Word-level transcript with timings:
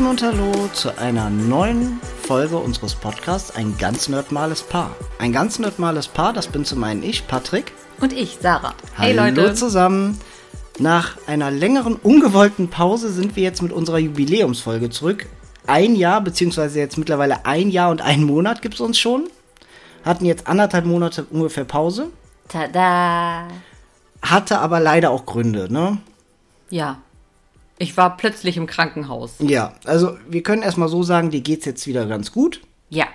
Hallöchen 0.00 0.06
und 0.06 0.22
Hallo 0.22 0.68
zu 0.72 0.96
einer 0.98 1.28
neuen 1.28 2.00
Folge 2.22 2.56
unseres 2.56 2.94
Podcasts 2.94 3.54
Ein 3.54 3.76
ganz 3.76 4.08
nerdmales 4.08 4.62
Paar. 4.62 4.96
Ein 5.18 5.30
ganz 5.32 5.58
nerdmales 5.58 6.08
Paar, 6.08 6.32
das 6.32 6.46
bin 6.46 6.64
zum 6.64 6.82
einen 6.84 7.02
ich, 7.02 7.26
Patrick. 7.26 7.72
Und 8.00 8.14
ich, 8.14 8.38
Sarah. 8.40 8.74
Hey 8.96 9.14
Hallo 9.14 9.42
Leute. 9.42 9.54
zusammen. 9.54 10.18
Nach 10.78 11.18
einer 11.26 11.50
längeren, 11.50 11.96
ungewollten 11.96 12.70
Pause 12.70 13.12
sind 13.12 13.36
wir 13.36 13.42
jetzt 13.42 13.62
mit 13.62 13.72
unserer 13.72 13.98
Jubiläumsfolge 13.98 14.88
zurück. 14.88 15.26
Ein 15.66 15.94
Jahr, 15.94 16.22
beziehungsweise 16.22 16.78
jetzt 16.78 16.96
mittlerweile 16.96 17.44
ein 17.44 17.68
Jahr 17.68 17.90
und 17.90 18.00
einen 18.00 18.24
Monat 18.24 18.62
gibt 18.62 18.76
es 18.76 18.80
uns 18.80 18.98
schon. 18.98 19.28
Hatten 20.04 20.24
jetzt 20.24 20.46
anderthalb 20.46 20.86
Monate 20.86 21.26
ungefähr 21.30 21.64
Pause. 21.64 22.06
Tada! 22.48 23.48
Hatte 24.22 24.60
aber 24.60 24.80
leider 24.80 25.10
auch 25.10 25.26
Gründe, 25.26 25.70
ne? 25.70 25.98
Ja. 26.70 26.98
Ich 27.80 27.96
war 27.96 28.18
plötzlich 28.18 28.58
im 28.58 28.66
Krankenhaus. 28.66 29.36
Ja, 29.38 29.72
also 29.86 30.18
wir 30.28 30.42
können 30.42 30.60
erstmal 30.60 30.90
so 30.90 31.02
sagen, 31.02 31.30
dir 31.30 31.40
geht's 31.40 31.64
jetzt 31.64 31.86
wieder 31.86 32.04
ganz 32.04 32.30
gut. 32.30 32.60
Ja. 32.90 33.06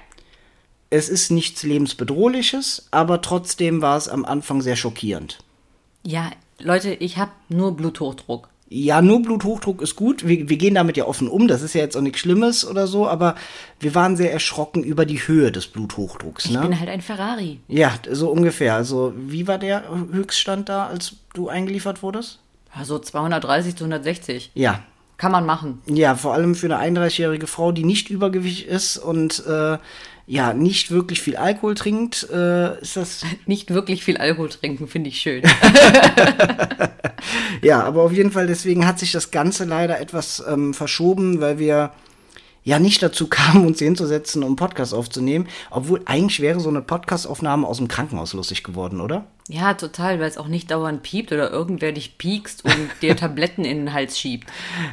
Es 0.90 1.08
ist 1.08 1.30
nichts 1.30 1.62
lebensbedrohliches, 1.62 2.88
aber 2.90 3.22
trotzdem 3.22 3.84
war 3.84 3.96
es 3.96 4.10
am 4.10 4.26
Anfang 4.26 4.64
sehr 4.64 4.76
schockierend. 4.76 5.38
Ja, 6.02 6.32
Leute, 6.58 6.96
ich 6.96 7.18
habe 7.18 7.30
nur 7.48 7.76
Bluthochdruck. 7.76 8.50
Ja, 8.68 9.04
nur 9.04 9.22
Bluthochdruck 9.22 9.84
ist 9.84 9.96
gut. 9.96 10.28
Wir, 10.28 10.50
wir, 10.50 10.58
gehen 10.58 10.74
damit 10.74 10.98
ja 10.98 11.06
offen 11.06 11.28
um. 11.28 11.48
Das 11.48 11.62
ist 11.62 11.76
ja 11.76 11.82
jetzt 11.82 11.96
auch 11.96 12.02
nichts 12.02 12.20
Schlimmes 12.20 12.68
oder 12.68 12.88
so, 12.88 13.08
aber 13.08 13.36
wir 13.80 13.94
waren 13.94 14.18
sehr 14.18 14.34
erschrocken 14.34 14.84
über 14.84 15.06
die 15.06 15.20
Höhe 15.20 15.52
des 15.52 15.68
Bluthochdrucks. 15.68 16.50
Ne? 16.50 16.56
Ich 16.56 16.68
bin 16.70 16.80
halt 16.80 16.90
ein 16.90 17.02
Ferrari. 17.02 17.60
Ja, 17.68 17.94
so 18.10 18.32
ungefähr. 18.32 18.74
Also, 18.74 19.14
wie 19.16 19.48
war 19.48 19.60
der 19.60 19.84
Höchststand 20.12 20.70
da, 20.70 20.88
als 20.88 21.18
du 21.36 21.50
eingeliefert 21.50 22.02
wurdest? 22.02 22.40
Also 22.78 23.00
230 23.00 23.76
zu 23.76 23.86
160. 23.86 24.52
Ja. 24.54 24.84
Kann 25.18 25.32
man 25.32 25.46
machen. 25.46 25.82
Ja, 25.86 26.16
vor 26.16 26.34
allem 26.34 26.56
für 26.56 26.74
eine 26.74 27.00
31-jährige 27.00 27.48
Frau, 27.48 27.72
die 27.72 27.86
nicht 27.86 28.10
übergewichtig 28.10 28.68
ist 28.68 28.98
und 28.98 29.46
äh, 29.48 29.78
ja, 30.28 30.54
nicht 30.54 30.92
wirklich 30.92 31.22
viel 31.22 31.38
Alkohol 31.38 31.76
trinkt, 31.76 32.28
äh, 32.32 32.80
ist 32.82 32.98
das. 32.98 33.24
Nicht 33.46 33.70
wirklich 33.74 34.04
viel 34.04 34.18
Alkohol 34.18 34.50
trinken, 34.50 34.88
finde 34.88 35.10
ich 35.10 35.20
schön. 35.20 35.44
ja, 37.62 37.84
aber 37.84 38.02
auf 38.02 38.12
jeden 38.12 38.32
Fall, 38.32 38.48
deswegen 38.48 38.88
hat 38.88 38.98
sich 38.98 39.12
das 39.12 39.30
Ganze 39.30 39.66
leider 39.66 40.00
etwas 40.00 40.44
ähm, 40.48 40.74
verschoben, 40.74 41.42
weil 41.42 41.60
wir 41.60 41.92
ja 42.66 42.80
nicht 42.80 43.02
dazu 43.02 43.28
kamen, 43.30 43.66
uns 43.66 43.80
hinzusetzen, 43.80 44.44
um 44.44 44.58
Podcast 44.58 44.94
aufzunehmen. 44.94 45.48
Obwohl 45.70 46.02
eigentlich 46.06 46.42
wäre 46.42 46.60
so 46.60 46.68
eine 46.68 46.82
Podcastaufnahme 46.82 47.66
aus 47.66 47.78
dem 47.78 47.88
Krankenhaus 47.88 48.34
lustig 48.34 48.64
geworden, 48.64 49.00
oder? 49.00 49.26
Ja, 49.48 49.76
total, 49.76 50.20
weil 50.20 50.28
es 50.28 50.38
auch 50.38 50.48
nicht 50.48 50.72
dauernd 50.72 51.04
piept 51.04 51.32
oder 51.32 51.52
irgendwer 51.52 51.94
dich 51.94 52.18
piekst 52.18 52.66
und 52.66 52.90
dir 53.02 53.16
Tabletten 53.16 53.64
in 53.64 53.78
den 53.78 53.94
Hals 53.94 54.20
schiebt. 54.20 54.50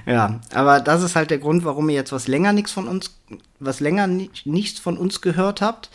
Ja, 0.07 0.41
aber 0.55 0.79
das 0.81 1.03
ist 1.03 1.17
halt 1.17 1.31
der 1.31 1.39
Grund, 1.39 1.65
warum 1.65 1.89
ihr 1.89 1.97
jetzt 1.97 2.13
was 2.13 2.29
länger 2.29 2.53
nichts 2.53 2.71
von 2.71 2.87
uns, 2.87 3.19
was 3.59 3.81
länger 3.81 4.07
nicht, 4.07 4.47
nichts 4.47 4.79
von 4.79 4.97
uns 4.97 5.23
gehört 5.23 5.63
habt. 5.63 5.91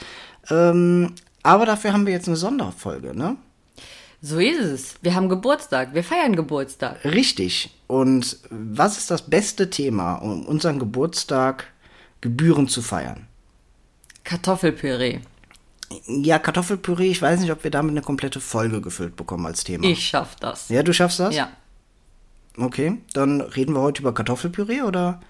Ähm, 0.50 1.14
aber 1.44 1.66
dafür 1.66 1.94
haben 1.94 2.06
wir 2.06 2.14
jetzt 2.14 2.28
eine 2.28 2.36
Sonderfolge, 2.36 3.16
ne? 3.16 3.38
So 4.20 4.40
ist 4.40 4.60
es. 4.60 4.96
Wir 5.04 5.14
haben 5.14 5.30
Geburtstag. 5.30 5.94
Wir 5.94 6.04
feiern 6.04 6.36
Geburtstag. 6.36 7.06
Richtig. 7.06 7.70
Und 7.88 8.38
was 8.50 8.98
ist 8.98 9.10
das 9.10 9.22
beste 9.24 9.70
Thema, 9.70 10.16
um 10.16 10.46
unseren 10.46 10.78
Geburtstag 10.78 11.68
gebührend 12.22 12.70
zu 12.70 12.82
feiern? 12.82 13.28
Kartoffelpüree. 14.24 15.20
Ja, 16.06 16.38
Kartoffelpüree, 16.38 17.10
ich 17.10 17.22
weiß 17.22 17.40
nicht, 17.40 17.52
ob 17.52 17.64
wir 17.64 17.72
damit 17.72 17.92
eine 17.92 18.02
komplette 18.02 18.42
Folge 18.42 18.82
gefüllt 18.82 19.16
bekommen 19.16 19.46
als 19.46 19.64
Thema. 19.64 19.86
Ich 19.86 20.06
schaff 20.06 20.36
das. 20.36 20.68
Ja, 20.68 20.84
du 20.84 20.94
schaffst 20.94 21.22
das? 21.22 21.34
Ja. 21.34 21.50
Okay, 22.58 22.98
dann 23.14 23.40
reden 23.40 23.74
wir 23.74 23.82
heute 23.82 24.02
über 24.02 24.14
Kartoffelpüree 24.14 24.82
oder? 24.82 25.22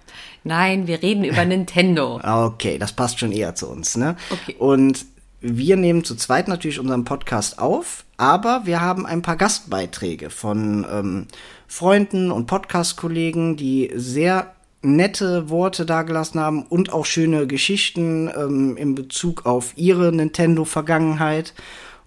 Nein, 0.43 0.87
wir 0.87 1.03
reden 1.03 1.25
über 1.25 1.45
Nintendo. 1.45 2.19
Okay, 2.23 2.79
das 2.79 2.93
passt 2.93 3.19
schon 3.19 3.31
eher 3.31 3.53
zu 3.53 3.69
uns, 3.69 3.97
ne? 3.97 4.15
Okay. 4.31 4.55
Und 4.57 5.05
wir 5.41 5.75
nehmen 5.75 6.03
zu 6.03 6.15
zweit 6.15 6.47
natürlich 6.47 6.79
unseren 6.79 7.03
Podcast 7.03 7.59
auf, 7.59 8.05
aber 8.15 8.61
wir 8.65 8.81
haben 8.81 9.05
ein 9.05 9.21
paar 9.21 9.35
Gastbeiträge 9.35 10.31
von 10.31 10.87
ähm, 10.89 11.27
Freunden 11.67 12.31
und 12.31 12.47
Podcast-Kollegen, 12.47 13.57
die 13.57 13.91
sehr 13.93 14.53
nette 14.81 15.49
Worte 15.49 15.85
dagelassen 15.85 16.39
haben 16.39 16.63
und 16.63 16.93
auch 16.93 17.05
schöne 17.05 17.47
Geschichten 17.47 18.31
ähm, 18.35 18.77
in 18.77 18.95
Bezug 18.95 19.45
auf 19.45 19.73
ihre 19.75 20.11
Nintendo-Vergangenheit. 20.11 21.53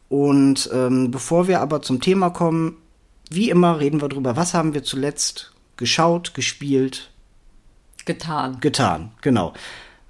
Und 0.09 0.71
ähm, 0.72 1.10
bevor 1.10 1.47
wir 1.47 1.60
aber 1.60 1.82
zum 1.82 2.00
Thema 2.00 2.31
kommen, 2.31 2.76
wie 3.31 3.50
immer 3.50 3.78
reden 3.78 4.00
wir 4.00 4.09
darüber, 4.09 4.37
was 4.37 4.54
haben 4.54 4.75
wir 4.75 4.82
zuletzt 4.82 5.53
geschaut, 5.77 6.34
gespielt, 6.34 7.10
getan. 8.06 8.59
Getan, 8.60 9.12
genau. 9.21 9.53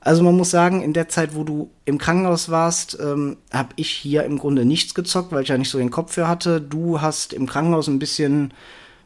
Also 0.00 0.22
man 0.22 0.37
muss 0.37 0.50
sagen, 0.50 0.82
in 0.82 0.94
der 0.94 1.09
Zeit, 1.09 1.34
wo 1.34 1.44
du 1.44 1.71
im 1.84 1.99
Krankenhaus 1.99 2.49
warst, 2.49 2.99
ähm, 3.00 3.37
habe 3.53 3.71
ich 3.77 3.91
hier 3.91 4.25
im 4.25 4.38
Grunde 4.38 4.65
nichts 4.65 4.94
gezockt, 4.94 5.32
weil 5.32 5.43
ich 5.43 5.50
ja 5.50 5.59
nicht 5.59 5.69
so 5.69 5.77
den 5.77 5.91
Kopf 5.91 6.15
für 6.15 6.27
hatte. 6.27 6.61
Du 6.61 7.03
hast 7.03 7.34
im 7.34 7.47
Krankenhaus 7.47 7.87
ein 7.88 7.99
bisschen, 7.99 8.55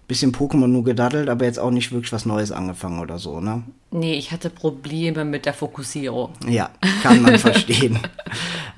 bisschen 0.07 0.33
Pokémon 0.33 0.67
nur 0.67 0.85
gedaddelt, 0.85 1.29
aber 1.29 1.45
jetzt 1.45 1.59
auch 1.59 1.71
nicht 1.71 1.93
wirklich 1.93 2.13
was 2.13 2.27
Neues 2.27 2.53
angefangen 2.53 3.01
oder 3.01 3.19
so, 3.19 3.41
ne? 3.41 3.63
Nee, 3.91 4.15
ich 4.15 4.33
hatte 4.33 4.51
Probleme 4.51 5.25
mit 5.25 5.47
der 5.47 5.55
Fokussierung. 5.55 6.33
Ja, 6.47 6.71
kann 7.03 7.23
man 7.23 7.39
verstehen. 7.39 7.99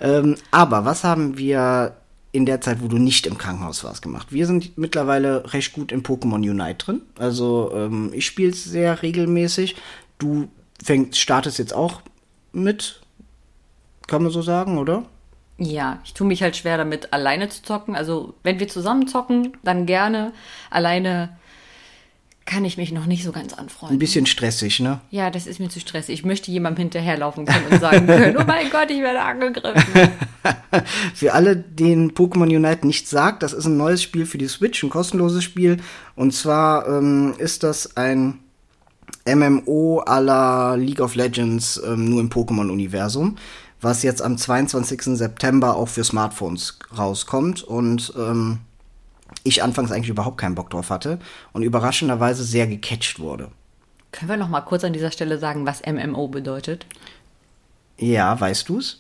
Ähm, 0.01 0.37
aber 0.51 0.85
was 0.85 1.05
haben 1.05 1.39
wir 1.39 1.97
in 2.33 2.47
der 2.47 2.61
Zeit, 2.61 2.83
wo 2.83 2.89
du 2.89 2.99
nicht 2.99 3.27
im 3.27 3.39
Krankenhaus 3.39 3.83
warst, 3.83 4.03
gemacht? 4.03 4.29
Wir 4.31 4.47
sind 4.47 4.77
mittlerweile 4.77 5.53
recht 5.53 5.73
gut 5.73 5.91
in 5.91 6.03
Pokémon 6.03 6.37
Unite 6.37 6.85
drin. 6.85 7.01
Also 7.19 7.73
ähm, 7.75 8.11
ich 8.13 8.27
spiele 8.27 8.51
es 8.51 8.63
sehr 8.65 9.03
regelmäßig. 9.03 9.77
Du 10.19 10.49
fängt, 10.83 11.17
startest 11.17 11.59
jetzt 11.59 11.75
auch 11.75 12.03
mit, 12.53 13.01
kann 14.07 14.23
man 14.23 14.31
so 14.31 14.43
sagen, 14.43 14.79
oder? 14.79 15.05
Ja, 15.59 16.01
ich 16.05 16.13
tue 16.13 16.27
mich 16.27 16.43
halt 16.43 16.57
schwer 16.57 16.77
damit, 16.77 17.13
alleine 17.13 17.49
zu 17.49 17.63
zocken. 17.63 17.97
Also, 17.97 18.35
wenn 18.43 18.61
wir 18.61 18.69
zusammen 18.69 19.09
zocken, 19.09 19.57
dann 19.63 19.87
gerne. 19.87 20.33
Alleine 20.71 21.31
kann 22.47 22.65
ich 22.65 22.77
mich 22.77 22.93
noch 22.93 23.07
nicht 23.07 23.25
so 23.25 23.33
ganz 23.33 23.55
anfreunden. 23.55 23.97
Ein 23.97 23.99
bisschen 23.99 24.25
stressig, 24.25 24.79
ne? 24.79 25.01
Ja, 25.11 25.31
das 25.31 25.49
ist 25.49 25.59
mir 25.59 25.69
zu 25.69 25.81
stressig. 25.81 26.15
Ich 26.15 26.25
möchte 26.25 26.51
jemandem 26.51 26.83
hinterherlaufen 26.83 27.45
können 27.45 27.67
und 27.71 27.81
sagen 27.81 28.07
können, 28.07 28.37
oh 28.37 28.45
mein 28.47 28.71
Gott, 28.71 28.89
ich 28.91 29.01
werde 29.01 29.21
angegriffen. 29.21 30.11
für 31.15 31.33
alle, 31.33 31.57
denen 31.57 32.13
Pokémon 32.13 32.55
Unite 32.55 32.87
nicht 32.87 33.09
sagt, 33.09 33.43
das 33.43 33.53
ist 33.53 33.67
ein 33.67 33.77
neues 33.77 34.03
Spiel 34.03 34.27
für 34.27 34.39
die 34.39 34.47
Switch, 34.47 34.83
ein 34.83 34.91
kostenloses 34.91 35.43
Spiel. 35.43 35.79
Und 36.15 36.35
zwar 36.35 36.87
ähm, 36.87 37.35
ist 37.39 37.65
das 37.65 37.97
ein 37.97 38.39
MMO 39.27 40.05
à 40.07 40.21
la 40.21 40.77
League 40.77 41.01
of 41.01 41.17
Legends, 41.17 41.83
ähm, 41.85 42.09
nur 42.09 42.21
im 42.21 42.31
Pokémon-Universum, 42.31 43.37
was 43.81 44.03
jetzt 44.03 44.23
am 44.23 44.39
22. 44.39 45.17
September 45.17 45.77
auch 45.77 45.89
für 45.89 46.05
Smartphones 46.05 46.79
rauskommt 46.97 47.63
und 47.63 48.13
ähm, 48.17 48.61
ich 49.45 49.63
anfangs 49.63 49.93
eigentlich 49.93 50.09
überhaupt 50.09 50.39
keinen 50.39 50.55
Bock 50.55 50.71
drauf 50.71 50.91
hatte 50.91 51.19
und 51.53 51.63
überraschenderweise 51.63 52.45
sehr 52.45 52.67
gecatcht 52.67 53.19
wurde. 53.19 53.51
Können 54.13 54.31
wir 54.31 54.37
noch 54.37 54.49
mal 54.49 54.63
kurz 54.63 54.85
an 54.85 54.93
dieser 54.93 55.11
Stelle 55.11 55.39
sagen, 55.39 55.67
was 55.67 55.83
MMO 55.85 56.29
bedeutet? 56.29 56.87
Ja, 57.99 58.39
weißt 58.39 58.69
du's? 58.69 58.99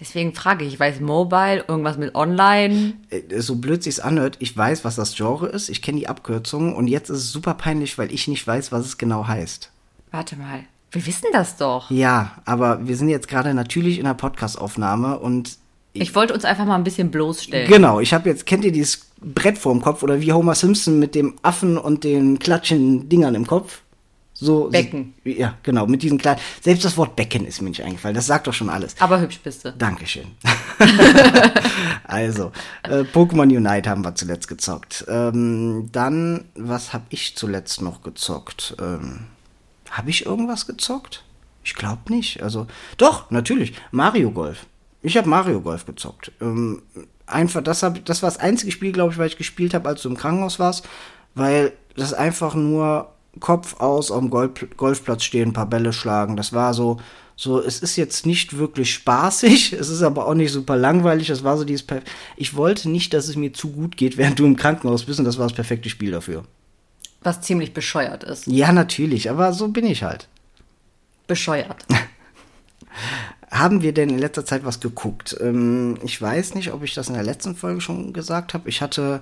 Deswegen 0.00 0.34
frage 0.34 0.64
ich, 0.64 0.74
ich 0.74 0.80
weiß 0.80 1.00
Mobile, 1.00 1.64
irgendwas 1.68 1.96
mit 1.96 2.14
Online. 2.14 2.94
Äh, 3.10 3.40
so 3.40 3.56
blöd 3.56 3.82
sich's 3.82 4.00
anhört, 4.00 4.36
ich 4.40 4.56
weiß, 4.56 4.84
was 4.84 4.96
das 4.96 5.14
Genre 5.14 5.48
ist, 5.48 5.68
ich 5.68 5.82
kenne 5.82 6.00
die 6.00 6.08
Abkürzung 6.08 6.74
und 6.74 6.88
jetzt 6.88 7.08
ist 7.08 7.18
es 7.18 7.32
super 7.32 7.54
peinlich, 7.54 7.98
weil 7.98 8.12
ich 8.12 8.26
nicht 8.26 8.46
weiß, 8.46 8.72
was 8.72 8.86
es 8.86 8.98
genau 8.98 9.26
heißt. 9.26 9.70
Warte 10.10 10.36
mal, 10.36 10.64
wir 10.92 11.06
wissen 11.06 11.26
das 11.32 11.56
doch. 11.56 11.90
Ja, 11.90 12.32
aber 12.44 12.86
wir 12.86 12.96
sind 12.96 13.08
jetzt 13.08 13.26
gerade 13.26 13.54
natürlich 13.54 13.98
in 13.98 14.06
einer 14.06 14.14
Podcastaufnahme 14.14 15.18
und 15.18 15.58
ich, 15.94 16.02
ich 16.02 16.14
wollte 16.14 16.32
uns 16.32 16.44
einfach 16.44 16.64
mal 16.64 16.76
ein 16.76 16.84
bisschen 16.84 17.10
bloßstellen. 17.10 17.70
Genau, 17.70 18.00
ich 18.00 18.14
habe 18.14 18.28
jetzt, 18.28 18.46
kennt 18.46 18.64
ihr 18.64 18.72
dieses 18.72 19.06
Brett 19.20 19.58
vorm 19.58 19.82
Kopf 19.82 20.02
oder 20.02 20.20
wie 20.20 20.32
Homer 20.32 20.54
Simpson 20.54 20.98
mit 20.98 21.14
dem 21.14 21.34
Affen 21.42 21.76
und 21.76 22.04
den 22.04 22.38
klatschen 22.38 23.08
Dingern 23.08 23.34
im 23.34 23.46
Kopf? 23.46 23.82
So, 24.32 24.70
Becken. 24.70 25.14
So, 25.24 25.30
ja, 25.30 25.54
genau, 25.62 25.86
mit 25.86 26.02
diesen 26.02 26.18
kleinen. 26.18 26.40
Selbst 26.60 26.84
das 26.84 26.96
Wort 26.96 27.14
Becken 27.14 27.46
ist 27.46 27.60
mir 27.60 27.68
nicht 27.68 27.84
eingefallen. 27.84 28.14
Das 28.14 28.26
sagt 28.26 28.46
doch 28.46 28.54
schon 28.54 28.70
alles. 28.70 28.96
Aber 28.98 29.20
hübsch 29.20 29.38
bist 29.44 29.64
du. 29.64 29.72
Dankeschön. 29.72 30.24
also, 32.04 32.50
äh, 32.82 33.02
Pokémon 33.02 33.54
Unite 33.54 33.88
haben 33.88 34.02
wir 34.02 34.14
zuletzt 34.14 34.48
gezockt. 34.48 35.04
Ähm, 35.08 35.90
dann, 35.92 36.46
was 36.56 36.92
habe 36.92 37.04
ich 37.10 37.36
zuletzt 37.36 37.82
noch 37.82 38.02
gezockt? 38.02 38.74
Ähm, 38.80 39.26
habe 39.92 40.10
ich 40.10 40.26
irgendwas 40.26 40.66
gezockt? 40.66 41.22
Ich 41.64 41.74
glaube 41.74 42.12
nicht. 42.12 42.42
Also, 42.42 42.66
doch, 42.96 43.30
natürlich. 43.30 43.74
Mario 43.92 44.30
Golf. 44.30 44.66
Ich 45.02 45.16
habe 45.16 45.28
Mario 45.28 45.60
Golf 45.60 45.86
gezockt. 45.86 46.32
Ähm, 46.40 46.82
einfach, 47.26 47.62
das, 47.62 47.82
hab, 47.82 48.04
das 48.04 48.22
war 48.22 48.30
das 48.30 48.40
einzige 48.40 48.72
Spiel, 48.72 48.92
glaube 48.92 49.12
ich, 49.12 49.18
weil 49.18 49.28
ich 49.28 49.38
gespielt 49.38 49.74
habe, 49.74 49.88
als 49.88 50.02
du 50.02 50.08
im 50.08 50.16
Krankenhaus 50.16 50.58
warst. 50.58 50.88
Weil 51.34 51.72
das 51.96 52.14
einfach 52.14 52.54
nur 52.54 53.12
Kopf 53.40 53.80
aus 53.80 54.10
auf 54.10 54.20
dem 54.20 54.30
Golf 54.30 54.66
Golfplatz 54.76 55.24
stehen, 55.24 55.50
ein 55.50 55.54
paar 55.54 55.66
Bälle 55.66 55.92
schlagen. 55.92 56.36
Das 56.36 56.52
war 56.52 56.74
so, 56.74 56.98
so, 57.36 57.60
es 57.60 57.80
ist 57.80 57.96
jetzt 57.96 58.26
nicht 58.26 58.58
wirklich 58.58 58.92
spaßig, 58.92 59.72
es 59.78 59.88
ist 59.88 60.02
aber 60.02 60.26
auch 60.26 60.34
nicht 60.34 60.52
super 60.52 60.76
langweilig. 60.76 61.28
Das 61.28 61.44
war 61.44 61.56
so 61.56 61.64
dieses, 61.64 61.86
Perf 61.86 62.04
ich 62.36 62.54
wollte 62.56 62.90
nicht, 62.90 63.14
dass 63.14 63.28
es 63.28 63.36
mir 63.36 63.52
zu 63.52 63.70
gut 63.70 63.96
geht, 63.96 64.16
während 64.18 64.38
du 64.38 64.46
im 64.46 64.56
Krankenhaus 64.56 65.04
bist 65.04 65.18
und 65.18 65.24
das 65.24 65.38
war 65.38 65.46
das 65.46 65.54
perfekte 65.54 65.88
Spiel 65.88 66.10
dafür. 66.10 66.44
Was 67.24 67.40
ziemlich 67.40 67.72
bescheuert 67.72 68.24
ist. 68.24 68.46
Ja, 68.46 68.72
natürlich, 68.72 69.30
aber 69.30 69.52
so 69.52 69.68
bin 69.68 69.86
ich 69.86 70.02
halt. 70.02 70.28
bescheuert. 71.26 71.86
Haben 73.50 73.82
wir 73.82 73.92
denn 73.92 74.08
in 74.08 74.18
letzter 74.18 74.44
Zeit 74.44 74.64
was 74.64 74.80
geguckt? 74.80 75.36
Ähm, 75.40 75.98
ich 76.02 76.20
weiß 76.20 76.54
nicht, 76.54 76.72
ob 76.72 76.82
ich 76.82 76.94
das 76.94 77.08
in 77.08 77.14
der 77.14 77.22
letzten 77.22 77.54
Folge 77.54 77.80
schon 77.80 78.12
gesagt 78.12 78.54
habe. 78.54 78.68
Ich 78.68 78.80
hatte, 78.80 79.20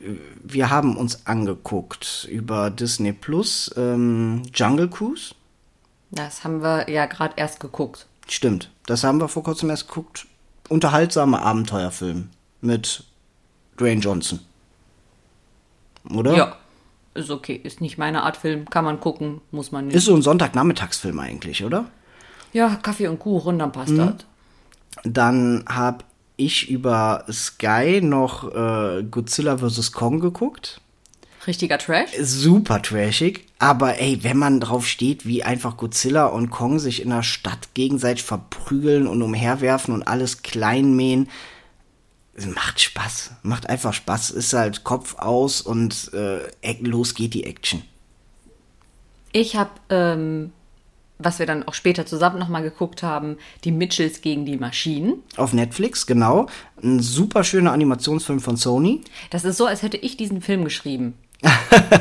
äh, 0.00 0.14
wir 0.42 0.68
haben 0.68 0.96
uns 0.96 1.26
angeguckt 1.26 2.26
über 2.30 2.70
Disney 2.70 3.12
Plus 3.12 3.72
ähm, 3.76 4.42
Jungle 4.52 4.88
Cruise. 4.88 5.34
Das 6.10 6.44
haben 6.44 6.60
wir 6.62 6.90
ja 6.90 7.06
gerade 7.06 7.34
erst 7.36 7.60
geguckt. 7.60 8.06
Stimmt, 8.28 8.70
das 8.86 9.04
haben 9.04 9.20
wir 9.20 9.28
vor 9.28 9.44
kurzem 9.44 9.70
erst 9.70 9.88
geguckt. 9.88 10.26
Unterhaltsamer 10.68 11.42
Abenteuerfilm 11.42 12.30
mit 12.60 13.04
Dwayne 13.78 14.00
Johnson. 14.00 14.40
Oder? 16.12 16.36
Ja, 16.36 16.56
ist 17.16 17.30
okay. 17.30 17.60
Ist 17.62 17.80
nicht 17.80 17.98
meine 17.98 18.22
Art 18.22 18.36
Film. 18.36 18.68
Kann 18.70 18.84
man 18.84 19.00
gucken, 19.00 19.40
muss 19.50 19.72
man 19.72 19.86
nicht. 19.86 19.96
Ist 19.96 20.04
so 20.04 20.14
ein 20.14 20.22
Sonntagnachmittagsfilm 20.22 21.18
eigentlich, 21.18 21.64
oder? 21.64 21.86
ja, 22.56 22.76
Kaffee 22.76 23.06
und 23.06 23.18
Kuchen, 23.18 23.58
dann 23.58 23.70
passt 23.70 23.96
das. 23.96 24.14
Dann 25.04 25.64
habe 25.68 26.04
ich 26.36 26.70
über 26.70 27.24
Sky 27.30 28.00
noch 28.02 28.52
äh, 28.54 29.04
Godzilla 29.04 29.58
vs. 29.58 29.92
Kong 29.92 30.20
geguckt. 30.20 30.80
Richtiger 31.46 31.78
Trash. 31.78 32.10
Super 32.20 32.82
trashig, 32.82 33.46
aber 33.58 34.00
ey, 34.00 34.24
wenn 34.24 34.38
man 34.38 34.58
drauf 34.58 34.86
steht, 34.86 35.26
wie 35.26 35.44
einfach 35.44 35.76
Godzilla 35.76 36.26
und 36.26 36.50
Kong 36.50 36.78
sich 36.80 37.02
in 37.02 37.10
der 37.10 37.22
Stadt 37.22 37.74
gegenseitig 37.74 38.24
verprügeln 38.24 39.06
und 39.06 39.22
umherwerfen 39.22 39.94
und 39.94 40.02
alles 40.02 40.42
kleinmähen, 40.42 41.28
es 42.36 42.46
macht 42.46 42.80
Spaß. 42.80 43.32
Macht 43.42 43.68
einfach 43.68 43.94
Spaß. 43.94 44.30
Ist 44.30 44.52
halt 44.52 44.84
Kopf 44.84 45.16
aus 45.18 45.62
und 45.62 46.10
äh, 46.12 46.40
los 46.80 47.14
geht 47.14 47.32
die 47.32 47.44
Action. 47.44 47.82
Ich 49.32 49.56
habe, 49.56 49.70
ähm, 49.88 50.52
was 51.18 51.38
wir 51.38 51.46
dann 51.46 51.66
auch 51.66 51.72
später 51.72 52.04
zusammen 52.04 52.38
nochmal 52.38 52.62
geguckt 52.62 53.02
haben, 53.02 53.38
die 53.64 53.72
Mitchells 53.72 54.20
gegen 54.20 54.44
die 54.44 54.58
Maschinen. 54.58 55.22
Auf 55.36 55.54
Netflix, 55.54 56.06
genau. 56.06 56.46
Ein 56.82 57.00
super 57.00 57.42
schöner 57.42 57.72
Animationsfilm 57.72 58.40
von 58.40 58.58
Sony. 58.58 59.00
Das 59.30 59.44
ist 59.44 59.56
so, 59.56 59.64
als 59.64 59.82
hätte 59.82 59.96
ich 59.96 60.16
diesen 60.16 60.42
Film 60.42 60.64
geschrieben. 60.64 61.14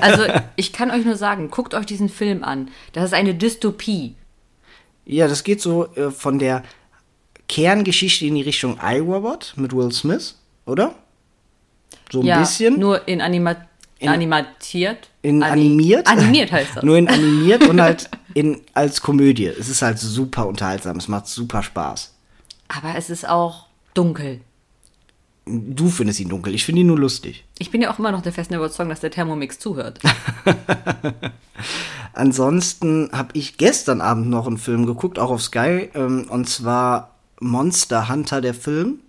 Also, 0.01 0.23
ich 0.55 0.71
kann 0.71 0.91
euch 0.91 1.03
nur 1.05 1.15
sagen, 1.15 1.49
guckt 1.49 1.73
euch 1.73 1.85
diesen 1.85 2.09
Film 2.09 2.43
an. 2.43 2.69
Das 2.93 3.05
ist 3.05 3.13
eine 3.13 3.35
Dystopie. 3.35 4.15
Ja, 5.05 5.27
das 5.27 5.43
geht 5.43 5.61
so 5.61 5.87
äh, 5.95 6.11
von 6.11 6.39
der 6.39 6.63
Kerngeschichte 7.47 8.25
in 8.25 8.35
die 8.35 8.41
Richtung 8.41 8.79
iRobot 8.81 9.53
mit 9.55 9.73
Will 9.73 9.91
Smith, 9.91 10.35
oder? 10.65 10.95
So 12.11 12.21
ein 12.21 12.25
ja, 12.25 12.39
bisschen. 12.39 12.79
Nur 12.79 13.07
in, 13.07 13.21
Anima 13.21 13.55
animatiert. 14.01 15.09
in 15.21 15.43
Ani- 15.43 15.51
animiert. 15.51 16.07
Animiert 16.07 16.51
heißt 16.51 16.75
das. 16.75 16.83
Nur 16.83 16.97
in 16.97 17.07
animiert 17.07 17.67
und 17.67 17.81
halt 17.81 18.09
in, 18.33 18.61
als 18.73 19.01
Komödie. 19.01 19.47
Es 19.47 19.69
ist 19.69 19.81
halt 19.81 19.99
super 19.99 20.47
unterhaltsam. 20.47 20.97
Es 20.97 21.07
macht 21.07 21.27
super 21.27 21.63
Spaß. 21.63 22.13
Aber 22.67 22.95
es 22.95 23.09
ist 23.09 23.27
auch 23.27 23.67
dunkel. 23.93 24.41
Du 25.45 25.89
findest 25.89 26.19
ihn 26.19 26.29
dunkel. 26.29 26.55
Ich 26.55 26.65
finde 26.65 26.81
ihn 26.81 26.87
nur 26.87 26.97
lustig. 26.97 27.45
Ich 27.59 27.69
bin 27.69 27.81
ja 27.81 27.93
auch 27.93 27.99
immer 27.99 28.11
noch 28.11 28.23
der 28.23 28.33
festen 28.33 28.55
Überzeugung, 28.55 28.89
dass 28.89 28.99
der 28.99 29.11
Thermomix 29.11 29.59
zuhört. 29.59 29.99
Ansonsten 32.13 33.09
habe 33.11 33.29
ich 33.33 33.57
gestern 33.57 34.01
Abend 34.01 34.29
noch 34.29 34.47
einen 34.47 34.57
Film 34.57 34.87
geguckt, 34.87 35.19
auch 35.19 35.29
auf 35.29 35.43
Sky, 35.43 35.89
ähm, 35.93 36.25
und 36.29 36.49
zwar 36.49 37.14
Monster 37.39 38.09
Hunter, 38.09 38.41
der 38.41 38.53
Film. 38.53 38.99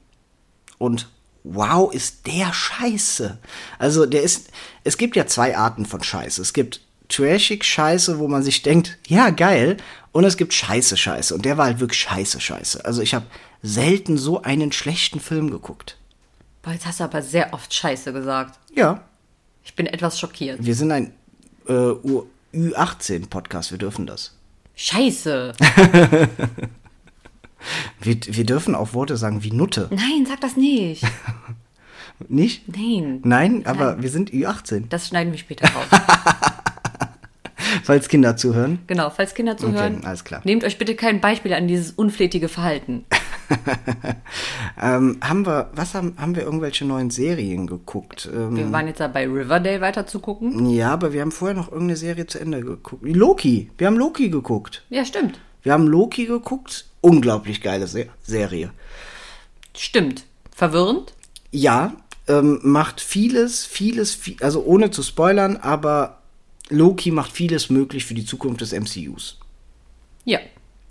Und 0.79 1.09
wow, 1.45 1.93
ist 1.93 2.27
der 2.27 2.53
scheiße. 2.53 3.39
Also 3.79 4.05
der 4.07 4.23
ist, 4.23 4.49
es 4.85 4.97
gibt 4.99 5.17
ja 5.17 5.27
zwei 5.27 5.57
Arten 5.57 5.87
von 5.87 6.03
Scheiße. 6.03 6.43
Es 6.43 6.53
gibt 6.53 6.81
trashig 7.09 7.65
Scheiße, 7.65 8.19
wo 8.19 8.27
man 8.29 8.43
sich 8.43 8.63
denkt, 8.63 8.99
ja 9.07 9.31
geil, 9.31 9.77
und 10.13 10.25
es 10.25 10.37
gibt 10.37 10.53
Scheiße 10.55 10.97
Scheiße. 10.97 11.35
Und 11.35 11.45
der 11.45 11.57
war 11.57 11.67
halt 11.67 11.79
wirklich 11.81 12.01
Scheiße 12.01 12.41
Scheiße. 12.41 12.85
Also 12.85 13.01
ich 13.03 13.15
habe 13.15 13.27
selten 13.63 14.19
so 14.19 14.43
einen 14.43 14.73
schlechten 14.73 15.21
Film 15.21 15.51
geguckt. 15.51 15.97
Boah, 16.63 16.73
jetzt 16.73 16.85
hast 16.87 16.99
du 17.01 17.05
aber 17.05 17.23
sehr 17.23 17.55
oft 17.55 17.73
Scheiße 17.73 18.13
gesagt. 18.13 18.59
Ja, 18.75 19.03
Ich 19.65 19.75
bin 19.77 19.87
etwas 19.87 20.19
schockiert. 20.19 20.65
wir 20.65 20.75
sind 20.75 20.91
ein 20.91 21.13
äh, 21.69 21.73
U- 21.73 22.27
Ü18-Podcast, 22.53 23.71
wir 23.71 23.79
dürfen 23.79 24.07
das. 24.07 24.33
Scheiße. 24.75 25.53
Wir, 28.01 28.17
wir 28.27 28.45
dürfen 28.45 28.75
auch 28.75 28.95
Worte 28.95 29.17
sagen 29.17 29.43
wie 29.43 29.53
Nutte. 29.53 29.89
Nein, 29.91 30.27
sag 30.27 30.41
das 30.41 30.57
nicht. 30.57 31.03
Nicht? 32.29 32.63
Nein. 32.75 33.21
Nein, 33.25 33.67
aber 33.67 34.01
wir 34.03 34.09
sind 34.09 34.31
Ü18, 34.31 34.85
Das 34.89 35.09
schneiden 35.09 35.33
wir 35.33 35.39
später 35.39 35.69
raus. 35.69 35.85
falls 37.85 38.09
Kinder 38.09 38.37
zuhören. 38.39 38.79
genau, 38.87 39.11
falls 39.11 39.35
Kinder 39.35 39.59
zuhören, 39.59 40.03
alles 40.03 40.25
klar. 40.25 40.41
nehmt 40.45 40.65
euch 40.65 40.79
bitte 40.79 40.95
kein 40.95 41.21
Beispiel 41.21 41.53
an 41.53 41.69
dieses 41.69 41.91
unflätige 41.93 42.49
Verhalten. 42.49 43.05
Ähm, 44.83 45.19
haben 45.23 45.47
wir, 45.47 45.71
was 45.75 45.95
haben, 45.95 46.15
haben 46.19 46.35
wir 46.37 46.43
irgendwelche 46.43 46.85
neuen 46.85 47.11
Serien 47.11 47.67
geguckt? 47.67 48.29
Ähm, 48.35 48.57
Wir 48.57 48.73
waren 48.73 48.89
jetzt 48.89 49.01
dabei, 49.01 49.27
Riverdale 49.27 49.81
weiter 49.81 50.07
zu 50.07 50.19
gucken. 50.21 50.69
ja, 50.69 50.93
aber 50.93 51.13
wir 51.15 51.23
haben 51.23 51.33
vorher 51.33 51.57
noch 51.57 51.69
irgendeine 51.73 51.97
Serie 51.97 52.27
zu 52.27 52.39
Ende 52.39 52.61
geguckt. 52.61 53.03
Loki, 53.07 53.71
wir 53.79 53.87
haben 53.87 53.97
Loki 53.97 54.29
geguckt. 54.29 54.85
Ja, 54.91 55.05
stimmt. 55.05 55.41
Wir 55.63 55.73
haben 55.73 55.87
Loki 55.87 56.27
geguckt. 56.27 56.87
Unglaublich 57.07 57.61
geile 57.61 57.87
Se 57.87 58.09
Serie. 58.25 58.73
Stimmt. 59.77 60.25
Verwirrend? 60.51 61.15
Ja, 61.53 61.93
ähm, 62.27 62.59
macht 62.65 63.01
vieles, 63.01 63.65
vieles, 63.65 64.13
viel, 64.13 64.37
also 64.43 64.65
ohne 64.65 64.91
zu 64.91 65.05
spoilern, 65.05 65.57
aber 65.57 66.19
Loki 66.69 67.13
macht 67.13 67.31
vieles 67.31 67.71
möglich 67.71 68.05
für 68.05 68.15
die 68.15 68.25
Zukunft 68.25 68.61
des 68.61 68.73
MCUs. 68.73 69.39
Ja. 70.25 70.41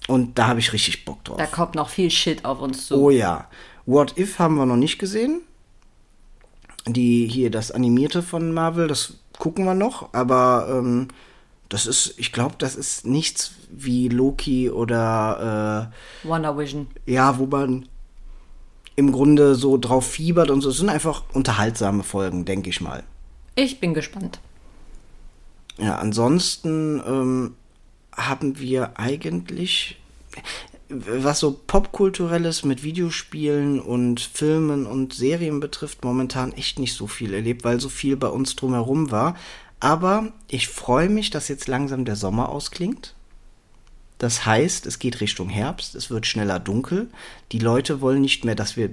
Und 0.08 0.40
da 0.40 0.48
habe 0.48 0.62
ich 0.62 0.72
richtig 0.72 1.04
Bock 1.04 1.22
drauf. 1.26 1.36
Da 1.36 1.48
kommt 1.48 1.76
noch 1.76 1.90
viel 1.90 2.10
Shit 2.10 2.46
auf 2.46 2.62
uns 2.62 2.88
zu. 2.88 2.96
Oh 2.96 3.10
ja. 3.10 3.50
What 3.86 4.18
If 4.18 4.40
haben 4.40 4.56
wir 4.56 4.66
noch 4.66 4.78
nicht 4.78 5.00
gesehen. 5.00 5.42
Die 6.88 7.28
hier, 7.28 7.52
das 7.52 7.72
animierte 7.72 8.22
von 8.22 8.54
Marvel, 8.54 8.88
das 8.88 9.16
gucken 9.38 9.66
wir 9.66 9.76
noch, 9.76 10.14
aber 10.14 10.68
ähm, 10.70 11.10
das 11.70 11.86
ist, 11.86 12.14
ich 12.18 12.32
glaube, 12.32 12.56
das 12.58 12.76
ist 12.76 13.06
nichts 13.06 13.52
wie 13.70 14.08
Loki 14.08 14.70
oder 14.70 15.92
Wonder 16.24 16.58
Vision. 16.58 16.88
äh, 17.06 17.14
ja, 17.14 17.38
wo 17.38 17.46
man 17.46 17.88
im 18.96 19.12
Grunde 19.12 19.56
so 19.56 19.78
drauf 19.78 20.06
fiebert 20.08 20.50
und 20.50 20.62
so. 20.62 20.70
Es 20.70 20.78
sind 20.78 20.90
einfach 20.90 21.24
unterhaltsame 21.34 22.04
Folgen, 22.04 22.46
denke 22.46 22.70
ich 22.70 22.82
mal. 22.82 23.04
Ich 23.56 23.80
bin 23.80 23.94
gespannt. 23.94 24.40
Ja, 25.78 25.98
ansonsten 25.98 27.02
ähm, 27.06 27.56
haben 28.14 28.60
wir 28.60 28.98
eigentlich, 28.98 29.98
was 30.88 31.40
so 31.40 31.60
Popkulturelles 31.68 32.64
mit 32.64 32.84
Videospielen 32.84 33.82
und 33.82 34.22
Filmen 34.22 34.86
und 34.86 35.14
Serien 35.14 35.60
betrifft, 35.60 36.06
momentan 36.06 36.54
echt 36.54 36.80
nicht 36.80 36.94
so 36.94 37.08
viel 37.08 37.34
erlebt, 37.34 37.66
weil 37.66 37.82
so 37.82 37.90
viel 37.90 38.16
bei 38.16 38.28
uns 38.28 38.56
drumherum 38.56 39.12
war. 39.12 39.36
Aber 39.86 40.30
ich 40.48 40.68
freue 40.68 41.10
mich, 41.10 41.30
dass 41.30 41.48
jetzt 41.48 41.68
langsam 41.68 42.06
der 42.06 42.16
Sommer 42.16 42.50
ausklingt. 42.50 43.14
Das 44.18 44.44
heißt, 44.44 44.88
es 44.88 44.98
geht 44.98 45.22
Richtung 45.22 45.48
Herbst, 45.48 45.94
es 45.94 46.10
wird 46.10 46.26
schneller 46.26 46.60
dunkel. 46.60 47.08
Die 47.52 47.60
Leute 47.60 48.02
wollen 48.02 48.22
nicht 48.22 48.46
mehr, 48.46 48.56
dass 48.56 48.78
wir 48.78 48.90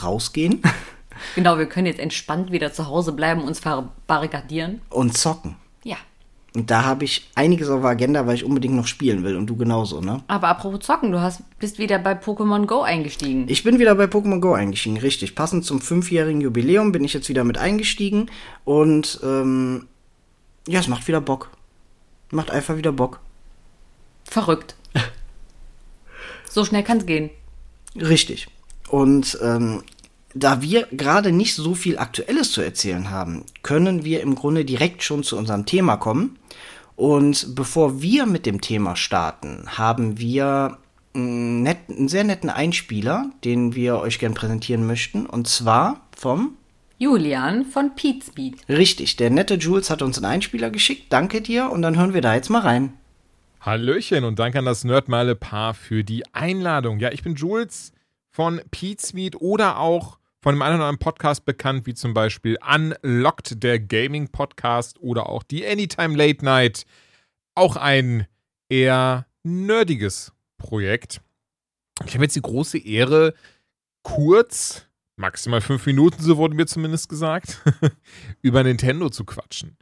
rausgehen 0.00 0.62
Genau, 1.34 1.58
wir 1.58 1.66
können 1.66 1.86
jetzt 1.86 1.98
entspannt 1.98 2.52
wieder 2.52 2.72
zu 2.72 2.86
Hause 2.86 3.10
bleiben, 3.10 3.42
uns 3.42 3.58
verbarrikadieren. 3.58 4.82
und 4.90 5.18
zocken. 5.18 5.56
Ja. 5.82 5.96
Und 6.54 6.70
da 6.70 6.84
habe 6.84 7.04
ich 7.04 7.28
einiges 7.34 7.68
auf 7.68 7.80
der 7.80 7.90
Agenda, 7.90 8.26
weil 8.28 8.36
ich 8.36 8.44
unbedingt 8.44 8.74
noch 8.74 8.86
spielen 8.86 9.24
will 9.24 9.34
und 9.34 9.46
du 9.46 9.56
genauso, 9.56 10.00
ne? 10.00 10.22
Aber 10.28 10.46
apropos 10.46 10.80
zocken, 10.86 11.10
du 11.10 11.20
hast, 11.20 11.42
bist 11.58 11.80
wieder 11.80 11.98
bei 11.98 12.12
Pokémon 12.12 12.66
Go 12.66 12.82
eingestiegen. 12.82 13.46
Ich 13.48 13.64
bin 13.64 13.80
wieder 13.80 13.96
bei 13.96 14.04
Pokémon 14.04 14.38
Go 14.38 14.52
eingestiegen, 14.52 14.98
richtig. 14.98 15.34
Passend 15.34 15.64
zum 15.64 15.80
fünfjährigen 15.80 16.40
Jubiläum 16.40 16.92
bin 16.92 17.02
ich 17.02 17.14
jetzt 17.14 17.28
wieder 17.28 17.42
mit 17.42 17.58
eingestiegen 17.58 18.30
und 18.64 19.18
ähm, 19.24 19.88
ja, 20.66 20.80
es 20.80 20.88
macht 20.88 21.06
wieder 21.08 21.20
Bock. 21.20 21.50
Macht 22.30 22.50
einfach 22.50 22.76
wieder 22.76 22.92
Bock. 22.92 23.20
Verrückt. 24.24 24.74
so 26.50 26.64
schnell 26.64 26.82
kann's 26.82 27.06
gehen. 27.06 27.30
Richtig. 27.94 28.48
Und 28.88 29.38
ähm, 29.42 29.82
da 30.34 30.60
wir 30.60 30.86
gerade 30.92 31.32
nicht 31.32 31.54
so 31.54 31.74
viel 31.74 31.98
Aktuelles 31.98 32.52
zu 32.52 32.60
erzählen 32.60 33.10
haben, 33.10 33.44
können 33.62 34.04
wir 34.04 34.20
im 34.20 34.34
Grunde 34.34 34.64
direkt 34.64 35.02
schon 35.02 35.22
zu 35.22 35.36
unserem 35.36 35.66
Thema 35.66 35.96
kommen. 35.96 36.38
Und 36.94 37.54
bevor 37.54 38.00
wir 38.02 38.26
mit 38.26 38.46
dem 38.46 38.60
Thema 38.60 38.96
starten, 38.96 39.64
haben 39.66 40.18
wir 40.18 40.78
einen, 41.14 41.62
net, 41.62 41.78
einen 41.88 42.08
sehr 42.08 42.24
netten 42.24 42.50
Einspieler, 42.50 43.30
den 43.44 43.74
wir 43.74 43.98
euch 43.98 44.18
gern 44.18 44.34
präsentieren 44.34 44.86
möchten. 44.86 45.26
Und 45.26 45.48
zwar 45.48 46.00
vom 46.16 46.56
Julian 46.98 47.64
von 47.64 47.94
Pete 47.94 48.24
Speed. 48.24 48.68
Richtig, 48.68 49.16
der 49.16 49.30
nette 49.30 49.54
Jules 49.54 49.90
hat 49.90 50.02
uns 50.02 50.16
einen 50.16 50.26
Einspieler 50.26 50.70
geschickt. 50.70 51.12
Danke 51.12 51.42
dir. 51.42 51.70
Und 51.70 51.82
dann 51.82 51.98
hören 51.98 52.14
wir 52.14 52.22
da 52.22 52.34
jetzt 52.34 52.48
mal 52.48 52.62
rein. 52.62 52.94
Hallöchen 53.60 54.24
und 54.24 54.38
danke 54.38 54.60
an 54.60 54.64
das 54.64 54.84
Nerdmale 54.84 55.34
Paar 55.34 55.74
für 55.74 56.04
die 56.04 56.24
Einladung. 56.32 57.00
Ja, 57.00 57.10
ich 57.12 57.22
bin 57.22 57.34
Jules 57.34 57.92
von 58.30 58.60
Pete's 58.70 59.12
Meet 59.12 59.40
oder 59.40 59.78
auch 59.78 60.18
von 60.40 60.54
einem 60.54 60.62
anderen 60.62 60.82
anderen 60.82 60.98
Podcast 60.98 61.44
bekannt, 61.44 61.86
wie 61.86 61.94
zum 61.94 62.14
Beispiel 62.14 62.56
Unlocked, 62.64 63.62
der 63.62 63.80
Gaming 63.80 64.28
Podcast 64.28 65.00
oder 65.00 65.28
auch 65.28 65.42
die 65.42 65.66
Anytime 65.66 66.16
Late 66.16 66.44
Night. 66.44 66.86
Auch 67.54 67.76
ein 67.76 68.26
eher 68.68 69.26
nerdiges 69.42 70.32
Projekt. 70.58 71.20
Ich 72.04 72.14
habe 72.14 72.24
jetzt 72.24 72.36
die 72.36 72.42
große 72.42 72.78
Ehre, 72.78 73.34
kurz, 74.02 74.86
maximal 75.16 75.60
fünf 75.60 75.84
Minuten, 75.86 76.22
so 76.22 76.36
wurde 76.36 76.54
mir 76.54 76.66
zumindest 76.66 77.08
gesagt, 77.08 77.62
über 78.42 78.62
Nintendo 78.62 79.10
zu 79.10 79.24
quatschen. 79.24 79.76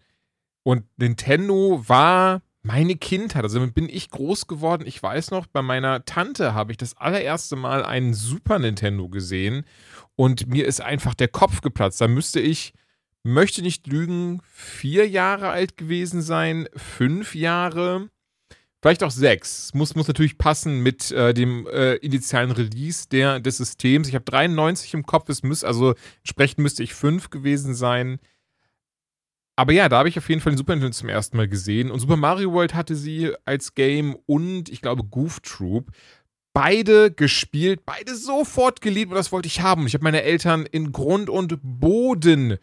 Und 0.62 0.84
Nintendo 0.96 1.82
war 1.86 2.40
meine 2.64 2.96
Kindheit. 2.96 3.44
Also 3.44 3.58
damit 3.58 3.74
bin 3.74 3.88
ich 3.88 4.10
groß 4.10 4.46
geworden. 4.46 4.84
Ich 4.86 5.00
weiß 5.00 5.30
noch, 5.30 5.46
bei 5.46 5.62
meiner 5.62 6.04
Tante 6.04 6.54
habe 6.54 6.72
ich 6.72 6.78
das 6.78 6.96
allererste 6.96 7.56
Mal 7.56 7.84
einen 7.84 8.14
Super 8.14 8.58
Nintendo 8.58 9.08
gesehen 9.08 9.64
und 10.16 10.46
mir 10.48 10.66
ist 10.66 10.80
einfach 10.80 11.14
der 11.14 11.28
Kopf 11.28 11.60
geplatzt. 11.60 12.00
Da 12.00 12.08
müsste 12.08 12.40
ich, 12.40 12.72
möchte 13.22 13.62
nicht 13.62 13.86
lügen, 13.86 14.40
vier 14.50 15.06
Jahre 15.08 15.50
alt 15.50 15.76
gewesen 15.76 16.22
sein, 16.22 16.66
fünf 16.74 17.34
Jahre, 17.34 18.08
vielleicht 18.84 19.02
auch 19.02 19.10
sechs. 19.10 19.72
Muss, 19.72 19.94
muss 19.94 20.08
natürlich 20.08 20.36
passen 20.36 20.80
mit 20.80 21.10
äh, 21.10 21.32
dem 21.32 21.66
äh, 21.68 21.94
initialen 21.94 22.50
Release 22.50 23.08
der, 23.08 23.40
des 23.40 23.56
Systems. 23.56 24.08
Ich 24.08 24.14
habe 24.14 24.26
93 24.26 24.92
im 24.92 25.06
Kopf, 25.06 25.30
es 25.30 25.42
müsste, 25.42 25.66
also 25.66 25.94
entsprechend 26.18 26.58
müsste 26.58 26.82
ich 26.82 26.92
fünf 26.92 27.30
gewesen 27.30 27.74
sein. 27.74 28.18
Aber 29.56 29.72
ja, 29.72 29.88
da 29.88 29.96
habe 29.96 30.10
ich 30.10 30.18
auf 30.18 30.28
jeden 30.28 30.42
Fall 30.42 30.52
den 30.52 30.58
Super 30.58 30.74
Nintendo 30.74 30.92
zum 30.92 31.08
ersten 31.08 31.38
Mal 31.38 31.48
gesehen. 31.48 31.90
Und 31.90 31.98
Super 31.98 32.18
Mario 32.18 32.52
World 32.52 32.74
hatte 32.74 32.94
sie 32.94 33.32
als 33.46 33.74
Game 33.74 34.18
und 34.26 34.68
ich 34.68 34.82
glaube 34.82 35.02
Goof 35.02 35.40
Troop 35.40 35.90
beide 36.52 37.10
gespielt, 37.10 37.86
beide 37.86 38.14
sofort 38.14 38.82
geliebt 38.82 39.12
und 39.12 39.16
das 39.16 39.32
wollte 39.32 39.46
ich 39.46 39.62
haben. 39.62 39.86
Ich 39.86 39.94
habe 39.94 40.04
meine 40.04 40.24
Eltern 40.24 40.66
in 40.66 40.92
Grund 40.92 41.30
und 41.30 41.58
Boden 41.62 42.58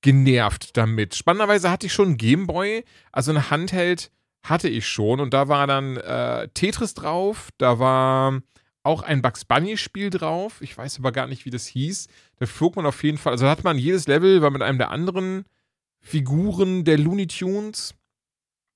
genervt 0.00 0.74
damit. 0.78 1.14
Spannenderweise 1.14 1.70
hatte 1.70 1.86
ich 1.86 1.92
schon 1.92 2.08
einen 2.08 2.16
Gameboy, 2.16 2.82
also 3.12 3.30
ein 3.30 3.50
Handheld 3.50 4.10
hatte 4.42 4.68
ich 4.68 4.86
schon 4.86 5.20
und 5.20 5.34
da 5.34 5.48
war 5.48 5.66
dann 5.66 5.96
äh, 5.96 6.48
Tetris 6.54 6.94
drauf, 6.94 7.48
da 7.58 7.78
war 7.78 8.40
auch 8.86 9.02
ein 9.02 9.20
Bugs 9.20 9.44
Bunny 9.44 9.76
Spiel 9.76 10.10
drauf. 10.10 10.60
Ich 10.60 10.78
weiß 10.78 10.98
aber 10.98 11.10
gar 11.10 11.26
nicht, 11.26 11.44
wie 11.44 11.50
das 11.50 11.66
hieß. 11.66 12.06
Da 12.38 12.46
flog 12.46 12.76
man 12.76 12.86
auf 12.86 13.02
jeden 13.02 13.18
Fall, 13.18 13.32
also 13.32 13.48
hat 13.48 13.64
man 13.64 13.78
jedes 13.78 14.06
Level 14.06 14.42
war 14.42 14.50
mit 14.50 14.62
einem 14.62 14.78
der 14.78 14.90
anderen 14.90 15.44
Figuren 16.00 16.84
der 16.84 16.96
Looney 16.96 17.26
Tunes. 17.26 17.94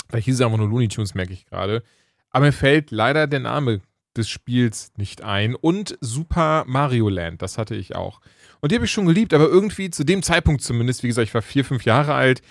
Vielleicht 0.09 0.25
hieß 0.25 0.35
es 0.35 0.41
einfach 0.41 0.59
nur 0.59 0.69
Looney 0.69 0.89
Tunes, 0.89 1.15
merke 1.15 1.33
ich 1.33 1.47
gerade. 1.47 1.85
Aber 2.31 2.47
mir 2.47 2.53
fällt 2.53 2.91
leider 2.91 3.29
der 3.29 3.39
Name 3.39 3.81
des 4.17 4.29
Spiels 4.29 4.91
nicht 4.97 5.23
ein. 5.23 5.55
Und 5.55 5.97
Super 6.01 6.65
Mario 6.67 7.09
Land, 7.09 7.41
das 7.43 7.57
hatte 7.57 7.77
ich 7.77 7.95
auch. 7.95 8.21
Und 8.61 8.73
die 8.73 8.77
habe 8.77 8.87
ich 8.87 8.93
schon 8.93 9.07
geliebt, 9.07 9.33
aber 9.33 9.49
irgendwie 9.49 9.91
zu 9.91 10.05
dem 10.05 10.25
Zeitpunkt 10.25 10.63
zumindest, 10.63 11.05
wie 11.05 11.09
gesagt, 11.09 11.29
ich 11.29 11.35
war 11.35 11.43
vier, 11.43 11.65
fünf 11.65 11.85
Jahre 11.85 12.15
alt, 12.15 12.43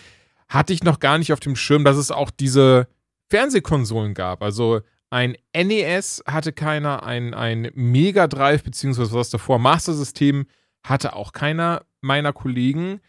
hatte 0.47 0.73
ich 0.73 0.83
noch 0.83 0.99
gar 0.99 1.17
nicht 1.17 1.33
auf 1.33 1.41
dem 1.41 1.57
Schirm, 1.57 1.83
dass 1.83 1.97
es 1.97 2.09
auch 2.09 2.31
diese 2.31 2.87
Fernsehkonsolen 3.29 4.13
gab. 4.13 4.41
Also 4.41 4.81
ein 5.09 5.35
NES 5.55 6.23
hatte 6.25 6.53
keiner, 6.53 7.03
ein, 7.03 7.33
ein 7.33 7.71
Mega 7.73 8.27
Drive, 8.27 8.63
beziehungsweise 8.63 9.13
was 9.13 9.29
davor, 9.29 9.59
Master 9.59 9.93
System 9.93 10.45
hatte 10.83 11.13
auch 11.13 11.31
keiner 11.31 11.83
meiner 12.01 12.31
Kollegen 12.31 13.01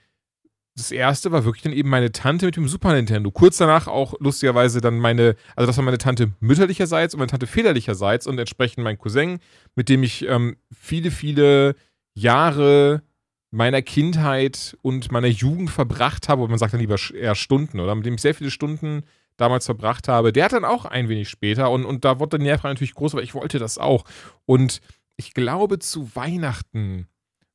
das 0.81 0.91
erste 0.91 1.33
war 1.33 1.45
wirklich 1.45 1.63
dann 1.63 1.73
eben 1.73 1.89
meine 1.89 2.13
Tante 2.13 2.47
mit 2.47 2.57
dem 2.57 2.69
Super 2.69 2.93
Nintendo. 2.93 3.31
Kurz 3.31 3.59
danach 3.59 3.87
auch 3.87 4.15
lustigerweise 4.19 4.81
dann 4.81 4.99
meine, 4.99 5.37
also 5.57 5.67
das 5.67 5.77
war 5.77 5.85
meine 5.85 5.99
Tante 5.99 6.33
mütterlicherseits 6.41 7.15
und 7.15 7.19
meine 7.19 7.31
Tante 7.31 7.47
väterlicherseits 7.47 8.27
und 8.27 8.39
entsprechend 8.39 8.85
mein 8.85 8.99
Cousin, 8.99 9.41
mit 9.75 9.89
dem 9.89 10.03
ich 10.03 10.27
ähm, 10.27 10.57
viele, 10.73 11.11
viele 11.11 11.75
Jahre 12.15 13.03
meiner 13.51 13.83
Kindheit 13.83 14.77
und 14.83 15.11
meiner 15.11 15.27
Jugend 15.27 15.71
verbracht 15.71 16.29
habe, 16.29 16.43
und 16.43 16.51
man 16.51 16.59
sagt 16.59 16.73
dann 16.73 16.81
lieber 16.81 16.97
eher 17.15 17.35
Stunden, 17.35 17.81
oder 17.81 17.95
mit 17.95 18.07
dem 18.07 18.15
ich 18.15 18.23
sehr 18.23 18.35
viele 18.35 18.51
Stunden 18.51 19.03
damals 19.37 19.67
verbracht 19.67 20.09
habe. 20.09 20.33
Der 20.33 20.45
hat 20.45 20.53
dann 20.53 20.65
auch 20.65 20.85
ein 20.85 21.09
wenig 21.09 21.29
später 21.29 21.71
und, 21.71 21.85
und 21.85 22.05
da 22.05 22.21
wurde 22.21 22.39
der 22.39 22.47
Nerv 22.47 22.63
natürlich 22.63 22.95
groß, 22.95 23.15
aber 23.15 23.23
ich 23.23 23.35
wollte 23.35 23.59
das 23.59 23.79
auch. 23.79 24.05
Und 24.47 24.81
ich 25.17 25.35
glaube, 25.35 25.79
zu 25.79 26.15
Weihnachten 26.15 27.07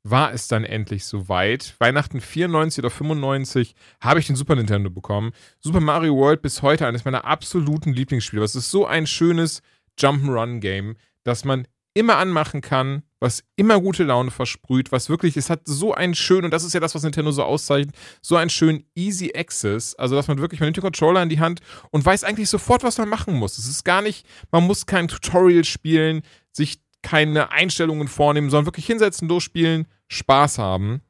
war 0.03 0.31
es 0.33 0.47
dann 0.47 0.63
endlich 0.63 1.05
soweit. 1.05 1.75
Weihnachten 1.79 2.21
94 2.21 2.83
oder 2.83 2.91
95 2.91 3.73
habe 3.99 4.19
ich 4.19 4.27
den 4.27 4.35
Super 4.35 4.55
Nintendo 4.55 4.91
bekommen. 4.91 5.31
Super 5.59 5.79
Mario 5.79 6.15
World 6.15 6.43
bis 6.43 6.61
heute 6.61 6.85
eines 6.85 7.05
meiner 7.05 7.25
absoluten 7.25 7.91
Lieblingsspiele. 7.91 8.43
Es 8.43 8.55
ist 8.55 8.69
so 8.69 8.85
ein 8.85 9.07
schönes 9.07 9.63
Jump'n'Run-Game, 9.99 10.95
das 11.23 11.43
man 11.43 11.67
immer 11.95 12.17
anmachen 12.17 12.61
kann, 12.61 13.01
was 13.25 13.43
immer 13.55 13.81
gute 13.81 14.03
Laune 14.03 14.29
versprüht, 14.29 14.91
was 14.91 15.09
wirklich, 15.09 15.35
es 15.35 15.49
hat 15.49 15.61
so 15.65 15.95
einen 15.95 16.13
schönen, 16.13 16.45
und 16.45 16.51
das 16.51 16.63
ist 16.63 16.73
ja 16.73 16.79
das, 16.79 16.93
was 16.93 17.01
Nintendo 17.01 17.31
so 17.31 17.43
auszeichnet, 17.43 17.95
so 18.21 18.35
einen 18.35 18.51
schönen 18.51 18.85
Easy 18.93 19.33
Access, 19.35 19.95
also 19.95 20.15
dass 20.15 20.27
man 20.27 20.37
wirklich, 20.37 20.59
man 20.59 20.67
nimmt 20.67 20.77
den 20.77 20.83
Controller 20.83 21.23
in 21.23 21.29
die 21.29 21.39
Hand 21.39 21.61
und 21.89 22.05
weiß 22.05 22.23
eigentlich 22.23 22.49
sofort, 22.49 22.83
was 22.83 22.99
man 22.99 23.09
machen 23.09 23.33
muss. 23.33 23.57
Es 23.57 23.67
ist 23.67 23.83
gar 23.83 24.03
nicht, 24.03 24.27
man 24.51 24.63
muss 24.63 24.85
kein 24.85 25.07
Tutorial 25.07 25.63
spielen, 25.65 26.21
sich 26.51 26.77
keine 27.01 27.51
Einstellungen 27.51 28.07
vornehmen, 28.07 28.51
sondern 28.51 28.67
wirklich 28.67 28.85
hinsetzen, 28.85 29.27
durchspielen, 29.27 29.87
Spaß 30.07 30.59
haben. 30.59 31.01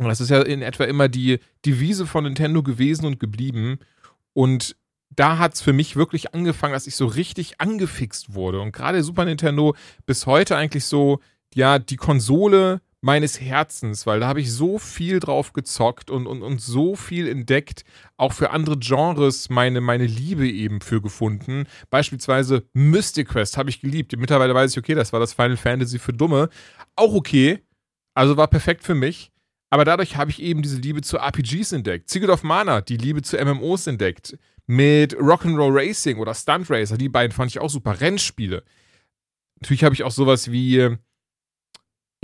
Und 0.00 0.08
das 0.08 0.22
ist 0.22 0.30
ja 0.30 0.40
in 0.40 0.62
etwa 0.62 0.84
immer 0.84 1.08
die 1.08 1.40
Devise 1.64 2.06
von 2.06 2.24
Nintendo 2.24 2.62
gewesen 2.62 3.04
und 3.04 3.20
geblieben. 3.20 3.78
Und 4.32 4.76
da 5.10 5.38
hat 5.38 5.54
es 5.54 5.60
für 5.60 5.72
mich 5.72 5.96
wirklich 5.96 6.34
angefangen, 6.34 6.72
dass 6.72 6.86
ich 6.86 6.96
so 6.96 7.06
richtig 7.06 7.60
angefixt 7.60 8.34
wurde. 8.34 8.60
Und 8.60 8.72
gerade 8.72 9.02
Super 9.02 9.24
Nintendo 9.24 9.76
bis 10.06 10.26
heute 10.26 10.56
eigentlich 10.56 10.84
so, 10.84 11.20
ja, 11.54 11.78
die 11.78 11.96
Konsole 11.96 12.80
meines 13.04 13.38
Herzens, 13.38 14.06
weil 14.06 14.20
da 14.20 14.28
habe 14.28 14.40
ich 14.40 14.50
so 14.50 14.78
viel 14.78 15.20
drauf 15.20 15.52
gezockt 15.52 16.10
und, 16.10 16.26
und, 16.26 16.42
und 16.42 16.62
so 16.62 16.96
viel 16.96 17.28
entdeckt, 17.28 17.84
auch 18.16 18.32
für 18.32 18.50
andere 18.50 18.78
Genres 18.78 19.50
meine, 19.50 19.82
meine 19.82 20.06
Liebe 20.06 20.48
eben 20.48 20.80
für 20.80 21.02
gefunden. 21.02 21.66
Beispielsweise 21.90 22.64
Mystic 22.72 23.28
Quest 23.28 23.58
habe 23.58 23.68
ich 23.68 23.82
geliebt. 23.82 24.16
Mittlerweile 24.16 24.54
weiß 24.54 24.70
ich, 24.70 24.78
okay, 24.78 24.94
das 24.94 25.12
war 25.12 25.20
das 25.20 25.34
Final 25.34 25.58
Fantasy 25.58 25.98
für 25.98 26.14
Dumme. 26.14 26.48
Auch 26.96 27.12
okay, 27.12 27.58
also 28.14 28.38
war 28.38 28.48
perfekt 28.48 28.82
für 28.82 28.94
mich. 28.94 29.30
Aber 29.68 29.84
dadurch 29.84 30.16
habe 30.16 30.30
ich 30.30 30.40
eben 30.40 30.62
diese 30.62 30.78
Liebe 30.78 31.02
zu 31.02 31.18
RPGs 31.18 31.72
entdeckt. 31.72 32.08
Secret 32.08 32.30
of 32.30 32.42
Mana, 32.42 32.80
die 32.80 32.96
Liebe 32.96 33.20
zu 33.20 33.36
MMOs 33.36 33.86
entdeckt. 33.86 34.38
Mit 34.66 35.14
Rock'n'Roll 35.16 35.74
Racing 35.74 36.16
oder 36.16 36.32
Stunt 36.32 36.70
Racer, 36.70 36.96
die 36.96 37.10
beiden 37.10 37.32
fand 37.32 37.50
ich 37.50 37.58
auch 37.58 37.68
super. 37.68 38.00
Rennspiele. 38.00 38.64
Natürlich 39.60 39.84
habe 39.84 39.94
ich 39.94 40.04
auch 40.04 40.10
sowas 40.10 40.50
wie 40.50 40.96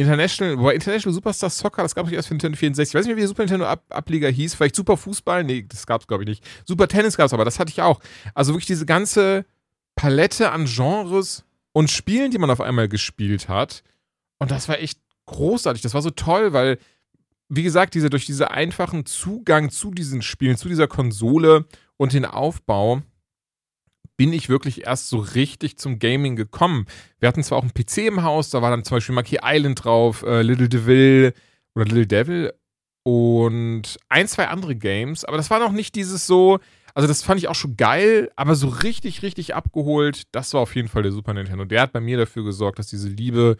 International, 0.00 0.58
wobei 0.58 0.74
International 0.74 1.14
Superstar 1.14 1.50
Soccer, 1.50 1.82
das 1.82 1.94
gab 1.94 2.06
es 2.06 2.12
erst 2.12 2.28
für 2.28 2.34
Nintendo 2.34 2.56
64. 2.56 2.90
Ich 2.90 2.98
weiß 2.98 3.04
nicht 3.04 3.10
mehr, 3.10 3.16
wie 3.16 3.20
der 3.20 3.28
Super 3.28 3.42
Nintendo 3.42 3.66
Ab 3.66 3.84
Ableger 3.90 4.30
hieß. 4.30 4.54
Vielleicht 4.54 4.76
Super 4.76 4.96
Fußball? 4.96 5.44
Nee, 5.44 5.66
das 5.68 5.86
gab 5.86 6.00
es, 6.00 6.06
glaube 6.06 6.24
ich, 6.24 6.28
nicht. 6.28 6.44
Super 6.64 6.88
Tennis 6.88 7.16
gab 7.16 7.26
es 7.26 7.32
aber, 7.32 7.44
das 7.44 7.58
hatte 7.58 7.70
ich 7.70 7.82
auch. 7.82 8.00
Also 8.34 8.52
wirklich 8.52 8.66
diese 8.66 8.86
ganze 8.86 9.44
Palette 9.96 10.52
an 10.52 10.64
Genres 10.64 11.44
und 11.72 11.90
Spielen, 11.90 12.30
die 12.30 12.38
man 12.38 12.50
auf 12.50 12.60
einmal 12.60 12.88
gespielt 12.88 13.48
hat. 13.48 13.82
Und 14.38 14.50
das 14.50 14.68
war 14.68 14.78
echt 14.78 14.98
großartig. 15.26 15.82
Das 15.82 15.94
war 15.94 16.02
so 16.02 16.10
toll, 16.10 16.52
weil, 16.52 16.78
wie 17.48 17.62
gesagt, 17.62 17.94
diese, 17.94 18.10
durch 18.10 18.26
diesen 18.26 18.46
einfachen 18.46 19.06
Zugang 19.06 19.70
zu 19.70 19.90
diesen 19.90 20.22
Spielen, 20.22 20.56
zu 20.56 20.68
dieser 20.68 20.88
Konsole 20.88 21.66
und 21.96 22.12
den 22.12 22.24
Aufbau, 22.24 23.02
bin 24.20 24.34
ich 24.34 24.50
wirklich 24.50 24.86
erst 24.86 25.08
so 25.08 25.16
richtig 25.16 25.78
zum 25.78 25.98
Gaming 25.98 26.36
gekommen. 26.36 26.84
Wir 27.20 27.26
hatten 27.26 27.42
zwar 27.42 27.56
auch 27.56 27.62
einen 27.62 27.72
PC 27.72 28.06
im 28.06 28.22
Haus, 28.22 28.50
da 28.50 28.60
war 28.60 28.70
dann 28.70 28.84
zum 28.84 28.98
Beispiel 28.98 29.14
Monkey 29.14 29.38
Island 29.42 29.82
drauf, 29.82 30.22
äh, 30.24 30.42
Little 30.42 30.68
Devil 30.68 31.32
oder 31.74 31.86
Little 31.86 32.06
Devil 32.06 32.52
und 33.02 33.96
ein, 34.10 34.28
zwei 34.28 34.48
andere 34.48 34.76
Games, 34.76 35.24
aber 35.24 35.38
das 35.38 35.48
war 35.48 35.58
noch 35.58 35.72
nicht 35.72 35.94
dieses 35.94 36.26
so, 36.26 36.58
also 36.92 37.08
das 37.08 37.22
fand 37.22 37.40
ich 37.40 37.48
auch 37.48 37.54
schon 37.54 37.78
geil, 37.78 38.30
aber 38.36 38.56
so 38.56 38.68
richtig, 38.68 39.22
richtig 39.22 39.54
abgeholt, 39.54 40.24
das 40.32 40.52
war 40.52 40.60
auf 40.60 40.76
jeden 40.76 40.88
Fall 40.88 41.02
der 41.02 41.12
Super 41.12 41.32
Nintendo. 41.32 41.64
Der 41.64 41.80
hat 41.80 41.94
bei 41.94 42.00
mir 42.00 42.18
dafür 42.18 42.44
gesorgt, 42.44 42.78
dass 42.78 42.88
diese 42.88 43.08
Liebe 43.08 43.56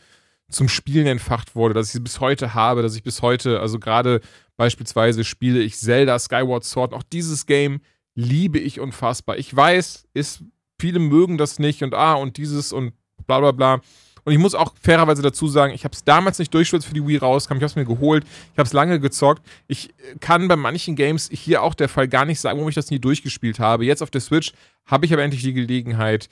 zum 0.51 0.69
Spielen 0.69 1.07
entfacht 1.07 1.55
wurde, 1.55 1.73
dass 1.73 1.87
ich 1.87 1.93
sie 1.93 2.01
bis 2.01 2.21
heute 2.21 2.53
habe, 2.53 2.83
dass 2.83 2.95
ich 2.95 3.03
bis 3.03 3.23
heute, 3.23 3.61
also 3.61 3.79
gerade 3.79 4.21
beispielsweise 4.59 5.25
spiele 5.25 5.61
ich 5.61 5.79
Zelda 5.79 6.19
Skyward 6.19 6.65
Sword, 6.65 6.93
auch 6.93 7.03
dieses 7.03 7.47
Game 7.47 7.81
liebe 8.21 8.59
ich 8.59 8.81
unfassbar. 8.81 9.39
Ich 9.39 9.55
weiß, 9.55 10.07
ist, 10.15 10.43
viele 10.79 10.99
mögen 10.99 11.39
das 11.39 11.59
nicht 11.59 11.83
und 11.83 11.95
ah 11.95 12.15
und 12.15 12.37
dieses 12.37 12.73
und 12.73 12.93
bla 13.27 13.41
bla 13.41 13.53
bla. 13.53 13.81
Und 14.25 14.33
ich 14.35 14.39
muss 14.39 14.55
auch 14.55 14.75
fairerweise 14.81 15.23
dazu 15.23 15.49
sagen, 15.49 15.73
ich 15.73 15.85
habe 15.85 15.95
es 15.95 16.05
damals 16.05 16.39
nicht 16.39 16.53
durchgespielt, 16.53 16.85
für 16.85 16.95
die 16.95 17.07
Wii 17.07 17.17
rauskam. 17.17 17.55
Ich 17.55 17.63
habe 17.63 17.67
es 17.67 17.77
mir 17.77 17.87
geholt. 17.87 18.25
Ich 18.53 18.59
habe 18.59 18.67
es 18.67 18.73
lange 18.75 19.01
gezockt. 19.01 19.43
Ich 19.67 19.95
kann 20.21 20.47
bei 20.47 20.57
manchen 20.57 20.95
Games 20.95 21.31
hier 21.33 21.63
auch 21.63 21.75
der 21.75 21.89
Fall 21.89 22.07
gar 22.07 22.27
nicht 22.27 22.39
sagen, 22.39 22.59
warum 22.59 22.69
ich 22.69 22.75
das 22.75 22.91
nie 22.91 22.99
durchgespielt 22.99 23.59
habe. 23.59 23.87
Jetzt 23.87 24.03
auf 24.03 24.11
der 24.11 24.21
Switch 24.21 24.53
habe 24.85 25.07
ich 25.07 25.13
aber 25.13 25.23
endlich 25.23 25.43
die 25.43 25.55
Gelegenheit, 25.55 26.29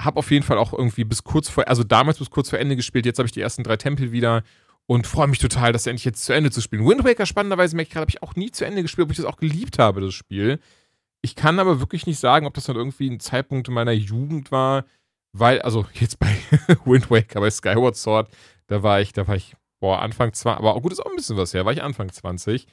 habe 0.00 0.18
auf 0.18 0.30
jeden 0.30 0.44
Fall 0.44 0.56
auch 0.56 0.72
irgendwie 0.72 1.04
bis 1.04 1.24
kurz 1.24 1.48
vor, 1.48 1.66
also 1.68 1.82
damals 1.82 2.18
bis 2.18 2.30
kurz 2.30 2.48
vor 2.48 2.60
Ende 2.60 2.76
gespielt. 2.76 3.06
Jetzt 3.06 3.18
habe 3.18 3.26
ich 3.26 3.32
die 3.32 3.40
ersten 3.40 3.64
drei 3.64 3.76
Tempel 3.76 4.12
wieder 4.12 4.44
und 4.86 5.06
freue 5.06 5.26
mich 5.28 5.40
total, 5.40 5.72
das 5.72 5.86
endlich 5.86 6.04
jetzt 6.04 6.24
zu 6.24 6.32
Ende 6.32 6.50
zu 6.50 6.60
spielen. 6.60 6.86
Wind 6.86 7.04
Waker, 7.04 7.26
spannenderweise 7.26 7.76
merke 7.76 7.88
ich 7.88 7.92
gerade, 7.92 8.02
habe 8.02 8.10
ich 8.10 8.22
auch 8.22 8.36
nie 8.36 8.50
zu 8.50 8.64
Ende 8.64 8.82
gespielt, 8.82 9.04
obwohl 9.04 9.12
ich 9.12 9.18
das 9.18 9.26
auch 9.26 9.36
geliebt 9.36 9.78
habe, 9.78 10.00
das 10.00 10.14
Spiel. 10.14 10.58
Ich 11.22 11.36
kann 11.36 11.58
aber 11.58 11.80
wirklich 11.80 12.06
nicht 12.06 12.18
sagen, 12.18 12.46
ob 12.46 12.54
das 12.54 12.64
dann 12.64 12.76
irgendwie 12.76 13.08
ein 13.08 13.20
Zeitpunkt 13.20 13.68
in 13.68 13.74
meiner 13.74 13.92
Jugend 13.92 14.50
war, 14.50 14.84
weil, 15.32 15.60
also 15.62 15.86
jetzt 15.94 16.18
bei 16.18 16.34
Wind 16.84 17.10
Waker, 17.10 17.40
bei 17.40 17.50
Skyward 17.50 17.96
Sword, 17.96 18.30
da 18.66 18.82
war 18.82 19.00
ich, 19.00 19.12
da 19.12 19.28
war 19.28 19.36
ich, 19.36 19.54
boah, 19.80 20.00
Anfang 20.00 20.32
20, 20.32 20.58
aber 20.58 20.74
auch 20.74 20.82
gut, 20.82 20.92
ist 20.92 21.00
auch 21.00 21.10
ein 21.10 21.16
bisschen 21.16 21.36
was 21.36 21.54
her, 21.54 21.64
war 21.64 21.72
ich 21.72 21.82
Anfang 21.82 22.10
20. 22.10 22.66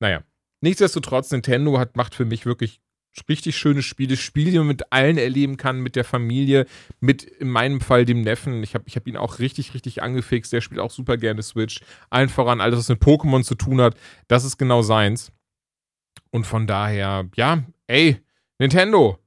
Naja, 0.00 0.22
nichtsdestotrotz, 0.60 1.30
Nintendo 1.30 1.78
hat, 1.78 1.96
macht 1.96 2.14
für 2.14 2.24
mich 2.24 2.46
wirklich 2.46 2.80
richtig 3.28 3.56
schönes 3.56 3.84
Spiel, 3.84 4.16
Spiel, 4.16 4.50
die 4.50 4.58
man 4.58 4.66
mit 4.66 4.92
allen 4.92 5.18
erleben 5.18 5.56
kann, 5.56 5.80
mit 5.80 5.96
der 5.96 6.04
Familie, 6.04 6.66
mit 7.00 7.22
in 7.22 7.48
meinem 7.48 7.80
Fall 7.80 8.04
dem 8.04 8.22
Neffen. 8.22 8.62
Ich 8.62 8.74
habe 8.74 8.84
ich 8.86 8.96
hab 8.96 9.06
ihn 9.06 9.16
auch 9.16 9.38
richtig, 9.38 9.74
richtig 9.74 10.02
angefixt. 10.02 10.52
Der 10.52 10.60
spielt 10.60 10.80
auch 10.80 10.90
super 10.90 11.16
gerne 11.16 11.42
Switch. 11.42 11.80
Allen 12.10 12.28
voran, 12.28 12.60
alles, 12.60 12.78
was 12.78 12.88
mit 12.88 13.02
Pokémon 13.02 13.42
zu 13.42 13.54
tun 13.54 13.80
hat, 13.80 13.96
das 14.28 14.44
ist 14.44 14.58
genau 14.58 14.82
seins. 14.82 15.32
Und 16.34 16.48
von 16.48 16.66
daher, 16.66 17.28
ja, 17.36 17.62
ey, 17.86 18.20
Nintendo, 18.58 19.20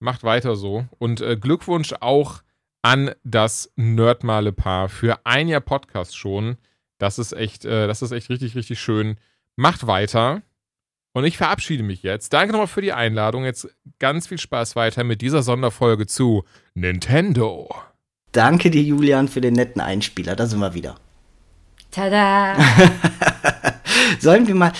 macht 0.00 0.24
weiter 0.24 0.56
so. 0.56 0.84
Und 0.98 1.20
äh, 1.20 1.36
Glückwunsch 1.36 1.94
auch 2.00 2.42
an 2.82 3.12
das 3.22 3.70
Nerdmale-Paar 3.76 4.88
für 4.88 5.24
ein 5.24 5.46
Jahr 5.46 5.60
Podcast 5.60 6.18
schon. 6.18 6.56
Das 6.98 7.20
ist 7.20 7.34
echt, 7.34 7.64
äh, 7.64 7.86
das 7.86 8.02
ist 8.02 8.10
echt 8.10 8.30
richtig, 8.30 8.56
richtig 8.56 8.80
schön. 8.80 9.16
Macht 9.54 9.86
weiter. 9.86 10.42
Und 11.12 11.22
ich 11.22 11.36
verabschiede 11.36 11.84
mich 11.84 12.02
jetzt. 12.02 12.32
Danke 12.32 12.50
nochmal 12.50 12.66
für 12.66 12.82
die 12.82 12.92
Einladung. 12.92 13.44
Jetzt 13.44 13.68
ganz 14.00 14.26
viel 14.26 14.38
Spaß 14.38 14.74
weiter 14.74 15.04
mit 15.04 15.22
dieser 15.22 15.44
Sonderfolge 15.44 16.08
zu 16.08 16.42
Nintendo. 16.74 17.72
Danke 18.32 18.72
dir, 18.72 18.82
Julian, 18.82 19.28
für 19.28 19.40
den 19.40 19.54
netten 19.54 19.80
Einspieler. 19.80 20.34
Da 20.34 20.46
sind 20.46 20.58
wir 20.58 20.74
wieder. 20.74 20.96
Tada! 21.92 22.56
Sollen 24.20 24.46
wir 24.46 24.54
mal, 24.54 24.72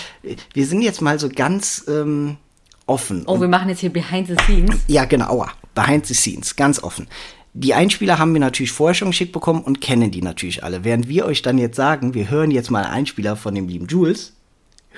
wir 0.53 0.65
sind 0.65 0.81
jetzt 0.81 1.01
mal 1.01 1.19
so 1.19 1.29
ganz 1.29 1.85
ähm, 1.87 2.37
offen. 2.85 3.23
Oh, 3.27 3.39
wir 3.39 3.47
machen 3.47 3.69
jetzt 3.69 3.79
hier 3.79 3.91
Behind 3.91 4.27
the 4.27 4.35
Scenes. 4.45 4.81
Ja, 4.87 5.05
genau, 5.05 5.29
aua. 5.29 5.51
behind 5.73 6.05
the 6.05 6.13
scenes, 6.13 6.55
ganz 6.55 6.81
offen. 6.81 7.07
Die 7.53 7.73
Einspieler 7.73 8.19
haben 8.19 8.33
wir 8.33 8.41
natürlich 8.41 8.71
vorher 8.71 8.95
schon 8.95 9.09
geschickt 9.11 9.31
bekommen 9.31 9.61
und 9.61 9.79
kennen 9.79 10.11
die 10.11 10.21
natürlich 10.21 10.63
alle. 10.63 10.83
Während 10.83 11.07
wir 11.07 11.25
euch 11.25 11.41
dann 11.41 11.57
jetzt 11.57 11.77
sagen, 11.77 12.13
wir 12.13 12.29
hören 12.29 12.51
jetzt 12.51 12.69
mal 12.69 12.83
einen 12.83 12.93
Einspieler 12.93 13.35
von 13.35 13.55
dem 13.55 13.67
lieben 13.67 13.87
Jules, 13.87 14.33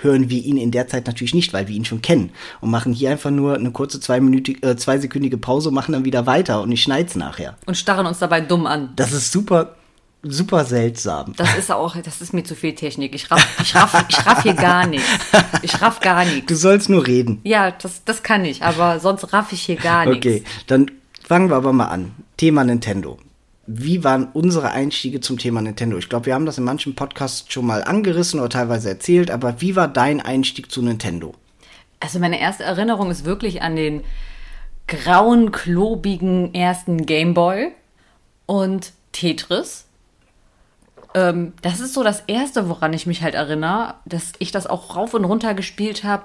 hören 0.02 0.30
wir 0.30 0.44
ihn 0.44 0.58
in 0.58 0.72
der 0.72 0.88
Zeit 0.88 1.06
natürlich 1.08 1.34
nicht, 1.36 1.54
weil 1.54 1.68
wir 1.68 1.76
ihn 1.76 1.86
schon 1.86 2.02
kennen 2.02 2.32
und 2.62 2.72
machen 2.72 2.94
hier 2.94 3.12
einfach 3.12 3.32
nur 3.32 3.56
eine 3.56 3.72
kurze 3.72 4.00
zweiminütige, 4.00 4.68
äh, 4.68 4.76
zweisekündige 4.76 5.38
Pause, 5.38 5.72
machen 5.72 5.92
dann 5.92 6.06
wieder 6.06 6.26
weiter 6.26 6.62
und 6.62 6.72
ich 6.72 6.82
schneid's 6.82 7.16
nachher. 7.16 7.58
Und 7.66 7.78
starren 7.78 8.06
uns 8.06 8.20
dabei 8.20 8.42
dumm 8.42 8.66
an. 8.66 8.90
Das 8.96 9.14
ist 9.14 9.32
super, 9.32 9.76
super 10.24 10.66
seltsam. 10.66 11.34
Das 11.38 11.58
ist 11.58 11.72
auch, 11.72 11.96
das 11.98 12.22
ist 12.22 12.34
mir 12.34 12.44
zu 12.44 12.56
viel 12.56 12.76
Technik. 12.76 13.16
Ich 13.16 13.30
raff, 13.32 13.46
ich 13.62 13.76
raff, 13.76 14.06
ich 14.10 14.26
raff 14.26 14.44
hier 14.44 14.54
gar 14.54 14.86
nichts. 14.88 15.08
Ich 15.62 15.82
raff 15.82 16.00
gar 16.00 16.26
Du 16.26 16.32
nichts. 16.32 16.54
sollst 16.62 16.90
nur 16.90 17.06
reden. 17.08 17.40
Ja, 17.44 17.72
das, 17.72 18.04
das 18.04 18.24
kann 18.24 18.44
ich, 18.46 18.64
aber 18.64 19.00
sonst 19.00 19.32
raff 19.34 19.52
ich 19.54 19.62
hier 19.62 19.76
gar 19.78 20.06
nichts. 20.06 20.26
Okay, 20.26 20.44
dann 20.68 20.92
fangen 21.24 21.50
wir 21.50 21.56
aber 21.56 21.74
mal 21.74 21.88
an. 21.88 22.14
Thema 22.38 22.64
Nintendo. 22.64 23.18
Wie 23.70 24.04
waren 24.04 24.30
unsere 24.34 24.72
Einstiege 24.72 25.20
zum 25.20 25.38
Thema 25.38 25.62
Nintendo? 25.62 25.98
Ich 25.98 26.08
glaube, 26.08 26.28
wir 26.28 26.34
haben 26.34 26.46
das 26.46 26.58
in 26.58 26.64
manchen 26.64 26.96
Podcasts 26.96 27.52
schon 27.52 27.66
mal 27.66 27.84
angerissen 27.84 28.40
oder 28.40 28.50
teilweise 28.50 28.88
erzählt, 28.90 29.30
aber 29.30 29.60
wie 29.60 29.76
war 29.76 29.88
dein 29.90 30.22
Einstieg 30.22 30.72
zu 30.72 30.82
Nintendo? 30.82 31.34
Also 32.00 32.20
meine 32.20 32.40
erste 32.40 32.64
Erinnerung 32.64 33.12
ist 33.12 33.26
wirklich 33.26 33.62
an 33.62 33.76
den 33.76 34.04
grauen, 34.88 35.52
klobigen 35.52 36.54
ersten 36.54 37.06
Gameboy 37.06 37.72
und 38.46 38.94
Tetris. 39.12 39.87
Ähm, 41.18 41.54
das 41.64 41.80
ist 41.80 41.96
so 41.96 42.04
das 42.04 42.22
Erste, 42.28 42.70
woran 42.70 42.94
ich 42.94 43.08
mich 43.08 43.24
halt 43.24 43.34
erinnere, 43.34 43.96
dass 44.06 44.34
ich 44.38 44.52
das 44.52 44.68
auch 44.68 44.96
rauf 44.96 45.16
und 45.16 45.26
runter 45.26 45.56
gespielt 45.56 46.04
habe. 46.04 46.24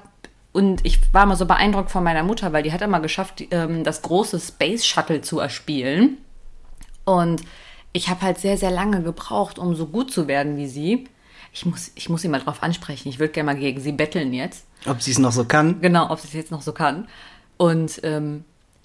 Und 0.53 0.85
ich 0.85 1.01
war 1.15 1.25
mal 1.25 1.37
so 1.37 1.47
beeindruckt 1.47 1.91
von 1.91 2.05
meiner 2.05 2.23
Mutter, 2.23 2.53
weil 2.53 2.63
die 2.63 2.73
hat 2.73 2.83
immer 2.83 3.01
geschafft, 3.01 3.43
ähm, 3.53 3.85
das 3.85 4.03
große 4.03 4.39
Space 4.39 4.85
Shuttle 4.85 5.23
zu 5.23 5.39
erspielen. 5.39 6.19
Und 7.07 7.43
ich 7.95 8.11
habe 8.11 8.21
halt 8.21 8.39
sehr, 8.39 8.59
sehr 8.59 8.71
lange 8.71 9.03
gebraucht, 9.03 9.59
um 9.59 9.75
so 9.75 9.87
gut 9.87 10.13
zu 10.13 10.29
werden 10.29 10.59
wie 10.59 10.69
sie. 10.69 11.09
Ich 11.55 11.65
muss, 11.65 11.91
ich 11.95 12.11
muss 12.11 12.21
sie 12.21 12.29
mal 12.29 12.41
drauf 12.41 12.63
ansprechen. 12.63 13.09
Ich 13.09 13.19
würde 13.19 13.33
gerne 13.33 13.53
mal 13.53 13.59
gegen 13.59 13.81
sie 13.81 13.93
betteln 13.93 14.35
jetzt. 14.35 14.67
Ob 14.87 15.01
sie 15.01 15.13
es 15.13 15.19
noch 15.19 15.33
so 15.33 15.47
kann? 15.47 15.81
Genau, 15.81 16.11
ob 16.11 16.21
sie 16.21 16.29
es 16.29 16.35
jetzt 16.35 16.51
noch 16.51 16.63
so 16.63 16.73
kann. 16.73 17.09
Und 17.57 18.01
ähm, 18.03 18.45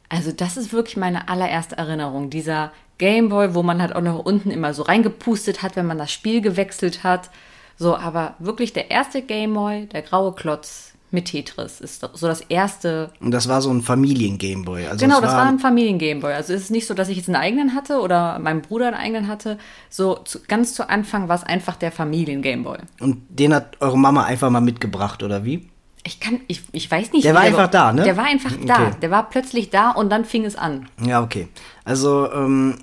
also 0.10 0.32
das 0.32 0.58
ist 0.58 0.74
wirklich 0.74 0.98
meine 0.98 1.30
allererste 1.30 1.78
Erinnerung. 1.78 2.30
Dieser 2.30 2.72
Gameboy, 2.98 3.54
wo 3.54 3.64
man 3.64 3.82
halt 3.82 3.96
auch 3.96 4.02
noch 4.02 4.20
unten 4.20 4.52
immer 4.52 4.74
so 4.74 4.84
reingepustet 4.84 5.62
hat, 5.62 5.76
wenn 5.76 5.86
man 5.86 5.98
das 5.98 6.12
Spiel 6.12 6.42
gewechselt 6.42 7.04
hat. 7.04 7.30
So, 7.78 7.96
aber 7.96 8.36
wirklich 8.40 8.74
der 8.74 8.90
erste 8.90 9.22
Gameboy, 9.22 9.86
der 9.88 10.02
graue 10.02 10.34
Klotz 10.34 10.94
mit 11.12 11.26
Tetris, 11.26 11.80
ist 11.80 12.02
so 12.14 12.28
das 12.28 12.42
erste. 12.42 13.12
Und 13.20 13.32
das 13.32 13.48
war 13.48 13.62
so 13.62 13.70
ein 13.72 13.82
Familien-Gameboy. 13.82 14.88
Also 14.88 15.06
genau, 15.06 15.22
das 15.22 15.34
war 15.34 15.46
ein 15.46 15.60
Familien-Gameboy. 15.60 16.34
Also 16.34 16.54
es 16.54 16.64
ist 16.64 16.72
nicht 16.72 16.88
so, 16.88 16.94
dass 16.94 17.08
ich 17.10 17.18
jetzt 17.18 17.30
einen 17.30 17.36
eigenen 17.36 17.76
hatte 17.76 18.00
oder 18.00 18.40
mein 18.40 18.62
Bruder 18.62 18.88
einen 18.88 18.96
eigenen 18.96 19.28
hatte. 19.28 19.58
So 19.90 20.16
zu, 20.16 20.40
ganz 20.48 20.74
zu 20.74 20.90
Anfang 20.90 21.30
war 21.30 21.36
es 21.36 21.44
einfach 21.44 21.76
der 21.76 21.92
Familien-Gameboy. 21.92 22.80
Und 23.00 23.22
den 23.30 23.54
hat 23.54 23.78
eure 23.80 23.98
Mama 23.98 24.24
einfach 24.24 24.50
mal 24.50 24.62
mitgebracht, 24.62 25.22
oder 25.22 25.46
wie? 25.46 25.70
Ich 26.08 26.22
kann, 26.22 26.40
ich, 26.48 26.62
ich 26.72 26.90
weiß 26.90 27.12
nicht. 27.12 27.26
Der 27.26 27.36
war 27.36 27.42
einfach 27.42 27.68
da, 27.68 27.92
ne? 27.92 28.04
Der 28.04 28.16
war 28.16 28.24
einfach 28.24 28.54
da. 28.66 28.88
Okay. 28.88 28.96
Der 29.02 29.12
war 29.12 29.30
plötzlich 29.30 29.70
da 29.70 29.92
und 29.92 30.10
dann 30.10 30.24
fing 30.24 30.46
es 30.46 30.56
an. 30.56 30.88
Ja, 31.04 31.22
okay. 31.22 31.50
Also, 31.84 32.32
ähm, 32.32 32.76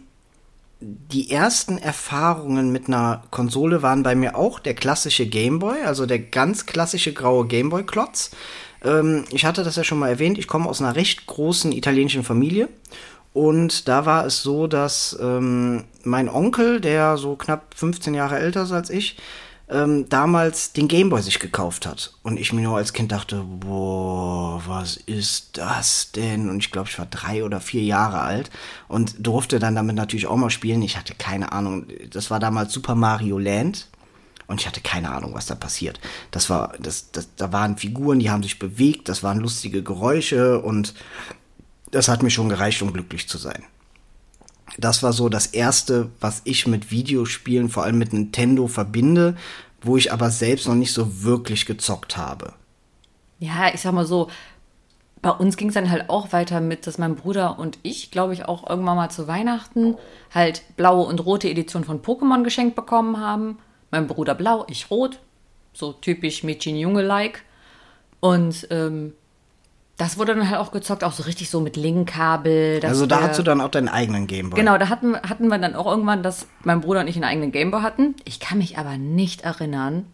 die 0.81 1.31
ersten 1.31 1.79
Erfahrungen 1.79 2.71
mit 2.71 2.89
einer 2.89 3.23
Konsole 3.31 3.81
waren 3.83 4.03
bei 4.03 4.15
mir 4.15 4.37
auch 4.37 4.59
der 4.59 4.75
klassische 4.75 5.27
Gameboy, 5.27 5.83
also 5.87 6.05
der 6.05 6.19
ganz 6.19 6.67
klassische 6.67 7.15
graue 7.15 7.47
Gameboy-Klotz. 7.47 8.33
Ähm, 8.85 9.25
ich 9.31 9.47
hatte 9.47 9.65
das 9.65 9.77
ja 9.77 9.85
schon 9.85 9.99
mal 9.99 10.11
erwähnt, 10.11 10.39
ich 10.39 10.47
komme 10.47 10.69
aus 10.69 10.83
einer 10.83 10.95
recht 10.95 11.27
großen 11.27 11.73
italienischen 11.73 12.25
Familie. 12.25 12.69
Und 13.33 13.89
da 13.89 14.05
war 14.05 14.27
es 14.27 14.43
so, 14.43 14.67
dass 14.67 15.19
ähm, 15.21 15.85
mein 16.05 16.29
Onkel, 16.29 16.81
der 16.81 17.17
so 17.17 17.37
knapp 17.37 17.75
15 17.75 18.13
Jahre 18.13 18.39
älter 18.39 18.63
ist 18.63 18.73
als 18.73 18.91
ich, 18.91 19.17
ähm, 19.69 20.09
damals 20.09 20.73
den 20.73 20.89
Gameboy 20.89 21.23
sich 21.23 21.39
gekauft 21.39 21.87
hat. 21.87 22.15
Und 22.23 22.39
ich 22.39 22.53
mir 22.53 22.61
nur 22.63 22.77
als 22.77 22.93
Kind 22.93 23.13
dachte, 23.13 23.45
boah, 23.45 24.63
was 24.67 24.97
ist 24.97 25.57
das 25.57 26.13
denn? 26.13 26.49
Und 26.49 26.59
ich 26.59 26.71
glaube, 26.71 26.89
ich 26.89 26.99
war 26.99 27.07
drei 27.07 27.45
oder 27.45 27.61
vier 27.61 27.83
Jahre 27.83 28.21
alt 28.21 28.51
und 28.89 29.27
durfte 29.27 29.59
dann 29.59 29.75
damit 29.75 29.97
natürlich 29.97 30.27
auch 30.27 30.37
mal 30.37 30.51
spielen. 30.51 30.83
Ich 30.83 30.97
hatte 30.97 31.15
keine 31.15 31.53
Ahnung. 31.53 31.87
Das 32.11 32.31
war 32.31 32.41
damals 32.41 32.73
Super 32.73 32.95
Mario 32.95 33.39
Land. 33.39 33.89
Und 34.47 34.61
ich 34.61 34.67
hatte 34.67 34.83
keine 34.83 35.11
Ahnung, 35.11 35.33
was 35.33 35.47
da 35.47 35.55
passiert. 35.55 35.99
Das 36.31 36.51
war, 36.51 36.75
das, 36.79 37.11
das, 37.13 37.35
da 37.37 37.51
waren 37.51 37.79
Figuren, 37.79 38.19
die 38.19 38.29
haben 38.29 38.43
sich 38.43 38.59
bewegt, 38.59 39.09
das 39.09 39.23
waren 39.23 39.41
lustige 39.41 39.83
Geräusche 39.83 40.61
und 40.61 40.93
das 41.91 42.09
hat 42.09 42.23
mir 42.23 42.29
schon 42.29 42.51
gereicht, 42.51 42.83
um 42.83 42.93
glücklich 42.93 43.27
zu 43.27 43.39
sein 43.39 43.65
das 44.79 45.03
war 45.03 45.13
so 45.13 45.29
das 45.29 45.47
erste, 45.47 46.11
was 46.21 46.43
ich 46.45 46.67
mit 46.67 46.91
Videospielen, 46.91 47.69
vor 47.69 47.85
allem 47.85 47.99
mit 47.99 48.13
Nintendo 48.13 48.67
verbinde, 48.67 49.37
wo 49.83 49.97
ich 49.97 50.13
aber 50.13 50.31
selbst 50.31 50.67
noch 50.67 50.75
nicht 50.75 50.93
so 50.93 51.23
wirklich 51.23 51.67
gezockt 51.67 52.17
habe. 52.17 52.55
Ja, 53.39 53.73
ich 53.73 53.81
sag 53.81 53.93
mal 53.93 54.07
so, 54.07 54.29
bei 55.25 55.31
uns 55.31 55.57
ging 55.57 55.69
es 55.69 55.75
dann 55.75 55.91
halt 55.91 56.11
auch 56.11 56.33
weiter 56.33 56.61
mit, 56.61 56.87
dass 56.87 56.99
mein 56.99 57.17
Bruder 57.17 57.59
und 57.59 57.79
ich, 57.83 58.11
glaube 58.11 58.35
ich, 58.35 58.45
auch 58.45 58.69
irgendwann 58.69 58.97
mal 58.97 59.11
zu 59.11 59.27
Weihnachten 59.27 59.97
halt 60.35 60.63
blaue 60.77 61.07
und 61.07 61.25
rote 61.25 61.49
Edition 61.49 61.85
von 61.85 62.03
Pokémon 62.03 62.43
geschenkt 62.43 62.75
bekommen 62.75 63.19
haben. 63.19 63.59
Mein 63.91 64.07
Bruder 64.07 64.35
blau, 64.35 64.67
ich 64.69 64.91
rot. 64.91 65.21
So 65.73 65.93
typisch 65.93 66.43
Mädchen-Junge-like. 66.43 67.43
Und 68.21 68.67
ähm, 68.71 69.15
das 69.97 70.19
wurde 70.19 70.35
dann 70.35 70.49
halt 70.51 70.59
auch 70.61 70.73
gezockt, 70.73 71.05
auch 71.05 71.13
so 71.13 71.23
richtig 71.23 71.51
so 71.51 71.61
mit 71.61 71.77
Linkkabel. 71.77 72.81
Also 72.85 73.07
da 73.07 73.21
wir- 73.21 73.29
hast 73.29 73.39
du 73.39 73.43
dann 73.43 73.61
auch 73.61 73.69
deinen 73.71 73.89
eigenen 73.89 74.27
Gameboy. 74.27 74.59
Genau, 74.59 74.77
da 74.79 74.89
hatten, 74.89 75.17
hatten 75.17 75.49
wir 75.49 75.59
dann 75.59 75.75
auch 75.77 75.87
irgendwann, 75.87 76.23
dass 76.23 76.47
mein 76.65 76.81
Bruder 76.81 77.01
und 77.01 77.07
ich 77.09 77.17
einen 77.17 77.25
eigenen 77.25 77.53
Gameboy 77.53 77.81
hatten. 77.83 78.15
Ich 78.25 78.41
kann 78.41 78.59
mich 78.59 78.77
aber 78.79 78.97
nicht 78.99 79.43
erinnern, 79.43 80.07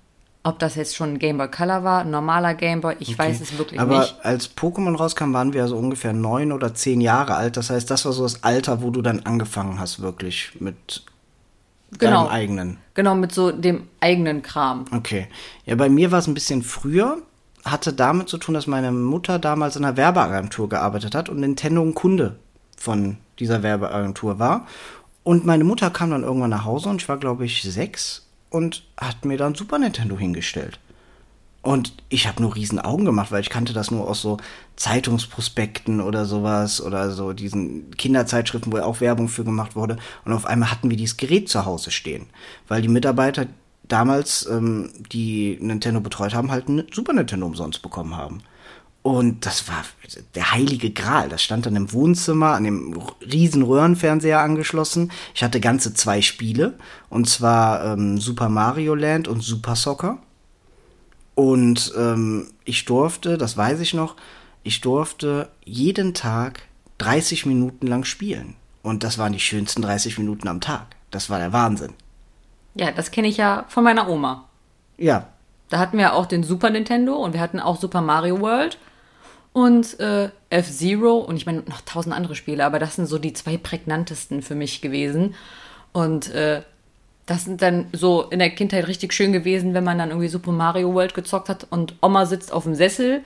ob 0.43 0.59
das 0.59 0.75
jetzt 0.75 0.97
schon 0.97 1.15
ein 1.15 1.19
Gameboy 1.19 1.49
Color 1.51 1.85
war, 1.85 2.01
ein 2.03 2.11
normaler 2.11 2.55
Gameboy. 2.55 2.97
Ich 2.99 3.19
weiß 3.19 3.41
es 3.41 3.59
wirklich 3.59 3.81
Aber 3.81 4.01
nicht. 4.01 4.17
als 4.23 4.55
Pokémon 4.57 4.97
rauskam, 4.97 5.33
waren 5.33 5.53
wir 5.53 5.67
so 5.69 5.77
ungefähr 5.77 6.13
neun 6.13 6.53
oder 6.53 6.75
zehn 6.75 7.01
Jahre 7.01 7.35
alt. 7.35 7.57
Das 7.57 7.71
heißt, 7.71 7.91
das 7.91 8.05
war 8.05 8.13
so 8.13 8.23
das 8.23 8.43
Alter, 8.45 8.83
wo 8.83 8.91
du 8.91 9.03
dann 9.03 9.21
angefangen 9.21 9.79
hast, 9.81 10.01
wirklich 10.01 10.53
mit 10.61 11.03
Genau. 11.99 12.23
deinem 12.25 12.33
eigenen. 12.33 12.77
Genau, 12.95 13.15
mit 13.15 13.33
so 13.33 13.51
dem 13.51 13.89
eigenen 14.01 14.43
Kram. 14.43 14.85
Okay. 14.95 15.27
Ja, 15.67 15.75
bei 15.75 15.89
mir 15.89 16.11
war 16.13 16.21
es 16.21 16.27
ein 16.27 16.35
bisschen 16.35 16.63
früher. 16.63 17.19
Hatte 17.65 17.93
damit 17.93 18.29
zu 18.29 18.39
tun, 18.39 18.55
dass 18.55 18.67
meine 18.67 18.91
Mutter 18.91 19.39
damals 19.39 19.77
in 19.77 19.85
einer 19.85 19.97
Werbeagentur 19.97 20.69
gearbeitet 20.69 21.15
hat 21.15 21.29
und 21.29 21.41
Nintendo 21.41 21.83
ein 21.83 21.95
Kunde 21.95 22.37
von 22.77 23.19
dieser 23.39 23.63
Werbeagentur 23.63 24.39
war. 24.39 24.67
Und 25.23 25.45
meine 25.45 25.65
Mutter 25.65 25.91
kam 25.91 26.11
dann 26.11 26.23
irgendwann 26.23 26.51
nach 26.51 26.65
Hause 26.65 26.89
und 26.89 27.03
ich 27.03 27.09
war, 27.09 27.19
glaube 27.19 27.45
ich, 27.45 27.63
sechs 27.63 28.27
und 28.49 28.85
hat 28.97 29.25
mir 29.25 29.37
dann 29.37 29.55
Super 29.55 29.79
Nintendo 29.79 30.19
hingestellt. 30.19 30.79
Und 31.63 31.93
ich 32.09 32.27
habe 32.27 32.41
nur 32.41 32.55
riesen 32.55 32.79
Augen 32.79 33.05
gemacht, 33.05 33.31
weil 33.33 33.43
ich 33.43 33.51
kannte 33.51 33.75
das 33.75 33.91
nur 33.91 34.09
aus 34.09 34.23
so 34.23 34.39
Zeitungsprospekten 34.77 36.01
oder 36.01 36.25
sowas 36.25 36.81
oder 36.81 37.11
so 37.11 37.35
diesen 37.35 37.91
Kinderzeitschriften, 37.97 38.73
wo 38.73 38.79
auch 38.79 39.03
Werbung 39.03 39.29
für 39.29 39.45
gemacht 39.45 39.77
wurde. 39.77 39.99
Und 40.25 40.33
auf 40.33 40.47
einmal 40.47 40.71
hatten 40.71 40.89
wir 40.89 40.97
dieses 40.97 41.19
Gerät 41.19 41.51
zu 41.51 41.67
Hause 41.67 41.91
stehen, 41.91 42.29
weil 42.67 42.81
die 42.81 42.89
Mitarbeiter 42.89 43.47
damals, 43.93 44.47
ähm, 44.51 44.91
die 45.13 45.59
Nintendo 45.61 46.01
betreut 46.01 46.35
haben, 46.35 46.51
halt 46.51 46.69
ein 46.69 46.87
Super 46.93 47.13
Nintendo 47.13 47.47
umsonst 47.47 47.83
bekommen 47.83 48.17
haben. 48.17 48.43
Und 49.03 49.47
das 49.47 49.67
war 49.69 49.83
der 50.35 50.53
heilige 50.53 50.91
Gral. 50.91 51.31
Das 51.31 51.43
stand 51.43 51.65
dann 51.65 51.77
im 51.77 51.93
Wohnzimmer 51.93 52.53
an 52.53 52.65
dem 52.65 52.99
riesen 53.21 53.63
Röhrenfernseher 53.63 54.41
angeschlossen. 54.41 55.11
Ich 55.35 55.43
hatte 55.43 55.61
ganze 55.61 55.95
zwei 55.95 56.21
Spiele. 56.21 56.75
Und 57.09 57.29
zwar 57.29 57.85
ähm, 57.85 58.19
Super 58.19 58.51
Mario 58.51 58.95
Land 58.95 59.27
und 59.27 59.43
Super 59.43 59.75
Soccer. 59.75 60.19
Und 61.35 61.95
ähm, 61.97 62.49
ich 62.67 62.85
durfte, 62.85 63.39
das 63.39 63.57
weiß 63.57 63.81
ich 63.81 63.95
noch, 63.95 64.17
ich 64.63 64.83
durfte 64.83 65.49
jeden 65.65 66.13
Tag 66.13 66.63
30 66.99 67.47
Minuten 67.47 67.87
lang 67.87 68.05
spielen. 68.05 68.57
Und 68.83 69.03
das 69.03 69.17
waren 69.17 69.33
die 69.33 69.41
schönsten 69.41 69.81
30 69.81 70.19
Minuten 70.19 70.49
am 70.49 70.61
Tag. 70.61 70.87
Das 71.11 71.31
war 71.31 71.39
der 71.39 71.55
Wahnsinn. 71.55 71.95
Ja, 72.81 72.93
das 72.93 73.11
kenne 73.11 73.29
ich 73.29 73.37
ja 73.37 73.67
von 73.69 73.85
meiner 73.85 74.09
Oma. 74.09 74.49
Ja, 74.97 75.27
Da 75.69 75.79
hatten 75.79 75.99
wir 75.99 76.15
auch 76.15 76.25
den 76.25 76.43
Super 76.43 76.71
Nintendo 76.71 77.15
und 77.15 77.35
wir 77.35 77.41
hatten 77.41 77.61
auch 77.61 77.77
Super 77.77 78.01
Mario 78.01 78.41
World 78.41 78.79
und 79.53 80.01
äh, 80.01 80.31
F-Zero 80.49 81.19
und 81.19 81.37
ich 81.37 81.45
meine 81.45 81.61
noch 81.69 81.83
tausend 81.83 82.15
andere 82.15 82.35
Spiele, 82.35 82.65
aber 82.65 82.79
das 82.79 82.97
sind 82.97 83.05
so 83.05 83.19
die 83.19 83.35
zwei 83.35 83.59
prägnantesten 83.59 84.41
für 84.41 84.55
mich 84.55 84.81
gewesen. 84.81 85.35
Und 85.93 86.31
äh, 86.31 86.63
das 87.27 87.45
sind 87.45 87.61
dann 87.61 87.89
so 87.93 88.23
in 88.23 88.39
der 88.39 88.49
Kindheit 88.49 88.89
richtig 88.89 89.13
schön 89.13 89.33
gewesen, 89.33 89.75
wenn 89.75 89.85
man 89.85 89.99
dann 89.99 90.09
irgendwie 90.09 90.29
Super 90.29 90.53
Mario 90.53 90.95
World 90.95 91.13
gezockt 91.13 91.51
hat 91.51 91.67
und 91.69 91.97
Oma 92.01 92.25
sitzt 92.25 92.51
auf 92.51 92.65
dem 92.65 92.75
Sessel, 92.75 93.23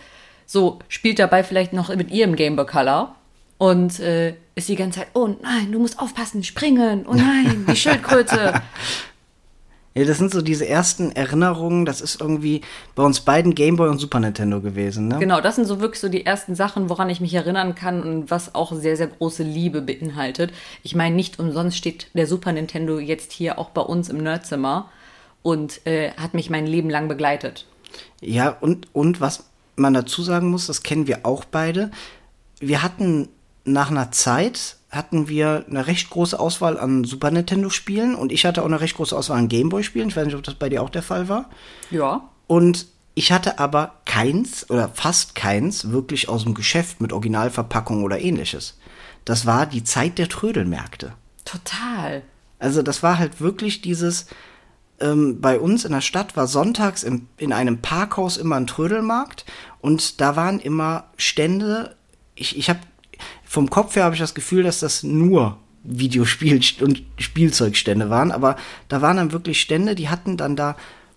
so 0.47 0.81
spielt 0.89 1.21
dabei 1.21 1.45
vielleicht 1.45 1.73
noch 1.73 1.95
mit 1.95 2.11
ihrem 2.11 2.35
Game 2.35 2.57
Boy 2.57 2.67
Color 2.67 3.15
und 3.59 4.01
äh, 4.01 4.35
ist 4.57 4.69
die 4.69 4.77
ganze 4.77 4.99
Zeit, 5.01 5.09
oh 5.15 5.29
nein, 5.29 5.71
du 5.71 5.79
musst 5.79 6.01
aufpassen, 6.01 6.43
springen, 6.43 7.07
oh 7.09 7.15
nein, 7.15 7.65
die 7.69 7.77
Schildkröte. 7.77 8.61
Ja, 9.97 10.05
das 10.05 10.19
sind 10.19 10.33
so 10.33 10.43
diese 10.43 10.69
ersten 10.69 11.13
Erinnerungen. 11.13 11.85
Das 11.85 12.01
ist 12.01 12.21
irgendwie 12.21 12.63
bei 12.97 13.05
uns 13.05 13.21
beiden 13.21 13.55
Gameboy 13.55 13.89
und 13.89 13.99
Super 13.99 14.19
Nintendo 14.19 14.61
gewesen, 14.61 15.07
ne? 15.07 15.19
Genau, 15.21 15.41
das 15.41 15.55
sind 15.55 15.67
so 15.67 15.81
wirklich 15.81 16.01
so 16.01 16.09
die 16.09 16.27
ersten 16.27 16.57
Sachen, 16.57 16.89
woran 16.91 17.11
ich 17.11 17.21
mich 17.21 17.33
erinnern 17.33 17.77
kann 17.77 18.03
und 18.03 18.31
was 18.31 18.57
auch 18.57 18.73
sehr, 18.73 18.97
sehr 18.97 19.07
große 19.07 19.45
Liebe 19.45 19.83
beinhaltet. 19.83 20.53
Ich 20.83 20.97
meine, 20.97 21.15
nicht 21.15 21.39
umsonst 21.39 21.77
steht 21.77 22.09
der 22.15 22.27
Super 22.27 22.53
Nintendo 22.53 22.99
jetzt 22.99 23.31
hier 23.31 23.59
auch 23.59 23.71
bei 23.71 23.83
uns 23.83 24.09
im 24.09 24.19
Nerdzimmer 24.19 24.91
und 25.43 25.87
äh, 25.87 26.11
hat 26.13 26.35
mich 26.35 26.51
mein 26.51 26.67
Leben 26.67 26.91
lang 26.91 27.07
begleitet. 27.07 27.67
Ja, 28.21 28.49
und, 28.49 28.89
und 28.93 29.21
was 29.21 29.45
man 29.77 29.95
dazu 29.95 30.23
sagen 30.23 30.51
muss, 30.51 30.67
das 30.67 30.83
kennen 30.83 31.07
wir 31.07 31.21
auch 31.25 31.45
beide. 31.45 31.93
Wir 32.59 32.83
hatten 32.83 33.29
nach 33.65 33.91
einer 33.93 34.11
Zeit 34.11 34.77
hatten 34.95 35.29
wir 35.29 35.65
eine 35.69 35.87
recht 35.87 36.11
große 36.11 36.39
Auswahl 36.39 36.79
an 36.79 37.05
Super 37.05 37.31
Nintendo 37.31 37.71
Spielen 37.71 38.15
und 38.15 38.33
ich 38.33 38.45
hatte 38.45 38.63
auch 38.63 38.67
eine 38.67 38.81
recht 38.81 38.97
große 38.97 39.17
Auswahl 39.17 39.39
an 39.39 39.49
Gameboy 39.49 39.83
Spielen. 39.83 40.09
Ich 40.09 40.17
weiß 40.17 40.27
nicht, 40.27 40.37
ob 40.37 40.43
das 40.43 40.55
bei 40.55 40.69
dir 40.69 40.83
auch 40.83 40.91
der 40.91 41.03
Fall 41.03 41.29
war. 41.29 41.51
Ja. 41.91 42.29
Und 42.47 42.87
ich 43.15 43.33
hatte 43.33 43.59
aber 43.59 44.01
keins 44.05 44.69
oder 44.71 44.89
fast 44.89 45.35
keins 45.35 45.91
wirklich 45.91 46.29
aus 46.29 46.45
dem 46.45 46.55
Geschäft 46.55 47.01
mit 47.01 47.13
Originalverpackung 47.13 48.03
oder 48.03 48.21
ähnliches. 48.21 48.79
Das 49.25 49.47
war 49.47 49.67
die 49.67 49.85
Zeit 49.85 50.19
der 50.19 50.29
Trödelmärkte. 50.29 51.13
Total. 51.45 52.23
Also 52.59 52.83
das 52.83 53.03
war 53.03 53.19
halt 53.19 53.41
wirklich 53.41 53.83
dieses, 53.83 54.27
ähm, 55.01 55.41
bei 55.41 55.59
uns 55.59 55.85
in 55.85 55.93
der 55.93 56.01
Stadt 56.01 56.37
war 56.37 56.47
sonntags 56.47 57.03
im, 57.03 57.29
in 57.37 57.53
einem 57.53 57.81
Parkhaus 57.81 58.37
immer 58.37 58.57
ein 58.57 58.67
Trödelmarkt 58.67 59.45
und 59.81 60.21
da 60.21 60.37
waren 60.37 60.59
immer 60.59 61.05
Stände, 61.17 61.97
ich, 62.35 62.57
ich 62.59 62.69
habe 62.69 62.81
vom 63.45 63.71
Kopf 63.71 63.97
her 63.97 64.05
habe 64.05 64.15
ich 64.15 64.21
das 64.21 64.35
Gefühl, 64.35 64.63
dass 64.63 64.81
das 64.81 65.03
nur 65.03 65.59
Videospiel- 65.85 66.83
und 66.83 67.03
Spielzeugstände 67.19 68.11
waren, 68.11 68.33
aber 68.33 68.57
da 68.89 69.03
waren 69.03 69.17
dann 69.17 69.33
wirklich 69.33 69.61
Stände, 69.61 69.95
die 69.95 70.09
hatten 70.09 70.37
dann 70.37 70.57
da 70.57 70.77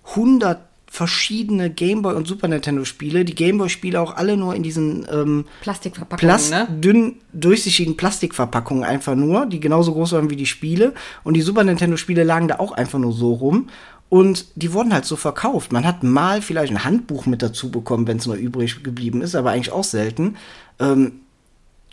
100 0.09 0.59
verschiedene 0.89 1.69
Gameboy 1.69 2.15
und 2.15 2.27
Super 2.27 2.47
Nintendo 2.47 2.85
Spiele, 2.85 3.25
die 3.25 3.35
Gameboy 3.35 3.69
Spiele 3.69 3.99
auch 3.99 4.15
alle 4.15 4.37
nur 4.37 4.55
in 4.55 4.63
diesen 4.63 5.05
ähm, 5.11 5.45
Plastikverpackung, 5.61 6.17
Plast 6.17 6.51
ne? 6.51 6.67
dünn 6.69 7.15
durchsichtigen 7.33 7.97
Plastikverpackungen 7.97 8.83
einfach 8.83 9.15
nur, 9.15 9.45
die 9.45 9.59
genauso 9.59 9.93
groß 9.93 10.13
waren 10.13 10.29
wie 10.29 10.37
die 10.37 10.45
Spiele. 10.45 10.93
Und 11.23 11.33
die 11.33 11.41
Super 11.41 11.63
Nintendo 11.63 11.97
Spiele 11.97 12.23
lagen 12.23 12.47
da 12.47 12.59
auch 12.59 12.71
einfach 12.71 12.99
nur 12.99 13.11
so 13.11 13.33
rum. 13.33 13.69
Und 14.09 14.45
die 14.55 14.71
wurden 14.71 14.93
halt 14.93 15.03
so 15.03 15.17
verkauft. 15.17 15.73
Man 15.73 15.85
hat 15.85 16.01
mal 16.03 16.41
vielleicht 16.41 16.71
ein 16.71 16.85
Handbuch 16.85 17.25
mit 17.25 17.41
dazu 17.41 17.69
bekommen, 17.69 18.07
wenn 18.07 18.17
es 18.17 18.25
nur 18.25 18.37
übrig 18.37 18.81
geblieben 18.81 19.21
ist, 19.21 19.35
aber 19.35 19.51
eigentlich 19.51 19.73
auch 19.73 19.83
selten. 19.83 20.37
Ähm, 20.79 21.19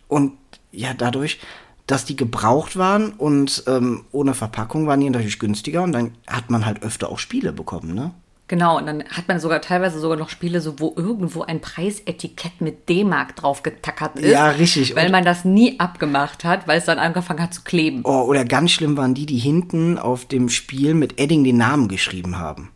und 0.09 0.33
ja, 0.73 0.95
dadurch, 0.95 1.39
dass 1.87 2.05
die 2.05 2.17
gebraucht 2.17 2.77
waren 2.77 3.13
und 3.13 3.65
ähm, 3.67 4.05
ohne 4.13 4.35
Verpackung 4.35 4.87
waren 4.87 5.01
die 5.01 5.11
natürlich 5.11 5.39
günstiger 5.39 5.83
und 5.83 5.93
dann 5.93 6.13
hat 6.27 6.51
man 6.51 6.65
halt 6.67 6.83
öfter 6.83 7.11
auch 7.11 7.19
Spiele 7.19 7.53
bekommen, 7.53 7.95
ne? 7.95 8.13
Genau, 8.47 8.77
und 8.77 8.85
dann 8.85 9.05
hat 9.05 9.27
man 9.27 9.41
sogar 9.41 9.63
teilweise 9.63 9.99
sogar 9.99 10.19
noch 10.19 10.29
Spiele, 10.29 10.61
so 10.61 10.79
wo 10.79 10.93
irgendwo 10.97 11.43
ein 11.43 11.63
Preisetikett 11.63 12.61
mit 12.61 12.91
D-Mark 12.91 13.37
drauf 13.37 13.63
getackert 13.63 14.19
ist. 14.19 14.31
Ja, 14.31 14.49
richtig. 14.51 14.95
Weil 14.95 15.07
Und- 15.07 15.13
man 15.13 15.25
das 15.25 15.47
nie 15.47 15.81
abgemacht 15.81 16.45
hat, 16.45 16.69
weil 16.69 16.79
es 16.79 16.85
dann 16.85 16.99
angefangen 16.99 17.41
hat 17.41 17.55
zu 17.55 17.63
kleben. 17.63 18.03
Oh, 18.05 18.21
oder 18.25 18.45
ganz 18.45 18.73
schlimm 18.73 18.99
waren 18.99 19.15
die, 19.15 19.25
die 19.25 19.39
hinten 19.39 19.99
auf 19.99 20.27
dem 20.27 20.51
Spiel 20.51 20.93
mit 20.93 21.19
Edding 21.19 21.43
den 21.43 21.57
Namen 21.57 21.89
geschrieben 21.89 22.39
haben. 22.39 22.69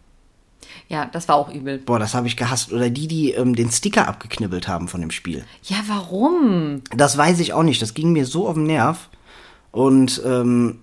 Ja, 0.88 1.05
das 1.05 1.29
war 1.29 1.37
auch 1.37 1.53
übel. 1.53 1.79
Boah, 1.79 1.98
das 1.98 2.14
habe 2.14 2.27
ich 2.27 2.37
gehasst. 2.37 2.72
Oder 2.72 2.88
die, 2.88 3.09
die 3.09 3.33
ähm, 3.33 3.55
den 3.55 3.70
Sticker 3.70 4.09
abgeknibbelt 4.09 4.68
haben 4.68 4.88
von 4.88 5.03
dem 5.03 5.11
Spiel. 5.11 5.44
Ja, 5.64 5.77
warum? 5.87 6.83
Das 6.96 7.16
weiß 7.16 7.40
ich 7.40 7.53
auch 7.53 7.62
nicht. 7.62 7.83
Das 7.83 7.92
ging 7.92 8.12
mir 8.12 8.24
so 8.24 8.48
auf 8.48 8.55
den 8.55 8.64
Nerv. 8.64 9.11
Und 9.70 10.22
ähm, 10.24 10.81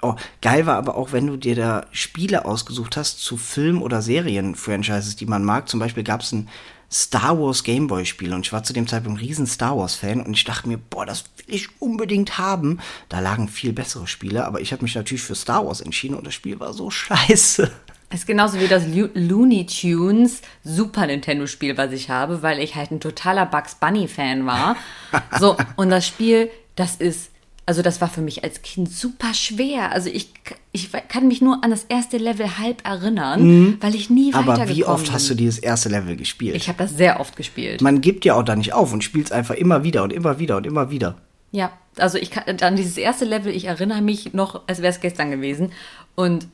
oh, 0.00 0.14
geil 0.42 0.66
war 0.66 0.76
aber 0.76 0.96
auch, 0.96 1.10
wenn 1.12 1.26
du 1.26 1.36
dir 1.36 1.56
da 1.56 1.86
Spiele 1.90 2.44
ausgesucht 2.44 2.96
hast 2.96 3.18
zu 3.20 3.36
Film- 3.36 3.82
oder 3.82 4.00
Serien-Franchises, 4.00 5.16
die 5.16 5.26
man 5.26 5.44
mag. 5.44 5.68
Zum 5.68 5.80
Beispiel 5.80 6.04
gab 6.04 6.20
es 6.20 6.30
ein 6.30 6.48
Star 6.90 7.38
Wars 7.38 7.64
Gameboy-Spiel 7.64 8.32
und 8.32 8.46
ich 8.46 8.52
war 8.52 8.62
zu 8.62 8.72
dem 8.72 8.86
Zeitpunkt 8.86 9.20
ein 9.20 9.24
riesen 9.24 9.46
Star 9.46 9.76
Wars-Fan 9.76 10.22
und 10.22 10.32
ich 10.32 10.44
dachte 10.44 10.68
mir, 10.68 10.78
boah, 10.78 11.04
das 11.04 11.24
will 11.36 11.54
ich 11.54 11.68
unbedingt 11.80 12.38
haben. 12.38 12.78
Da 13.10 13.20
lagen 13.20 13.48
viel 13.48 13.74
bessere 13.74 14.06
Spiele, 14.06 14.46
aber 14.46 14.60
ich 14.60 14.72
habe 14.72 14.82
mich 14.82 14.94
natürlich 14.94 15.22
für 15.22 15.34
Star 15.34 15.66
Wars 15.66 15.82
entschieden 15.82 16.14
und 16.14 16.26
das 16.26 16.34
Spiel 16.34 16.60
war 16.60 16.72
so 16.72 16.90
scheiße. 16.90 17.70
Das 18.10 18.20
ist 18.20 18.26
genauso 18.26 18.58
wie 18.58 18.68
das 18.68 18.84
Looney 18.86 19.66
Tunes 19.66 20.40
Super 20.64 21.06
Nintendo 21.06 21.46
Spiel, 21.46 21.76
was 21.76 21.92
ich 21.92 22.08
habe, 22.08 22.42
weil 22.42 22.58
ich 22.58 22.74
halt 22.74 22.90
ein 22.90 23.00
totaler 23.00 23.44
Bugs 23.46 23.74
Bunny 23.74 24.08
Fan 24.08 24.46
war. 24.46 24.76
So, 25.38 25.56
und 25.76 25.90
das 25.90 26.06
Spiel, 26.06 26.50
das 26.76 26.96
ist, 26.96 27.30
also 27.64 27.80
das 27.82 28.00
war 28.00 28.08
für 28.08 28.20
mich 28.20 28.44
als 28.44 28.62
Kind 28.62 28.90
super 28.90 29.32
schwer. 29.34 29.92
Also 29.92 30.10
ich, 30.10 30.32
ich 30.72 30.90
kann 31.08 31.28
mich 31.28 31.40
nur 31.40 31.62
an 31.64 31.70
das 31.70 31.84
erste 31.84 32.16
Level 32.18 32.58
halb 32.58 32.86
erinnern, 32.86 33.76
weil 33.80 33.94
ich 33.94 34.10
nie 34.10 34.30
Mhm. 34.30 34.34
Aber 34.34 34.52
weitergekommen 34.52 34.76
wie 34.76 34.84
oft 34.84 35.04
bin. 35.04 35.12
hast 35.14 35.30
du 35.30 35.34
dieses 35.34 35.58
erste 35.58 35.88
Level 35.88 36.16
gespielt? 36.16 36.56
Ich 36.56 36.68
habe 36.68 36.78
das 36.78 36.96
sehr 36.96 37.20
oft 37.20 37.36
gespielt. 37.36 37.80
man 37.82 38.00
gibt 38.00 38.24
ja 38.24 38.34
auch 38.34 38.42
da 38.42 38.56
nicht 38.56 38.72
auf 38.74 38.92
und 38.92 39.02
spielt 39.04 39.32
einfach 39.32 39.54
immer 39.54 39.82
wieder 39.84 40.02
und 40.02 40.12
immer 40.12 40.38
wieder 40.38 40.56
und 40.56 40.66
immer 40.66 40.90
wieder. 40.90 41.16
Ja, 41.52 41.72
also 41.96 42.18
ich 42.18 42.30
kann 42.30 42.44
an 42.60 42.76
dieses 42.76 42.96
erste 42.98 43.24
Level, 43.24 43.54
ich 43.54 43.64
erinnere 43.66 44.02
mich 44.02 44.34
noch, 44.34 44.62
als 44.66 44.80
wäre 44.82 44.92
es 44.92 45.00
gestern 45.00 45.30
gewesen. 45.30 45.72
Und 46.14 46.46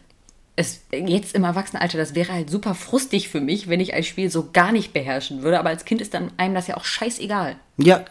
es 0.56 0.82
jetzt 0.92 1.34
im 1.34 1.42
Erwachsenenalter, 1.42 1.98
das 1.98 2.14
wäre 2.14 2.32
halt 2.32 2.48
super 2.48 2.74
frustig 2.74 3.28
für 3.28 3.40
mich, 3.40 3.68
wenn 3.68 3.80
ich 3.80 3.92
ein 3.92 4.04
Spiel 4.04 4.30
so 4.30 4.50
gar 4.52 4.70
nicht 4.70 4.92
beherrschen 4.92 5.42
würde. 5.42 5.58
Aber 5.58 5.70
als 5.70 5.84
Kind 5.84 6.00
ist 6.00 6.14
dann 6.14 6.30
einem 6.36 6.54
das 6.54 6.68
ja 6.68 6.76
auch 6.76 6.84
scheißegal. 6.84 7.56
Ja, 7.76 8.04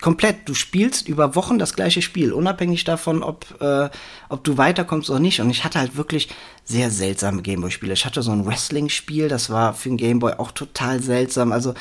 komplett. 0.00 0.48
Du 0.48 0.54
spielst 0.54 1.08
über 1.08 1.34
Wochen 1.34 1.58
das 1.58 1.74
gleiche 1.74 2.00
Spiel, 2.00 2.32
unabhängig 2.32 2.84
davon, 2.84 3.24
ob, 3.24 3.60
äh, 3.60 3.90
ob 4.28 4.44
du 4.44 4.56
weiterkommst 4.56 5.10
oder 5.10 5.18
nicht. 5.18 5.40
Und 5.40 5.50
ich 5.50 5.64
hatte 5.64 5.80
halt 5.80 5.96
wirklich 5.96 6.28
sehr 6.62 6.90
seltsame 6.90 7.42
Gameboy-Spiele. 7.42 7.94
Ich 7.94 8.06
hatte 8.06 8.22
so 8.22 8.30
ein 8.30 8.46
Wrestling-Spiel, 8.46 9.28
das 9.28 9.50
war 9.50 9.74
für 9.74 9.88
den 9.88 9.98
Gameboy 9.98 10.34
auch 10.34 10.52
total 10.52 11.02
seltsam. 11.02 11.50
Also 11.50 11.74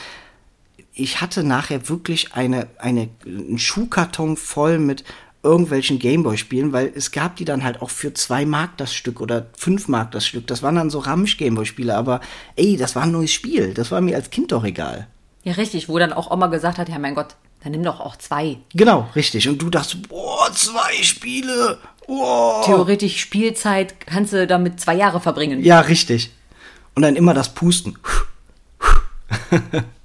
ich 0.96 1.22
hatte 1.22 1.44
nachher 1.44 1.90
wirklich 1.90 2.34
eine, 2.34 2.68
eine, 2.80 3.10
einen 3.24 3.60
Schuhkarton 3.60 4.36
voll 4.36 4.80
mit 4.80 5.04
irgendwelchen 5.48 5.98
Gameboy-Spielen, 5.98 6.74
weil 6.74 6.92
es 6.94 7.12
gab 7.12 7.38
die 7.38 7.46
dann 7.46 7.64
halt 7.64 7.82
auch 7.82 7.90
für 7.90 8.14
zwei 8.14 8.46
Mark 8.46 8.78
das 8.78 8.94
Stück 8.94 9.22
oder 9.22 9.48
fünf 9.58 9.88
Mark 9.88 10.12
das 10.12 10.28
Stück. 10.28 10.46
Das 10.48 10.62
waren 10.62 10.76
dann 10.76 10.90
so 10.90 11.00
Ramsch-Gameboy-Spiele, 11.00 11.96
aber 11.96 12.22
ey, 12.56 12.78
das 12.78 12.96
war 12.96 13.04
ein 13.04 13.12
neues 13.12 13.32
Spiel. 13.32 13.74
Das 13.74 13.92
war 13.92 14.02
mir 14.02 14.16
als 14.16 14.30
Kind 14.30 14.52
doch 14.52 14.64
egal. 14.64 15.08
Ja, 15.44 15.54
richtig, 15.54 15.90
wo 15.90 15.98
dann 15.98 16.14
auch 16.14 16.30
Oma 16.30 16.48
gesagt 16.48 16.78
hat, 16.78 16.90
ja 16.90 17.00
mein 17.00 17.16
Gott, 17.16 17.36
dann 17.64 17.72
nimm 17.72 17.84
doch 17.84 18.00
auch 18.00 18.18
zwei. 18.18 18.58
Genau, 18.74 19.10
richtig. 19.16 19.48
Und 19.50 19.62
du 19.62 19.70
dachtest, 19.70 20.10
boah, 20.10 20.52
zwei 20.54 21.02
Spiele. 21.02 21.80
Boah. 22.06 22.62
Theoretisch 22.66 23.20
Spielzeit 23.20 24.06
kannst 24.06 24.34
du 24.34 24.46
damit 24.46 24.80
zwei 24.80 24.96
Jahre 24.96 25.20
verbringen. 25.20 25.64
Ja, 25.64 25.80
richtig. 25.80 26.32
Und 26.96 27.02
dann 27.02 27.16
immer 27.16 27.34
das 27.34 27.54
Pusten. 27.54 27.98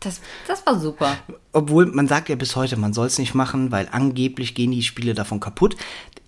Das, 0.01 0.21
das 0.49 0.66
war 0.66 0.81
super. 0.81 1.16
Obwohl, 1.53 1.87
man 1.87 2.09
sagt 2.09 2.29
ja 2.29 2.35
bis 2.35 2.57
heute, 2.57 2.77
man 2.77 2.92
soll 2.92 3.07
es 3.07 3.18
nicht 3.18 3.35
machen, 3.35 3.71
weil 3.71 3.88
angeblich 3.92 4.57
gehen 4.57 4.73
die 4.73 4.83
Spiele 4.83 5.14
davon 5.14 5.38
kaputt. 5.38 5.77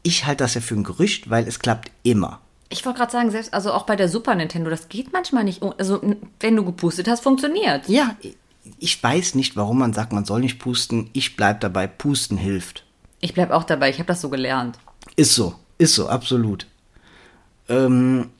Ich 0.05 0.27
halte 0.27 0.45
das 0.45 0.55
ja 0.55 0.61
für 0.61 0.75
ein 0.75 0.85
Gerücht, 0.85 1.29
weil 1.29 1.49
es 1.49 1.59
klappt 1.59 1.91
immer. 2.05 2.41
Ich 2.69 2.87
wollte 2.87 2.99
gerade 2.99 3.13
sagen, 3.13 3.31
selbst 3.31 3.53
also 3.53 3.73
auch 3.73 3.85
bei 3.85 3.97
der 3.97 4.09
Super 4.09 4.35
Nintendo, 4.35 4.71
das 4.71 4.89
geht 4.89 5.13
manchmal 5.13 5.45
nicht. 5.45 5.63
Also 5.79 6.01
wenn 6.39 6.57
du 6.57 6.65
gepustet 6.65 7.09
hast, 7.09 7.23
funktioniert. 7.23 7.89
Ja, 7.89 8.17
ich 8.79 9.03
weiß 9.03 9.35
nicht, 9.35 9.57
warum 9.57 9.79
man 9.79 9.93
sagt, 9.93 10.13
man 10.13 10.25
soll 10.25 10.41
nicht 10.41 10.59
pusten. 10.59 11.11
Ich 11.13 11.37
bleib 11.37 11.61
dabei, 11.61 11.87
pusten 11.87 12.37
hilft. 12.37 12.85
Ich 13.21 13.35
bleib 13.35 13.51
auch 13.51 13.65
dabei, 13.65 13.91
ich 13.91 13.99
habe 13.99 14.07
das 14.07 14.21
so 14.21 14.29
gelernt. 14.29 14.79
Ist 15.17 15.35
so, 15.35 15.55
ist 15.79 15.95
so, 15.95 16.09
absolut. 16.09 16.67
Ähm, 17.69 18.31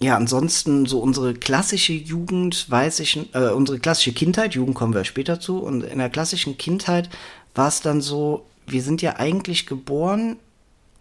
ja, 0.00 0.16
ansonsten 0.16 0.86
so 0.86 0.98
unsere 1.00 1.34
klassische 1.34 1.92
Jugend, 1.92 2.70
weiß 2.70 3.00
ich, 3.00 3.18
äh, 3.34 3.50
unsere 3.50 3.78
klassische 3.78 4.12
Kindheit, 4.12 4.54
Jugend 4.54 4.74
kommen 4.74 4.94
wir 4.94 5.04
später 5.04 5.40
zu, 5.40 5.58
und 5.58 5.84
in 5.84 5.98
der 5.98 6.08
klassischen 6.08 6.56
Kindheit 6.56 7.10
war 7.54 7.68
es 7.68 7.82
dann 7.82 8.00
so, 8.00 8.46
wir 8.66 8.82
sind 8.82 9.02
ja 9.02 9.16
eigentlich 9.16 9.66
geboren 9.66 10.36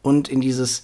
und 0.02 0.28
in 0.28 0.42
dieses 0.42 0.84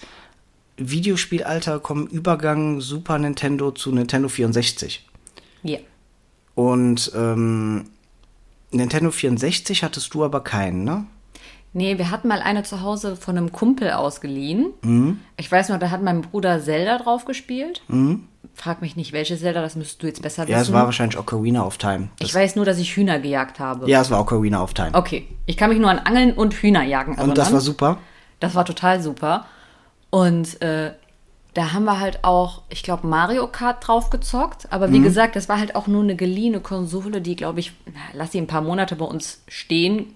Videospielalter 0.78 1.80
kommen 1.80 2.08
Übergang 2.08 2.80
Super 2.80 3.18
Nintendo 3.18 3.72
zu 3.72 3.92
Nintendo 3.92 4.30
64. 4.30 5.06
Ja. 5.64 5.80
Und 6.54 7.12
ähm, 7.16 7.86
Nintendo 8.72 9.12
64 9.12 9.84
hattest 9.84 10.14
du 10.14 10.24
aber 10.24 10.42
keinen, 10.42 10.84
ne? 10.86 11.06
Nee, 11.78 11.98
wir 11.98 12.10
hatten 12.10 12.30
mal 12.30 12.40
eine 12.42 12.64
zu 12.64 12.82
Hause 12.82 13.16
von 13.18 13.38
einem 13.38 13.52
Kumpel 13.52 13.92
ausgeliehen. 13.92 14.68
Mhm. 14.82 15.20
Ich 15.38 15.52
weiß 15.52 15.70
noch, 15.70 15.78
da 15.78 15.90
hat 15.92 16.02
mein 16.02 16.22
Bruder 16.22 16.60
Zelda 16.62 16.98
drauf 16.98 17.26
gespielt. 17.26 17.82
Frag 18.54 18.82
mich 18.82 18.96
nicht, 18.96 19.12
welche 19.12 19.38
Zelda, 19.38 19.62
das 19.62 19.76
müsstest 19.76 20.02
du 20.02 20.08
jetzt 20.08 20.22
besser 20.22 20.44
wissen. 20.44 20.54
Ja, 20.54 20.62
es 20.62 20.72
war 20.72 20.86
wahrscheinlich 20.86 21.20
Ocarina 21.20 21.66
of 21.66 21.78
Time. 21.78 22.08
Das, 22.20 22.30
ich 22.30 22.34
weiß 22.36 22.56
nur, 22.56 22.64
dass 22.64 22.78
ich 22.80 22.96
Hühner 22.96 23.20
gejagt 23.20 23.60
habe. 23.60 23.90
ja, 23.90 24.00
es 24.00 24.10
war 24.10 24.22
Ocarina 24.22 24.64
of 24.64 24.74
Time. 24.74 24.92
Okay, 24.94 25.28
ich 25.46 25.58
kann 25.58 25.70
mich 25.70 25.80
nur 25.80 25.90
an 25.90 26.00
Angeln 26.00 26.32
und 26.32 26.54
Hühnerjagen 26.54 27.16
erinnern. 27.16 27.30
Und 27.32 27.38
das 27.38 27.52
war 27.52 27.60
super. 27.60 27.98
Das 28.40 28.56
war 28.56 28.64
total 28.64 29.02
super. 29.02 29.46
Und 30.10 30.62
äh, 30.62 30.94
da 31.54 31.74
haben 31.74 31.84
wir 31.84 32.00
halt 32.00 32.24
auch, 32.24 32.62
ich 32.70 32.84
glaube, 32.84 33.06
Mario 33.08 33.48
Kart 33.48 33.86
drauf 33.86 34.10
gezockt. 34.10 34.72
Aber 34.72 34.88
Mhm. 34.88 34.94
wie 34.94 35.02
gesagt, 35.02 35.36
das 35.36 35.50
war 35.50 35.60
halt 35.60 35.76
auch 35.76 35.88
nur 35.88 36.04
eine 36.04 36.16
geliehene 36.16 36.62
Konsole, 36.62 37.20
die, 37.22 37.36
glaube 37.36 37.60
ich, 37.60 37.74
na, 37.86 38.00
lass 38.14 38.32
sie 38.32 38.38
ein 38.40 38.48
paar 38.48 38.62
Monate 38.62 38.96
bei 38.96 39.06
uns 39.06 39.44
stehen 39.50 40.14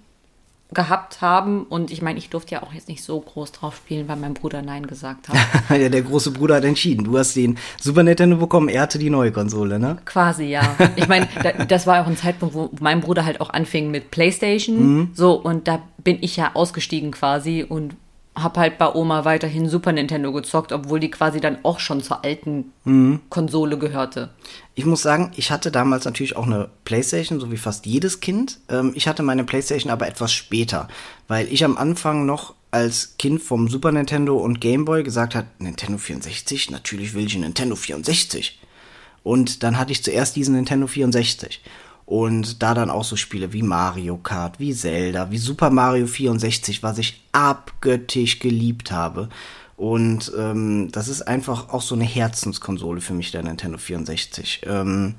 gehabt 0.72 1.22
haben. 1.22 1.64
Und 1.64 1.92
ich 1.92 2.02
meine, 2.02 2.20
ich 2.20 2.30
durfte 2.30 2.56
ja 2.56 2.64
auch 2.64 2.74
jetzt 2.74 2.88
nicht 2.88 3.04
so 3.04 3.20
groß 3.20 3.52
drauf 3.52 3.78
spielen, 3.78 4.08
weil 4.08 4.18
mein 4.18 4.36
Bruder 4.36 4.62
Nein 4.62 4.86
gesagt 4.86 5.30
hat. 5.30 5.38
ja, 5.80 5.90
der 5.90 6.02
große 6.02 6.32
Bruder 6.32 6.56
hat 6.56 6.64
entschieden. 6.64 7.06
Du 7.06 7.18
hast 7.18 7.36
den 7.36 7.58
Super 7.82 8.04
Nintendo 8.04 8.38
bekommen, 8.38 8.70
er 8.70 8.84
hatte 8.84 9.00
die 9.00 9.10
neue 9.10 9.32
Konsole, 9.32 9.80
ne? 9.80 9.98
Quasi, 10.06 10.46
ja. 10.46 10.76
Ich 10.96 11.08
meine, 11.08 11.28
da, 11.44 11.66
das 11.66 11.88
war 11.88 12.04
auch 12.04 12.08
ein 12.08 12.18
Zeitpunkt, 12.18 12.54
wo 12.54 12.70
mein 12.80 13.02
Bruder 13.02 13.26
halt 13.26 13.42
auch 13.42 13.50
anfing 13.50 13.90
mit 13.90 14.12
Playstation. 14.12 14.78
Mhm. 14.78 15.10
So, 15.14 15.34
und 15.34 15.68
da 15.68 15.82
bin 16.04 16.20
ich 16.22 16.36
ja 16.36 16.52
ausgestiegen 16.54 17.12
quasi 17.12 17.66
und 17.68 17.96
hab 18.36 18.58
halt 18.58 18.78
bei 18.78 18.94
Oma 18.94 19.26
weiterhin 19.26 19.68
Super 19.68 19.92
Nintendo 19.92 20.32
gezockt, 20.32 20.72
obwohl 20.72 21.00
die 21.00 21.10
quasi 21.12 21.42
dann 21.42 21.58
auch 21.64 21.80
schon 21.80 22.02
zur 22.02 22.24
alten 22.24 22.72
Mhm. 22.86 23.20
Konsole 23.30 23.78
gehörte. 23.78 24.30
Ich 24.76 24.86
muss 24.86 25.02
sagen, 25.02 25.32
ich 25.36 25.52
hatte 25.52 25.72
damals 25.72 26.06
natürlich 26.06 26.36
auch 26.38 26.46
eine 26.46 26.70
Playstation, 26.86 27.40
so 27.40 27.52
wie 27.52 27.58
fast 27.58 27.86
jedes 27.86 28.22
Kind. 28.22 28.60
Ähm, 28.70 28.92
ich 28.96 29.08
hatte 29.08 29.24
meine 29.24 29.44
Playstation 29.44 29.92
aber 29.92 30.08
etwas 30.08 30.32
später, 30.32 30.88
weil 31.28 31.52
ich 31.52 31.66
am 31.66 31.78
Anfang 31.78 32.26
noch 32.26 32.54
als 32.72 33.16
Kind 33.18 33.42
vom 33.42 33.68
Super 33.68 33.92
Nintendo 33.92 34.38
und 34.38 34.62
Game 34.62 34.86
Boy 34.86 35.04
gesagt 35.04 35.34
hat, 35.36 35.46
Nintendo 35.60 35.98
64, 35.98 36.70
natürlich 36.70 37.14
will 37.16 37.26
ich 37.26 37.34
einen 37.34 37.44
Nintendo 37.46 37.76
64. 37.76 38.60
Und 39.24 39.64
dann 39.64 39.78
hatte 39.78 39.92
ich 39.92 40.04
zuerst 40.04 40.36
diesen 40.36 40.56
Nintendo 40.56 40.88
64. 40.88 41.62
Und 42.10 42.64
da 42.64 42.74
dann 42.74 42.90
auch 42.90 43.04
so 43.04 43.16
Spiele 43.16 43.54
wie 43.54 43.62
Mario 43.62 44.18
Kart, 44.18 44.60
wie 44.60 44.74
Zelda, 44.74 45.30
wie 45.30 45.38
Super 45.38 45.70
Mario 45.70 46.08
64, 46.08 46.82
was 46.82 46.98
ich 46.98 47.22
abgöttisch 47.34 48.40
geliebt 48.40 48.92
habe. 48.92 49.30
Und 49.78 50.32
ähm, 50.36 50.92
das 50.92 51.08
ist 51.08 51.22
einfach 51.22 51.70
auch 51.70 51.84
so 51.84 51.94
eine 51.94 52.06
Herzenskonsole 52.06 53.02
für 53.02 53.14
mich, 53.14 53.30
der 53.30 53.44
Nintendo 53.44 53.78
64. 53.78 54.62
Ähm, 54.66 55.14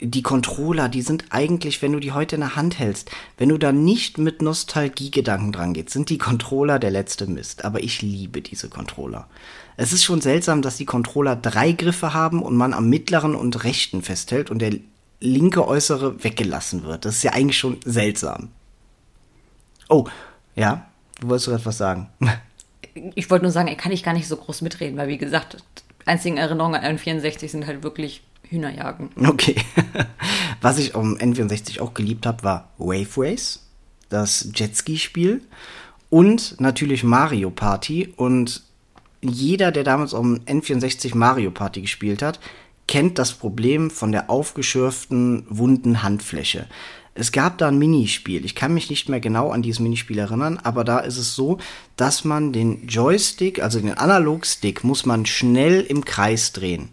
die 0.00 0.22
Controller, 0.22 0.88
die 0.88 1.02
sind 1.02 1.26
eigentlich, 1.30 1.80
wenn 1.80 1.92
du 1.92 2.00
die 2.00 2.10
heute 2.10 2.34
in 2.34 2.40
der 2.40 2.56
Hand 2.56 2.80
hältst, 2.80 3.12
wenn 3.38 3.50
du 3.50 3.56
da 3.56 3.70
nicht 3.70 4.18
mit 4.18 4.42
Nostalgiegedanken 4.42 5.52
dran 5.52 5.74
gehst, 5.74 5.90
sind 5.90 6.10
die 6.10 6.18
Controller 6.18 6.80
der 6.80 6.90
letzte 6.90 7.28
Mist. 7.28 7.64
Aber 7.64 7.84
ich 7.84 8.02
liebe 8.02 8.42
diese 8.42 8.68
Controller. 8.68 9.28
Es 9.76 9.92
ist 9.92 10.02
schon 10.02 10.20
seltsam, 10.20 10.60
dass 10.60 10.76
die 10.76 10.86
Controller 10.86 11.36
drei 11.36 11.70
Griffe 11.70 12.14
haben 12.14 12.42
und 12.42 12.56
man 12.56 12.74
am 12.74 12.88
mittleren 12.88 13.36
und 13.36 13.62
rechten 13.62 14.02
festhält 14.02 14.50
und 14.50 14.58
der 14.58 14.72
linke 15.22 15.66
äußere 15.66 16.22
weggelassen 16.22 16.84
wird. 16.84 17.04
Das 17.04 17.16
ist 17.16 17.22
ja 17.22 17.32
eigentlich 17.32 17.58
schon 17.58 17.78
seltsam. 17.84 18.48
Oh, 19.88 20.06
ja, 20.54 20.86
du 21.20 21.28
wolltest 21.28 21.48
gerade 21.48 21.64
was 21.64 21.78
sagen. 21.78 22.08
Ich 23.14 23.30
wollte 23.30 23.46
nur 23.46 23.52
sagen, 23.52 23.74
kann 23.78 23.90
ich 23.90 24.02
gar 24.02 24.12
nicht 24.12 24.28
so 24.28 24.36
groß 24.36 24.60
mitreden, 24.60 24.98
weil 24.98 25.08
wie 25.08 25.16
gesagt, 25.16 25.56
die 26.02 26.06
einzigen 26.06 26.36
Erinnerungen 26.36 26.78
an 26.78 26.98
N64 26.98 27.48
sind 27.48 27.66
halt 27.66 27.82
wirklich 27.82 28.22
Hühnerjagen. 28.42 29.08
Okay. 29.16 29.56
Was 30.60 30.78
ich 30.78 30.94
am 30.94 31.14
N64 31.16 31.80
auch 31.80 31.94
geliebt 31.94 32.26
habe, 32.26 32.44
war 32.44 32.68
Wave 32.76 33.08
Race, 33.16 33.60
das 34.10 34.50
Jetski-Spiel 34.54 35.40
und 36.10 36.60
natürlich 36.60 37.02
Mario 37.02 37.48
Party. 37.48 38.12
Und 38.14 38.62
jeder, 39.22 39.72
der 39.72 39.84
damals 39.84 40.12
am 40.12 40.40
N64 40.44 41.16
Mario 41.16 41.50
Party 41.50 41.80
gespielt 41.80 42.20
hat, 42.20 42.40
kennt 42.86 43.18
das 43.18 43.32
Problem 43.32 43.90
von 43.90 44.12
der 44.12 44.30
aufgeschürften, 44.30 45.46
wunden 45.48 46.02
Handfläche. 46.02 46.66
Es 47.14 47.30
gab 47.30 47.58
da 47.58 47.68
ein 47.68 47.78
Minispiel. 47.78 48.44
Ich 48.44 48.54
kann 48.54 48.72
mich 48.72 48.88
nicht 48.88 49.08
mehr 49.08 49.20
genau 49.20 49.50
an 49.50 49.60
dieses 49.60 49.80
Minispiel 49.80 50.18
erinnern, 50.18 50.58
aber 50.62 50.82
da 50.82 50.98
ist 50.98 51.18
es 51.18 51.34
so, 51.34 51.58
dass 51.96 52.24
man 52.24 52.52
den 52.52 52.86
Joystick, 52.86 53.62
also 53.62 53.80
den 53.80 53.96
Analogstick, 53.98 54.82
muss 54.82 55.04
man 55.04 55.26
schnell 55.26 55.82
im 55.82 56.04
Kreis 56.04 56.52
drehen. 56.52 56.88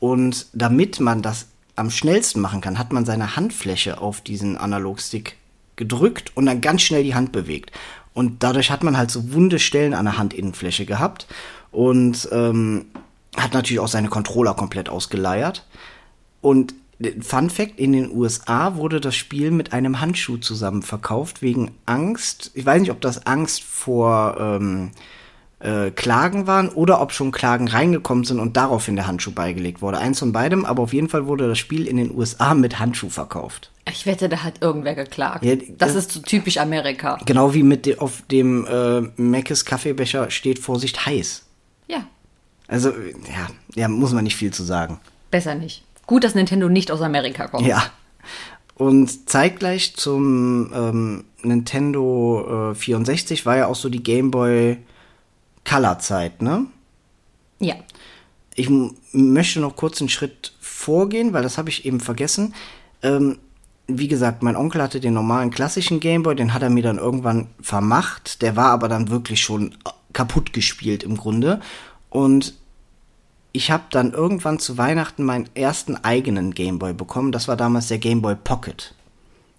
Und 0.00 0.46
damit 0.54 1.00
man 1.00 1.20
das 1.20 1.48
am 1.76 1.90
schnellsten 1.90 2.40
machen 2.40 2.60
kann, 2.60 2.78
hat 2.78 2.92
man 2.92 3.04
seine 3.04 3.36
Handfläche 3.36 4.00
auf 4.00 4.22
diesen 4.22 4.56
Analogstick 4.56 5.36
gedrückt 5.76 6.32
und 6.34 6.46
dann 6.46 6.60
ganz 6.60 6.82
schnell 6.82 7.04
die 7.04 7.14
Hand 7.14 7.30
bewegt. 7.32 7.70
Und 8.14 8.42
dadurch 8.42 8.70
hat 8.70 8.82
man 8.82 8.96
halt 8.96 9.10
so 9.10 9.32
wunde 9.32 9.58
Stellen 9.58 9.94
an 9.94 10.06
der 10.06 10.18
Handinnenfläche 10.18 10.86
gehabt 10.86 11.26
und 11.70 12.28
ähm, 12.32 12.86
hat 13.36 13.54
natürlich 13.54 13.80
auch 13.80 13.88
seine 13.88 14.08
Controller 14.08 14.54
komplett 14.54 14.88
ausgeleiert. 14.88 15.66
Und 16.40 16.74
Fun 17.20 17.48
Fact, 17.48 17.78
in 17.78 17.92
den 17.92 18.10
USA 18.10 18.74
wurde 18.74 19.00
das 19.00 19.14
Spiel 19.14 19.52
mit 19.52 19.72
einem 19.72 20.00
Handschuh 20.00 20.36
zusammen 20.38 20.82
verkauft, 20.82 21.42
wegen 21.42 21.70
Angst. 21.86 22.50
Ich 22.54 22.66
weiß 22.66 22.80
nicht, 22.80 22.90
ob 22.90 23.00
das 23.00 23.24
Angst 23.24 23.62
vor 23.62 24.36
ähm, 24.40 24.90
äh, 25.60 25.92
Klagen 25.92 26.48
waren 26.48 26.68
oder 26.68 27.00
ob 27.00 27.12
schon 27.12 27.30
Klagen 27.30 27.68
reingekommen 27.68 28.24
sind 28.24 28.40
und 28.40 28.56
daraufhin 28.56 28.96
der 28.96 29.06
Handschuh 29.06 29.30
beigelegt 29.30 29.80
wurde. 29.80 29.98
Eins 29.98 30.18
von 30.18 30.32
beidem, 30.32 30.64
aber 30.64 30.82
auf 30.82 30.92
jeden 30.92 31.08
Fall 31.08 31.26
wurde 31.26 31.46
das 31.46 31.58
Spiel 31.58 31.86
in 31.86 31.98
den 31.98 32.12
USA 32.16 32.54
mit 32.54 32.80
Handschuh 32.80 33.10
verkauft. 33.10 33.70
Ich 33.88 34.04
wette, 34.04 34.28
da 34.28 34.42
hat 34.42 34.60
irgendwer 34.60 34.96
geklagt. 34.96 35.44
Ja, 35.44 35.54
das 35.54 35.68
das- 35.78 35.94
ist 35.94 36.12
so 36.12 36.20
typisch 36.20 36.58
Amerika. 36.58 37.18
Genau 37.26 37.54
wie 37.54 37.62
mit 37.62 37.86
de 37.86 37.98
auf 37.98 38.22
dem 38.30 38.66
äh, 38.66 39.02
Meckes 39.16 39.64
Kaffeebecher 39.64 40.30
steht 40.30 40.58
Vorsicht 40.58 41.06
heiß. 41.06 41.44
Ja, 41.86 42.04
Also, 42.68 42.90
ja, 42.90 43.48
ja, 43.74 43.88
muss 43.88 44.12
man 44.12 44.24
nicht 44.24 44.36
viel 44.36 44.52
zu 44.52 44.62
sagen. 44.62 45.00
besser 45.30 45.54
nicht. 45.54 45.82
Gut, 46.06 46.24
dass 46.24 46.34
Nintendo 46.34 46.68
nicht 46.68 46.90
aus 46.90 47.02
Amerika 47.02 47.48
kommt. 47.48 47.66
Ja. 47.66 47.82
Und 48.76 49.28
zeitgleich 49.28 49.96
zum 49.96 50.72
ähm, 50.72 51.24
Nintendo 51.42 52.70
äh, 52.70 52.74
64 52.74 53.44
war 53.44 53.56
ja 53.56 53.66
auch 53.66 53.74
so 53.74 53.88
die 53.88 54.02
Game 54.02 54.30
Boy 54.30 54.78
Color 55.68 55.98
Zeit, 55.98 56.40
ne? 56.40 56.66
Ja. 57.58 57.74
Ich 58.54 58.70
möchte 59.12 59.60
noch 59.60 59.76
kurz 59.76 60.00
einen 60.00 60.08
Schritt 60.08 60.52
vorgehen, 60.60 61.32
weil 61.32 61.42
das 61.42 61.58
habe 61.58 61.68
ich 61.68 61.84
eben 61.84 62.00
vergessen. 62.00 62.54
Ähm, 63.02 63.38
wie 63.86 64.08
gesagt, 64.08 64.42
mein 64.42 64.56
Onkel 64.56 64.82
hatte 64.82 65.00
den 65.00 65.14
normalen 65.14 65.50
klassischen 65.50 65.98
Gameboy, 66.00 66.36
den 66.36 66.54
hat 66.54 66.62
er 66.62 66.70
mir 66.70 66.82
dann 66.82 66.98
irgendwann 66.98 67.48
vermacht. 67.60 68.42
Der 68.42 68.54
war 68.54 68.70
aber 68.70 68.88
dann 68.88 69.10
wirklich 69.10 69.40
schon 69.40 69.74
kaputt 70.12 70.52
gespielt 70.52 71.02
im 71.02 71.16
Grunde. 71.16 71.60
Und 72.10 72.54
ich 73.52 73.70
habe 73.70 73.84
dann 73.90 74.12
irgendwann 74.12 74.58
zu 74.58 74.78
Weihnachten 74.78 75.24
meinen 75.24 75.48
ersten 75.54 75.96
eigenen 75.96 76.54
Gameboy 76.54 76.92
bekommen. 76.92 77.32
Das 77.32 77.48
war 77.48 77.56
damals 77.56 77.88
der 77.88 77.98
Gameboy 77.98 78.36
Pocket. 78.36 78.94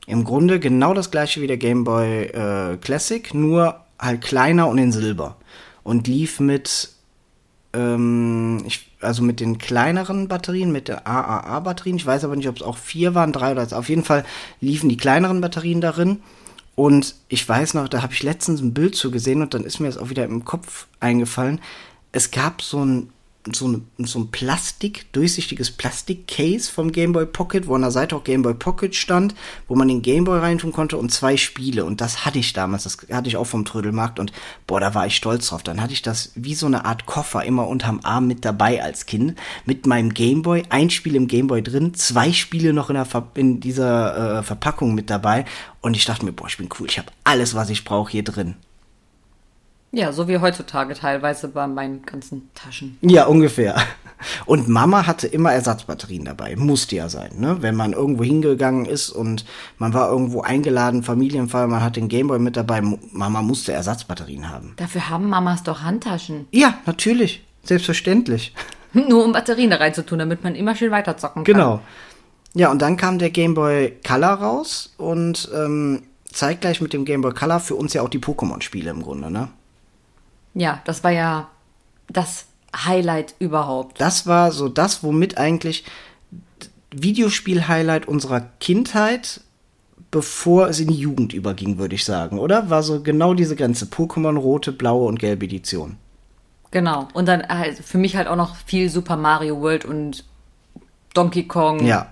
Im 0.07 0.23
Grunde 0.23 0.59
genau 0.59 0.93
das 0.93 1.11
gleiche 1.11 1.41
wie 1.41 1.47
der 1.47 1.57
Gameboy 1.57 2.23
äh, 2.23 2.77
Classic, 2.77 3.33
nur 3.33 3.81
halt 3.99 4.21
kleiner 4.21 4.67
und 4.67 4.77
in 4.77 4.91
Silber. 4.91 5.35
Und 5.83 6.07
lief 6.07 6.39
mit 6.39 6.89
ähm, 7.73 8.63
ich, 8.65 8.89
also 9.01 9.21
mit 9.21 9.39
den 9.39 9.57
kleineren 9.57 10.27
Batterien, 10.27 10.71
mit 10.71 10.87
der 10.87 11.07
AAA-Batterien. 11.07 11.97
Ich 11.97 12.05
weiß 12.05 12.23
aber 12.23 12.35
nicht, 12.35 12.49
ob 12.49 12.57
es 12.57 12.61
auch 12.61 12.77
vier 12.77 13.15
waren, 13.15 13.31
drei 13.31 13.51
oder 13.51 13.67
auf 13.77 13.89
jeden 13.89 14.03
Fall 14.03 14.25
liefen 14.61 14.89
die 14.89 14.97
kleineren 14.97 15.41
Batterien 15.41 15.81
darin. 15.81 16.21
Und 16.75 17.15
ich 17.27 17.47
weiß 17.47 17.73
noch, 17.73 17.89
da 17.89 18.01
habe 18.01 18.13
ich 18.13 18.23
letztens 18.23 18.61
ein 18.61 18.73
Bild 18.73 18.95
zu 18.95 19.11
gesehen 19.11 19.41
und 19.41 19.53
dann 19.53 19.65
ist 19.65 19.79
mir 19.79 19.87
das 19.87 19.97
auch 19.97 20.09
wieder 20.09 20.23
im 20.23 20.45
Kopf 20.45 20.87
eingefallen. 20.99 21.59
Es 22.11 22.31
gab 22.31 22.61
so 22.61 22.83
ein 22.83 23.09
so, 23.55 23.67
eine, 23.67 23.81
so 23.99 24.19
ein 24.19 24.31
Plastik, 24.31 25.11
durchsichtiges 25.13 25.71
Plastik-Case 25.71 26.69
vom 26.71 26.91
Game 26.91 27.13
Boy 27.13 27.25
Pocket, 27.25 27.67
wo 27.67 27.75
an 27.75 27.81
der 27.81 27.91
Seite 27.91 28.15
auch 28.15 28.23
Game 28.23 28.41
Boy 28.41 28.53
Pocket 28.53 28.93
stand, 28.93 29.33
wo 29.67 29.75
man 29.75 29.87
den 29.87 30.01
Game 30.01 30.25
Boy 30.25 30.39
reintun 30.39 30.71
konnte 30.71 30.97
und 30.97 31.11
zwei 31.11 31.37
Spiele. 31.37 31.85
Und 31.85 32.01
das 32.01 32.25
hatte 32.25 32.39
ich 32.39 32.53
damals, 32.53 32.83
das 32.83 32.97
hatte 33.11 33.29
ich 33.29 33.37
auch 33.37 33.45
vom 33.45 33.65
Trödelmarkt 33.65 34.19
und 34.19 34.31
boah, 34.67 34.79
da 34.79 34.93
war 34.93 35.07
ich 35.07 35.15
stolz 35.15 35.47
drauf. 35.47 35.63
Dann 35.63 35.81
hatte 35.81 35.93
ich 35.93 36.01
das 36.01 36.31
wie 36.35 36.53
so 36.53 36.65
eine 36.65 36.85
Art 36.85 37.05
Koffer 37.05 37.43
immer 37.43 37.67
unterm 37.67 38.01
Arm 38.03 38.27
mit 38.27 38.45
dabei 38.45 38.83
als 38.83 39.05
Kind, 39.05 39.35
mit 39.65 39.85
meinem 39.85 40.13
Game 40.13 40.41
Boy, 40.41 40.63
ein 40.69 40.89
Spiel 40.89 41.15
im 41.15 41.27
Game 41.27 41.47
Boy 41.47 41.63
drin, 41.63 41.93
zwei 41.93 42.33
Spiele 42.33 42.73
noch 42.73 42.89
in, 42.89 42.95
der 42.95 43.05
Ver 43.05 43.27
in 43.35 43.59
dieser 43.59 44.39
äh, 44.39 44.43
Verpackung 44.43 44.93
mit 44.93 45.09
dabei. 45.09 45.45
Und 45.81 45.95
ich 45.95 46.05
dachte 46.05 46.25
mir, 46.25 46.33
boah, 46.33 46.47
ich 46.47 46.57
bin 46.57 46.69
cool, 46.79 46.87
ich 46.87 46.99
habe 46.99 47.11
alles, 47.23 47.55
was 47.55 47.69
ich 47.69 47.85
brauche 47.85 48.11
hier 48.11 48.23
drin. 48.23 48.55
Ja, 49.91 50.11
so 50.11 50.27
wie 50.27 50.37
heutzutage 50.37 50.93
teilweise 50.93 51.47
bei 51.47 51.65
meinen 51.65 52.03
ganzen 52.03 52.49
Taschen. 52.53 52.97
Ja, 53.01 53.25
ungefähr. 53.25 53.75
Und 54.45 54.67
Mama 54.67 55.07
hatte 55.07 55.27
immer 55.27 55.51
Ersatzbatterien 55.51 56.25
dabei. 56.25 56.55
Musste 56.55 56.95
ja 56.95 57.09
sein, 57.09 57.31
ne? 57.37 57.57
Wenn 57.61 57.75
man 57.75 57.93
irgendwo 57.93 58.23
hingegangen 58.23 58.85
ist 58.85 59.11
und 59.11 59.45
man 59.77 59.93
war 59.93 60.09
irgendwo 60.09 60.41
eingeladen, 60.41 61.03
Familienfall, 61.03 61.67
man 61.67 61.81
hat 61.81 61.95
den 61.95 62.09
Gameboy 62.09 62.37
mit 62.37 62.57
dabei, 62.57 62.81
Mama 62.81 63.41
musste 63.41 63.71
Ersatzbatterien 63.71 64.49
haben. 64.49 64.73
Dafür 64.75 65.09
haben 65.09 65.29
Mamas 65.29 65.63
doch 65.63 65.83
Handtaschen. 65.83 66.47
Ja, 66.51 66.79
natürlich. 66.85 67.45
Selbstverständlich. 67.63 68.53
Nur 68.93 69.23
um 69.23 69.31
Batterien 69.31 69.69
da 69.69 69.77
reinzutun, 69.77 70.19
damit 70.19 70.43
man 70.43 70.55
immer 70.55 70.75
schön 70.75 70.91
weiterzocken 70.91 71.43
kann. 71.45 71.53
Genau. 71.53 71.79
Ja, 72.55 72.71
und 72.71 72.81
dann 72.81 72.97
kam 72.97 73.19
der 73.19 73.29
Game 73.29 73.53
Boy 73.53 73.97
Color 74.05 74.33
raus 74.33 74.93
und 74.97 75.49
ähm, 75.55 76.01
zeitgleich 76.31 76.81
mit 76.81 76.93
dem 76.93 77.05
Game 77.05 77.21
Boy 77.21 77.33
Color 77.33 77.59
für 77.59 77.75
uns 77.75 77.93
ja 77.93 78.01
auch 78.01 78.09
die 78.09 78.19
Pokémon-Spiele 78.19 78.89
im 78.89 79.01
Grunde, 79.01 79.31
ne? 79.31 79.49
Ja, 80.59 80.81
das 80.83 81.03
war 81.05 81.11
ja 81.11 81.49
das 82.09 82.45
Highlight 82.75 83.33
überhaupt. 83.39 83.99
Das 84.01 84.27
war 84.27 84.51
so 84.51 84.67
das, 84.67 85.03
womit 85.03 85.37
eigentlich 85.37 85.85
Videospiel-Highlight 86.91 88.07
unserer 88.07 88.41
Kindheit, 88.59 89.41
bevor 90.11 90.67
es 90.67 90.79
in 90.79 90.89
die 90.89 90.99
Jugend 90.99 91.33
überging, 91.33 91.77
würde 91.77 91.95
ich 91.95 92.03
sagen, 92.03 92.39
oder? 92.39 92.69
War 92.69 92.83
so 92.83 93.01
genau 93.01 93.33
diese 93.33 93.55
Grenze. 93.55 93.85
Pokémon 93.85 94.37
rote, 94.37 94.73
blaue 94.73 95.07
und 95.07 95.19
gelbe 95.19 95.45
Edition. 95.45 95.97
Genau. 96.71 97.07
Und 97.13 97.27
dann 97.27 97.47
halt 97.47 97.77
für 97.77 97.97
mich 97.97 98.17
halt 98.17 98.27
auch 98.27 98.35
noch 98.35 98.55
viel 98.55 98.89
Super 98.89 99.15
Mario 99.15 99.61
World 99.61 99.85
und 99.85 100.25
Donkey 101.13 101.47
Kong. 101.47 101.85
Ja. 101.85 102.11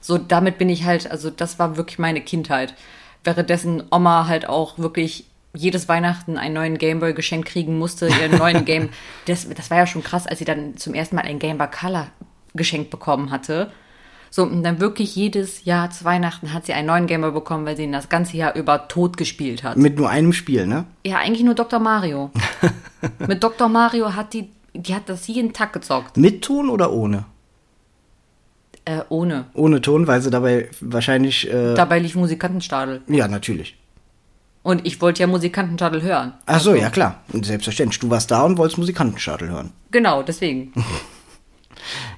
So, 0.00 0.16
damit 0.16 0.58
bin 0.58 0.68
ich 0.68 0.84
halt, 0.84 1.10
also 1.10 1.28
das 1.28 1.58
war 1.58 1.76
wirklich 1.76 1.98
meine 1.98 2.20
Kindheit. 2.20 2.74
Währenddessen 3.24 3.82
Oma 3.90 4.28
halt 4.28 4.48
auch 4.48 4.78
wirklich 4.78 5.26
jedes 5.52 5.88
Weihnachten 5.88 6.36
einen 6.38 6.54
neuen 6.54 6.78
Gameboy 6.78 7.12
geschenkt 7.14 7.48
kriegen 7.48 7.78
musste, 7.78 8.06
ihren 8.08 8.38
neuen 8.38 8.64
Game. 8.66 8.90
Das, 9.26 9.48
das 9.48 9.70
war 9.70 9.78
ja 9.78 9.86
schon 9.86 10.02
krass, 10.04 10.26
als 10.26 10.38
sie 10.38 10.44
dann 10.44 10.76
zum 10.76 10.94
ersten 10.94 11.16
Mal 11.16 11.22
ein 11.22 11.38
Game 11.38 11.58
Boy 11.58 11.68
Color 11.68 12.08
geschenkt 12.54 12.90
bekommen 12.90 13.30
hatte. 13.30 13.70
So, 14.32 14.44
und 14.44 14.62
dann 14.62 14.78
wirklich 14.78 15.16
jedes 15.16 15.64
Jahr 15.64 15.90
zu 15.90 16.04
Weihnachten 16.04 16.52
hat 16.54 16.64
sie 16.66 16.72
einen 16.72 16.86
neuen 16.86 17.08
Gameboy 17.08 17.32
bekommen, 17.32 17.66
weil 17.66 17.76
sie 17.76 17.82
ihn 17.82 17.90
das 17.92 18.08
ganze 18.08 18.36
Jahr 18.36 18.54
über 18.54 18.86
tot 18.86 19.16
gespielt 19.16 19.64
hat. 19.64 19.76
Mit 19.76 19.98
nur 19.98 20.08
einem 20.08 20.32
Spiel, 20.32 20.68
ne? 20.68 20.84
Ja, 21.04 21.18
eigentlich 21.18 21.42
nur 21.42 21.54
Dr. 21.54 21.80
Mario. 21.80 22.30
Mit 23.26 23.42
Dr. 23.42 23.68
Mario 23.68 24.14
hat 24.14 24.32
die, 24.34 24.50
die 24.72 24.94
hat 24.94 25.08
das 25.08 25.26
jeden 25.26 25.52
Tag 25.52 25.72
gezockt. 25.72 26.16
Mit 26.16 26.42
Ton 26.42 26.70
oder 26.70 26.92
ohne? 26.92 27.24
Äh, 28.84 29.00
ohne. 29.08 29.46
Ohne 29.54 29.80
Ton, 29.80 30.06
weil 30.06 30.20
sie 30.20 30.30
dabei 30.30 30.68
wahrscheinlich. 30.80 31.52
Äh, 31.52 31.74
Dabei 31.74 31.98
lief 31.98 32.14
Musikantenstadel. 32.14 33.02
ja, 33.08 33.26
natürlich. 33.26 33.76
Und 34.62 34.86
ich 34.86 35.00
wollte 35.00 35.20
ja 35.20 35.26
Musikantenstadel 35.26 36.02
hören. 36.02 36.34
Ach 36.46 36.60
so, 36.60 36.74
ja 36.74 36.90
klar. 36.90 37.22
Selbstverständlich. 37.32 37.98
Du 37.98 38.10
warst 38.10 38.30
da 38.30 38.42
und 38.42 38.58
wolltest 38.58 38.78
Musikantenstadel 38.78 39.48
hören. 39.48 39.72
Genau, 39.90 40.22
deswegen. 40.22 40.72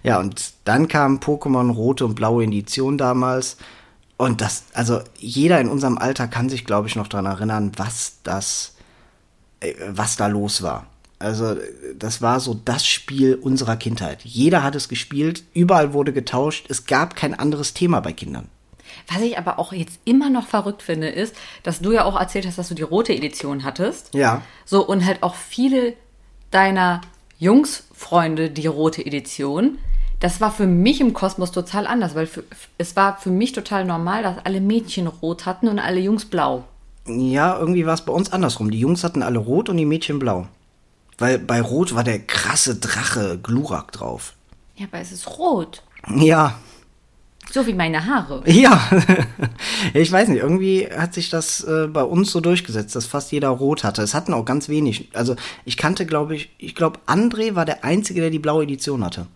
Ja, 0.03 0.19
und 0.19 0.55
dann 0.65 0.89
kam 0.89 1.19
Pokémon 1.19 1.71
Rote 1.73 2.05
und 2.05 2.15
Blaue 2.15 2.45
Edition 2.45 2.99
damals. 2.99 3.57
Und 4.17 4.41
das, 4.41 4.65
also 4.73 5.01
jeder 5.19 5.61
in 5.61 5.69
unserem 5.69 5.99
Alter 5.99 6.29
kann 6.29 6.49
sich, 6.49 6.65
glaube 6.65 6.89
ich, 6.89 6.97
noch 6.97 7.09
daran 7.09 7.27
erinnern, 7.27 7.73
was 7.77 8.19
das, 8.23 8.75
äh, 9.61 9.75
was 9.89 10.17
da 10.17 10.27
los 10.27 10.63
war. 10.63 10.87
Also, 11.19 11.57
das 11.97 12.21
war 12.21 12.41
so 12.41 12.55
das 12.55 12.85
Spiel 12.85 13.37
unserer 13.37 13.77
Kindheit. 13.77 14.23
Jeder 14.25 14.65
hat 14.65 14.75
es 14.75 14.89
gespielt, 14.89 15.45
überall 15.55 15.93
wurde 15.93 16.13
getauscht, 16.13 16.67
es 16.69 16.87
gab 16.87 17.15
kein 17.15 17.35
anderes 17.35 17.75
Thema 17.75 18.01
bei 18.01 18.13
Kindern. 18.13 18.49
Was 19.09 19.21
ich 19.23 19.39
aber 19.39 19.59
auch 19.59 19.73
jetzt 19.73 20.01
immer 20.05 20.31
noch 20.31 20.47
verrückt 20.47 20.83
finde, 20.83 21.09
ist, 21.09 21.35
dass 21.63 21.81
du 21.81 21.93
ja 21.93 22.05
auch 22.05 22.19
erzählt 22.19 22.47
hast, 22.47 22.59
dass 22.59 22.69
du 22.69 22.75
die 22.75 22.83
rote 22.83 23.13
Edition 23.13 23.65
hattest. 23.65 24.15
Ja. 24.15 24.43
So, 24.65 24.87
und 24.87 25.05
halt 25.05 25.23
auch 25.23 25.35
viele 25.35 25.95
deiner 26.51 27.01
Jungsfreunde 27.39 28.51
die 28.51 28.67
rote 28.67 29.05
Edition. 29.05 29.79
Das 30.21 30.41
war 30.41 30.53
für 30.53 30.67
mich 30.67 31.01
im 31.01 31.15
Kosmos 31.15 31.51
total 31.51 31.87
anders, 31.87 32.15
weil 32.15 32.27
für, 32.27 32.45
es 32.79 32.95
war 32.95 33.19
für 33.19 33.31
mich 33.31 33.53
total 33.53 33.85
normal, 33.85 34.23
dass 34.23 34.45
alle 34.45 34.61
Mädchen 34.61 35.09
rot 35.09 35.47
hatten 35.47 35.67
und 35.69 35.81
alle 35.81 35.99
Jungs 35.99 36.27
blau. 36.27 36.65
Ja, 37.07 37.59
irgendwie 37.59 37.85
war 37.85 37.95
es 37.95 38.03
bei 38.03 38.13
uns 38.13 38.33
andersrum. 38.33 38.71
Die 38.71 38.79
Jungs 38.79 39.03
hatten 39.03 39.23
alle 39.23 39.41
rot 39.41 39.69
und 39.69 39.77
die 39.77 39.85
Mädchen 39.85 40.21
blau. 40.21 40.47
Weil 41.19 41.39
bei 41.39 41.61
Rot 41.61 41.95
war 41.95 42.05
der 42.05 42.21
krasse 42.21 42.77
Drache 42.77 43.39
Glurak 43.43 43.93
drauf. 43.93 44.35
Ja, 44.77 44.87
aber 44.91 45.01
es 45.01 45.13
ist 45.13 45.39
rot. 45.39 45.83
Ja, 46.09 46.55
So 47.53 47.67
wie 47.67 47.75
meine 47.75 48.07
Haare. 48.07 48.43
Ja, 48.51 48.81
ich 49.95 50.11
weiß 50.11 50.29
nicht, 50.29 50.41
irgendwie 50.41 50.89
hat 50.89 51.13
sich 51.13 51.29
das 51.29 51.63
äh, 51.63 51.87
bei 51.87 52.03
uns 52.03 52.33
so 52.33 52.41
durchgesetzt, 52.41 52.97
dass 52.97 53.05
fast 53.05 53.31
jeder 53.31 53.51
rot 53.51 53.85
hatte. 53.85 54.01
Es 54.01 54.15
hatten 54.15 54.33
auch 54.33 54.47
ganz 54.47 54.71
wenig. 54.71 55.11
Also 55.13 55.37
ich 55.67 55.77
kannte, 55.77 56.07
glaube 56.07 56.35
ich, 56.35 56.51
ich 56.57 56.75
glaube, 56.75 57.01
André 57.07 57.55
war 57.55 57.67
der 57.67 57.85
Einzige, 57.85 58.23
der 58.23 58.31
die 58.31 58.39
blaue 58.39 58.63
Edition 58.65 59.05
hatte. 59.05 59.27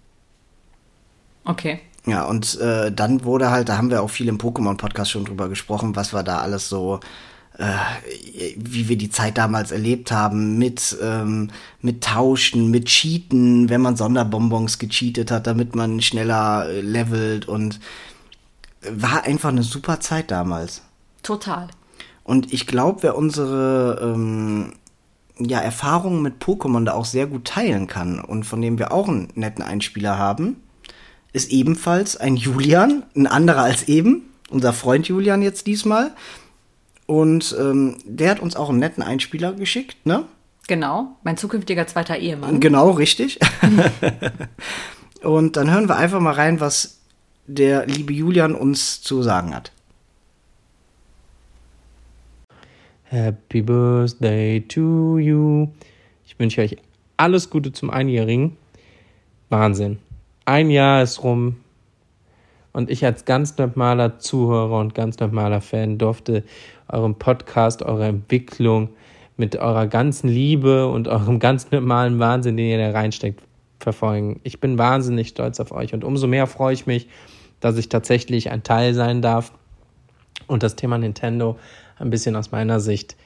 Okay. 1.44 1.80
Ja, 2.06 2.24
und 2.24 2.58
äh, 2.58 2.90
dann 2.90 3.24
wurde 3.24 3.50
halt, 3.50 3.68
da 3.68 3.76
haben 3.76 3.90
wir 3.90 4.02
auch 4.02 4.10
viel 4.10 4.28
im 4.28 4.38
Pokémon-Podcast 4.38 5.10
schon 5.10 5.26
drüber 5.26 5.50
gesprochen, 5.50 5.94
was 5.94 6.14
wir 6.14 6.22
da 6.22 6.38
alles 6.38 6.70
so, 6.70 7.00
äh, 7.58 8.52
wie 8.56 8.88
wir 8.88 8.96
die 8.96 9.10
Zeit 9.10 9.38
damals 9.38 9.70
erlebt 9.70 10.12
haben, 10.12 10.58
mit, 10.58 10.96
ähm, 11.02 11.50
mit 11.80 12.04
Tauschen, 12.04 12.70
mit 12.70 12.86
Cheaten, 12.86 13.68
wenn 13.70 13.80
man 13.80 13.96
Sonderbonbons 13.96 14.78
gecheatet 14.78 15.30
hat, 15.30 15.46
damit 15.46 15.74
man 15.74 16.02
schneller 16.02 16.68
äh, 16.68 16.80
levelt 16.80 17.48
und 17.48 17.80
war 18.90 19.24
einfach 19.24 19.48
eine 19.48 19.62
super 19.62 20.00
Zeit 20.00 20.30
damals. 20.30 20.82
Total. 21.22 21.68
Und 22.24 22.52
ich 22.52 22.66
glaube, 22.66 23.02
wer 23.02 23.16
unsere 23.16 24.00
ähm, 24.02 24.72
ja, 25.38 25.60
Erfahrungen 25.60 26.22
mit 26.22 26.42
Pokémon 26.42 26.84
da 26.84 26.92
auch 26.92 27.04
sehr 27.04 27.26
gut 27.26 27.46
teilen 27.46 27.86
kann 27.86 28.20
und 28.20 28.44
von 28.44 28.60
dem 28.60 28.78
wir 28.78 28.92
auch 28.92 29.08
einen 29.08 29.28
netten 29.34 29.64
Einspieler 29.64 30.18
haben, 30.18 30.56
ist 31.32 31.50
ebenfalls 31.50 32.16
ein 32.16 32.36
Julian, 32.36 33.04
ein 33.14 33.26
anderer 33.26 33.62
als 33.62 33.88
eben, 33.88 34.30
unser 34.50 34.72
Freund 34.72 35.08
Julian 35.08 35.42
jetzt 35.42 35.66
diesmal. 35.66 36.12
Und 37.06 37.56
ähm, 37.58 37.98
der 38.04 38.30
hat 38.30 38.40
uns 38.40 38.56
auch 38.56 38.68
einen 38.68 38.80
netten 38.80 39.02
Einspieler 39.02 39.52
geschickt, 39.52 40.04
ne? 40.04 40.24
Genau. 40.66 41.16
Mein 41.22 41.36
zukünftiger 41.36 41.86
zweiter 41.86 42.18
Ehemann. 42.18 42.58
Genau, 42.58 42.90
richtig. 42.90 43.38
und 45.22 45.56
dann 45.56 45.70
hören 45.70 45.88
wir 45.88 45.96
einfach 45.96 46.18
mal 46.18 46.34
rein, 46.34 46.58
was 46.58 46.98
der 47.46 47.86
liebe 47.86 48.12
Julian 48.12 48.54
uns 48.54 49.00
zu 49.00 49.22
sagen 49.22 49.54
hat. 49.54 49.70
Happy 53.04 53.62
Birthday 53.62 54.60
to 54.62 55.18
you. 55.18 55.68
Ich 56.26 56.36
wünsche 56.40 56.60
euch 56.60 56.76
alles 57.16 57.50
Gute 57.50 57.72
zum 57.72 57.90
Einjährigen. 57.90 58.56
Wahnsinn. 59.48 59.98
Ein 60.44 60.70
Jahr 60.70 61.02
ist 61.02 61.22
rum. 61.22 61.56
Und 62.72 62.90
ich 62.90 63.04
als 63.04 63.24
ganz 63.24 63.56
normaler 63.56 64.18
Zuhörer 64.18 64.80
und 64.80 64.94
ganz 64.94 65.18
normaler 65.18 65.60
Fan 65.60 65.98
durfte 65.98 66.42
euren 66.88 67.14
Podcast, 67.14 67.82
eure 67.82 68.06
Entwicklung 68.06 68.90
mit 69.36 69.56
eurer 69.56 69.86
ganzen 69.86 70.28
Liebe 70.28 70.86
und 70.88 71.08
eurem 71.08 71.38
ganz 71.38 71.70
normalen 71.70 72.18
Wahnsinn, 72.18 72.56
den 72.56 72.66
ihr 72.66 72.78
da 72.78 72.90
reinsteckt, 72.90 73.42
verfolgen. 73.78 74.40
Ich 74.42 74.60
bin 74.60 74.78
wahnsinnig 74.78 75.28
stolz 75.28 75.60
auf 75.60 75.72
euch 75.72 75.92
und 75.92 76.04
umso 76.04 76.26
mehr 76.26 76.46
freue 76.46 76.74
ich 76.74 76.86
mich, 76.86 77.08
dass 77.60 77.76
ich 77.76 77.88
tatsächlich 77.88 78.50
ein 78.50 78.62
Teil 78.62 78.94
sein 78.94 79.22
darf 79.22 79.52
und 80.46 80.62
das 80.62 80.76
Thema 80.76 80.98
Nintendo 80.98 81.58
ein 81.98 82.10
bisschen 82.10 82.36
aus 82.36 82.52
meiner 82.52 82.80
Sicht 82.80 83.16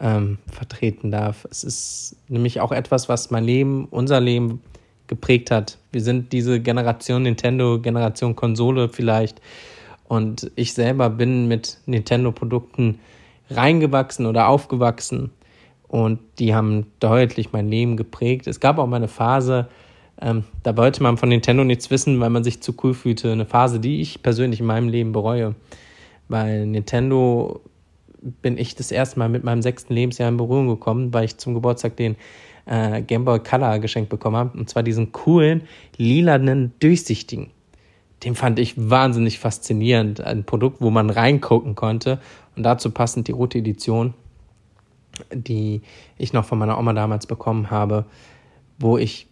ähm, 0.00 0.38
vertreten 0.50 1.10
darf. 1.10 1.46
Es 1.50 1.64
ist 1.64 2.16
nämlich 2.28 2.60
auch 2.60 2.72
etwas, 2.72 3.08
was 3.08 3.30
mein 3.30 3.44
Leben, 3.44 3.86
unser 3.90 4.20
Leben 4.20 4.62
geprägt 5.06 5.50
hat. 5.50 5.78
Wir 5.90 6.02
sind 6.02 6.32
diese 6.32 6.60
Generation 6.60 7.22
Nintendo, 7.22 7.80
Generation 7.80 8.36
Konsole 8.36 8.88
vielleicht. 8.88 9.40
Und 10.08 10.50
ich 10.56 10.72
selber 10.72 11.10
bin 11.10 11.48
mit 11.48 11.78
Nintendo-Produkten 11.86 12.98
reingewachsen 13.50 14.26
oder 14.26 14.48
aufgewachsen. 14.48 15.30
Und 15.86 16.18
die 16.38 16.54
haben 16.54 16.86
deutlich 16.98 17.52
mein 17.52 17.68
Leben 17.68 17.96
geprägt. 17.96 18.46
Es 18.46 18.60
gab 18.60 18.78
auch 18.78 18.86
mal 18.86 18.96
eine 18.96 19.08
Phase, 19.08 19.68
ähm, 20.20 20.44
da 20.62 20.76
wollte 20.76 21.02
man 21.02 21.16
von 21.16 21.28
Nintendo 21.28 21.64
nichts 21.64 21.90
wissen, 21.90 22.20
weil 22.20 22.30
man 22.30 22.42
sich 22.42 22.60
zu 22.60 22.74
cool 22.82 22.94
fühlte. 22.94 23.30
Eine 23.30 23.44
Phase, 23.44 23.80
die 23.80 24.00
ich 24.00 24.22
persönlich 24.22 24.60
in 24.60 24.66
meinem 24.66 24.88
Leben 24.88 25.12
bereue. 25.12 25.54
Weil 26.28 26.66
Nintendo 26.66 27.60
bin 28.42 28.58
ich 28.58 28.74
das 28.74 28.90
erste 28.90 29.18
Mal 29.18 29.28
mit 29.28 29.44
meinem 29.44 29.62
sechsten 29.62 29.94
Lebensjahr 29.94 30.28
in 30.28 30.36
Berührung 30.36 30.68
gekommen, 30.68 31.14
weil 31.14 31.24
ich 31.24 31.36
zum 31.36 31.54
Geburtstag 31.54 31.96
den 31.96 32.16
äh, 32.66 33.02
Game 33.02 33.24
Boy 33.24 33.38
Color 33.38 33.78
geschenkt 33.78 34.10
bekommen 34.10 34.36
habe. 34.36 34.58
Und 34.58 34.68
zwar 34.68 34.82
diesen 34.82 35.12
coolen, 35.12 35.62
lilanen, 35.96 36.72
durchsichtigen. 36.80 37.50
Den 38.24 38.34
fand 38.34 38.58
ich 38.58 38.74
wahnsinnig 38.76 39.38
faszinierend. 39.38 40.20
Ein 40.20 40.44
Produkt, 40.44 40.80
wo 40.80 40.90
man 40.90 41.10
reingucken 41.10 41.74
konnte. 41.74 42.20
Und 42.56 42.64
dazu 42.64 42.90
passend 42.90 43.28
die 43.28 43.32
rote 43.32 43.58
Edition, 43.58 44.14
die 45.32 45.82
ich 46.16 46.32
noch 46.32 46.44
von 46.44 46.58
meiner 46.58 46.78
Oma 46.78 46.92
damals 46.92 47.26
bekommen 47.26 47.70
habe, 47.70 48.06
wo 48.78 48.98
ich 48.98 49.28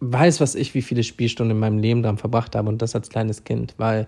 weiß, 0.00 0.40
was 0.40 0.54
ich, 0.54 0.74
wie 0.74 0.82
viele 0.82 1.04
Spielstunden 1.04 1.56
in 1.56 1.60
meinem 1.60 1.78
Leben 1.78 2.02
dran 2.02 2.18
verbracht 2.18 2.56
habe. 2.56 2.68
Und 2.68 2.82
das 2.82 2.94
als 2.94 3.10
kleines 3.10 3.44
Kind, 3.44 3.74
weil 3.76 4.06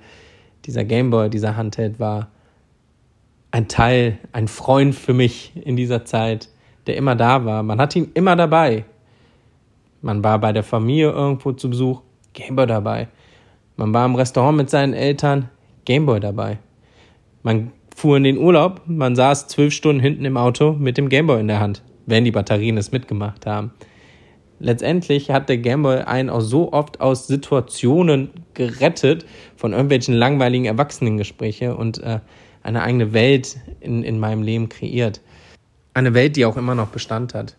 dieser 0.64 0.84
Game 0.84 1.10
Boy, 1.10 1.30
dieser 1.30 1.56
Handheld 1.56 2.00
war 2.00 2.28
ein 3.50 3.68
Teil, 3.68 4.18
ein 4.32 4.48
Freund 4.48 4.94
für 4.94 5.14
mich 5.14 5.52
in 5.54 5.76
dieser 5.76 6.04
Zeit, 6.04 6.48
der 6.86 6.96
immer 6.96 7.14
da 7.14 7.44
war. 7.44 7.62
Man 7.62 7.78
hat 7.78 7.94
ihn 7.94 8.10
immer 8.14 8.34
dabei. 8.34 8.84
Man 10.02 10.24
war 10.24 10.38
bei 10.38 10.52
der 10.52 10.64
Familie 10.64 11.12
irgendwo 11.12 11.52
zu 11.52 11.70
Besuch, 11.70 12.02
Gameboy 12.32 12.66
dabei. 12.66 13.08
Man 13.76 13.92
war 13.92 14.06
im 14.06 14.14
Restaurant 14.14 14.56
mit 14.56 14.70
seinen 14.70 14.94
Eltern, 14.94 15.48
Gameboy 15.84 16.20
dabei. 16.20 16.58
Man 17.42 17.72
fuhr 17.94 18.16
in 18.16 18.24
den 18.24 18.38
Urlaub, 18.38 18.82
man 18.86 19.16
saß 19.16 19.48
zwölf 19.48 19.72
Stunden 19.72 20.00
hinten 20.00 20.24
im 20.24 20.36
Auto 20.36 20.72
mit 20.72 20.96
dem 20.96 21.08
Gameboy 21.08 21.40
in 21.40 21.48
der 21.48 21.60
Hand, 21.60 21.82
wenn 22.06 22.24
die 22.24 22.30
Batterien 22.30 22.76
es 22.76 22.92
mitgemacht 22.92 23.46
haben. 23.46 23.72
letztendlich 24.60 25.30
hat 25.30 25.48
der 25.48 25.58
Gameboy 25.58 26.02
einen 26.02 26.30
auch 26.30 26.40
so 26.40 26.72
oft 26.72 27.00
aus 27.00 27.26
Situationen 27.26 28.30
gerettet 28.54 29.26
von 29.56 29.72
irgendwelchen 29.72 30.14
langweiligen 30.14 30.64
Erwachsenengespräche 30.64 31.76
und 31.76 32.02
äh, 32.02 32.20
eine 32.62 32.82
eigene 32.82 33.12
Welt 33.12 33.58
in, 33.80 34.02
in 34.02 34.18
meinem 34.18 34.42
Leben 34.42 34.68
kreiert. 34.68 35.20
Eine 35.92 36.14
Welt, 36.14 36.36
die 36.36 36.46
auch 36.46 36.56
immer 36.56 36.74
noch 36.74 36.88
Bestand 36.88 37.34
hat. 37.34 37.56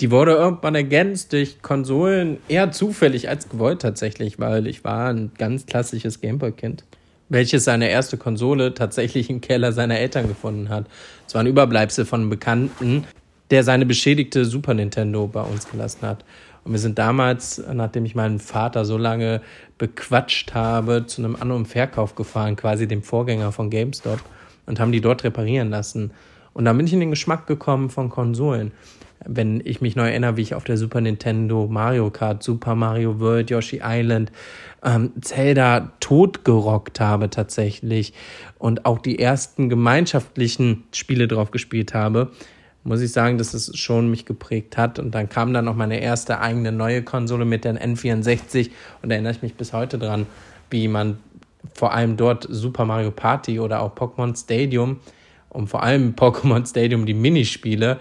Die 0.00 0.12
wurde 0.12 0.32
irgendwann 0.32 0.76
ergänzt 0.76 1.32
durch 1.32 1.60
Konsolen 1.60 2.38
eher 2.46 2.70
zufällig 2.70 3.28
als 3.28 3.48
gewollt 3.48 3.82
tatsächlich, 3.82 4.38
weil 4.38 4.68
ich 4.68 4.84
war 4.84 5.08
ein 5.08 5.32
ganz 5.36 5.66
klassisches 5.66 6.20
Gameboy-Kind, 6.20 6.84
welches 7.28 7.64
seine 7.64 7.90
erste 7.90 8.16
Konsole 8.16 8.74
tatsächlich 8.74 9.28
im 9.28 9.40
Keller 9.40 9.72
seiner 9.72 9.98
Eltern 9.98 10.28
gefunden 10.28 10.68
hat. 10.68 10.86
Es 11.26 11.34
war 11.34 11.40
ein 11.40 11.48
Überbleibsel 11.48 12.04
von 12.04 12.20
einem 12.20 12.30
Bekannten, 12.30 13.04
der 13.50 13.64
seine 13.64 13.86
beschädigte 13.86 14.44
Super 14.44 14.74
Nintendo 14.74 15.26
bei 15.26 15.42
uns 15.42 15.68
gelassen 15.68 16.02
hat. 16.02 16.24
Und 16.64 16.72
wir 16.72 16.78
sind 16.78 16.98
damals, 16.98 17.60
nachdem 17.72 18.04
ich 18.04 18.14
meinen 18.14 18.38
Vater 18.38 18.84
so 18.84 18.98
lange 18.98 19.40
bequatscht 19.78 20.54
habe, 20.54 21.06
zu 21.06 21.22
einem 21.22 21.34
An- 21.34 21.50
und 21.50 21.66
Verkauf 21.66 22.14
gefahren, 22.14 22.54
quasi 22.54 22.86
dem 22.86 23.02
Vorgänger 23.02 23.50
von 23.50 23.70
GameStop, 23.70 24.20
und 24.66 24.78
haben 24.78 24.92
die 24.92 25.00
dort 25.00 25.24
reparieren 25.24 25.70
lassen. 25.70 26.12
Und 26.52 26.66
da 26.66 26.72
bin 26.72 26.86
ich 26.86 26.92
in 26.92 27.00
den 27.00 27.10
Geschmack 27.10 27.46
gekommen 27.46 27.88
von 27.88 28.10
Konsolen. 28.10 28.72
Wenn 29.24 29.60
ich 29.64 29.80
mich 29.80 29.96
neu 29.96 30.08
erinnere, 30.08 30.36
wie 30.36 30.42
ich 30.42 30.54
auf 30.54 30.64
der 30.64 30.76
Super 30.76 31.00
Nintendo 31.00 31.66
Mario 31.68 32.10
Kart, 32.10 32.42
Super 32.42 32.74
Mario 32.74 33.18
World, 33.20 33.50
Yoshi 33.50 33.80
Island, 33.84 34.30
ähm, 34.84 35.12
Zelda 35.20 35.92
totgerockt 36.00 37.00
habe 37.00 37.30
tatsächlich 37.30 38.12
und 38.58 38.86
auch 38.86 38.98
die 38.98 39.18
ersten 39.18 39.68
gemeinschaftlichen 39.68 40.84
Spiele 40.92 41.26
drauf 41.26 41.50
gespielt 41.50 41.94
habe, 41.94 42.30
muss 42.84 43.00
ich 43.00 43.12
sagen, 43.12 43.38
dass 43.38 43.54
es 43.54 43.76
schon 43.76 44.10
mich 44.10 44.24
geprägt 44.24 44.76
hat. 44.76 44.98
Und 44.98 45.14
dann 45.14 45.28
kam 45.28 45.52
dann 45.52 45.64
noch 45.64 45.74
meine 45.74 46.00
erste 46.00 46.40
eigene 46.40 46.72
neue 46.72 47.02
Konsole 47.02 47.44
mit 47.44 47.64
der 47.64 47.74
N64 47.74 48.70
und 49.02 49.08
da 49.10 49.14
erinnere 49.14 49.32
ich 49.32 49.42
mich 49.42 49.54
bis 49.54 49.72
heute 49.72 49.98
dran, 49.98 50.26
wie 50.70 50.88
man 50.88 51.18
vor 51.74 51.92
allem 51.92 52.16
dort 52.16 52.46
Super 52.48 52.84
Mario 52.84 53.10
Party 53.10 53.60
oder 53.60 53.82
auch 53.82 53.94
Pokémon 53.94 54.36
Stadium 54.38 55.00
und 55.50 55.68
vor 55.68 55.82
allem 55.82 56.14
Pokémon 56.14 56.68
Stadium 56.68 57.06
die 57.06 57.14
Minispiele 57.14 57.98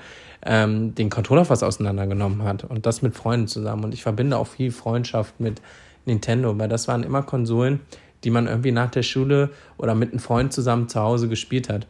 ähm, 0.48 0.96
den 0.96 1.10
Controller 1.10 1.46
fast 1.46 1.64
auseinandergenommen 1.64 2.44
hat 2.44 2.64
und 2.64 2.86
das 2.86 3.02
mit 3.02 3.16
Freunden 3.16 3.48
zusammen. 3.48 3.84
Und 3.84 3.94
ich 3.94 4.02
verbinde 4.02 4.38
auch 4.38 4.48
viel 4.48 4.72
Freundschaft 4.72 5.40
mit 5.40 5.62
Nintendo, 6.06 6.58
weil 6.58 6.70
das 6.70 6.88
waren 6.88 7.04
immer 7.04 7.22
Konsolen, 7.22 7.82
die 8.24 8.30
man 8.30 8.48
irgendwie 8.48 8.72
nach 8.72 8.90
der 8.90 9.04
Schule 9.04 9.50
oder 9.78 9.94
mit 9.94 10.12
einem 10.12 10.20
Freund 10.20 10.54
zusammen 10.54 10.88
zu 10.88 11.02
Hause 11.02 11.28
gespielt 11.28 11.70
hat. 11.70 11.86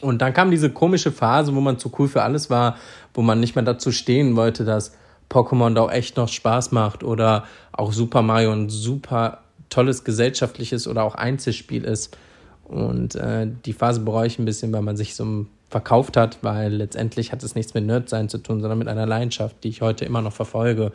Und 0.00 0.20
dann 0.20 0.34
kam 0.34 0.50
diese 0.50 0.70
komische 0.70 1.10
Phase, 1.10 1.54
wo 1.54 1.60
man 1.60 1.78
zu 1.78 1.90
cool 1.98 2.08
für 2.08 2.22
alles 2.22 2.50
war, 2.50 2.76
wo 3.14 3.22
man 3.22 3.40
nicht 3.40 3.54
mehr 3.54 3.64
dazu 3.64 3.90
stehen 3.90 4.36
wollte, 4.36 4.64
dass 4.66 4.94
Pokémon 5.30 5.72
da 5.72 5.82
auch 5.82 5.90
echt 5.90 6.18
noch 6.18 6.28
Spaß 6.28 6.72
macht 6.72 7.02
oder 7.02 7.44
auch 7.72 7.92
Super 7.92 8.20
Mario 8.20 8.52
ein 8.52 8.68
super 8.68 9.38
tolles 9.70 10.04
gesellschaftliches 10.04 10.86
oder 10.86 11.02
auch 11.02 11.14
Einzelspiel 11.14 11.84
ist. 11.84 12.16
Und 12.64 13.14
äh, 13.14 13.48
die 13.64 13.72
Phase 13.72 14.00
bereue 14.00 14.26
ich 14.26 14.38
ein 14.38 14.44
bisschen, 14.44 14.72
weil 14.72 14.82
man 14.82 14.96
sich 14.96 15.14
so 15.14 15.46
verkauft 15.70 16.16
hat, 16.16 16.38
weil 16.42 16.72
letztendlich 16.72 17.32
hat 17.32 17.42
es 17.42 17.54
nichts 17.54 17.74
mit 17.74 17.84
Nerdsein 17.86 18.28
zu 18.28 18.38
tun, 18.38 18.60
sondern 18.60 18.78
mit 18.78 18.88
einer 18.88 19.06
Leidenschaft, 19.06 19.56
die 19.64 19.68
ich 19.68 19.80
heute 19.82 20.04
immer 20.04 20.22
noch 20.22 20.32
verfolge. 20.32 20.92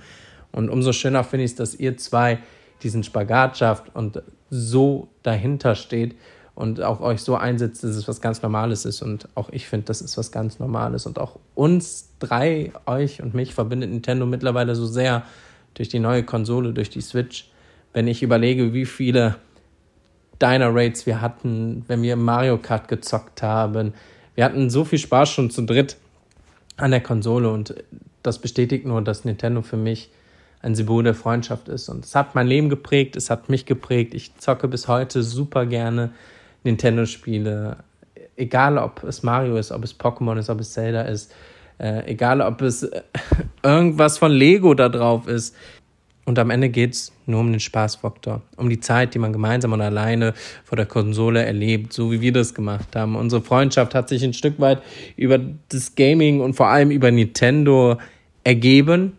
Und 0.51 0.69
umso 0.69 0.93
schöner 0.93 1.23
finde 1.23 1.45
ich 1.45 1.51
es, 1.51 1.57
dass 1.57 1.75
ihr 1.75 1.97
zwei 1.97 2.39
diesen 2.81 3.03
Spagat 3.03 3.57
schafft 3.57 3.93
und 3.93 4.21
so 4.49 5.09
dahinter 5.23 5.75
steht 5.75 6.15
und 6.55 6.81
auch 6.81 7.01
euch 7.01 7.21
so 7.21 7.35
einsetzt, 7.35 7.83
dass 7.83 7.91
es 7.91 8.07
was 8.07 8.21
ganz 8.21 8.41
Normales 8.41 8.85
ist. 8.85 9.01
Und 9.01 9.27
auch 9.35 9.49
ich 9.51 9.67
finde, 9.67 9.85
das 9.85 10.01
ist 10.01 10.17
was 10.17 10.31
ganz 10.31 10.59
Normales. 10.59 11.05
Und 11.05 11.19
auch 11.19 11.39
uns 11.55 12.09
drei, 12.19 12.71
euch 12.85 13.21
und 13.21 13.33
mich, 13.33 13.53
verbindet 13.53 13.89
Nintendo 13.89 14.25
mittlerweile 14.25 14.75
so 14.75 14.85
sehr 14.85 15.23
durch 15.73 15.89
die 15.89 15.99
neue 15.99 16.23
Konsole, 16.23 16.73
durch 16.73 16.89
die 16.89 17.01
Switch. 17.01 17.49
Wenn 17.93 18.07
ich 18.07 18.23
überlege, 18.23 18.73
wie 18.73 18.85
viele 18.85 19.35
Diner 20.41 20.73
Raids 20.73 21.05
wir 21.05 21.21
hatten, 21.21 21.83
wenn 21.87 22.01
wir 22.01 22.15
Mario 22.15 22.57
Kart 22.57 22.87
gezockt 22.87 23.43
haben. 23.43 23.93
Wir 24.35 24.45
hatten 24.45 24.69
so 24.69 24.85
viel 24.85 24.99
Spaß 24.99 25.29
schon 25.29 25.49
zu 25.49 25.63
dritt 25.63 25.97
an 26.77 26.91
der 26.91 27.01
Konsole 27.01 27.49
und 27.49 27.75
das 28.23 28.39
bestätigt 28.39 28.85
nur, 28.85 29.01
dass 29.01 29.25
Nintendo 29.25 29.61
für 29.61 29.77
mich 29.77 30.09
ein 30.61 30.75
Symbol 30.75 31.03
der 31.03 31.15
Freundschaft 31.15 31.69
ist. 31.69 31.89
Und 31.89 32.05
es 32.05 32.15
hat 32.15 32.35
mein 32.35 32.47
Leben 32.47 32.69
geprägt, 32.69 33.15
es 33.15 33.29
hat 33.29 33.49
mich 33.49 33.65
geprägt. 33.65 34.13
Ich 34.13 34.35
zocke 34.37 34.67
bis 34.67 34.87
heute 34.87 35.23
super 35.23 35.65
gerne 35.65 36.11
Nintendo-Spiele, 36.63 37.77
egal 38.35 38.77
ob 38.77 39.03
es 39.03 39.23
Mario 39.23 39.55
ist, 39.57 39.71
ob 39.71 39.83
es 39.83 39.97
Pokémon 39.97 40.37
ist, 40.37 40.49
ob 40.49 40.59
es 40.59 40.73
Zelda 40.73 41.03
ist, 41.03 41.33
äh, 41.77 42.05
egal 42.11 42.41
ob 42.41 42.61
es 42.61 42.83
äh, 42.83 43.01
irgendwas 43.63 44.17
von 44.17 44.31
Lego 44.31 44.73
da 44.73 44.89
drauf 44.89 45.27
ist. 45.27 45.55
Und 46.29 46.37
am 46.37 46.51
Ende 46.51 46.69
geht 46.69 46.93
es 46.93 47.11
nur 47.25 47.39
um 47.39 47.49
den 47.49 47.59
Spaßfaktor, 47.59 48.43
um 48.55 48.69
die 48.69 48.79
Zeit, 48.79 49.15
die 49.15 49.17
man 49.17 49.33
gemeinsam 49.33 49.73
und 49.73 49.81
alleine 49.81 50.35
vor 50.63 50.75
der 50.75 50.85
Konsole 50.85 51.43
erlebt, 51.43 51.91
so 51.91 52.11
wie 52.11 52.21
wir 52.21 52.31
das 52.31 52.53
gemacht 52.53 52.95
haben. 52.95 53.15
Unsere 53.15 53.41
Freundschaft 53.41 53.95
hat 53.95 54.09
sich 54.09 54.23
ein 54.23 54.33
Stück 54.33 54.59
weit 54.59 54.83
über 55.15 55.39
das 55.69 55.95
Gaming 55.95 56.41
und 56.41 56.53
vor 56.53 56.67
allem 56.67 56.91
über 56.91 57.09
Nintendo 57.09 57.97
ergeben. 58.43 59.13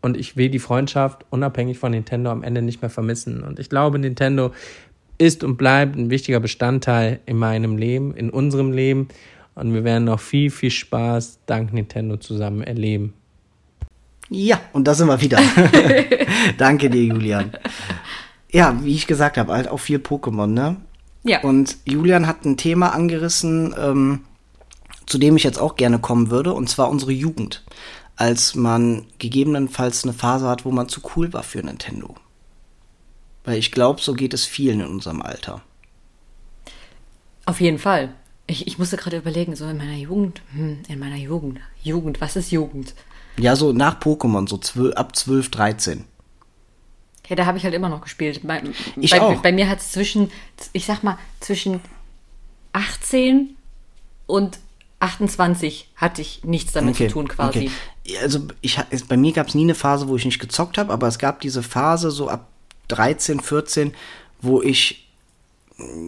Und 0.00 0.16
ich 0.16 0.36
will 0.36 0.48
die 0.48 0.58
Freundschaft 0.58 1.24
unabhängig 1.30 1.78
von 1.78 1.92
Nintendo 1.92 2.32
am 2.32 2.42
Ende 2.42 2.62
nicht 2.62 2.82
mehr 2.82 2.90
vermissen. 2.90 3.44
Und 3.44 3.60
ich 3.60 3.68
glaube, 3.68 4.00
Nintendo 4.00 4.50
ist 5.18 5.44
und 5.44 5.56
bleibt 5.56 5.94
ein 5.94 6.10
wichtiger 6.10 6.40
Bestandteil 6.40 7.20
in 7.26 7.36
meinem 7.36 7.76
Leben, 7.76 8.12
in 8.16 8.28
unserem 8.28 8.72
Leben. 8.72 9.06
Und 9.54 9.72
wir 9.72 9.84
werden 9.84 10.06
noch 10.06 10.18
viel, 10.18 10.50
viel 10.50 10.72
Spaß 10.72 11.42
dank 11.46 11.72
Nintendo 11.72 12.16
zusammen 12.16 12.62
erleben. 12.64 13.14
Ja, 14.32 14.60
und 14.72 14.88
da 14.88 14.94
sind 14.94 15.08
wir 15.08 15.20
wieder. 15.20 15.38
Danke 16.58 16.90
dir, 16.90 17.04
Julian. 17.04 17.52
Ja, 18.50 18.76
wie 18.82 18.94
ich 18.94 19.06
gesagt 19.06 19.36
habe, 19.36 19.52
halt 19.52 19.68
auch 19.68 19.78
viel 19.78 19.98
Pokémon, 19.98 20.46
ne? 20.46 20.76
Ja. 21.24 21.40
Und 21.42 21.76
Julian 21.84 22.26
hat 22.26 22.44
ein 22.44 22.56
Thema 22.56 22.94
angerissen, 22.94 23.74
ähm, 23.78 24.24
zu 25.06 25.18
dem 25.18 25.36
ich 25.36 25.44
jetzt 25.44 25.60
auch 25.60 25.76
gerne 25.76 25.98
kommen 25.98 26.30
würde, 26.30 26.52
und 26.52 26.68
zwar 26.68 26.90
unsere 26.90 27.12
Jugend. 27.12 27.64
Als 28.16 28.54
man 28.54 29.06
gegebenenfalls 29.18 30.04
eine 30.04 30.12
Phase 30.12 30.48
hat, 30.48 30.64
wo 30.64 30.70
man 30.70 30.88
zu 30.88 31.00
cool 31.16 31.32
war 31.32 31.42
für 31.42 31.62
Nintendo. 31.62 32.14
Weil 33.44 33.58
ich 33.58 33.72
glaube, 33.72 34.00
so 34.00 34.14
geht 34.14 34.34
es 34.34 34.44
vielen 34.44 34.80
in 34.80 34.86
unserem 34.86 35.22
Alter. 35.22 35.62
Auf 37.44 37.60
jeden 37.60 37.78
Fall. 37.78 38.14
Ich, 38.46 38.66
ich 38.66 38.78
musste 38.78 38.96
gerade 38.96 39.16
überlegen, 39.16 39.56
so 39.56 39.66
in 39.66 39.78
meiner 39.78 39.96
Jugend, 39.96 40.42
hm, 40.52 40.80
in 40.88 40.98
meiner 40.98 41.16
Jugend, 41.16 41.60
Jugend, 41.82 42.20
was 42.20 42.36
ist 42.36 42.50
Jugend? 42.50 42.94
Ja, 43.38 43.56
so 43.56 43.72
nach 43.72 44.00
Pokémon, 44.00 44.48
so 44.48 44.58
12, 44.58 44.94
ab 44.94 45.16
12, 45.16 45.50
13. 45.50 46.04
Ja, 47.28 47.36
da 47.36 47.46
habe 47.46 47.56
ich 47.56 47.64
halt 47.64 47.74
immer 47.74 47.88
noch 47.88 48.02
gespielt. 48.02 48.40
Bei, 48.44 48.62
Ich 48.96 49.10
bei, 49.10 49.20
auch. 49.20 49.40
bei 49.40 49.52
mir 49.52 49.68
hat 49.68 49.78
es 49.78 49.92
zwischen, 49.92 50.30
ich 50.72 50.86
sag 50.86 51.02
mal, 51.02 51.18
zwischen 51.40 51.80
18 52.72 53.56
und 54.26 54.58
28 55.00 55.88
hatte 55.96 56.22
ich 56.22 56.44
nichts 56.44 56.72
damit 56.72 56.96
zu 56.96 57.08
tun 57.08 57.28
quasi. 57.28 57.70
Okay. 58.04 58.18
Also 58.20 58.40
ich, 58.60 58.78
bei 59.08 59.16
mir 59.16 59.32
gab 59.32 59.48
es 59.48 59.54
nie 59.54 59.62
eine 59.62 59.74
Phase, 59.74 60.08
wo 60.08 60.16
ich 60.16 60.24
nicht 60.24 60.38
gezockt 60.38 60.78
habe, 60.78 60.92
aber 60.92 61.08
es 61.08 61.18
gab 61.18 61.40
diese 61.40 61.62
Phase 61.62 62.10
so 62.10 62.28
ab 62.28 62.48
13, 62.88 63.40
14, 63.40 63.94
wo 64.40 64.60
ich 64.62 65.01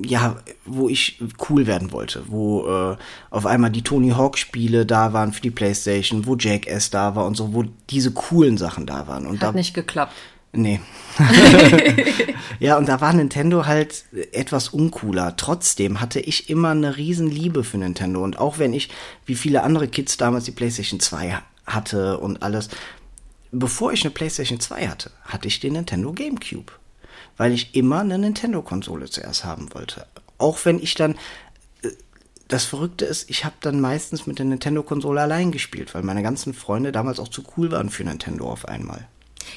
ja, 0.04 0.36
wo 0.64 0.88
ich 0.88 1.20
cool 1.48 1.66
werden 1.66 1.92
wollte, 1.92 2.24
wo 2.28 2.68
äh, 2.68 2.96
auf 3.30 3.46
einmal 3.46 3.70
die 3.70 3.82
Tony 3.82 4.10
Hawk 4.10 4.38
Spiele 4.38 4.86
da 4.86 5.12
waren 5.12 5.32
für 5.32 5.40
die 5.40 5.50
Playstation, 5.50 6.26
wo 6.26 6.36
Jackass 6.36 6.90
da 6.90 7.16
war 7.16 7.26
und 7.26 7.36
so, 7.36 7.54
wo 7.54 7.64
diese 7.90 8.12
coolen 8.12 8.58
Sachen 8.58 8.86
da 8.86 9.06
waren 9.06 9.26
und 9.26 9.42
da 9.42 9.48
Hat 9.48 9.54
nicht 9.54 9.74
geklappt. 9.74 10.12
Nee. 10.56 10.80
ja, 12.60 12.78
und 12.78 12.88
da 12.88 13.00
war 13.00 13.12
Nintendo 13.12 13.66
halt 13.66 14.04
etwas 14.32 14.68
uncooler. 14.68 15.36
Trotzdem 15.36 16.00
hatte 16.00 16.20
ich 16.20 16.48
immer 16.48 16.70
eine 16.70 16.96
Riesenliebe 16.96 17.64
für 17.64 17.78
Nintendo. 17.78 18.22
Und 18.22 18.38
auch 18.38 18.58
wenn 18.58 18.72
ich, 18.72 18.88
wie 19.26 19.34
viele 19.34 19.64
andere 19.64 19.88
Kids 19.88 20.16
damals 20.16 20.44
die 20.44 20.52
PlayStation 20.52 21.00
2 21.00 21.40
hatte 21.66 22.18
und 22.18 22.42
alles, 22.44 22.68
bevor 23.50 23.92
ich 23.92 24.04
eine 24.04 24.12
PlayStation 24.12 24.60
2 24.60 24.86
hatte, 24.86 25.10
hatte 25.24 25.48
ich 25.48 25.58
den 25.58 25.72
Nintendo 25.72 26.12
GameCube. 26.12 26.72
Weil 27.36 27.52
ich 27.52 27.74
immer 27.74 28.00
eine 28.00 28.18
Nintendo-Konsole 28.18 29.10
zuerst 29.10 29.44
haben 29.44 29.72
wollte. 29.74 30.06
Auch 30.38 30.58
wenn 30.64 30.78
ich 30.78 30.94
dann 30.94 31.12
äh, 31.82 31.88
das 32.48 32.64
Verrückte 32.64 33.04
ist, 33.04 33.28
ich 33.30 33.44
habe 33.44 33.56
dann 33.60 33.80
meistens 33.80 34.26
mit 34.26 34.38
der 34.38 34.46
Nintendo-Konsole 34.46 35.20
allein 35.20 35.50
gespielt, 35.52 35.94
weil 35.94 36.02
meine 36.02 36.22
ganzen 36.22 36.54
Freunde 36.54 36.92
damals 36.92 37.18
auch 37.18 37.28
zu 37.28 37.42
cool 37.56 37.70
waren 37.72 37.90
für 37.90 38.04
Nintendo 38.04 38.50
auf 38.50 38.66
einmal. 38.68 39.06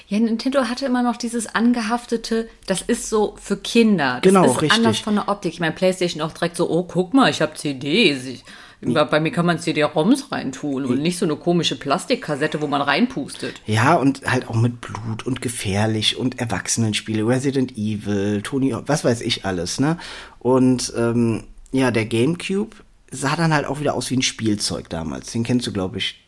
Ja, 0.10 0.20
Nintendo 0.20 0.64
hatte 0.66 0.86
immer 0.86 1.02
noch 1.04 1.16
dieses 1.18 1.48
angehaftete, 1.48 2.50
das 2.66 2.82
ist 2.82 3.10
so 3.10 3.36
für 3.42 3.58
Kinder. 3.58 4.20
Das 4.22 4.32
Genau, 4.34 4.46
ist 4.46 4.62
richtig. 4.62 4.72
anders 4.78 5.00
von 5.00 5.16
der 5.16 5.30
Optik. 5.30 5.54
Ich 5.54 5.60
meine, 5.60 5.74
PlayStation 5.74 6.22
auch 6.22 6.32
direkt 6.34 6.58
so, 6.58 6.70
oh, 6.70 6.84
guck 6.84 7.14
mal, 7.14 7.30
ich 7.30 7.42
habe 7.42 7.54
CDs. 7.54 8.26
Ich, 8.26 8.44
bei 8.82 9.20
mir 9.20 9.32
kann 9.32 9.46
man 9.46 9.60
CD-ROMs 9.60 10.32
reintun 10.32 10.86
und 10.86 11.02
nicht 11.02 11.18
so 11.18 11.26
eine 11.26 11.36
komische 11.36 11.78
Plastikkassette, 11.78 12.62
wo 12.62 12.68
man 12.68 12.82
reinpustet. 12.82 13.62
Ja, 13.66 13.96
und 13.96 14.22
halt 14.26 14.48
auch 14.48 14.56
mit 14.56 14.82
Blut 14.82 15.26
und 15.26 15.42
gefährlich 15.42 16.18
und 16.18 16.40
Erwachsenenspiele, 16.40 17.28
Resident 17.28 17.76
Evil, 17.78 18.42
Tony, 18.44 18.76
was 18.86 19.04
weiß 19.04 19.22
ich 19.22 19.46
alles, 19.46 19.80
ne? 19.80 19.98
Und 20.40 20.94
ähm, 20.96 21.46
ja, 21.72 21.92
der 21.92 22.06
GameCube 22.06 22.76
sah 23.12 23.36
dann 23.36 23.54
halt 23.54 23.66
auch 23.66 23.80
wieder 23.80 23.94
aus 23.96 24.12
wie 24.12 24.18
ein 24.18 24.22
Spielzeug 24.22 24.90
damals. 24.90 25.32
Den 25.32 25.44
kennst 25.44 25.66
du, 25.66 25.72
glaube 25.72 25.98
ich, 25.98 26.24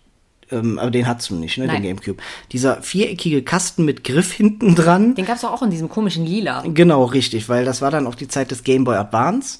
Ähm, 0.51 0.79
aber 0.79 0.89
den 0.89 1.05
du 1.05 1.35
nicht, 1.35 1.57
ne, 1.59 1.67
Nein. 1.67 1.83
den 1.83 1.89
Gamecube. 1.89 2.21
Dieser 2.51 2.81
viereckige 2.81 3.43
Kasten 3.43 3.85
mit 3.85 4.03
Griff 4.03 4.31
hinten 4.31 4.73
dran. 4.73 5.13
Den 5.13 5.25
gab's 5.25 5.41
doch 5.41 5.51
auch 5.51 5.61
in 5.61 5.69
diesem 5.69 5.89
komischen 5.89 6.25
Lila. 6.25 6.63
Genau, 6.65 7.03
richtig, 7.05 7.49
weil 7.49 7.65
das 7.65 7.81
war 7.81 7.91
dann 7.91 8.07
auch 8.07 8.15
die 8.15 8.27
Zeit 8.27 8.49
des 8.49 8.63
Game 8.63 8.83
Boy 8.83 8.95
Advance. 8.95 9.59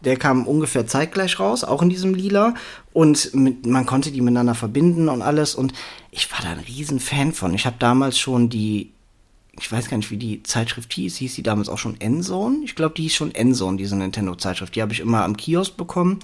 Der 0.00 0.16
kam 0.16 0.46
ungefähr 0.46 0.86
zeitgleich 0.86 1.38
raus, 1.38 1.62
auch 1.62 1.82
in 1.82 1.88
diesem 1.88 2.14
Lila. 2.14 2.54
Und 2.92 3.34
mit, 3.34 3.66
man 3.66 3.86
konnte 3.86 4.10
die 4.10 4.20
miteinander 4.20 4.54
verbinden 4.54 5.08
und 5.08 5.22
alles. 5.22 5.54
Und 5.54 5.72
ich 6.10 6.30
war 6.32 6.40
da 6.42 6.50
ein 6.50 6.58
riesen 6.60 7.00
Fan 7.00 7.32
von. 7.32 7.54
Ich 7.54 7.66
habe 7.66 7.76
damals 7.78 8.18
schon 8.18 8.48
die, 8.48 8.92
ich 9.58 9.70
weiß 9.70 9.88
gar 9.88 9.96
nicht, 9.96 10.10
wie 10.10 10.16
die 10.16 10.42
Zeitschrift 10.42 10.92
hieß. 10.92 11.16
Hieß 11.16 11.34
die 11.34 11.42
damals 11.42 11.68
auch 11.68 11.78
schon 11.78 12.00
Endzone? 12.00 12.58
Ich 12.64 12.74
glaube, 12.74 12.94
die 12.96 13.02
hieß 13.02 13.14
schon 13.14 13.34
Endzone, 13.34 13.76
diese 13.76 13.96
Nintendo-Zeitschrift. 13.96 14.74
Die 14.74 14.82
habe 14.82 14.92
ich 14.92 15.00
immer 15.00 15.22
am 15.22 15.36
Kiosk 15.36 15.76
bekommen. 15.76 16.18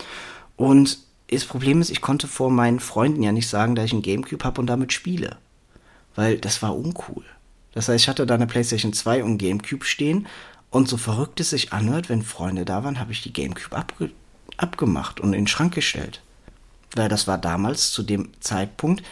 Und 0.57 0.99
das 1.31 1.45
Problem 1.45 1.81
ist, 1.81 1.91
ich 1.91 2.01
konnte 2.01 2.27
vor 2.27 2.51
meinen 2.51 2.81
Freunden 2.81 3.23
ja 3.23 3.33
nicht 3.33 3.49
sagen, 3.49 3.75
dass 3.75 3.87
ich 3.87 3.93
einen 3.93 4.03
Gamecube 4.03 4.45
habe 4.45 4.61
und 4.61 4.67
damit 4.67 4.93
spiele. 4.93 5.37
Weil 6.15 6.39
das 6.39 6.63
war 6.63 6.77
uncool. 6.77 7.25
Das 7.73 7.89
heißt, 7.89 8.05
ich 8.05 8.09
hatte 8.09 8.27
da 8.27 8.35
eine 8.35 8.47
PlayStation 8.47 8.93
2 8.93 9.25
und 9.25 9.39
Gamecube 9.39 9.85
stehen. 9.85 10.27
Und 10.73 10.89
so 10.89 10.97
verrückt 10.97 11.39
es 11.39 11.51
sich 11.51 11.73
anhört, 11.75 12.09
wenn 12.09 12.23
Freunde 12.23 12.65
da 12.65 12.83
waren, 12.83 12.99
habe 12.99 13.13
ich 13.13 13.23
die 13.23 13.33
Gamecube 13.33 13.77
abge 13.77 14.11
abgemacht 14.57 15.21
und 15.21 15.33
in 15.33 15.43
den 15.43 15.47
Schrank 15.47 15.75
gestellt. 15.75 16.23
Weil 16.95 17.09
das 17.09 17.27
war 17.27 17.39
damals 17.39 17.93
zu 17.93 18.03
dem 18.03 18.31
Zeitpunkt 18.41 19.03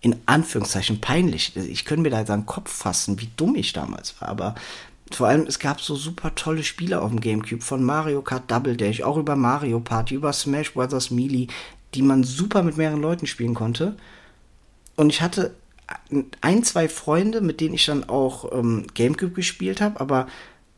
in 0.00 0.16
Anführungszeichen 0.26 1.00
peinlich. 1.00 1.56
Ich 1.56 1.84
könnte 1.84 2.02
mir 2.02 2.10
da 2.10 2.22
den 2.24 2.46
Kopf 2.46 2.70
fassen, 2.70 3.20
wie 3.20 3.28
dumm 3.36 3.54
ich 3.54 3.72
damals 3.72 4.20
war. 4.20 4.28
Aber 4.28 4.54
vor 5.12 5.28
allem, 5.28 5.46
es 5.46 5.58
gab 5.58 5.80
so 5.80 5.94
super 5.94 6.34
tolle 6.34 6.62
Spiele 6.62 7.02
auf 7.02 7.10
dem 7.10 7.20
Gamecube 7.20 7.62
von 7.62 7.82
Mario 7.82 8.22
Kart 8.22 8.50
Double 8.50 8.76
Dash, 8.76 9.02
auch 9.02 9.16
über 9.16 9.36
Mario 9.36 9.80
Party, 9.80 10.14
über 10.14 10.32
Smash 10.32 10.72
Bros. 10.72 11.10
Melee, 11.10 11.48
die 11.94 12.02
man 12.02 12.24
super 12.24 12.62
mit 12.62 12.78
mehreren 12.78 13.02
Leuten 13.02 13.26
spielen 13.26 13.54
konnte. 13.54 13.96
Und 14.96 15.10
ich 15.10 15.20
hatte 15.20 15.54
ein, 16.40 16.62
zwei 16.62 16.88
Freunde, 16.88 17.40
mit 17.40 17.60
denen 17.60 17.74
ich 17.74 17.84
dann 17.84 18.08
auch 18.08 18.52
ähm, 18.52 18.86
Gamecube 18.94 19.34
gespielt 19.34 19.80
habe, 19.80 20.00
aber 20.00 20.28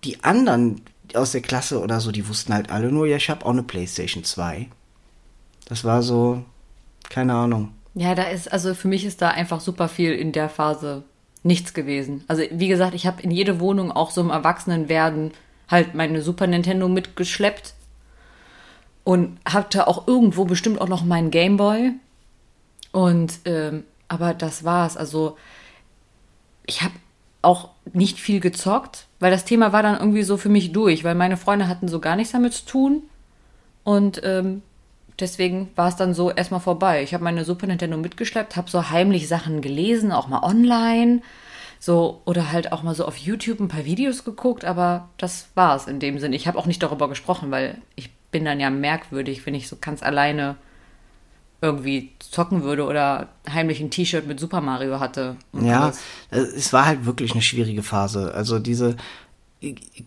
die 0.04 0.22
anderen 0.24 0.80
aus 1.14 1.32
der 1.32 1.42
Klasse 1.42 1.80
oder 1.80 2.00
so, 2.00 2.10
die 2.10 2.28
wussten 2.28 2.54
halt 2.54 2.70
alle 2.70 2.90
nur, 2.90 3.06
ja, 3.06 3.16
ich 3.16 3.30
habe 3.30 3.44
auch 3.44 3.50
eine 3.50 3.62
PlayStation 3.62 4.24
2. 4.24 4.68
Das 5.66 5.84
war 5.84 6.02
so, 6.02 6.44
keine 7.08 7.34
Ahnung. 7.34 7.72
Ja, 7.94 8.14
da 8.14 8.24
ist, 8.24 8.50
also 8.52 8.74
für 8.74 8.88
mich 8.88 9.04
ist 9.04 9.20
da 9.20 9.28
einfach 9.28 9.60
super 9.60 9.88
viel 9.88 10.12
in 10.12 10.32
der 10.32 10.48
Phase 10.48 11.04
nichts 11.42 11.74
gewesen. 11.74 12.24
Also 12.28 12.42
wie 12.50 12.68
gesagt, 12.68 12.94
ich 12.94 13.06
habe 13.06 13.22
in 13.22 13.30
jede 13.30 13.60
Wohnung 13.60 13.92
auch 13.92 14.10
so 14.10 14.20
im 14.20 14.30
Erwachsenenwerden 14.30 15.32
halt 15.68 15.94
meine 15.94 16.22
Super 16.22 16.46
Nintendo 16.46 16.88
mitgeschleppt 16.88 17.74
und 19.04 19.38
hatte 19.44 19.88
auch 19.88 20.06
irgendwo 20.06 20.44
bestimmt 20.44 20.80
auch 20.80 20.88
noch 20.88 21.04
meinen 21.04 21.30
Gameboy. 21.30 21.92
Und 22.92 23.40
ähm, 23.44 23.84
aber 24.08 24.34
das 24.34 24.64
war's. 24.64 24.96
Also 24.96 25.36
ich 26.66 26.82
habe 26.82 26.94
auch 27.40 27.70
nicht 27.92 28.20
viel 28.20 28.40
gezockt, 28.40 29.06
weil 29.22 29.30
das 29.30 29.44
Thema 29.44 29.72
war 29.72 29.84
dann 29.84 29.98
irgendwie 29.98 30.24
so 30.24 30.36
für 30.36 30.48
mich 30.48 30.72
durch, 30.72 31.04
weil 31.04 31.14
meine 31.14 31.36
Freunde 31.36 31.68
hatten 31.68 31.86
so 31.86 32.00
gar 32.00 32.16
nichts 32.16 32.32
damit 32.32 32.54
zu 32.54 32.66
tun. 32.66 33.02
Und 33.84 34.20
ähm, 34.24 34.62
deswegen 35.20 35.70
war 35.76 35.86
es 35.86 35.94
dann 35.94 36.12
so 36.12 36.32
erstmal 36.32 36.58
vorbei. 36.58 37.04
Ich 37.04 37.14
habe 37.14 37.22
meine 37.22 37.44
Super 37.44 37.68
Nintendo 37.68 37.96
mitgeschleppt, 37.96 38.56
habe 38.56 38.68
so 38.68 38.90
heimlich 38.90 39.28
Sachen 39.28 39.60
gelesen, 39.60 40.10
auch 40.10 40.26
mal 40.26 40.42
online. 40.42 41.22
So, 41.78 42.20
oder 42.24 42.50
halt 42.50 42.72
auch 42.72 42.82
mal 42.82 42.96
so 42.96 43.04
auf 43.04 43.16
YouTube 43.16 43.60
ein 43.60 43.68
paar 43.68 43.84
Videos 43.84 44.24
geguckt, 44.24 44.64
aber 44.64 45.08
das 45.18 45.48
war 45.54 45.76
es 45.76 45.86
in 45.86 46.00
dem 46.00 46.18
Sinn. 46.18 46.32
Ich 46.32 46.48
habe 46.48 46.58
auch 46.58 46.66
nicht 46.66 46.82
darüber 46.82 47.08
gesprochen, 47.08 47.52
weil 47.52 47.78
ich 47.94 48.10
bin 48.32 48.44
dann 48.44 48.58
ja 48.58 48.70
merkwürdig, 48.70 49.46
wenn 49.46 49.54
ich 49.54 49.68
so 49.68 49.76
ganz 49.80 50.02
alleine 50.02 50.56
irgendwie 51.62 52.10
zocken 52.18 52.64
würde 52.64 52.84
oder 52.84 53.28
heimlich 53.48 53.80
ein 53.80 53.90
T-Shirt 53.90 54.26
mit 54.26 54.40
Super 54.40 54.60
Mario 54.60 54.98
hatte. 54.98 55.36
Ja, 55.52 55.92
alles. 56.30 56.52
es 56.54 56.72
war 56.72 56.86
halt 56.86 57.06
wirklich 57.06 57.32
eine 57.32 57.42
schwierige 57.42 57.84
Phase. 57.84 58.34
Also 58.34 58.58
diese 58.58 58.96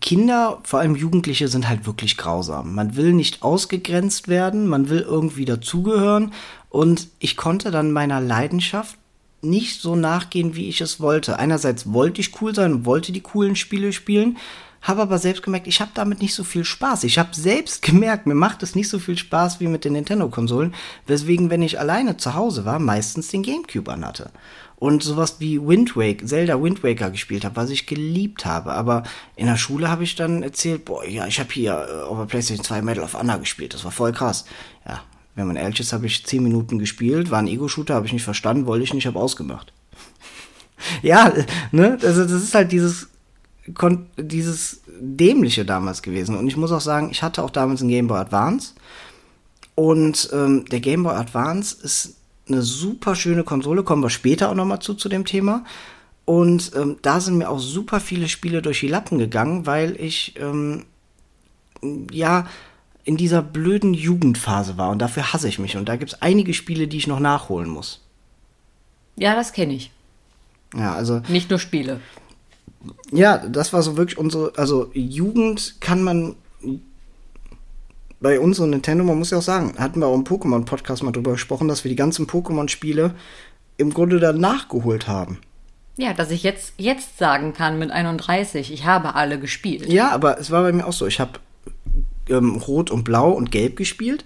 Kinder, 0.02 0.58
vor 0.64 0.80
allem 0.80 0.94
Jugendliche, 0.94 1.48
sind 1.48 1.66
halt 1.66 1.86
wirklich 1.86 2.18
grausam. 2.18 2.74
Man 2.74 2.94
will 2.94 3.14
nicht 3.14 3.42
ausgegrenzt 3.42 4.28
werden, 4.28 4.66
man 4.68 4.90
will 4.90 5.00
irgendwie 5.00 5.46
dazugehören. 5.46 6.32
Und 6.68 7.08
ich 7.20 7.38
konnte 7.38 7.70
dann 7.70 7.90
meiner 7.90 8.20
Leidenschaft 8.20 8.98
nicht 9.40 9.80
so 9.80 9.96
nachgehen, 9.96 10.56
wie 10.56 10.68
ich 10.68 10.82
es 10.82 11.00
wollte. 11.00 11.38
Einerseits 11.38 11.90
wollte 11.92 12.20
ich 12.20 12.40
cool 12.42 12.54
sein 12.54 12.84
wollte 12.84 13.12
die 13.12 13.20
coolen 13.20 13.56
Spiele 13.56 13.92
spielen, 13.94 14.36
habe 14.82 15.02
aber 15.02 15.18
selbst 15.18 15.42
gemerkt, 15.42 15.66
ich 15.66 15.80
habe 15.80 15.90
damit 15.94 16.20
nicht 16.20 16.34
so 16.34 16.44
viel 16.44 16.64
Spaß. 16.64 17.04
Ich 17.04 17.18
habe 17.18 17.30
selbst 17.32 17.82
gemerkt, 17.82 18.26
mir 18.26 18.34
macht 18.34 18.62
es 18.62 18.74
nicht 18.74 18.88
so 18.88 18.98
viel 18.98 19.18
Spaß 19.18 19.60
wie 19.60 19.66
mit 19.66 19.84
den 19.84 19.94
Nintendo-Konsolen, 19.94 20.74
weswegen, 21.06 21.50
wenn 21.50 21.62
ich 21.62 21.80
alleine 21.80 22.16
zu 22.16 22.34
Hause 22.34 22.64
war, 22.64 22.78
meistens 22.78 23.28
den 23.28 23.42
Gamecube 23.42 23.92
anhatte. 23.92 24.30
Und 24.78 25.02
sowas 25.02 25.36
wie 25.38 25.60
Wind 25.60 25.96
Waker, 25.96 26.26
Zelda 26.26 26.62
Wind 26.62 26.84
Waker 26.84 27.10
gespielt 27.10 27.46
habe, 27.46 27.56
was 27.56 27.70
ich 27.70 27.86
geliebt 27.86 28.44
habe. 28.44 28.74
Aber 28.74 29.04
in 29.34 29.46
der 29.46 29.56
Schule 29.56 29.90
habe 29.90 30.04
ich 30.04 30.16
dann 30.16 30.42
erzählt, 30.42 30.84
boah, 30.84 31.06
ja, 31.06 31.26
ich 31.26 31.40
habe 31.40 31.50
hier 31.50 31.72
äh, 31.72 32.02
auf 32.02 32.18
der 32.18 32.26
PlayStation 32.26 32.64
2 32.64 32.82
Medal 32.82 33.04
of 33.04 33.14
Honor 33.14 33.38
gespielt. 33.38 33.72
Das 33.72 33.84
war 33.84 33.90
voll 33.90 34.12
krass. 34.12 34.44
Ja, 34.86 35.02
wenn 35.34 35.46
man 35.46 35.56
ehrlich 35.56 35.80
ist, 35.80 35.94
habe 35.94 36.06
ich 36.06 36.26
10 36.26 36.42
Minuten 36.42 36.78
gespielt, 36.78 37.30
war 37.30 37.38
ein 37.38 37.48
Ego-Shooter, 37.48 37.94
habe 37.94 38.06
ich 38.06 38.12
nicht 38.12 38.24
verstanden, 38.24 38.66
wollte 38.66 38.84
ich 38.84 38.92
nicht, 38.92 39.06
habe 39.06 39.18
ausgemacht. 39.18 39.72
ja, 41.02 41.32
ne, 41.72 41.98
also 42.02 42.22
das 42.22 42.42
ist 42.42 42.54
halt 42.54 42.70
dieses 42.70 43.08
dieses 44.16 44.82
dämliche 45.00 45.64
damals 45.64 46.02
gewesen. 46.02 46.36
Und 46.36 46.46
ich 46.46 46.56
muss 46.56 46.72
auch 46.72 46.80
sagen, 46.80 47.10
ich 47.10 47.22
hatte 47.22 47.42
auch 47.42 47.50
damals 47.50 47.80
einen 47.80 47.90
Game 47.90 48.06
Boy 48.06 48.18
Advance. 48.18 48.74
Und 49.74 50.30
ähm, 50.32 50.64
der 50.66 50.80
Game 50.80 51.02
Boy 51.02 51.14
Advance 51.14 51.76
ist 51.82 52.16
eine 52.48 52.62
super 52.62 53.14
schöne 53.14 53.44
Konsole, 53.44 53.82
kommen 53.82 54.02
wir 54.02 54.10
später 54.10 54.50
auch 54.50 54.54
nochmal 54.54 54.80
zu, 54.80 54.94
zu 54.94 55.08
dem 55.08 55.24
Thema. 55.24 55.64
Und 56.24 56.72
ähm, 56.74 56.96
da 57.02 57.20
sind 57.20 57.38
mir 57.38 57.48
auch 57.48 57.58
super 57.58 58.00
viele 58.00 58.28
Spiele 58.28 58.62
durch 58.62 58.80
die 58.80 58.88
Lappen 58.88 59.18
gegangen, 59.18 59.66
weil 59.66 60.00
ich 60.00 60.34
ähm, 60.40 60.84
ja 62.10 62.46
in 63.04 63.16
dieser 63.16 63.42
blöden 63.42 63.94
Jugendphase 63.94 64.76
war 64.78 64.90
und 64.90 64.98
dafür 64.98 65.32
hasse 65.32 65.48
ich 65.48 65.60
mich. 65.60 65.76
Und 65.76 65.88
da 65.88 65.94
gibt 65.96 66.12
es 66.12 66.22
einige 66.22 66.54
Spiele, 66.54 66.88
die 66.88 66.96
ich 66.96 67.06
noch 67.06 67.20
nachholen 67.20 67.68
muss. 67.68 68.02
Ja, 69.16 69.36
das 69.36 69.52
kenne 69.52 69.74
ich. 69.74 69.92
Ja, 70.76 70.94
also 70.94 71.22
Nicht 71.28 71.48
nur 71.48 71.60
Spiele. 71.60 72.00
Ja, 73.12 73.38
das 73.38 73.72
war 73.72 73.82
so 73.82 73.96
wirklich 73.96 74.18
unsere, 74.18 74.52
also 74.56 74.90
Jugend 74.94 75.80
kann 75.80 76.02
man 76.02 76.36
bei 78.20 78.40
uns 78.40 78.58
und 78.58 78.70
Nintendo, 78.70 79.04
man 79.04 79.18
muss 79.18 79.30
ja 79.30 79.38
auch 79.38 79.42
sagen, 79.42 79.74
hatten 79.78 80.00
wir 80.00 80.06
auch 80.06 80.14
im 80.14 80.24
Pokémon-Podcast 80.24 81.02
mal 81.02 81.12
drüber 81.12 81.32
gesprochen, 81.32 81.68
dass 81.68 81.84
wir 81.84 81.90
die 81.90 81.96
ganzen 81.96 82.26
Pokémon-Spiele 82.26 83.14
im 83.76 83.92
Grunde 83.92 84.18
dann 84.18 84.38
nachgeholt 84.38 85.06
haben. 85.06 85.38
Ja, 85.96 86.12
dass 86.12 86.30
ich 86.30 86.42
jetzt, 86.42 86.74
jetzt 86.76 87.18
sagen 87.18 87.52
kann 87.52 87.78
mit 87.78 87.90
31, 87.90 88.72
ich 88.72 88.84
habe 88.84 89.14
alle 89.14 89.38
gespielt. 89.38 89.86
Ja, 89.86 90.10
aber 90.10 90.38
es 90.38 90.50
war 90.50 90.62
bei 90.62 90.72
mir 90.72 90.86
auch 90.86 90.92
so. 90.92 91.06
Ich 91.06 91.20
habe 91.20 91.40
ähm, 92.28 92.56
Rot 92.56 92.90
und 92.90 93.04
Blau 93.04 93.30
und 93.30 93.50
Gelb 93.50 93.76
gespielt. 93.76 94.24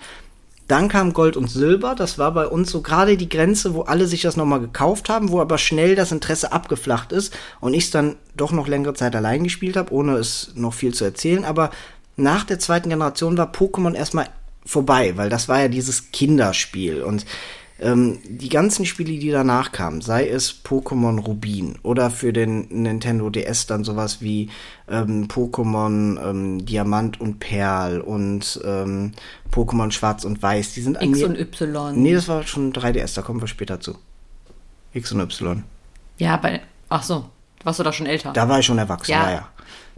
Dann 0.71 0.87
kam 0.87 1.13
Gold 1.15 1.37
und 1.37 1.51
Silber. 1.51 1.97
Das 1.97 2.17
war 2.17 2.33
bei 2.33 2.47
uns 2.47 2.71
so 2.71 2.81
gerade 2.81 3.17
die 3.17 3.29
Grenze, 3.29 3.75
wo 3.75 3.83
alle 3.83 4.07
sich 4.07 4.23
das 4.23 4.37
nochmal 4.37 4.61
gekauft 4.61 5.09
haben, 5.09 5.31
wo 5.31 5.41
aber 5.41 5.59
schnell 5.59 5.97
das 5.97 6.13
Interesse 6.13 6.53
abgeflacht 6.53 7.11
ist 7.11 7.37
und 7.59 7.75
ich 7.75 7.87
es 7.87 7.91
dann 7.91 8.15
doch 8.37 8.53
noch 8.53 8.69
längere 8.69 8.95
Zeit 8.95 9.17
allein 9.17 9.43
gespielt 9.43 9.77
habe, 9.77 9.93
ohne 9.93 10.15
es 10.15 10.53
noch 10.55 10.73
viel 10.73 10.95
zu 10.95 11.05
erzählen. 11.05 11.45
Aber 11.45 11.71
nach 12.15 12.45
der 12.45 12.61
zweiten 12.61 12.89
Generation 12.89 13.37
war 13.37 13.51
Pokémon 13.51 13.97
erstmal 13.97 14.29
vorbei, 14.65 15.17
weil 15.17 15.29
das 15.29 15.49
war 15.49 15.61
ja 15.61 15.67
dieses 15.67 16.13
Kinderspiel 16.13 17.03
und 17.03 17.27
ähm, 17.81 18.19
die 18.25 18.49
ganzen 18.49 18.85
Spiele, 18.85 19.19
die 19.19 19.31
danach 19.31 19.73
kamen, 19.73 20.01
sei 20.01 20.29
es 20.29 20.55
Pokémon 20.65 21.19
Rubin 21.21 21.79
oder 21.83 22.11
für 22.11 22.33
den 22.33 22.69
Nintendo 22.69 23.31
DS 23.31 23.67
dann 23.67 23.85
sowas 23.85 24.21
wie 24.21 24.51
ähm, 24.89 25.29
Pokémon 25.29 26.21
ähm, 26.23 26.65
Diamant 26.67 27.21
und 27.21 27.41
Perl 27.41 28.01
und 28.01 28.61
ähm, 28.65 29.13
Pokémon 29.51 29.91
Schwarz 29.91 30.25
und 30.25 30.43
Weiß, 30.43 30.75
die 30.75 30.83
sind 30.83 30.99
an 30.99 31.09
X 31.11 31.23
und 31.23 31.39
Y. 31.39 32.03
Nee, 32.03 32.13
das 32.15 32.29
war 32.29 32.47
schon 32.47 32.73
3DS, 32.73 33.15
da 33.15 33.23
kommen 33.23 33.41
wir 33.41 33.49
später 33.49 33.81
zu. 33.81 33.97
X 34.93 35.13
und 35.13 35.21
Y. 35.21 35.65
Ja, 36.19 36.37
bei. 36.37 36.61
Ach 36.89 37.03
so, 37.03 37.25
warst 37.65 37.79
du 37.79 37.83
da 37.83 37.93
schon 37.93 38.07
älter? 38.07 38.33
Da 38.33 38.49
war 38.49 38.59
ich 38.59 38.67
schon 38.67 38.79
erwachsen, 38.79 39.13
Ja. 39.13 39.31
ja. 39.31 39.49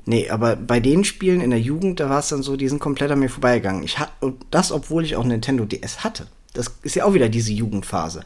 Nee, 0.04 0.28
aber 0.30 0.56
bei 0.56 0.80
den 0.80 1.04
Spielen 1.04 1.40
in 1.40 1.50
der 1.50 1.60
Jugend, 1.60 2.00
da 2.00 2.10
war 2.10 2.18
es 2.18 2.28
dann 2.28 2.42
so, 2.42 2.56
die 2.56 2.68
sind 2.68 2.80
komplett 2.80 3.10
an 3.12 3.20
mir 3.20 3.28
vorbeigegangen. 3.28 3.84
Ich 3.84 3.98
hatte, 4.00 4.10
und 4.20 4.44
das, 4.50 4.72
obwohl 4.72 5.04
ich 5.04 5.14
auch 5.14 5.24
Nintendo 5.24 5.64
DS 5.64 6.02
hatte. 6.02 6.26
Das 6.54 6.70
ist 6.82 6.96
ja 6.96 7.04
auch 7.04 7.14
wieder 7.14 7.28
diese 7.28 7.52
Jugendphase. 7.52 8.24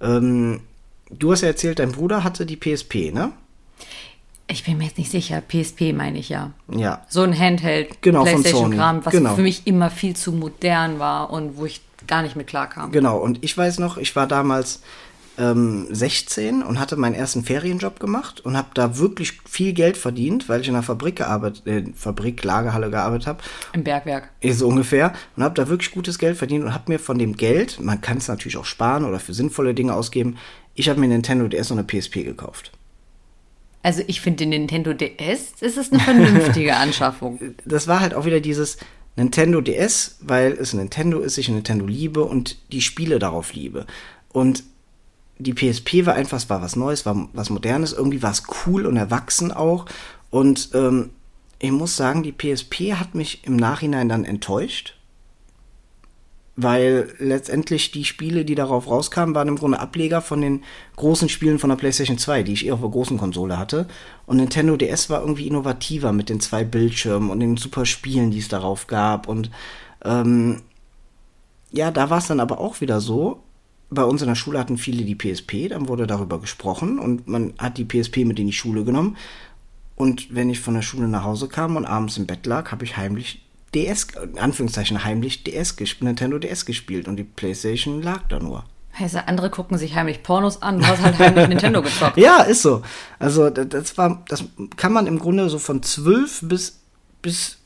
Ähm, 0.00 0.60
du 1.10 1.32
hast 1.32 1.40
ja 1.42 1.48
erzählt, 1.48 1.78
dein 1.78 1.92
Bruder 1.92 2.24
hatte 2.24 2.46
die 2.46 2.56
PSP, 2.56 3.12
ne? 3.12 3.32
Ich 4.46 4.64
bin 4.64 4.76
mir 4.76 4.84
jetzt 4.84 4.98
nicht 4.98 5.10
sicher. 5.10 5.40
PSP 5.40 5.94
meine 5.94 6.18
ich 6.18 6.28
ja. 6.28 6.50
Ja. 6.70 7.04
So 7.08 7.22
ein 7.22 7.36
Handheld 7.38 8.02
Genau, 8.02 8.24
PlayStation-Kram, 8.24 9.04
was 9.04 9.12
Genau. 9.12 9.34
für 9.34 9.42
mich 9.42 9.66
immer 9.66 9.90
viel 9.90 10.14
zu 10.14 10.32
modern 10.32 10.98
war 10.98 11.30
und 11.30 11.56
wo 11.56 11.64
ich 11.64 11.80
gar 12.06 12.20
nicht 12.20 12.36
mit 12.36 12.46
klarkam. 12.46 12.92
Genau, 12.92 13.16
und 13.16 13.42
ich 13.42 13.56
weiß 13.56 13.78
noch, 13.78 13.96
ich 13.96 14.14
war 14.14 14.26
damals 14.26 14.82
ähm, 15.38 15.86
16 15.90 16.62
und 16.62 16.78
hatte 16.78 16.96
meinen 16.96 17.14
ersten 17.14 17.44
Ferienjob 17.44 17.98
gemacht 18.00 18.40
und 18.40 18.56
habe 18.56 18.68
da 18.74 18.98
wirklich 18.98 19.40
viel 19.48 19.72
Geld 19.72 19.96
verdient, 19.96 20.48
weil 20.48 20.60
ich 20.60 20.68
in 20.68 20.74
einer 20.74 20.82
Fabrik 20.82 21.16
gearbeitet, 21.16 21.66
äh, 21.66 21.84
Fabrik, 21.94 22.42
Lagerhalle 22.44 22.90
gearbeitet 22.90 23.26
habe. 23.26 23.42
Im 23.72 23.84
Bergwerk. 23.84 24.30
So 24.50 24.68
ungefähr. 24.68 25.12
Und 25.36 25.42
habe 25.42 25.54
da 25.54 25.68
wirklich 25.68 25.90
gutes 25.90 26.18
Geld 26.18 26.36
verdient 26.36 26.64
und 26.64 26.74
habe 26.74 26.92
mir 26.92 26.98
von 26.98 27.18
dem 27.18 27.36
Geld, 27.36 27.80
man 27.80 28.00
kann 28.00 28.18
es 28.18 28.28
natürlich 28.28 28.56
auch 28.56 28.64
sparen 28.64 29.04
oder 29.04 29.20
für 29.20 29.34
sinnvolle 29.34 29.74
Dinge 29.74 29.94
ausgeben, 29.94 30.36
ich 30.74 30.88
habe 30.88 31.00
mir 31.00 31.08
Nintendo 31.08 31.46
DS 31.48 31.70
und 31.70 31.78
eine 31.78 31.86
PSP 31.86 32.24
gekauft. 32.24 32.72
Also 33.82 34.02
ich 34.06 34.20
finde 34.20 34.38
den 34.38 34.50
Nintendo 34.50 34.92
DS, 34.94 35.54
das 35.60 35.76
ist 35.76 35.92
eine 35.92 36.02
vernünftige 36.02 36.74
Anschaffung. 36.76 37.38
Das 37.64 37.86
war 37.86 38.00
halt 38.00 38.14
auch 38.14 38.24
wieder 38.24 38.40
dieses 38.40 38.78
Nintendo 39.16 39.60
DS, 39.60 40.16
weil 40.20 40.52
es 40.52 40.72
Nintendo 40.72 41.20
ist, 41.20 41.38
ich 41.38 41.48
Nintendo 41.48 41.86
liebe 41.86 42.24
und 42.24 42.58
die 42.72 42.80
Spiele 42.80 43.18
darauf 43.18 43.52
liebe. 43.52 43.86
Und 44.32 44.64
die 45.38 45.54
PSP 45.54 46.06
war 46.06 46.14
einfach, 46.14 46.36
es 46.36 46.48
war 46.48 46.62
was 46.62 46.76
Neues, 46.76 47.06
war 47.06 47.28
was 47.32 47.50
Modernes, 47.50 47.92
irgendwie 47.92 48.22
war 48.22 48.30
es 48.30 48.44
cool 48.66 48.86
und 48.86 48.96
erwachsen 48.96 49.52
auch. 49.52 49.86
Und 50.30 50.70
ähm, 50.74 51.10
ich 51.58 51.72
muss 51.72 51.96
sagen, 51.96 52.22
die 52.22 52.32
PSP 52.32 52.94
hat 52.94 53.14
mich 53.14 53.44
im 53.44 53.56
Nachhinein 53.56 54.08
dann 54.08 54.24
enttäuscht, 54.24 54.96
weil 56.56 57.12
letztendlich 57.18 57.90
die 57.90 58.04
Spiele, 58.04 58.44
die 58.44 58.54
darauf 58.54 58.86
rauskamen, 58.86 59.34
waren 59.34 59.48
im 59.48 59.56
Grunde 59.56 59.80
Ableger 59.80 60.20
von 60.20 60.40
den 60.40 60.62
großen 60.96 61.28
Spielen 61.28 61.58
von 61.58 61.70
der 61.70 61.76
PlayStation 61.76 62.18
2, 62.18 62.44
die 62.44 62.52
ich 62.52 62.66
eher 62.66 62.74
auf 62.74 62.80
der 62.80 62.90
großen 62.90 63.18
Konsole 63.18 63.58
hatte. 63.58 63.88
Und 64.26 64.36
Nintendo 64.36 64.76
DS 64.76 65.10
war 65.10 65.20
irgendwie 65.20 65.48
innovativer 65.48 66.12
mit 66.12 66.28
den 66.28 66.40
zwei 66.40 66.62
Bildschirmen 66.62 67.30
und 67.30 67.40
den 67.40 67.56
super 67.56 67.86
Spielen, 67.86 68.30
die 68.30 68.38
es 68.38 68.48
darauf 68.48 68.86
gab. 68.86 69.26
Und 69.26 69.50
ähm, 70.04 70.62
ja, 71.72 71.90
da 71.90 72.08
war 72.08 72.18
es 72.18 72.28
dann 72.28 72.40
aber 72.40 72.60
auch 72.60 72.80
wieder 72.80 73.00
so, 73.00 73.43
bei 73.90 74.04
uns 74.04 74.22
in 74.22 74.28
der 74.28 74.34
Schule 74.34 74.58
hatten 74.58 74.78
viele 74.78 75.04
die 75.04 75.14
PSP, 75.14 75.68
dann 75.68 75.88
wurde 75.88 76.06
darüber 76.06 76.40
gesprochen 76.40 76.98
und 76.98 77.28
man 77.28 77.54
hat 77.58 77.78
die 77.78 77.84
PSP 77.84 78.24
mit 78.24 78.38
in 78.38 78.46
die 78.46 78.52
Schule 78.52 78.84
genommen. 78.84 79.16
Und 79.96 80.34
wenn 80.34 80.50
ich 80.50 80.60
von 80.60 80.74
der 80.74 80.82
Schule 80.82 81.08
nach 81.08 81.24
Hause 81.24 81.48
kam 81.48 81.76
und 81.76 81.86
abends 81.86 82.16
im 82.16 82.26
Bett 82.26 82.46
lag, 82.46 82.72
habe 82.72 82.84
ich 82.84 82.96
heimlich 82.96 83.42
DS, 83.74 84.08
in 84.22 84.38
Anführungszeichen 84.38 85.04
heimlich 85.04 85.44
DS 85.44 85.76
gespielt, 85.76 86.06
Nintendo 86.06 86.38
DS 86.38 86.64
gespielt 86.64 87.08
und 87.08 87.16
die 87.16 87.24
Playstation 87.24 88.02
lag 88.02 88.22
da 88.28 88.38
nur. 88.38 88.64
Heißt, 88.98 89.16
andere 89.16 89.50
gucken 89.50 89.76
sich 89.76 89.96
heimlich 89.96 90.22
Pornos 90.22 90.62
an, 90.62 90.78
du 90.78 90.86
hast 90.86 91.02
halt 91.02 91.18
heimlich 91.18 91.48
Nintendo 91.48 91.82
gezockt. 91.82 92.16
Ja, 92.16 92.42
ist 92.42 92.62
so. 92.62 92.82
Also 93.18 93.50
das 93.50 93.98
war, 93.98 94.24
das 94.28 94.44
kann 94.76 94.92
man 94.92 95.06
im 95.06 95.18
Grunde 95.18 95.48
so 95.50 95.58
von 95.58 95.82
12 95.82 96.42
bis, 96.44 96.80
bis 97.20 97.58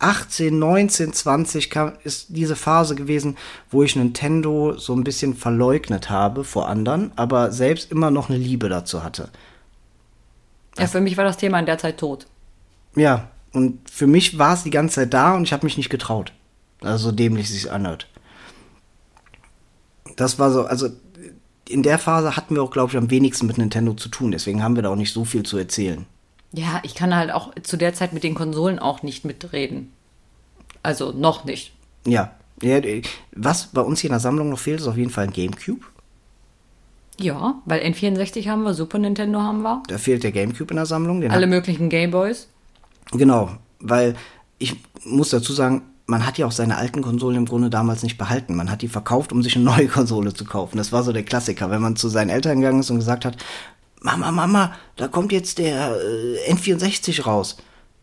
18, 0.00 0.58
19, 0.58 1.12
20 1.12 1.70
kam, 1.70 1.92
ist 2.04 2.26
diese 2.30 2.56
Phase 2.56 2.94
gewesen, 2.94 3.36
wo 3.70 3.82
ich 3.82 3.96
Nintendo 3.96 4.76
so 4.76 4.94
ein 4.94 5.04
bisschen 5.04 5.34
verleugnet 5.34 6.10
habe 6.10 6.42
vor 6.42 6.68
anderen, 6.68 7.12
aber 7.16 7.52
selbst 7.52 7.92
immer 7.92 8.10
noch 8.10 8.28
eine 8.28 8.38
Liebe 8.38 8.68
dazu 8.68 9.04
hatte. 9.04 9.28
Ja, 10.78 10.86
für 10.86 11.00
mich 11.00 11.16
war 11.16 11.24
das 11.24 11.36
Thema 11.36 11.58
in 11.58 11.66
der 11.66 11.78
Zeit 11.78 11.98
tot. 11.98 12.26
Ja, 12.96 13.28
und 13.52 13.78
für 13.90 14.06
mich 14.06 14.38
war 14.38 14.54
es 14.54 14.62
die 14.62 14.70
ganze 14.70 14.96
Zeit 14.96 15.12
da 15.14 15.34
und 15.34 15.42
ich 15.42 15.52
habe 15.52 15.66
mich 15.66 15.76
nicht 15.76 15.90
getraut. 15.90 16.32
Also 16.80 17.10
so 17.10 17.12
dämlich 17.12 17.50
sich 17.50 17.70
anhört. 17.70 18.06
Das 20.16 20.38
war 20.38 20.50
so, 20.50 20.64
also 20.64 20.88
in 21.68 21.82
der 21.82 21.98
Phase 21.98 22.36
hatten 22.36 22.54
wir 22.54 22.62
auch, 22.62 22.70
glaube 22.70 22.90
ich, 22.90 22.96
am 22.96 23.10
wenigsten 23.10 23.46
mit 23.46 23.58
Nintendo 23.58 23.92
zu 23.94 24.08
tun. 24.08 24.32
Deswegen 24.32 24.62
haben 24.62 24.76
wir 24.76 24.82
da 24.82 24.88
auch 24.88 24.96
nicht 24.96 25.12
so 25.12 25.24
viel 25.24 25.42
zu 25.42 25.58
erzählen. 25.58 26.06
Ja, 26.52 26.80
ich 26.82 26.94
kann 26.94 27.14
halt 27.14 27.30
auch 27.30 27.52
zu 27.62 27.76
der 27.76 27.94
Zeit 27.94 28.12
mit 28.12 28.24
den 28.24 28.34
Konsolen 28.34 28.78
auch 28.78 29.02
nicht 29.02 29.24
mitreden. 29.24 29.92
Also 30.82 31.12
noch 31.12 31.44
nicht. 31.44 31.72
Ja. 32.04 32.32
ja 32.62 32.80
was 33.32 33.68
bei 33.68 33.82
uns 33.82 34.00
hier 34.00 34.08
in 34.08 34.14
der 34.14 34.20
Sammlung 34.20 34.50
noch 34.50 34.58
fehlt, 34.58 34.80
ist 34.80 34.88
auf 34.88 34.96
jeden 34.96 35.10
Fall 35.10 35.24
ein 35.24 35.32
Gamecube. 35.32 35.84
Ja, 37.18 37.60
weil 37.66 37.82
N64 37.82 38.48
haben 38.48 38.62
wir, 38.62 38.72
Super 38.72 38.98
Nintendo 38.98 39.40
haben 39.40 39.62
wir. 39.62 39.82
Da 39.88 39.98
fehlt 39.98 40.24
der 40.24 40.32
Gamecube 40.32 40.70
in 40.70 40.76
der 40.76 40.86
Sammlung. 40.86 41.22
Alle 41.30 41.46
möglichen 41.46 41.90
Gameboys. 41.90 42.48
Genau, 43.12 43.50
weil 43.78 44.16
ich 44.58 44.76
muss 45.04 45.30
dazu 45.30 45.52
sagen, 45.52 45.82
man 46.06 46.26
hat 46.26 46.38
ja 46.38 46.46
auch 46.46 46.52
seine 46.52 46.76
alten 46.76 47.02
Konsolen 47.02 47.36
im 47.36 47.46
Grunde 47.46 47.70
damals 47.70 48.02
nicht 48.02 48.18
behalten. 48.18 48.56
Man 48.56 48.70
hat 48.70 48.82
die 48.82 48.88
verkauft, 48.88 49.32
um 49.32 49.42
sich 49.42 49.54
eine 49.54 49.64
neue 49.64 49.86
Konsole 49.88 50.34
zu 50.34 50.44
kaufen. 50.44 50.76
Das 50.78 50.92
war 50.92 51.02
so 51.02 51.12
der 51.12 51.22
Klassiker, 51.22 51.70
wenn 51.70 51.82
man 51.82 51.96
zu 51.96 52.08
seinen 52.08 52.30
Eltern 52.30 52.60
gegangen 52.60 52.80
ist 52.80 52.90
und 52.90 52.96
gesagt 52.96 53.24
hat, 53.24 53.36
Mama, 54.00 54.30
Mama, 54.30 54.74
da 54.96 55.08
kommt 55.08 55.32
jetzt 55.32 55.58
der 55.58 55.96
äh, 55.96 56.52
N64 56.52 57.22
raus. 57.22 57.56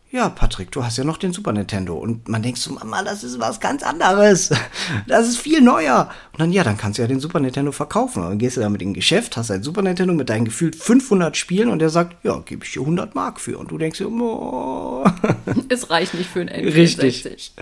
Ja, 0.09 0.29
Patrick, 0.29 0.71
du 0.71 0.85
hast 0.85 0.97
ja 0.97 1.03
noch 1.03 1.17
den 1.17 1.33
Super 1.33 1.51
Nintendo. 1.51 1.95
Und 1.97 2.29
man 2.29 2.41
denkt 2.41 2.59
so, 2.59 2.71
Mama, 2.71 3.03
das 3.03 3.25
ist 3.25 3.39
was 3.39 3.59
ganz 3.59 3.83
anderes. 3.83 4.51
Das 5.05 5.27
ist 5.27 5.37
viel 5.37 5.59
neuer. 5.59 6.09
Und 6.31 6.39
dann, 6.39 6.53
ja, 6.53 6.63
dann 6.63 6.77
kannst 6.77 6.97
du 6.97 7.01
ja 7.01 7.07
den 7.09 7.19
Super 7.19 7.41
Nintendo 7.41 7.73
verkaufen. 7.73 8.23
Und 8.23 8.29
dann 8.29 8.37
gehst 8.37 8.55
du 8.55 8.61
damit 8.61 8.81
in 8.81 8.91
ein 8.91 8.93
Geschäft, 8.93 9.35
hast 9.35 9.51
ein 9.51 9.63
Super 9.63 9.81
Nintendo 9.81 10.13
mit 10.13 10.29
deinen 10.29 10.45
gefühlt 10.45 10.75
500 10.75 11.35
Spielen 11.35 11.69
und 11.69 11.79
der 11.79 11.89
sagt, 11.89 12.23
ja, 12.23 12.39
gebe 12.39 12.63
ich 12.63 12.71
dir 12.71 12.81
100 12.81 13.15
Mark 13.15 13.41
für. 13.41 13.57
Und 13.57 13.71
du 13.71 13.77
denkst 13.77 13.97
dir, 13.97 14.09
oh. 14.09 15.03
Es 15.69 15.89
reicht 15.89 16.13
nicht 16.13 16.29
für 16.29 16.41
ein 16.41 16.49
N64. 16.49 17.01
Richtig. 17.01 17.53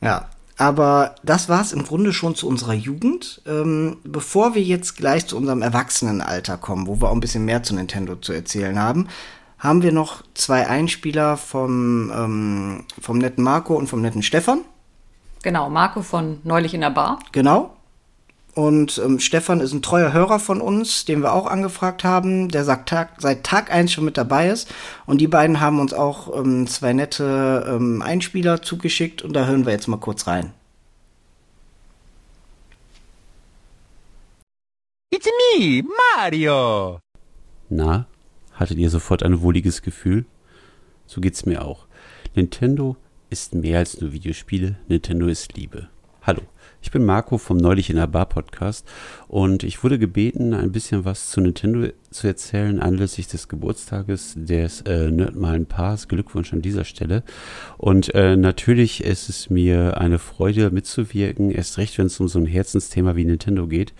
Ja, 0.00 0.30
aber 0.56 1.14
das 1.22 1.48
war 1.48 1.60
es 1.60 1.72
im 1.72 1.84
Grunde 1.84 2.12
schon 2.12 2.34
zu 2.34 2.48
unserer 2.48 2.72
Jugend. 2.72 3.42
Ähm, 3.46 3.98
bevor 4.04 4.54
wir 4.54 4.62
jetzt 4.62 4.96
gleich 4.96 5.26
zu 5.26 5.36
unserem 5.36 5.62
Erwachsenenalter 5.62 6.56
kommen, 6.56 6.86
wo 6.86 7.00
wir 7.00 7.08
auch 7.08 7.14
ein 7.14 7.20
bisschen 7.20 7.44
mehr 7.44 7.62
zu 7.62 7.74
Nintendo 7.74 8.16
zu 8.16 8.32
erzählen 8.32 8.78
haben, 8.78 9.08
haben 9.58 9.82
wir 9.82 9.92
noch 9.92 10.22
zwei 10.34 10.66
Einspieler 10.66 11.36
vom, 11.36 12.10
ähm, 12.14 12.84
vom 13.00 13.18
netten 13.18 13.44
Marco 13.44 13.74
und 13.74 13.86
vom 13.86 14.00
netten 14.00 14.22
Stefan. 14.22 14.60
Genau, 15.42 15.68
Marco 15.70 16.02
von 16.02 16.40
Neulich 16.44 16.74
in 16.74 16.80
der 16.80 16.90
Bar. 16.90 17.20
Genau. 17.32 17.75
Und 18.56 18.96
ähm, 19.04 19.20
Stefan 19.20 19.60
ist 19.60 19.74
ein 19.74 19.82
treuer 19.82 20.14
Hörer 20.14 20.38
von 20.38 20.62
uns, 20.62 21.04
den 21.04 21.20
wir 21.20 21.34
auch 21.34 21.46
angefragt 21.46 22.04
haben, 22.04 22.48
der 22.48 22.64
sagt 22.64 22.88
Tag, 22.88 23.10
seit 23.18 23.44
Tag 23.44 23.70
eins 23.70 23.92
schon 23.92 24.06
mit 24.06 24.16
dabei 24.16 24.48
ist. 24.48 24.72
Und 25.04 25.20
die 25.20 25.26
beiden 25.26 25.60
haben 25.60 25.78
uns 25.78 25.92
auch 25.92 26.34
ähm, 26.34 26.66
zwei 26.66 26.94
nette 26.94 27.66
ähm, 27.68 28.00
Einspieler 28.00 28.62
zugeschickt 28.62 29.20
und 29.20 29.34
da 29.34 29.44
hören 29.44 29.66
wir 29.66 29.74
jetzt 29.74 29.88
mal 29.88 29.98
kurz 29.98 30.26
rein. 30.26 30.54
It's 35.10 35.28
me, 35.58 35.84
Mario! 36.16 37.00
Na, 37.68 38.06
hattet 38.54 38.78
ihr 38.78 38.88
sofort 38.88 39.22
ein 39.22 39.42
wohliges 39.42 39.82
Gefühl? 39.82 40.24
So 41.04 41.20
geht's 41.20 41.44
mir 41.44 41.62
auch. 41.62 41.86
Nintendo 42.34 42.96
ist 43.28 43.54
mehr 43.54 43.80
als 43.80 44.00
nur 44.00 44.12
Videospiele, 44.12 44.76
Nintendo 44.88 45.26
ist 45.26 45.52
Liebe. 45.58 45.90
Hallo, 46.22 46.40
ich 46.86 46.92
bin 46.92 47.04
Marco 47.04 47.36
vom 47.36 47.56
Neulich 47.56 47.90
in 47.90 47.96
der 47.96 48.06
Bar 48.06 48.26
Podcast 48.26 48.86
und 49.26 49.64
ich 49.64 49.82
wurde 49.82 49.98
gebeten, 49.98 50.54
ein 50.54 50.70
bisschen 50.70 51.04
was 51.04 51.30
zu 51.30 51.40
Nintendo 51.40 51.88
zu 52.10 52.26
erzählen 52.26 52.80
anlässlich 52.80 53.28
des 53.28 53.48
Geburtstages 53.48 54.34
des 54.36 54.82
äh, 54.82 55.10
Nerdmalen 55.10 55.66
Paars. 55.66 56.08
Glückwunsch 56.08 56.52
an 56.52 56.62
dieser 56.62 56.84
Stelle. 56.84 57.22
Und 57.78 58.14
äh, 58.14 58.36
natürlich 58.36 59.04
ist 59.04 59.28
es 59.28 59.50
mir 59.50 59.98
eine 60.00 60.18
Freude 60.18 60.70
mitzuwirken, 60.70 61.50
erst 61.50 61.78
recht, 61.78 61.98
wenn 61.98 62.06
es 62.06 62.20
um 62.20 62.28
so 62.28 62.38
ein 62.38 62.46
Herzensthema 62.46 63.16
wie 63.16 63.24
Nintendo 63.24 63.66
geht. 63.66 63.92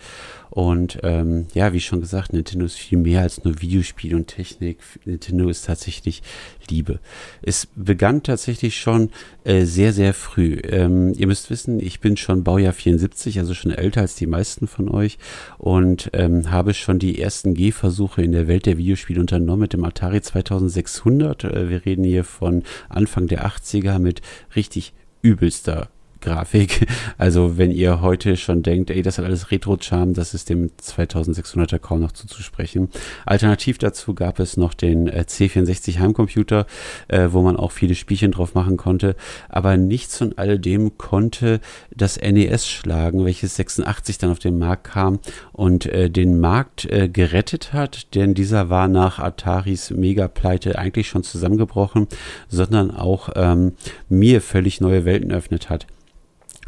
Und 0.49 0.99
ähm, 1.03 1.47
ja, 1.53 1.73
wie 1.73 1.79
schon 1.79 2.01
gesagt, 2.01 2.33
Nintendo 2.33 2.65
ist 2.65 2.77
viel 2.77 2.97
mehr 2.97 3.21
als 3.21 3.43
nur 3.43 3.61
Videospiel 3.61 4.15
und 4.15 4.27
Technik. 4.27 4.79
Nintendo 5.05 5.49
ist 5.49 5.65
tatsächlich 5.65 6.23
Liebe. 6.69 6.99
Es 7.41 7.67
begann 7.75 8.23
tatsächlich 8.23 8.77
schon 8.77 9.11
äh, 9.43 9.65
sehr, 9.65 9.93
sehr 9.93 10.13
früh. 10.13 10.59
Ähm, 10.63 11.13
ihr 11.15 11.27
müsst 11.27 11.49
wissen, 11.49 11.79
ich 11.79 11.99
bin 11.99 12.17
schon 12.17 12.43
Baujahr 12.43 12.73
74, 12.73 13.39
also 13.39 13.53
schon 13.53 13.71
älter 13.71 14.01
als 14.01 14.15
die 14.15 14.25
meisten 14.25 14.67
von 14.67 14.89
euch 14.89 15.17
und 15.57 16.09
ähm, 16.13 16.49
habe 16.49 16.73
schon 16.73 16.97
die 16.97 17.21
ersten 17.21 17.53
Gehversuche 17.53 17.96
in 18.17 18.31
der 18.31 18.47
Welt 18.47 18.65
der 18.65 18.77
Videospiele 18.77 19.19
unternommen 19.19 19.61
mit 19.61 19.73
dem 19.73 19.83
Atari 19.83 20.21
2600. 20.21 21.43
Äh, 21.43 21.69
wir 21.69 21.85
reden 21.85 22.03
hier 22.03 22.23
von 22.23 22.63
Anfang 22.89 23.27
der 23.27 23.45
80er 23.45 23.99
mit 23.99 24.21
richtig 24.55 24.93
übelster 25.21 25.89
Grafik. 26.27 26.87
Also 27.17 27.57
wenn 27.57 27.71
ihr 27.71 28.01
heute 28.01 28.37
schon 28.37 28.61
denkt, 28.61 28.89
ey, 28.91 29.01
das 29.01 29.17
hat 29.17 29.25
alles 29.25 29.49
Retro-Charme, 29.49 30.13
das 30.13 30.33
ist 30.33 30.49
dem 30.49 30.69
2600er 30.79 31.79
kaum 31.79 32.01
noch 32.01 32.11
zuzusprechen. 32.11 32.89
Alternativ 33.25 33.77
dazu 33.77 34.13
gab 34.13 34.39
es 34.39 34.55
noch 34.55 34.73
den 34.73 35.07
äh, 35.07 35.25
C64 35.27 35.99
Heimcomputer, 35.99 36.67
äh, 37.07 37.29
wo 37.31 37.41
man 37.41 37.57
auch 37.57 37.71
viele 37.71 37.95
Spielchen 37.95 38.31
drauf 38.31 38.53
machen 38.53 38.77
konnte. 38.77 39.15
Aber 39.49 39.77
nichts 39.77 40.17
von 40.17 40.37
alledem 40.37 40.97
konnte 40.97 41.59
das 41.95 42.19
NES 42.19 42.67
schlagen, 42.67 43.25
welches 43.25 43.55
86 43.55 44.17
dann 44.17 44.31
auf 44.31 44.39
den 44.39 44.59
Markt 44.59 44.83
kam 44.83 45.19
und 45.53 45.85
äh, 45.87 46.09
den 46.09 46.39
Markt 46.39 46.85
äh, 46.85 47.09
gerettet 47.09 47.73
hat, 47.73 48.13
denn 48.15 48.33
dieser 48.33 48.69
war 48.69 48.87
nach 48.87 49.19
Ataris 49.19 49.91
Mega-Pleite 49.91 50.77
eigentlich 50.77 51.07
schon 51.07 51.23
zusammengebrochen, 51.23 52.07
sondern 52.47 52.91
auch 52.91 53.29
ähm, 53.35 53.73
mir 54.09 54.41
völlig 54.41 54.81
neue 54.81 55.05
Welten 55.05 55.31
eröffnet 55.31 55.69
hat. 55.69 55.87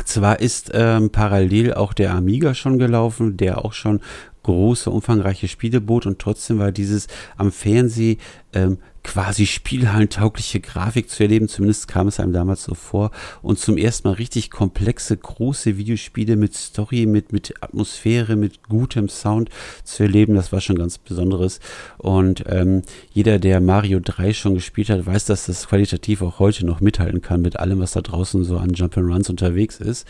Zwar 0.06 0.40
ist 0.40 0.72
ähm, 0.74 1.10
parallel 1.10 1.74
auch 1.74 1.94
der 1.94 2.14
Amiga 2.14 2.54
schon 2.54 2.80
gelaufen, 2.80 3.38
der 3.38 3.64
auch 3.64 3.74
schon 3.74 4.02
große, 4.44 4.90
umfangreiche 4.90 5.48
Spiele 5.48 5.82
bot 5.82 6.06
und 6.06 6.20
trotzdem 6.20 6.60
war 6.60 6.72
dieses 6.72 7.08
am 7.38 7.52
Fernseh 7.52 8.18
ähm, 8.54 8.78
quasi 9.04 9.46
spielhallentaugliche 9.46 10.60
Grafik 10.60 11.10
zu 11.10 11.24
erleben, 11.24 11.48
zumindest 11.48 11.88
kam 11.88 12.08
es 12.08 12.20
einem 12.20 12.34
damals 12.34 12.64
so 12.64 12.74
vor, 12.74 13.12
und 13.42 13.60
zum 13.60 13.78
ersten 13.78 14.08
Mal 14.08 14.16
richtig 14.16 14.50
komplexe, 14.50 15.16
große 15.18 15.78
Videospiele 15.78 16.36
mit 16.36 16.56
Story, 16.56 17.06
mit, 17.06 17.32
mit 17.34 17.54
Atmosphäre, 17.62 18.36
mit 18.36 18.68
gutem 18.68 19.10
Sound 19.10 19.50
zu 19.84 20.04
erleben, 20.04 20.36
das 20.36 20.52
war 20.52 20.62
schon 20.62 20.78
ganz 20.78 20.98
Besonderes. 20.98 21.60
Und 21.98 22.44
ähm, 22.48 22.84
jeder, 23.14 23.40
der 23.40 23.62
Mario 23.62 24.00
3 24.04 24.34
schon 24.34 24.54
gespielt 24.54 24.90
hat, 24.90 25.06
weiß, 25.06 25.26
dass 25.26 25.46
das 25.46 25.68
qualitativ 25.68 26.22
auch 26.22 26.40
heute 26.40 26.66
noch 26.66 26.82
mithalten 26.82 27.22
kann 27.22 27.42
mit 27.42 27.58
allem, 27.58 27.80
was 27.80 27.92
da 27.92 28.02
draußen 28.02 28.44
so 28.44 28.58
an 28.58 28.72
Jump'n'Runs 28.72 29.30
unterwegs 29.30 29.80
ist. 29.80 30.08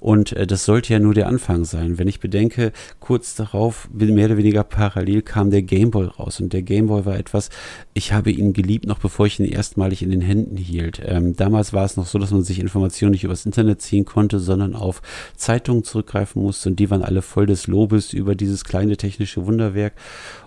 Und 0.00 0.32
äh, 0.32 0.46
das 0.46 0.64
sollte 0.64 0.92
ja 0.92 0.98
nur 0.98 1.14
der 1.14 1.28
Anfang 1.28 1.64
sein. 1.64 1.98
Wenn 1.98 2.08
ich 2.08 2.20
bedenke, 2.20 2.72
kurz 3.00 3.34
darauf, 3.34 3.88
mehr 3.92 4.26
oder 4.26 4.36
weniger 4.36 4.64
parallel 4.64 5.22
kam 5.22 5.50
der 5.50 5.62
Gameboy 5.62 6.06
raus. 6.06 6.40
Und 6.40 6.52
der 6.52 6.62
Gameboy 6.62 7.04
war 7.04 7.16
etwas, 7.16 7.50
ich 7.94 8.12
habe 8.12 8.30
ihn 8.30 8.52
geliebt, 8.52 8.86
noch 8.86 8.98
bevor 8.98 9.26
ich 9.26 9.40
ihn 9.40 9.46
erstmalig 9.46 10.02
in 10.02 10.10
den 10.10 10.20
Händen 10.20 10.56
hielt. 10.56 11.00
Ähm, 11.04 11.34
damals 11.36 11.72
war 11.72 11.84
es 11.84 11.96
noch 11.96 12.06
so, 12.06 12.18
dass 12.18 12.30
man 12.30 12.42
sich 12.42 12.60
Informationen 12.60 13.12
nicht 13.12 13.24
übers 13.24 13.46
Internet 13.46 13.82
ziehen 13.82 14.04
konnte, 14.04 14.38
sondern 14.38 14.74
auf 14.74 15.02
Zeitungen 15.36 15.84
zurückgreifen 15.84 16.42
musste. 16.42 16.68
Und 16.70 16.76
die 16.78 16.90
waren 16.90 17.02
alle 17.02 17.22
voll 17.22 17.46
des 17.46 17.66
Lobes 17.66 18.12
über 18.12 18.34
dieses 18.34 18.64
kleine 18.64 18.96
technische 18.96 19.46
Wunderwerk. 19.46 19.94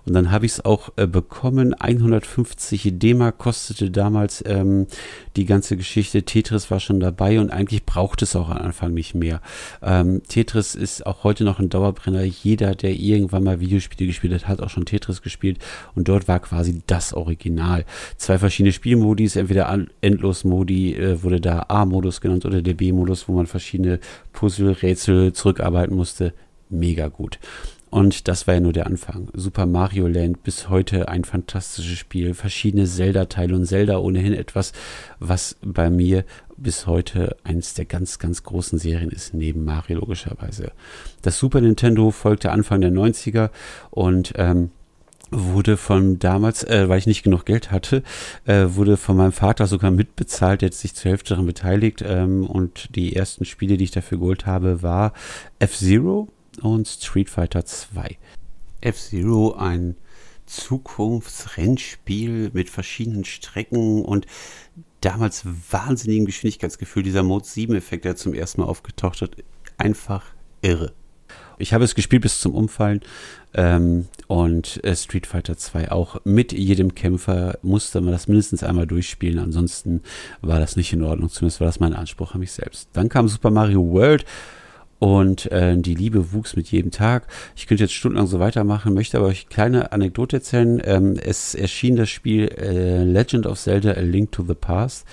Und 0.06 0.14
dann 0.14 0.32
habe 0.32 0.45
ich 0.45 0.54
es 0.54 0.66
auch 0.66 0.91
äh, 0.95 1.08
bekommen. 1.08 1.74
150 1.74 2.89
D-Mark 2.93 3.38
kostete 3.38 3.91
damals 3.91 4.43
ähm, 4.47 4.88
die 5.36 5.45
ganze 5.45 5.78
Geschichte. 5.78 6.24
Tetris 6.24 6.72
war 6.72 6.80
schon 6.80 6.99
dabei 6.99 7.39
und 7.39 7.52
eigentlich 7.52 7.86
braucht 7.86 8.22
es 8.22 8.36
auch 8.36 8.49
am 8.49 8.58
Anfang 8.58 8.93
nicht 8.93 9.16
mehr. 9.16 9.41
Ähm, 9.82 10.22
Tetris 10.28 10.76
ist 10.76 11.06
auch 11.06 11.24
heute 11.24 11.43
noch 11.43 11.60
ein 11.60 11.70
Dauerbrenner. 11.70 12.24
Jeder, 12.24 12.76
der 12.76 12.91
irgendwann 12.91 13.43
mal 13.43 13.60
Videospiele 13.60 14.08
gespielt 14.08 14.34
hat, 14.34 14.47
hat 14.47 14.62
auch 14.62 14.70
schon 14.70 14.86
Tetris 14.86 15.22
gespielt. 15.22 15.60
Und 15.95 16.08
dort 16.08 16.28
war 16.28 16.39
quasi 16.39 16.82
das 16.88 17.14
Original. 17.14 17.86
Zwei 18.18 18.38
verschiedene 18.38 18.74
Spielmodis, 18.74 19.36
entweder 19.36 19.86
Endlos-Modi, 20.02 20.95
äh, 20.95 21.24
wurde 21.24 21.41
da 21.41 21.66
A-Modus 21.68 22.22
genannt 22.22 22.45
oder 22.45 22.62
der 22.62 22.74
B-Modus, 22.74 23.28
wo 23.28 23.34
man 23.34 23.45
verschiedene 23.45 23.99
Puzzle-Rätsel 24.34 25.34
zurückarbeiten 25.34 25.95
musste. 25.95 26.34
Mega 26.70 27.10
gut. 27.10 27.38
Und 27.92 28.30
das 28.30 28.48
war 28.48 28.54
ja 28.54 28.60
nur 28.62 28.72
der 28.72 28.88
Anfang. 28.88 29.28
Super 29.34 29.66
Mario 29.66 30.08
Land 30.08 30.44
bis 30.44 30.70
heute 30.70 31.10
ein 31.10 31.26
fantastisches 31.26 32.00
Spiel. 32.00 32.34
Verschiedene 32.34 32.86
Zelda-Teile 32.86 33.54
und 33.54 33.66
Zelda 33.66 33.98
ohnehin 33.98 34.34
etwas, 34.34 34.72
was 35.20 35.58
bei 35.62 35.89
mir 35.89 36.24
bis 36.56 36.88
heute 36.88 37.36
eines 37.44 37.74
der 37.74 37.84
ganz, 37.84 38.18
ganz 38.18 38.44
großen 38.44 38.80
Serien 38.80 39.10
ist, 39.10 39.34
neben 39.34 39.66
Mario 39.66 40.00
logischerweise. 40.00 40.72
Das 41.22 41.38
Super 41.38 41.60
Nintendo 41.60 42.12
folgte 42.12 42.52
Anfang 42.52 42.80
der 42.80 42.92
90er 42.92 43.50
und 43.89 44.34
ähm, 44.38 44.72
wurde 45.30 45.76
von 45.76 46.18
damals, 46.18 46.64
äh, 46.64 46.88
weil 46.88 47.00
ich 47.00 47.08
nicht 47.08 47.24
genug 47.24 47.46
Geld 47.46 47.72
hatte, 47.72 48.04
äh, 48.46 48.68
wurde 48.70 48.96
von 48.96 49.18
meinem 49.18 49.34
Vater 49.34 49.68
sogar 49.68 49.92
mitbezahlt, 49.92 50.62
der 50.62 50.68
hat 50.68 50.76
sich 50.76 50.94
zur 50.94 51.12
Hälfte 51.12 51.30
daran 51.30 51.46
beteiligt. 51.46 52.02
Ähm, 52.08 52.46
und 52.46 52.96
die 52.96 53.18
ersten 53.18 53.44
Spiele, 53.44 53.76
die 53.76 53.84
ich 53.84 53.92
dafür 53.92 54.20
geholt 54.20 54.46
habe, 54.46 54.82
war 54.82 55.12
F-Zero 55.60 56.30
und 56.62 56.88
Street 56.88 57.30
Fighter 57.30 57.66
2. 57.66 58.18
F-Zero, 58.82 59.54
ein 59.54 59.95
Zukunftsrennspiel 60.45 62.52
mit 62.54 62.70
verschiedenen 62.70 63.24
Strecken 63.24 64.04
und 64.04 64.26
damals 64.99 65.45
wahnsinnigen 65.72 66.26
Geschwindigkeitsgefühl. 66.26 67.04
Dieser 67.04 67.24
Mode 67.24 67.45
7-Effekt, 67.45 68.06
der 68.06 68.16
zum 68.16 68.34
ersten 68.34 68.62
Mal 68.62 68.68
aufgetaucht 68.68 69.22
hat, 69.22 69.32
einfach 69.78 70.26
irre. 70.62 70.93
Ich 71.58 71.74
habe 71.74 71.84
es 71.84 71.95
gespielt 71.95 72.24
bis 72.24 72.39
zum 72.39 72.56
Umfallen 72.56 73.02
ähm, 73.54 74.08
und 74.28 74.84
äh, 74.84 74.95
Street 74.95 75.28
Fighter 75.28 75.58
2 75.58 75.91
auch. 75.91 76.22
Mit 76.24 76.54
jedem 76.54 76.95
Kämpfer 76.95 77.60
musste 77.62 78.02
man 78.02 78.12
das 78.12 78.28
mindestens 78.28 78.64
einmal 78.64 78.88
durchspielen, 78.88 79.38
ansonsten 79.38 80.02
war 80.41 80.60
das 80.60 80.76
nicht 80.76 80.91
in 80.91 81.04
Ordnung. 81.04 81.30
Zumindest 81.30 81.60
war 81.60 81.68
das 81.68 81.80
mein 81.80 81.93
Anspruch 81.93 82.34
an 82.34 82.39
mich 82.39 82.52
selbst. 82.52 82.89
Dann 82.93 83.10
kam 83.10 83.28
Super 83.28 83.52
Mario 83.52 83.88
World 83.91 84.26
und 85.02 85.52
äh, 85.52 85.76
die 85.78 85.95
Liebe 85.95 86.32
wuchs 86.32 86.56
mit 86.56 86.68
jedem 86.68 86.91
Tag. 86.91 87.26
Ich 87.56 87.66
könnte 87.66 87.84
jetzt 87.84 87.93
stundenlang 87.93 88.28
so 88.28 88.39
weitermachen, 88.39 88.93
möchte 88.93 89.18
aber 89.18 89.26
euch 89.26 89.47
eine 89.47 89.49
kleine 89.49 89.91
Anekdote 89.93 90.38
erzählen. 90.38 90.80
Ähm, 90.86 91.18
es 91.18 91.56
erschien 91.56 91.95
das 91.95 92.12
Spiel 92.12 92.49
äh, 92.49 93.04
Legend 93.04 93.47
of 93.47 93.60
Zelda 93.60 93.93
A 93.93 94.02
Link 94.02 94.32
to 94.32 94.43
the 94.47 94.54
Past. 94.54 95.08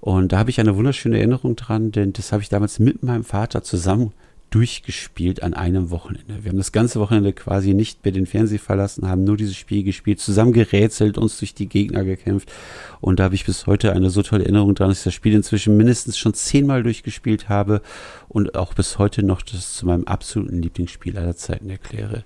Und 0.00 0.30
da 0.30 0.38
habe 0.38 0.50
ich 0.50 0.60
eine 0.60 0.76
wunderschöne 0.76 1.18
Erinnerung 1.18 1.56
dran, 1.56 1.90
denn 1.90 2.12
das 2.12 2.30
habe 2.30 2.44
ich 2.44 2.48
damals 2.48 2.78
mit 2.78 3.02
meinem 3.02 3.24
Vater 3.24 3.64
zusammen 3.64 4.12
durchgespielt 4.54 5.42
an 5.42 5.52
einem 5.52 5.90
Wochenende. 5.90 6.44
Wir 6.44 6.50
haben 6.50 6.58
das 6.58 6.70
ganze 6.70 7.00
Wochenende 7.00 7.32
quasi 7.32 7.74
nicht 7.74 8.04
mehr 8.04 8.12
den 8.12 8.24
Fernseher 8.24 8.60
verlassen, 8.60 9.08
haben 9.08 9.24
nur 9.24 9.36
dieses 9.36 9.56
Spiel 9.56 9.82
gespielt, 9.82 10.20
zusammen 10.20 10.52
gerätselt, 10.52 11.18
uns 11.18 11.40
durch 11.40 11.54
die 11.54 11.68
Gegner 11.68 12.04
gekämpft. 12.04 12.52
Und 13.00 13.18
da 13.18 13.24
habe 13.24 13.34
ich 13.34 13.44
bis 13.44 13.66
heute 13.66 13.92
eine 13.92 14.10
so 14.10 14.22
tolle 14.22 14.44
Erinnerung 14.44 14.76
dran, 14.76 14.90
dass 14.90 14.98
ich 14.98 15.04
das 15.04 15.14
Spiel 15.14 15.34
inzwischen 15.34 15.76
mindestens 15.76 16.16
schon 16.16 16.34
zehnmal 16.34 16.84
durchgespielt 16.84 17.48
habe 17.48 17.82
und 18.28 18.54
auch 18.54 18.74
bis 18.74 18.96
heute 18.96 19.24
noch 19.24 19.42
das 19.42 19.74
zu 19.74 19.86
meinem 19.86 20.04
absoluten 20.04 20.62
Lieblingsspiel 20.62 21.18
aller 21.18 21.34
Zeiten 21.34 21.68
erkläre. 21.68 22.22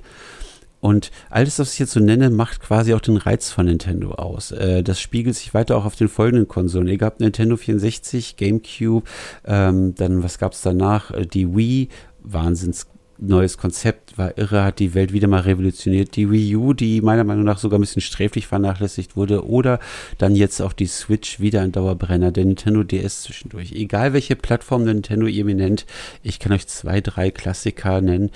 Und 0.80 1.10
alles, 1.28 1.58
was 1.58 1.72
ich 1.72 1.80
jetzt 1.80 1.92
so 1.92 2.00
nenne, 2.00 2.30
macht 2.30 2.60
quasi 2.60 2.94
auch 2.94 3.00
den 3.00 3.16
Reiz 3.16 3.50
von 3.50 3.66
Nintendo 3.66 4.12
aus. 4.12 4.52
Äh, 4.52 4.82
das 4.82 5.00
spiegelt 5.00 5.34
sich 5.34 5.52
weiter 5.54 5.76
auch 5.76 5.84
auf 5.84 5.96
den 5.96 6.08
folgenden 6.08 6.46
Konsolen. 6.46 6.86
Ihr 6.86 6.98
habt 7.00 7.20
Nintendo 7.20 7.56
64, 7.56 8.36
GameCube, 8.36 9.08
ähm, 9.44 9.94
dann 9.96 10.22
was 10.22 10.38
gab 10.38 10.52
es 10.52 10.62
danach? 10.62 11.10
Äh, 11.10 11.26
die 11.26 11.56
Wii 11.56 11.88
wahnsinns 12.32 12.86
neues 13.20 13.58
Konzept, 13.58 14.16
war 14.16 14.38
irre, 14.38 14.62
hat 14.62 14.78
die 14.78 14.94
Welt 14.94 15.12
wieder 15.12 15.28
mal 15.28 15.40
revolutioniert. 15.40 16.16
Die 16.16 16.30
Wii 16.30 16.56
U, 16.56 16.72
die 16.72 17.00
meiner 17.00 17.24
Meinung 17.24 17.44
nach 17.44 17.58
sogar 17.58 17.78
ein 17.78 17.82
bisschen 17.82 18.02
sträflich 18.02 18.46
vernachlässigt 18.46 19.16
wurde, 19.16 19.46
oder 19.46 19.80
dann 20.18 20.36
jetzt 20.36 20.60
auch 20.60 20.72
die 20.72 20.86
Switch 20.86 21.40
wieder 21.40 21.62
ein 21.62 21.72
Dauerbrenner, 21.72 22.30
der 22.30 22.44
Nintendo 22.44 22.84
DS 22.84 23.22
zwischendurch. 23.22 23.72
Egal 23.72 24.12
welche 24.12 24.36
Plattform 24.36 24.84
Nintendo 24.84 25.26
ihr 25.26 25.44
mir 25.44 25.56
nennt, 25.56 25.86
ich 26.22 26.38
kann 26.38 26.52
euch 26.52 26.66
zwei, 26.68 27.00
drei 27.00 27.30
Klassiker 27.30 28.00
nennen, 28.00 28.30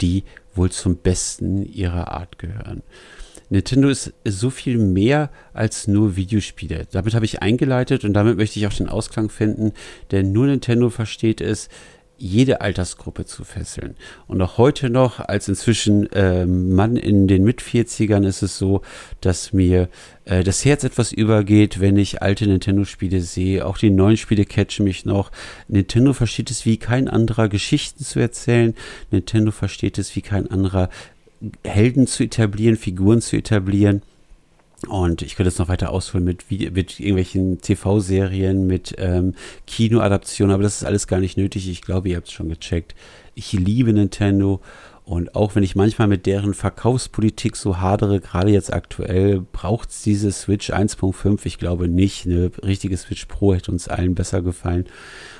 die 0.00 0.24
wohl 0.54 0.70
zum 0.70 0.96
Besten 0.96 1.64
ihrer 1.64 2.12
Art 2.12 2.38
gehören. 2.38 2.82
Nintendo 3.48 3.88
ist 3.88 4.12
so 4.24 4.50
viel 4.50 4.76
mehr 4.76 5.30
als 5.52 5.86
nur 5.86 6.16
Videospiele. 6.16 6.88
Damit 6.90 7.14
habe 7.14 7.24
ich 7.24 7.42
eingeleitet 7.42 8.04
und 8.04 8.12
damit 8.12 8.36
möchte 8.36 8.58
ich 8.58 8.66
auch 8.66 8.72
den 8.72 8.88
Ausklang 8.88 9.28
finden, 9.28 9.72
denn 10.10 10.32
nur 10.32 10.46
Nintendo 10.46 10.90
versteht 10.90 11.40
es, 11.40 11.68
jede 12.18 12.60
Altersgruppe 12.60 13.26
zu 13.26 13.44
fesseln. 13.44 13.96
Und 14.26 14.40
auch 14.40 14.58
heute 14.58 14.90
noch, 14.90 15.20
als 15.20 15.48
inzwischen 15.48 16.10
äh, 16.12 16.46
Mann 16.46 16.96
in 16.96 17.28
den 17.28 17.44
Mit-40ern, 17.44 18.26
ist 18.26 18.42
es 18.42 18.58
so, 18.58 18.82
dass 19.20 19.52
mir 19.52 19.88
äh, 20.24 20.42
das 20.42 20.64
Herz 20.64 20.84
etwas 20.84 21.12
übergeht, 21.12 21.80
wenn 21.80 21.96
ich 21.96 22.22
alte 22.22 22.46
Nintendo-Spiele 22.46 23.20
sehe. 23.20 23.66
Auch 23.66 23.78
die 23.78 23.90
neuen 23.90 24.16
Spiele 24.16 24.44
catchen 24.44 24.84
mich 24.84 25.04
noch. 25.04 25.30
Nintendo 25.68 26.12
versteht 26.12 26.50
es 26.50 26.64
wie 26.64 26.78
kein 26.78 27.08
anderer, 27.08 27.48
Geschichten 27.48 28.04
zu 28.04 28.18
erzählen. 28.18 28.74
Nintendo 29.10 29.50
versteht 29.50 29.98
es 29.98 30.16
wie 30.16 30.22
kein 30.22 30.50
anderer, 30.50 30.88
Helden 31.64 32.06
zu 32.06 32.24
etablieren, 32.24 32.76
Figuren 32.76 33.20
zu 33.20 33.36
etablieren. 33.36 34.02
Und 34.88 35.22
ich 35.22 35.36
könnte 35.36 35.48
jetzt 35.48 35.58
noch 35.58 35.68
weiter 35.68 35.90
ausholen 35.90 36.24
mit, 36.24 36.50
mit 36.50 37.00
irgendwelchen 37.00 37.60
TV-Serien, 37.60 38.66
mit 38.66 38.94
ähm, 38.98 39.34
Kinoadaptionen, 39.66 40.52
aber 40.52 40.62
das 40.62 40.76
ist 40.76 40.84
alles 40.84 41.06
gar 41.06 41.18
nicht 41.18 41.38
nötig. 41.38 41.68
Ich 41.68 41.80
glaube, 41.80 42.10
ihr 42.10 42.16
habt 42.16 42.28
es 42.28 42.32
schon 42.32 42.50
gecheckt. 42.50 42.94
Ich 43.34 43.52
liebe 43.52 43.92
Nintendo 43.92 44.60
und 45.06 45.36
auch 45.36 45.54
wenn 45.54 45.62
ich 45.62 45.76
manchmal 45.76 46.08
mit 46.08 46.26
deren 46.26 46.52
Verkaufspolitik 46.52 47.54
so 47.54 47.78
hadere, 47.78 48.18
gerade 48.18 48.50
jetzt 48.50 48.72
aktuell, 48.72 49.40
braucht 49.52 49.90
es 49.90 50.02
diese 50.02 50.32
Switch 50.32 50.70
1.5? 50.70 51.38
Ich 51.44 51.58
glaube 51.58 51.86
nicht. 51.86 52.26
Eine 52.26 52.50
richtige 52.64 52.96
Switch 52.96 53.26
Pro 53.26 53.54
hätte 53.54 53.70
uns 53.70 53.86
allen 53.86 54.16
besser 54.16 54.42
gefallen. 54.42 54.86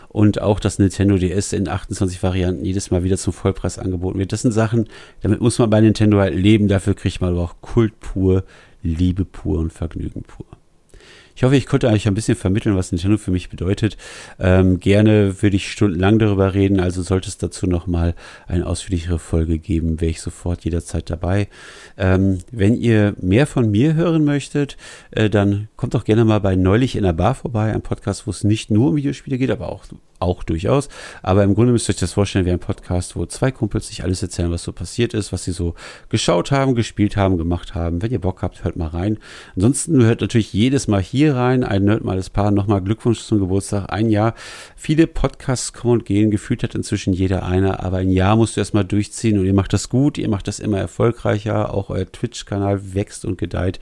Und 0.08 0.40
auch 0.40 0.60
das 0.60 0.78
Nintendo 0.78 1.18
DS 1.18 1.52
in 1.52 1.68
28 1.68 2.22
Varianten 2.22 2.64
jedes 2.64 2.92
Mal 2.92 3.02
wieder 3.02 3.18
zum 3.18 3.32
Vollpreis 3.32 3.80
angeboten 3.80 4.20
wird. 4.20 4.32
Das 4.32 4.42
sind 4.42 4.52
Sachen, 4.52 4.88
damit 5.20 5.40
muss 5.40 5.58
man 5.58 5.68
bei 5.68 5.80
Nintendo 5.80 6.20
halt 6.20 6.36
leben. 6.36 6.68
Dafür 6.68 6.94
kriegt 6.94 7.20
man 7.20 7.30
aber 7.30 7.42
auch 7.42 7.56
Kult 7.60 7.98
pur 7.98 8.44
Liebe 8.86 9.24
pur 9.24 9.58
und 9.58 9.72
Vergnügen 9.72 10.22
pur. 10.22 10.46
Ich 11.36 11.44
hoffe, 11.44 11.54
ich 11.54 11.66
konnte 11.66 11.88
euch 11.88 12.08
ein 12.08 12.14
bisschen 12.14 12.34
vermitteln, 12.34 12.76
was 12.76 12.92
Nintendo 12.92 13.18
für 13.18 13.30
mich 13.30 13.50
bedeutet. 13.50 13.96
Ähm, 14.38 14.80
gerne 14.80 15.42
würde 15.42 15.56
ich 15.56 15.70
stundenlang 15.70 16.18
darüber 16.18 16.54
reden, 16.54 16.80
also 16.80 17.02
sollte 17.02 17.28
es 17.28 17.36
dazu 17.36 17.66
nochmal 17.66 18.14
eine 18.46 18.66
ausführlichere 18.66 19.18
Folge 19.18 19.58
geben, 19.58 20.00
wäre 20.00 20.10
ich 20.10 20.22
sofort 20.22 20.64
jederzeit 20.64 21.10
dabei. 21.10 21.48
Ähm, 21.98 22.38
wenn 22.50 22.74
ihr 22.74 23.14
mehr 23.20 23.46
von 23.46 23.70
mir 23.70 23.94
hören 23.94 24.24
möchtet, 24.24 24.78
äh, 25.10 25.28
dann 25.28 25.68
kommt 25.76 25.92
doch 25.92 26.04
gerne 26.04 26.24
mal 26.24 26.40
bei 26.40 26.56
Neulich 26.56 26.96
in 26.96 27.02
der 27.02 27.12
Bar 27.12 27.34
vorbei, 27.34 27.70
ein 27.70 27.82
Podcast, 27.82 28.26
wo 28.26 28.30
es 28.30 28.42
nicht 28.42 28.70
nur 28.70 28.88
um 28.88 28.96
Videospiele 28.96 29.36
geht, 29.36 29.50
aber 29.50 29.68
auch 29.68 29.84
auch 30.18 30.42
durchaus. 30.44 30.88
Aber 31.22 31.44
im 31.44 31.54
Grunde 31.54 31.72
müsst 31.72 31.90
ihr 31.90 31.92
euch 31.92 32.00
das 32.00 32.14
vorstellen 32.14 32.46
wie 32.46 32.50
ein 32.50 32.58
Podcast, 32.58 33.16
wo 33.16 33.26
zwei 33.26 33.50
Kumpels 33.50 33.88
sich 33.88 34.02
alles 34.02 34.22
erzählen, 34.22 34.50
was 34.50 34.62
so 34.62 34.72
passiert 34.72 35.12
ist, 35.12 35.30
was 35.30 35.44
sie 35.44 35.52
so 35.52 35.74
geschaut 36.08 36.50
haben, 36.50 36.74
gespielt 36.74 37.18
haben, 37.18 37.36
gemacht 37.36 37.74
haben. 37.74 38.00
Wenn 38.00 38.10
ihr 38.10 38.18
Bock 38.18 38.40
habt, 38.40 38.64
hört 38.64 38.76
mal 38.76 38.88
rein. 38.88 39.18
Ansonsten 39.56 40.02
hört 40.02 40.22
natürlich 40.22 40.54
jedes 40.54 40.88
Mal 40.88 40.96
mal 40.96 41.02
hier 41.26 41.36
rein. 41.36 41.64
Ein 41.64 41.84
nerdmales 41.84 42.30
Paar. 42.30 42.50
Nochmal 42.52 42.80
Glückwunsch 42.82 43.20
zum 43.20 43.40
Geburtstag. 43.40 43.92
Ein 43.92 44.10
Jahr. 44.10 44.34
Viele 44.76 45.06
Podcasts 45.06 45.72
kommen 45.72 45.94
und 45.94 46.04
gehen. 46.04 46.30
Gefühlt 46.30 46.62
hat 46.62 46.74
inzwischen 46.74 47.12
jeder 47.12 47.44
einer. 47.44 47.82
Aber 47.82 47.98
ein 47.98 48.10
Jahr 48.10 48.36
musst 48.36 48.56
du 48.56 48.60
erstmal 48.60 48.84
durchziehen. 48.84 49.38
Und 49.38 49.46
ihr 49.46 49.54
macht 49.54 49.72
das 49.72 49.88
gut. 49.88 50.18
Ihr 50.18 50.28
macht 50.28 50.46
das 50.46 50.60
immer 50.60 50.78
erfolgreicher. 50.78 51.74
Auch 51.74 51.90
euer 51.90 52.10
Twitch-Kanal 52.10 52.94
wächst 52.94 53.24
und 53.24 53.38
gedeiht. 53.38 53.80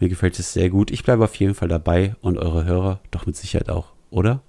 Mir 0.00 0.08
gefällt 0.08 0.38
es 0.38 0.54
sehr 0.54 0.70
gut. 0.70 0.90
Ich 0.90 1.04
bleibe 1.04 1.24
auf 1.24 1.34
jeden 1.34 1.54
Fall 1.54 1.68
dabei. 1.68 2.16
Und 2.22 2.38
eure 2.38 2.64
Hörer 2.64 3.00
doch 3.10 3.26
mit 3.26 3.36
Sicherheit 3.36 3.68
auch. 3.68 3.92
Oder? 4.10 4.40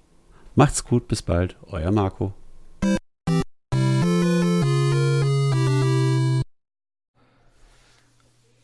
Macht's 0.54 0.84
gut. 0.84 1.06
Bis 1.06 1.20
bald. 1.20 1.56
Euer 1.66 1.90
Marco. 1.90 2.32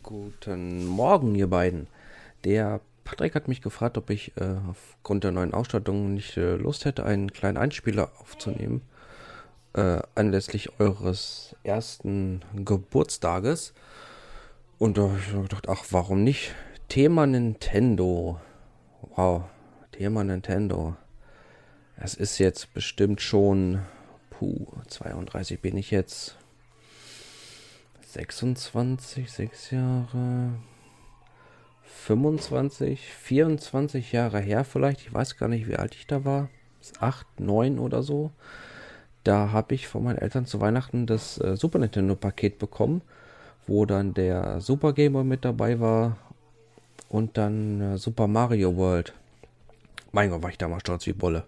Guten 0.03 0.87
Morgen, 0.87 1.35
ihr 1.35 1.49
beiden. 1.49 1.87
Der 2.45 2.81
Patrick 3.05 3.35
hat 3.35 3.49
mich 3.49 3.61
gefragt, 3.63 3.99
ob 3.99 4.11
ich 4.11 4.33
äh, 4.37 4.57
aufgrund 4.69 5.25
der 5.25 5.31
neuen 5.31 5.55
Ausstattung 5.55 6.15
nicht 6.15 6.37
äh, 6.37 6.57
Lust 6.57 6.85
hätte, 6.85 7.05
einen 7.05 7.33
kleinen 7.33 7.59
Einspieler 7.59 8.11
aufzunehmen. 8.19 8.83
Äh, 9.75 10.01
anlässlich 10.15 10.81
eures 10.81 11.55
ersten 11.63 12.43
Geburtstages. 12.57 13.75
Und 14.79 14.99
da 14.99 15.03
habe 15.03 15.19
ich 15.19 15.33
gedacht, 15.33 15.69
ach, 15.69 15.85
warum 15.91 16.25
nicht? 16.25 16.55
Thema 16.89 17.27
Nintendo. 17.27 18.41
Wow, 19.17 19.45
Thema 19.93 20.25
Nintendo. 20.25 20.97
Es 21.97 22.15
ist 22.15 22.39
jetzt 22.39 22.73
bestimmt 22.75 23.21
schon, 23.21 23.81
puh, 24.31 24.67
32 24.89 25.61
bin 25.61 25.77
ich 25.77 25.91
jetzt. 25.91 26.37
26, 28.07 29.31
6 29.31 29.71
Jahre, 29.73 30.53
25, 32.05 33.15
24 33.15 34.13
Jahre 34.13 34.39
her 34.39 34.65
vielleicht. 34.65 35.01
Ich 35.01 35.15
weiß 35.15 35.39
gar 35.39 35.49
nicht, 35.49 35.67
wie 35.67 35.77
alt 35.77 35.95
ich 35.95 36.07
da 36.07 36.25
war. 36.27 36.51
8, 37.01 37.41
9 37.41 37.79
oder 37.79 38.03
so. 38.03 38.31
Da 39.23 39.53
habe 39.53 39.75
ich 39.75 39.89
von 39.89 40.05
meinen 40.05 40.19
Eltern 40.19 40.45
zu 40.45 40.61
Weihnachten 40.61 41.07
das 41.07 41.41
äh, 41.41 41.57
Super 41.57 41.79
Nintendo 41.79 42.15
Paket 42.15 42.59
bekommen, 42.59 43.01
wo 43.67 43.87
dann 43.87 44.13
der 44.13 44.61
Super 44.61 44.93
Game 44.93 45.15
Boy 45.15 45.25
mit 45.25 45.47
dabei 45.47 45.81
war 45.81 46.19
und 47.09 47.39
dann 47.39 47.81
äh, 47.81 47.97
Super 47.97 48.27
Mario 48.27 48.77
World. 48.77 49.15
Mein 50.13 50.29
Gott, 50.29 50.43
war 50.43 50.51
ich 50.51 50.59
damals 50.59 50.83
stolz 50.83 51.07
wie 51.07 51.15
Bolle. 51.15 51.45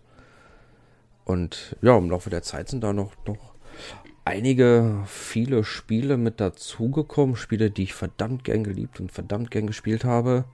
Und 1.26 1.76
ja, 1.82 1.98
im 1.98 2.08
Laufe 2.08 2.30
der 2.30 2.42
Zeit 2.42 2.70
sind 2.70 2.82
da 2.82 2.94
noch, 2.94 3.12
noch 3.26 3.52
einige, 4.26 5.04
viele 5.06 5.64
Spiele 5.64 6.16
mit 6.16 6.40
dazugekommen. 6.40 7.36
Spiele, 7.36 7.70
die 7.70 7.84
ich 7.84 7.94
verdammt 7.94 8.44
gern 8.44 8.64
geliebt 8.64 9.00
und 9.00 9.12
verdammt 9.12 9.50
gern 9.50 9.66
gespielt 9.66 10.04
habe. 10.04 10.44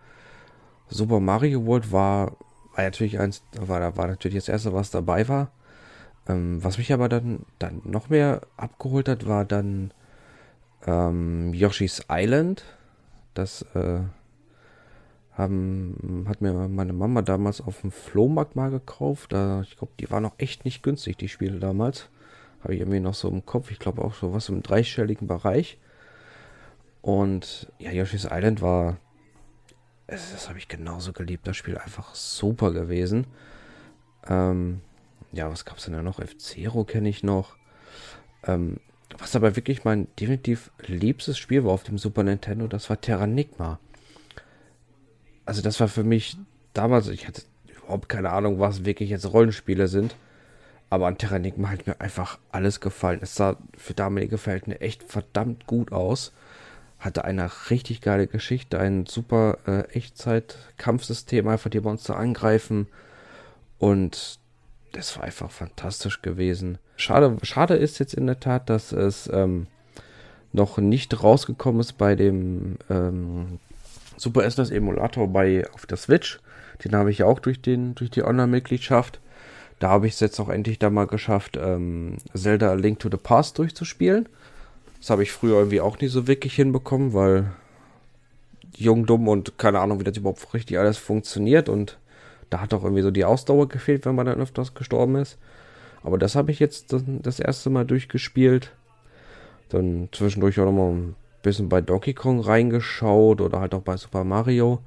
Super 0.89 1.21
Mario 1.21 1.65
World 1.67 1.91
war, 1.91 2.37
war 2.75 2.85
natürlich 2.85 3.19
eins, 3.19 3.43
war, 3.59 3.97
war 3.97 4.07
natürlich 4.07 4.37
das 4.37 4.49
erste, 4.49 4.75
was 4.75 4.91
dabei 4.91 5.27
war. 5.27 5.51
Ähm, 6.29 6.63
was 6.63 6.79
mich 6.79 6.93
aber 6.93 7.09
dann, 7.09 7.47
dann 7.59 7.81
noch 7.85 8.11
mehr 8.11 8.43
abgeholt 8.57 9.09
hat, 9.09 9.27
war 9.27 9.45
dann 9.45 9.93
ähm, 10.87 11.55
Yoshi's 11.55 12.05
Island. 12.11 12.65
Das 13.33 13.63
äh, 13.75 14.01
haben, 15.33 16.27
hat 16.29 16.43
mir 16.43 16.53
meine 16.69 16.93
Mama 16.93 17.23
damals 17.23 17.63
auf 17.63 17.81
dem 17.81 17.91
Flohmarkt 17.91 18.55
mal 18.55 18.71
gekauft. 18.71 19.33
Da, 19.33 19.63
ich 19.63 19.79
glaube, 19.79 19.95
die 19.99 20.11
waren 20.11 20.25
noch 20.25 20.35
echt 20.37 20.67
nicht 20.67 20.83
günstig, 20.83 21.17
die 21.17 21.29
Spiele 21.29 21.59
damals. 21.59 22.11
Habe 22.63 22.75
ich 22.75 22.81
irgendwie 22.81 23.01
noch 23.01 23.15
so 23.15 23.29
im 23.29 23.45
Kopf. 23.45 23.71
Ich 23.71 23.79
glaube 23.79 24.03
auch 24.03 24.15
so 24.15 24.33
was 24.33 24.49
im 24.49 24.63
dreistelligen 24.63 25.27
Bereich. 25.27 25.79
Und 27.01 27.73
ja, 27.79 27.91
Yoshi's 27.91 28.29
Island 28.31 28.63
war. 28.63 28.99
Das, 30.07 30.49
habe 30.49 30.59
ich 30.59 30.69
genauso 30.69 31.13
geliebt. 31.13 31.47
Das 31.47 31.57
Spiel 31.57 31.79
einfach 31.79 32.15
super 32.15 32.73
gewesen. 32.73 33.27
Ähm, 34.29 34.81
ja, 35.33 35.51
was 35.51 35.65
gab 35.65 35.79
es 35.79 35.85
denn 35.85 35.95
da 35.95 36.03
noch? 36.03 36.21
F-Zero 36.21 36.85
kenne 36.85 37.09
ich 37.09 37.23
noch. 37.23 37.57
Ähm, 38.45 38.79
was 39.19 39.37
aber 39.37 39.57
wirklich 39.57 39.85
mein 39.85 40.09
definitiv 40.19 40.71
liebstes 40.87 41.39
Spiel 41.39 41.65
war 41.65 41.73
auf 41.73 41.83
dem 41.83 41.99
Super 41.99 42.23
Nintendo, 42.23 42.67
das 42.67 42.89
war 42.89 43.01
Terranigma. 43.01 43.79
Also 45.45 45.63
das 45.63 45.81
war 45.81 45.89
für 45.89 46.05
mich 46.05 46.37
damals, 46.73 47.09
ich 47.09 47.27
hatte 47.27 47.43
überhaupt 47.79 48.09
keine 48.09 48.31
Ahnung, 48.31 48.59
was 48.59 48.85
wirklich 48.85 49.11
jetzt 49.11 49.33
Rollenspiele 49.33 49.89
sind. 49.89 50.15
Aber 50.93 51.07
an 51.07 51.17
Terranigma 51.17 51.71
hat 51.71 51.87
mir 51.87 51.99
einfach 52.03 52.39
alles 52.51 52.81
gefallen. 52.81 53.21
Es 53.23 53.35
sah 53.35 53.57
für 53.79 53.95
damalige 53.95 54.37
Verhältnisse 54.37 54.83
echt 54.83 55.03
verdammt 55.05 55.67
gut 55.67 55.91
aus. 55.91 56.35
Hatte 56.99 57.25
eine 57.25 57.51
richtig 57.71 58.03
geile 58.03 58.27
Geschichte, 58.27 58.79
ein 58.79 59.07
super 59.07 59.57
äh, 59.67 59.85
Echtzeit-Kampfsystem, 59.97 61.49
einfach 61.49 61.71
die 61.71 61.81
Monster 61.81 62.19
angreifen. 62.19 62.89
Und 63.79 64.39
das 64.93 65.17
war 65.17 65.25
einfach 65.25 65.51
fantastisch 65.51 66.21
gewesen. 66.21 66.77
Schade, 66.97 67.39
schade 67.41 67.77
ist 67.77 67.99
jetzt 67.99 68.13
in 68.13 68.27
der 68.27 68.39
Tat, 68.39 68.69
dass 68.69 68.93
es 68.93 69.31
ähm, 69.33 69.69
noch 70.53 70.77
nicht 70.77 71.23
rausgekommen 71.23 71.81
ist 71.81 71.95
bei 71.95 72.17
dem 72.17 72.77
ähm, 72.91 73.61
Super 74.19 74.51
SNES 74.51 74.71
Emulator 74.71 75.27
bei 75.27 75.67
auf 75.73 75.87
der 75.87 75.97
Switch. 75.97 76.39
Den 76.85 76.95
habe 76.95 77.11
ich 77.11 77.17
ja 77.17 77.25
auch 77.25 77.39
durch, 77.39 77.63
den, 77.63 77.95
durch 77.95 78.11
die 78.11 78.25
Online-Mitgliedschaft. 78.25 79.22
Da 79.83 79.89
habe 79.89 80.07
ich 80.07 80.13
es 80.13 80.21
jetzt 80.21 80.39
auch 80.39 80.49
endlich 80.49 80.79
da 80.79 80.91
mal 80.91 81.09
geschafft, 81.09 81.59
ähm, 81.61 82.19
Zelda 82.35 82.71
A 82.71 82.75
Link 82.75 83.01
to 83.01 83.09
the 83.11 83.17
Past 83.17 83.59
durchzuspielen. 83.59 84.29
Das 85.01 85.11
habe 85.11 85.25
ich 85.25 85.33
früher 85.33 85.57
irgendwie 85.57 85.81
auch 85.81 85.99
nie 85.99 86.07
so 86.07 86.29
wirklich 86.29 86.55
hinbekommen, 86.55 87.15
weil 87.15 87.51
jung, 88.77 89.07
dumm 89.07 89.27
und 89.27 89.59
keine 89.59 89.81
Ahnung, 89.81 89.99
wie 89.99 90.05
das 90.05 90.17
überhaupt 90.17 90.55
richtig 90.55 90.79
alles 90.79 90.99
funktioniert. 90.99 91.69
Und 91.69 91.99
da 92.49 92.61
hat 92.61 92.73
auch 92.75 92.85
irgendwie 92.85 93.03
so 93.03 93.11
die 93.11 93.25
Ausdauer 93.25 93.67
gefehlt, 93.67 94.07
wenn 94.07 94.15
man 94.15 94.27
dann 94.27 94.41
öfters 94.41 94.75
gestorben 94.75 95.17
ist. 95.17 95.37
Aber 96.05 96.17
das 96.17 96.37
habe 96.37 96.53
ich 96.53 96.61
jetzt 96.61 96.93
das, 96.93 97.41
erste 97.41 97.69
Mal 97.69 97.85
durchgespielt. 97.85 98.71
Dann 99.69 100.11
zwischendurch 100.13 100.61
auch 100.61 100.67
nochmal 100.67 100.93
ein 100.93 101.17
bisschen 101.43 101.69
bei 101.69 101.81
Donkey 101.81 102.15
Kong 102.15 102.39
reingeschaut 102.39 103.41
oder 103.41 103.59
halt 103.59 103.75
auch 103.75 103.83
bei 103.83 103.97
Super 103.97 104.23
Mario. 104.23 104.79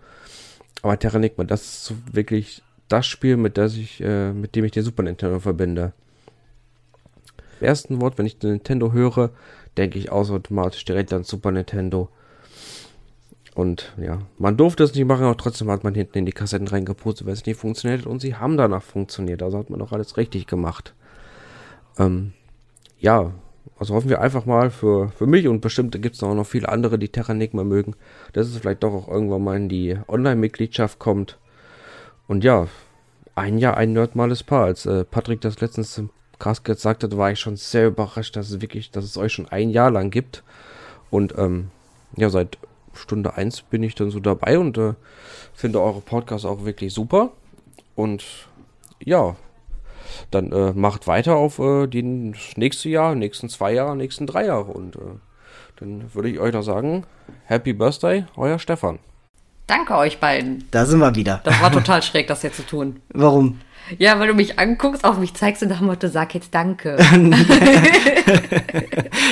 Aber 0.82 0.98
Terranigma, 0.98 1.44
das 1.44 1.90
ist 1.90 1.94
wirklich 2.14 2.62
das 2.88 3.06
Spiel, 3.06 3.38
mit, 3.38 3.58
das 3.58 3.76
ich, 3.76 4.02
äh, 4.02 4.32
mit 4.32 4.56
dem 4.56 4.66
ich 4.66 4.72
den 4.72 4.84
Super 4.84 5.04
Nintendo 5.04 5.40
verbinde. 5.40 5.94
Im 7.60 7.68
ersten 7.68 8.02
Wort, 8.02 8.18
wenn 8.18 8.26
ich 8.26 8.38
den 8.38 8.52
Nintendo 8.52 8.92
höre, 8.92 9.32
denke 9.78 9.98
ich 9.98 10.12
automatisch 10.12 10.86
direkt 10.86 11.14
an 11.14 11.24
Super 11.24 11.52
Nintendo. 11.52 12.10
Und 13.56 13.94
ja, 13.98 14.20
man 14.38 14.58
durfte 14.58 14.84
es 14.84 14.94
nicht 14.94 15.06
machen, 15.06 15.24
aber 15.24 15.38
trotzdem 15.38 15.72
hat 15.72 15.84
man 15.84 15.96
hinten 15.96 16.18
in 16.18 16.26
die 16.26 16.34
Kassetten 16.34 16.68
reingepustet, 16.68 17.26
weil 17.26 17.34
es 17.34 17.46
nicht 17.46 17.58
funktioniert 17.58 18.02
hat. 18.02 18.08
Und 18.08 18.20
sie 18.20 18.36
haben 18.36 18.58
danach 18.58 18.84
funktioniert. 18.84 19.42
Also 19.42 19.58
hat 19.58 19.70
man 19.70 19.82
auch 19.82 19.94
alles 19.94 20.18
richtig 20.18 20.46
gemacht. 20.46 20.94
Ähm, 21.98 22.34
ja, 23.00 23.32
also 23.80 23.96
hoffen 23.96 24.10
wir 24.10 24.22
einfach 24.22 24.46
mal 24.46 24.70
für, 24.70 25.10
für 25.10 25.26
mich 25.26 25.48
und 25.48 25.62
bestimmt 25.62 26.00
gibt 26.02 26.16
es 26.16 26.24
auch 26.24 26.36
noch 26.36 26.46
viele 26.46 26.70
andere, 26.70 27.00
die 27.00 27.10
Terranigma 27.10 27.64
mögen, 27.64 27.96
dass 28.34 28.48
es 28.48 28.58
vielleicht 28.58 28.84
doch 28.84 28.94
auch 28.94 29.08
irgendwann 29.08 29.44
mal 29.44 29.58
in 29.58 29.70
die 29.70 29.98
Online-Mitgliedschaft 30.08 31.00
kommt. 31.00 31.38
Und 32.28 32.44
ja, 32.44 32.68
ein 33.36 33.58
Jahr 33.58 33.78
ein 33.78 33.94
nerdmales 33.94 34.44
Paar. 34.44 34.66
Als 34.66 34.86
äh, 34.86 35.04
Patrick 35.04 35.42
das 35.42 35.60
letztens 35.60 35.98
im 35.98 36.10
Cast 36.40 36.64
gesagt 36.64 37.04
hat, 37.04 37.16
war 37.18 37.32
ich 37.32 37.40
schon 37.40 37.56
sehr 37.56 37.88
überrascht, 37.88 38.36
dass 38.36 38.50
es 38.50 38.62
wirklich, 38.62 38.92
dass 38.92 39.06
es 39.06 39.18
euch 39.18 39.34
schon 39.34 39.48
ein 39.48 39.70
Jahr 39.70 39.92
lang 39.92 40.10
gibt. 40.10 40.44
Und 41.10 41.38
ähm, 41.38 41.70
ja, 42.16 42.30
seit 42.30 42.58
Stunde 42.94 43.36
1 43.36 43.64
bin 43.64 43.84
ich 43.84 43.96
dann 43.96 44.10
so 44.10 44.20
dabei 44.20 44.58
und 44.58 44.78
äh, 44.78 44.94
finde 45.54 45.82
eure 45.82 46.02
Podcasts 46.02 46.46
auch 46.46 46.66
wirklich 46.66 46.94
super. 46.94 47.32
Und 47.96 48.26
ja, 49.04 49.36
dann 50.32 50.52
äh, 50.52 50.74
macht 50.74 51.08
weiter 51.08 51.36
auf 51.36 51.60
äh, 51.60 51.88
die 51.88 52.04
nächste 52.56 52.90
Jahr, 52.90 53.16
nächsten 53.16 53.50
zwei 53.50 53.74
Jahre, 53.74 53.96
nächsten 53.96 54.28
drei 54.28 54.46
Jahre. 54.46 54.72
Und 54.72 54.96
äh, 54.96 55.20
dann 55.78 56.14
würde 56.14 56.30
ich 56.30 56.40
euch 56.40 56.54
noch 56.54 56.64
sagen, 56.64 57.06
Happy 57.46 57.74
Birthday, 57.74 58.26
euer 58.36 58.60
Stefan. 58.60 59.00
Danke 59.68 59.96
euch 59.96 60.20
beiden. 60.20 60.68
Da 60.72 60.86
sind 60.86 61.00
wir 61.00 61.16
wieder. 61.16 61.42
Das 61.44 61.62
war 61.62 61.72
total 61.72 62.04
schräg, 62.04 62.28
das 62.28 62.44
jetzt 62.44 62.58
zu 62.58 62.66
tun. 62.66 63.02
Warum? 63.10 63.60
Ja, 63.98 64.20
weil 64.20 64.28
du 64.28 64.34
mich 64.34 64.58
anguckst, 64.58 65.04
auf 65.04 65.18
mich 65.18 65.34
zeigst 65.36 65.62
und 65.62 65.70
nach 65.70 65.78
dem 65.78 65.88
Motto, 65.88 66.08
sag 66.08 66.34
jetzt 66.34 66.54
Danke. 66.56 66.98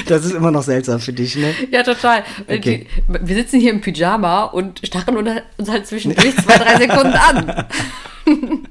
das 0.07 0.25
ist 0.25 0.33
immer 0.33 0.51
noch 0.51 0.61
seltsam 0.63 0.99
für 0.99 1.13
dich, 1.13 1.35
ne? 1.35 1.53
Ja, 1.71 1.81
total. 1.83 2.23
Okay. 2.47 2.87
Wir 3.07 3.35
sitzen 3.35 3.59
hier 3.59 3.71
im 3.71 3.81
Pyjama 3.81 4.43
und 4.43 4.79
starren 4.85 5.17
uns 5.57 5.69
halt 5.69 5.87
zwischendurch 5.87 6.35
zwei, 6.37 6.57
drei 6.57 6.77
Sekunden 6.77 7.13
an. 7.13 7.65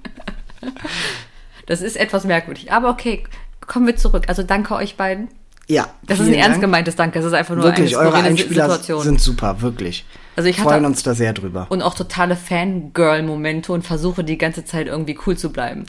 Das 1.66 1.80
ist 1.80 1.96
etwas 1.96 2.24
merkwürdig. 2.24 2.72
Aber 2.72 2.90
okay, 2.90 3.24
kommen 3.60 3.86
wir 3.86 3.96
zurück. 3.96 4.24
Also 4.26 4.42
danke 4.42 4.74
euch 4.74 4.96
beiden. 4.96 5.28
Ja. 5.72 5.88
Das 6.02 6.20
ist 6.20 6.26
ein 6.28 6.34
ernst 6.34 6.60
gemeintes 6.60 6.96
Danke. 6.96 7.18
Das 7.18 7.26
ist 7.26 7.32
einfach 7.32 7.54
nur 7.54 7.64
wirklich, 7.64 7.96
eine 7.96 8.06
eure 8.08 8.18
Einspieler 8.18 8.64
Situation. 8.68 9.02
sind 9.02 9.20
super, 9.22 9.62
wirklich. 9.62 10.04
Also 10.36 10.48
ich 10.50 10.58
Freuen 10.60 10.84
uns 10.84 11.02
da 11.02 11.14
sehr 11.14 11.32
drüber. 11.32 11.66
und 11.70 11.80
auch 11.80 11.94
totale 11.94 12.36
Fangirl-Momente 12.36 13.72
und 13.72 13.82
versuche 13.86 14.22
die 14.22 14.36
ganze 14.36 14.64
Zeit 14.66 14.86
irgendwie 14.86 15.18
cool 15.26 15.36
zu 15.36 15.50
bleiben. 15.50 15.86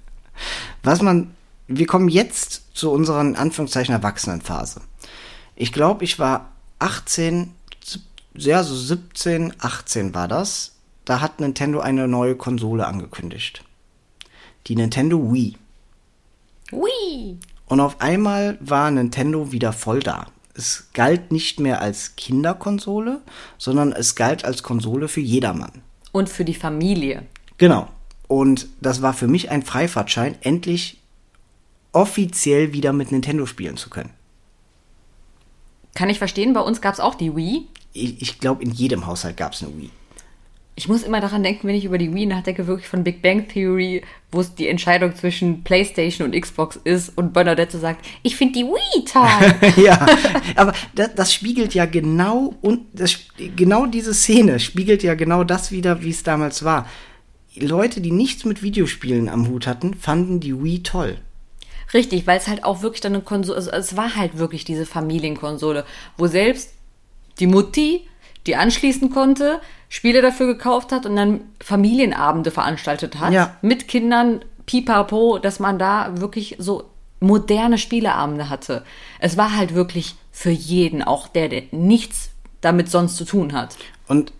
Was 0.82 1.02
man, 1.02 1.34
wir 1.68 1.86
kommen 1.86 2.08
jetzt 2.08 2.74
zu 2.76 2.90
unserer 2.90 3.20
in 3.20 3.36
Anführungszeichen 3.36 3.94
Erwachsenenphase. 3.94 4.80
Ich 5.56 5.72
glaube, 5.72 6.04
ich 6.04 6.18
war 6.18 6.50
18, 6.78 7.52
sieb- 7.84 8.02
ja, 8.34 8.62
so 8.62 8.74
17, 8.74 9.52
18 9.58 10.14
war 10.14 10.26
das. 10.28 10.72
da 11.04 11.20
hat 11.20 11.38
Nintendo 11.40 11.80
eine 11.80 12.08
neue 12.08 12.34
Konsole 12.34 12.86
angekündigt. 12.86 13.62
Die 14.68 14.76
Nintendo 14.76 15.32
Wii. 15.32 15.56
Hui! 16.72 17.36
Und 17.72 17.80
auf 17.80 18.02
einmal 18.02 18.58
war 18.60 18.90
Nintendo 18.90 19.50
wieder 19.50 19.72
voll 19.72 20.00
da. 20.00 20.26
Es 20.54 20.88
galt 20.92 21.32
nicht 21.32 21.58
mehr 21.58 21.80
als 21.80 22.16
Kinderkonsole, 22.16 23.22
sondern 23.56 23.92
es 23.92 24.14
galt 24.14 24.44
als 24.44 24.62
Konsole 24.62 25.08
für 25.08 25.22
jedermann. 25.22 25.80
Und 26.12 26.28
für 26.28 26.44
die 26.44 26.52
Familie. 26.52 27.22
Genau. 27.56 27.88
Und 28.28 28.66
das 28.82 29.00
war 29.00 29.14
für 29.14 29.26
mich 29.26 29.50
ein 29.50 29.62
Freifahrtschein, 29.62 30.36
endlich 30.42 30.98
offiziell 31.92 32.74
wieder 32.74 32.92
mit 32.92 33.10
Nintendo 33.10 33.46
spielen 33.46 33.78
zu 33.78 33.88
können. 33.88 34.10
Kann 35.94 36.10
ich 36.10 36.18
verstehen, 36.18 36.52
bei 36.52 36.60
uns 36.60 36.82
gab 36.82 36.92
es 36.92 37.00
auch 37.00 37.14
die 37.14 37.34
Wii. 37.34 37.68
Ich, 37.94 38.20
ich 38.20 38.38
glaube, 38.38 38.62
in 38.62 38.70
jedem 38.70 39.06
Haushalt 39.06 39.38
gab 39.38 39.54
es 39.54 39.62
eine 39.62 39.74
Wii. 39.78 39.90
Ich 40.74 40.88
muss 40.88 41.02
immer 41.02 41.20
daran 41.20 41.42
denken, 41.42 41.68
wenn 41.68 41.74
ich 41.74 41.84
über 41.84 41.98
die 41.98 42.14
Wii 42.14 42.26
nachdenke, 42.26 42.66
wirklich 42.66 42.88
von 42.88 43.04
Big 43.04 43.20
Bang 43.20 43.46
Theory, 43.46 44.02
wo 44.30 44.40
es 44.40 44.54
die 44.54 44.68
Entscheidung 44.68 45.14
zwischen 45.14 45.62
PlayStation 45.64 46.26
und 46.26 46.40
Xbox 46.40 46.80
ist 46.82 47.16
und 47.16 47.34
Bernadette 47.34 47.78
sagt, 47.78 48.06
ich 48.22 48.36
finde 48.36 48.54
die 48.54 48.64
Wii 48.64 49.04
toll. 49.04 49.74
ja, 49.84 50.06
aber 50.56 50.72
das, 50.94 51.14
das 51.14 51.34
spiegelt 51.34 51.74
ja 51.74 51.84
genau 51.84 52.54
und 52.62 52.86
das, 52.94 53.18
genau 53.54 53.84
diese 53.84 54.14
Szene 54.14 54.60
spiegelt 54.60 55.02
ja 55.02 55.14
genau 55.14 55.44
das 55.44 55.72
wieder, 55.72 56.02
wie 56.02 56.10
es 56.10 56.22
damals 56.22 56.64
war. 56.64 56.88
Leute, 57.54 58.00
die 58.00 58.12
nichts 58.12 58.46
mit 58.46 58.62
Videospielen 58.62 59.28
am 59.28 59.48
Hut 59.48 59.66
hatten, 59.66 59.92
fanden 59.92 60.40
die 60.40 60.62
Wii 60.62 60.82
toll. 60.82 61.18
Richtig, 61.92 62.26
weil 62.26 62.38
es 62.38 62.48
halt 62.48 62.64
auch 62.64 62.82
wirklich 62.82 63.02
dann 63.02 63.12
eine 63.12 63.22
Konsole, 63.22 63.56
also 63.56 63.70
es 63.70 63.96
war 63.96 64.16
halt 64.16 64.38
wirklich 64.38 64.64
diese 64.64 64.86
Familienkonsole, 64.86 65.84
wo 66.16 66.26
selbst 66.26 66.72
die 67.38 67.46
Mutti, 67.46 68.06
die 68.46 68.56
anschließen 68.56 69.10
konnte, 69.10 69.60
Spiele 69.92 70.22
dafür 70.22 70.46
gekauft 70.46 70.90
hat 70.90 71.04
und 71.04 71.16
dann 71.16 71.42
Familienabende 71.62 72.50
veranstaltet 72.50 73.20
hat. 73.20 73.30
Ja. 73.30 73.56
Mit 73.60 73.88
Kindern, 73.88 74.42
pipapo, 74.64 75.36
dass 75.38 75.60
man 75.60 75.78
da 75.78 76.18
wirklich 76.18 76.56
so 76.58 76.84
moderne 77.20 77.76
Spieleabende 77.76 78.48
hatte. 78.48 78.84
Es 79.18 79.36
war 79.36 79.54
halt 79.54 79.74
wirklich 79.74 80.14
für 80.30 80.48
jeden, 80.48 81.02
auch 81.02 81.28
der, 81.28 81.50
der 81.50 81.64
nichts 81.72 82.30
damit 82.62 82.90
sonst 82.90 83.18
zu 83.18 83.26
tun 83.26 83.52
hat. 83.52 83.76
Und 84.08 84.32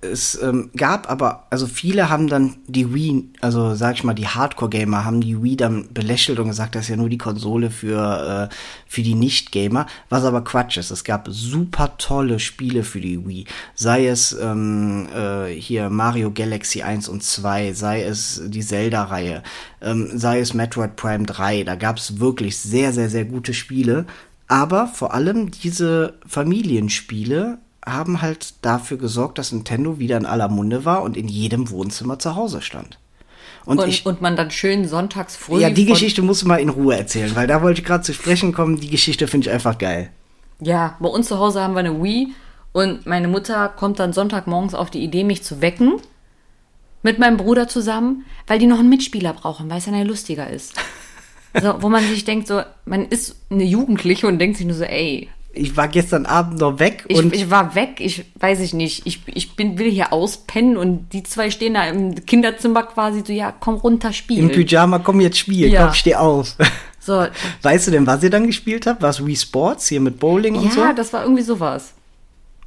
es 0.00 0.40
ähm, 0.40 0.70
gab 0.76 1.10
aber, 1.10 1.46
also 1.50 1.66
viele 1.66 2.08
haben 2.08 2.28
dann 2.28 2.56
die 2.66 2.94
Wii, 2.94 3.30
also 3.40 3.74
sag 3.74 3.96
ich 3.96 4.04
mal, 4.04 4.14
die 4.14 4.28
Hardcore-Gamer 4.28 5.04
haben 5.04 5.20
die 5.20 5.42
Wii 5.42 5.56
dann 5.56 5.92
belächelt 5.92 6.38
und 6.38 6.48
gesagt, 6.48 6.74
das 6.74 6.82
ist 6.82 6.88
ja 6.90 6.96
nur 6.96 7.08
die 7.08 7.18
Konsole 7.18 7.70
für, 7.70 8.48
äh, 8.50 8.54
für 8.86 9.02
die 9.02 9.14
Nicht-Gamer, 9.14 9.86
was 10.08 10.24
aber 10.24 10.44
Quatsch 10.44 10.76
ist. 10.76 10.92
Es 10.92 11.02
gab 11.02 11.28
super 11.30 11.96
tolle 11.98 12.38
Spiele 12.38 12.84
für 12.84 13.00
die 13.00 13.26
Wii. 13.26 13.46
Sei 13.74 14.06
es 14.06 14.32
ähm, 14.40 15.08
äh, 15.14 15.46
hier 15.48 15.90
Mario 15.90 16.30
Galaxy 16.30 16.82
1 16.82 17.08
und 17.08 17.24
2, 17.24 17.72
sei 17.72 18.02
es 18.02 18.40
die 18.46 18.62
Zelda-Reihe, 18.62 19.42
ähm, 19.80 20.10
sei 20.14 20.38
es 20.38 20.54
Metroid 20.54 20.94
Prime 20.94 21.24
3. 21.24 21.64
Da 21.64 21.74
gab 21.74 21.96
es 21.96 22.20
wirklich 22.20 22.56
sehr, 22.58 22.92
sehr, 22.92 23.10
sehr 23.10 23.24
gute 23.24 23.52
Spiele. 23.52 24.06
Aber 24.46 24.86
vor 24.86 25.12
allem 25.12 25.50
diese 25.50 26.14
Familienspiele 26.26 27.58
haben 27.92 28.22
halt 28.22 28.54
dafür 28.62 28.96
gesorgt, 28.98 29.38
dass 29.38 29.52
Nintendo 29.52 29.98
wieder 29.98 30.16
in 30.16 30.26
aller 30.26 30.48
Munde 30.48 30.84
war 30.84 31.02
und 31.02 31.16
in 31.16 31.28
jedem 31.28 31.70
Wohnzimmer 31.70 32.18
zu 32.18 32.34
Hause 32.36 32.62
stand. 32.62 32.98
Und, 33.64 33.78
Und, 33.80 33.88
ich, 33.88 34.06
und 34.06 34.22
man 34.22 34.36
dann 34.36 34.50
schön 34.50 34.88
sonntags 34.88 35.36
früh. 35.36 35.60
ja, 35.60 35.68
die 35.70 35.84
Geschichte 35.84 36.22
musst 36.22 36.42
du 36.42 36.48
mal 36.48 36.56
in 36.60 36.70
Ruhe 36.70 36.96
erzählen, 36.96 37.34
weil 37.36 37.46
da 37.46 37.60
wollte 37.62 37.80
ich 37.80 37.86
gerade 37.86 38.02
zu 38.02 38.14
sprechen 38.14 38.52
kommen. 38.52 38.80
Die 38.80 38.88
Geschichte 38.90 39.26
finde 39.28 39.48
ich 39.48 39.52
einfach 39.52 39.76
geil. 39.78 40.10
Ja, 40.60 40.96
bei 41.00 41.08
uns 41.08 41.28
zu 41.28 41.38
Hause 41.38 41.60
haben 41.60 41.74
wir 41.74 41.80
eine 41.80 42.02
Wii 42.02 42.28
und 42.72 43.06
meine 43.06 43.28
Mutter 43.28 43.68
kommt 43.68 43.98
dann 43.98 44.12
Sonntagmorgens 44.12 44.74
auf 44.74 44.90
die 44.90 45.02
Idee, 45.04 45.24
mich 45.24 45.42
zu 45.42 45.60
wecken. 45.60 46.00
Mit 47.02 47.18
meinem 47.18 47.36
Bruder 47.36 47.68
zusammen, 47.68 48.24
weil 48.46 48.58
die 48.58 48.66
noch 48.66 48.78
einen 48.80 48.88
Mitspieler 48.88 49.32
brauchen, 49.32 49.70
weil 49.70 49.78
es 49.78 49.84
dann 49.84 49.94
ja 49.94 50.02
lustiger 50.04 50.48
ist. 50.48 50.74
So, 51.62 51.80
wo 51.80 51.88
man 51.88 52.04
sich 52.04 52.24
denkt, 52.26 52.46
so, 52.46 52.60
man 52.84 53.06
ist 53.06 53.34
eine 53.50 53.64
Jugendliche 53.64 54.26
und 54.26 54.38
denkt 54.38 54.58
sich 54.58 54.66
nur 54.66 54.76
so, 54.76 54.84
ey, 54.84 55.28
Ich 55.52 55.76
war 55.76 55.88
gestern 55.88 56.26
Abend 56.26 56.60
noch 56.60 56.78
weg 56.78 57.04
ich, 57.08 57.16
und 57.16 57.34
ich 57.34 57.50
war 57.50 57.74
weg, 57.74 57.96
ich 57.98 58.24
weiß 58.38 58.60
ich 58.60 58.74
nicht, 58.74 59.06
ich, 59.06 59.22
ich 59.26 59.56
bin, 59.56 59.78
will 59.78 59.90
hier 59.90 60.12
auspennen 60.12 60.76
und 60.76 61.08
die 61.12 61.22
zwei 61.22 61.50
stehen 61.50 61.74
da 61.74 61.86
im 61.88 62.14
Kinderzimmer 62.26 62.82
quasi 62.84 63.22
so, 63.26 63.32
ja, 63.32 63.52
komm 63.58 63.76
runter, 63.76 64.08
im 64.08 64.14
spielen. 64.14 64.48
Pyjama, 64.50 64.98
komm 64.98 65.20
jetzt 65.20 65.38
spielen, 65.38 65.72
Ja. 65.72 65.86
komm, 65.86 65.94
steh 65.94 66.14
auf. 66.14 66.56
So, 67.00 67.26
Weißt 67.62 67.86
du 67.86 67.90
denn, 67.90 68.06
was 68.06 68.22
ihr 68.22 68.28
dann 68.28 68.46
gespielt 68.46 68.86
habt? 68.86 69.00
War 69.00 69.08
es 69.08 69.24
Wii 69.24 69.34
Sports 69.34 69.88
hier 69.88 69.98
mit 70.00 70.20
Bowling 70.20 70.56
und 70.56 70.70
so? 70.70 70.80
ja, 70.82 70.92
das 70.92 71.10
war 71.14 71.22
irgendwie 71.22 71.42
sowas. 71.42 71.94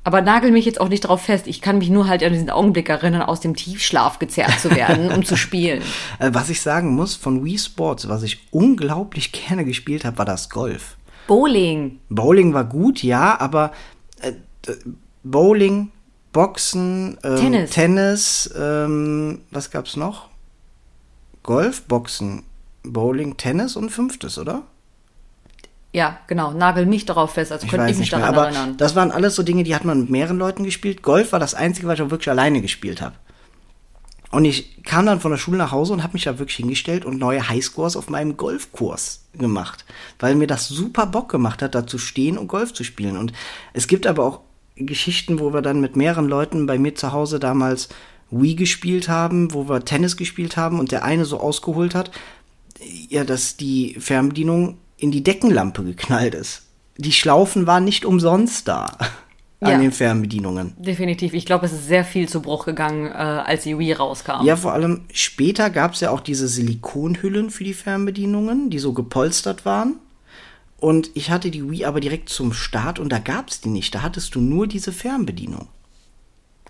Aber 0.03 0.21
nagel 0.21 0.49
mich 0.51 0.65
jetzt 0.65 0.81
auch 0.81 0.89
nicht 0.89 1.01
drauf 1.01 1.21
fest. 1.21 1.45
Ich 1.45 1.61
kann 1.61 1.77
mich 1.77 1.89
nur 1.91 2.07
halt 2.07 2.23
an 2.23 2.33
diesen 2.33 2.49
Augenblick 2.49 2.89
erinnern, 2.89 3.21
aus 3.21 3.39
dem 3.41 3.55
Tiefschlaf 3.55 4.17
gezerrt 4.17 4.59
zu 4.59 4.71
werden, 4.75 5.11
um 5.11 5.23
zu 5.23 5.37
spielen. 5.37 5.83
Äh, 6.19 6.31
Was 6.33 6.49
ich 6.49 6.61
sagen 6.61 6.95
muss, 6.95 7.15
von 7.15 7.45
Wii 7.45 7.59
Sports, 7.59 8.09
was 8.09 8.23
ich 8.23 8.39
unglaublich 8.49 9.31
gerne 9.31 9.63
gespielt 9.63 10.05
habe, 10.05 10.17
war 10.17 10.25
das 10.25 10.49
Golf. 10.49 10.95
Bowling. 11.27 11.99
Bowling 12.09 12.53
war 12.53 12.65
gut, 12.65 13.03
ja, 13.03 13.39
aber 13.39 13.71
äh, 14.21 14.33
Bowling, 15.23 15.91
Boxen, 16.33 17.17
ähm, 17.23 17.35
Tennis. 17.37 17.69
Tennis 17.71 18.53
ähm, 18.57 19.41
was 19.51 19.71
gab's 19.71 19.95
noch? 19.95 20.29
Golf, 21.43 21.83
Boxen, 21.83 22.43
Bowling, 22.83 23.37
Tennis 23.37 23.75
und 23.75 23.89
fünftes, 23.89 24.37
oder? 24.37 24.63
Ja, 25.93 26.19
genau. 26.27 26.51
Nagel 26.53 26.85
mich 26.85 27.05
darauf 27.05 27.33
fest, 27.33 27.51
als 27.51 27.63
Ich 27.63 27.69
könnte 27.69 27.85
weiß 27.85 27.91
ich 27.91 27.97
mich 27.97 28.11
nicht 28.11 28.17
mehr, 28.17 28.31
daran 28.31 28.35
aber 28.35 28.57
erinnern. 28.57 28.77
das 28.77 28.95
waren 28.95 29.11
alles 29.11 29.35
so 29.35 29.43
Dinge, 29.43 29.63
die 29.63 29.75
hat 29.75 29.83
man 29.83 30.01
mit 30.01 30.09
mehreren 30.09 30.37
Leuten 30.37 30.63
gespielt. 30.63 31.01
Golf 31.01 31.33
war 31.33 31.39
das 31.39 31.53
einzige, 31.53 31.87
was 31.87 31.95
ich 31.95 32.01
auch 32.01 32.11
wirklich 32.11 32.29
alleine 32.29 32.61
gespielt 32.61 33.01
habe. 33.01 33.15
Und 34.31 34.45
ich 34.45 34.83
kam 34.83 35.05
dann 35.05 35.19
von 35.19 35.31
der 35.31 35.37
Schule 35.37 35.57
nach 35.57 35.71
Hause 35.71 35.93
und 35.93 36.03
habe 36.03 36.13
mich 36.13 36.23
da 36.23 36.39
wirklich 36.39 36.57
hingestellt 36.57 37.03
und 37.05 37.19
neue 37.19 37.49
Highscores 37.49 37.97
auf 37.97 38.09
meinem 38.09 38.37
Golfkurs 38.37 39.25
gemacht, 39.33 39.85
weil 40.19 40.35
mir 40.35 40.47
das 40.47 40.67
super 40.69 41.05
Bock 41.05 41.29
gemacht 41.29 41.61
hat, 41.61 41.75
da 41.75 41.85
zu 41.85 41.97
stehen 41.97 42.37
und 42.37 42.47
Golf 42.47 42.73
zu 42.73 42.83
spielen. 42.83 43.17
Und 43.17 43.33
es 43.73 43.87
gibt 43.87 44.07
aber 44.07 44.23
auch 44.23 44.39
Geschichten, 44.77 45.39
wo 45.39 45.53
wir 45.53 45.61
dann 45.61 45.81
mit 45.81 45.97
mehreren 45.97 46.27
Leuten 46.27 46.65
bei 46.65 46.79
mir 46.79 46.95
zu 46.95 47.11
Hause 47.11 47.39
damals 47.39 47.89
Wii 48.31 48.55
gespielt 48.55 49.09
haben, 49.09 49.53
wo 49.53 49.67
wir 49.67 49.83
Tennis 49.83 50.15
gespielt 50.15 50.55
haben 50.55 50.79
und 50.79 50.93
der 50.93 51.03
eine 51.03 51.25
so 51.25 51.39
ausgeholt 51.39 51.93
hat, 51.93 52.11
ja, 53.09 53.25
dass 53.25 53.57
die 53.57 53.97
Fernbedienung 53.99 54.77
in 54.97 55.11
die 55.11 55.23
Deckenlampe 55.23 55.83
geknallt 55.83 56.35
ist. 56.35 56.63
Die 56.97 57.11
Schlaufen 57.11 57.67
waren 57.67 57.83
nicht 57.83 58.05
umsonst 58.05 58.67
da 58.67 58.97
Ja. 59.61 59.75
an 59.75 59.81
den 59.81 59.91
Fernbedienungen. 59.91 60.73
Definitiv. 60.79 61.33
Ich 61.33 61.45
glaube, 61.45 61.67
es 61.67 61.71
ist 61.71 61.87
sehr 61.87 62.03
viel 62.03 62.27
zu 62.27 62.41
Bruch 62.41 62.65
gegangen, 62.65 63.05
äh, 63.07 63.11
als 63.11 63.61
die 63.63 63.77
Wii 63.77 63.93
rauskam. 63.93 64.43
Ja, 64.43 64.55
vor 64.55 64.73
allem 64.73 65.01
später 65.13 65.69
gab 65.69 65.93
es 65.93 65.99
ja 65.99 66.09
auch 66.09 66.19
diese 66.19 66.47
Silikonhüllen 66.47 67.51
für 67.51 67.63
die 67.63 67.75
Fernbedienungen, 67.75 68.71
die 68.71 68.79
so 68.79 68.93
gepolstert 68.93 69.63
waren. 69.63 69.99
Und 70.79 71.11
ich 71.13 71.29
hatte 71.29 71.51
die 71.51 71.69
Wii 71.69 71.85
aber 71.85 71.99
direkt 71.99 72.29
zum 72.29 72.53
Start 72.53 72.97
und 72.97 73.09
da 73.09 73.19
gab 73.19 73.49
es 73.49 73.61
die 73.61 73.69
nicht. 73.69 73.93
Da 73.93 74.01
hattest 74.01 74.33
du 74.33 74.41
nur 74.41 74.65
diese 74.65 74.91
Fernbedienung. 74.91 75.67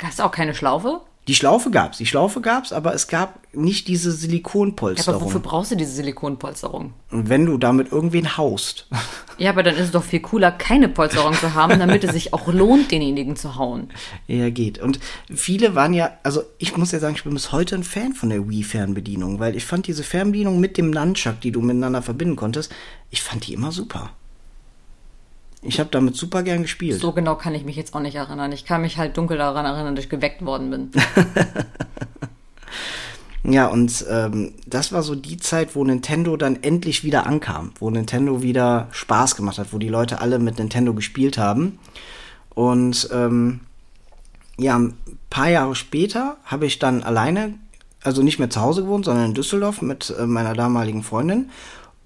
Hast 0.04 0.20
du 0.20 0.24
auch 0.24 0.32
keine 0.32 0.54
Schlaufe? 0.54 1.00
Die 1.32 1.36
Schlaufe 1.36 1.72
gab's, 1.72 1.98
die 1.98 2.06
Schlaufe 2.06 2.42
gab's, 2.42 2.74
aber 2.74 2.94
es 2.94 3.08
gab 3.08 3.40
nicht 3.56 3.88
diese 3.88 4.10
Ja, 4.10 4.16
aber 4.16 4.20
Silikonpolsterung. 4.20 5.22
wofür 5.22 5.40
brauchst 5.40 5.72
du 5.72 5.78
diese 5.78 5.94
Silikonpolsterung? 5.94 6.94
wenn 7.10 7.46
du 7.46 7.58
damit 7.58 7.90
irgendwen 7.92 8.36
haust. 8.36 8.88
Ja, 9.38 9.50
aber 9.50 9.64
dann 9.64 9.74
ist 9.74 9.86
es 9.86 9.92
doch 9.92 10.04
viel 10.04 10.20
cooler, 10.20 10.52
keine 10.52 10.88
Polsterung 10.88 11.34
zu 11.34 11.56
haben, 11.56 11.80
damit 11.80 12.04
es 12.04 12.12
sich 12.12 12.32
auch 12.32 12.48
lohnt, 12.54 12.92
denjenigen 12.92 13.36
zu 13.36 13.56
hauen. 13.56 13.90
Ja, 14.28 14.52
geht. 14.52 14.78
Und 14.78 15.00
viele 15.34 15.74
waren 15.74 15.94
ja, 15.94 16.12
also 16.22 16.44
ich 16.60 16.78
muss 16.78 16.92
ja 16.92 17.00
sagen, 17.00 17.16
ich 17.16 17.24
bin 17.24 17.34
bis 17.34 17.52
heute 17.52 17.74
ein 17.74 17.84
Fan 17.84 18.14
von 18.14 18.30
der 18.30 18.48
Wii-Fernbedienung, 18.48 19.40
weil 19.40 19.56
ich 19.56 19.66
fand 19.66 19.88
diese 19.88 20.04
Fernbedienung 20.04 20.60
mit 20.60 20.78
dem 20.78 20.92
Nunchuck, 20.92 21.42
die 21.42 21.52
du 21.52 21.62
miteinander 21.62 22.04
verbinden 22.04 22.36
konntest, 22.36 22.72
ich 23.10 23.24
fand 23.24 23.48
die 23.48 23.54
immer 23.54 23.72
super. 23.72 24.12
Ich 25.64 25.80
habe 25.80 25.90
damit 25.92 26.16
super 26.16 26.42
gern 26.42 26.64
gespielt. 26.64 27.00
So 27.00 27.12
genau 27.12 27.36
kann 27.36 27.54
ich 27.54 27.64
mich 27.64 27.76
jetzt 27.76 27.94
auch 27.94 28.00
nicht 28.00 28.16
erinnern. 28.16 28.52
Ich 28.52 28.66
kann 28.66 28.82
mich 28.82 28.98
halt 28.98 29.16
dunkel 29.16 29.38
daran 29.38 29.66
erinnern, 29.66 29.96
dass 29.96 30.06
ich 30.06 30.10
geweckt 30.10 30.44
worden 30.44 30.72
bin. 30.72 30.92
Ja, 33.44 33.68
und 33.68 34.06
ähm, 34.08 34.54
das 34.68 34.92
war 34.92 35.02
so 35.02 35.16
die 35.16 35.38
Zeit, 35.38 35.76
wo 35.76 35.84
Nintendo 35.84 36.38
dann 36.38 36.62
endlich 36.62 37.04
wieder 37.04 37.26
ankam, 37.26 37.72
wo 37.80 37.90
Nintendo 37.90 38.44
wieder 38.44 38.88
Spaß 38.92 39.36
gemacht 39.36 39.58
hat, 39.58 39.74
wo 39.74 39.80
die 39.80 39.90
Leute 39.90 40.22
alle 40.22 40.38
mit 40.38 40.60
Nintendo 40.60 40.94
gespielt 40.94 41.40
haben. 41.40 41.80
Und 42.54 43.10
ähm, 43.12 43.62
ja, 44.58 44.78
ein 44.78 44.96
paar 45.32 45.50
Jahre 45.50 45.74
später 45.74 46.38
habe 46.46 46.68
ich 46.68 46.78
dann 46.78 47.02
alleine, 47.02 47.56
also 48.04 48.22
nicht 48.22 48.38
mehr 48.38 48.52
zu 48.52 48.62
Hause 48.62 48.84
gewohnt, 48.84 49.06
sondern 49.06 49.26
in 49.26 49.34
Düsseldorf 49.34 49.82
mit 49.82 50.14
äh, 50.20 50.28
meiner 50.28 50.54
damaligen 50.54 51.02
Freundin. 51.02 51.50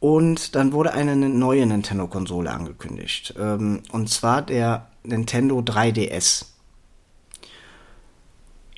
Und 0.06 0.54
dann 0.54 0.72
wurde 0.72 0.94
eine 0.94 1.16
neue 1.16 1.66
Nintendo-Konsole 1.66 2.52
angekündigt. 2.52 3.34
Ähm, 3.40 3.82
und 3.92 4.08
zwar 4.08 4.44
der 4.44 4.86
Nintendo 5.04 5.58
3DS. 5.62 6.46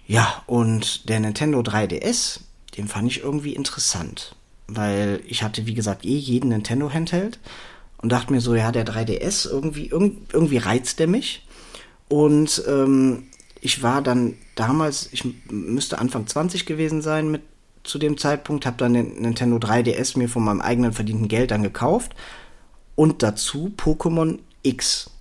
Ja, 0.05 0.41
und 0.45 1.09
der 1.09 1.19
Nintendo 1.19 1.59
3DS, 1.59 2.39
den 2.77 2.87
fand 2.87 3.11
ich 3.11 3.23
irgendwie 3.23 3.55
interessant. 3.55 4.37
Weil 4.67 5.19
ich 5.27 5.43
hatte, 5.43 5.65
wie 5.65 5.73
gesagt, 5.73 6.05
eh 6.05 6.15
jeden 6.15 6.47
Nintendo-Handheld 6.47 7.39
und 7.97 8.09
dachte 8.09 8.31
mir 8.31 8.39
so, 8.39 8.55
ja, 8.55 8.71
der 8.71 8.85
3DS, 8.85 9.49
irgendwie, 9.49 9.87
irg 9.87 10.13
irgendwie 10.31 10.59
reizt 10.59 10.97
der 10.99 11.07
mich. 11.07 11.45
Und 12.07 12.63
ähm, 12.69 13.23
ich 13.59 13.83
war 13.83 14.01
dann 14.01 14.35
damals, 14.55 15.09
ich 15.11 15.25
müsste 15.49 15.99
Anfang 15.99 16.25
20 16.25 16.65
gewesen 16.65 17.01
sein 17.01 17.29
mit 17.29 17.41
zu 17.87 17.99
dem 17.99 18.17
Zeitpunkt, 18.17 18.65
habe 18.65 18.77
dann 18.77 18.93
den 18.93 19.21
Nintendo 19.21 19.57
3DS 19.57 20.17
mir 20.17 20.29
von 20.29 20.43
meinem 20.43 20.61
eigenen 20.61 20.93
verdienten 20.93 21.27
Geld 21.27 21.51
dann 21.51 21.63
gekauft 21.63 22.13
und 22.95 23.23
dazu 23.23 23.71
Pokémon 23.77 24.39
X 24.63 25.11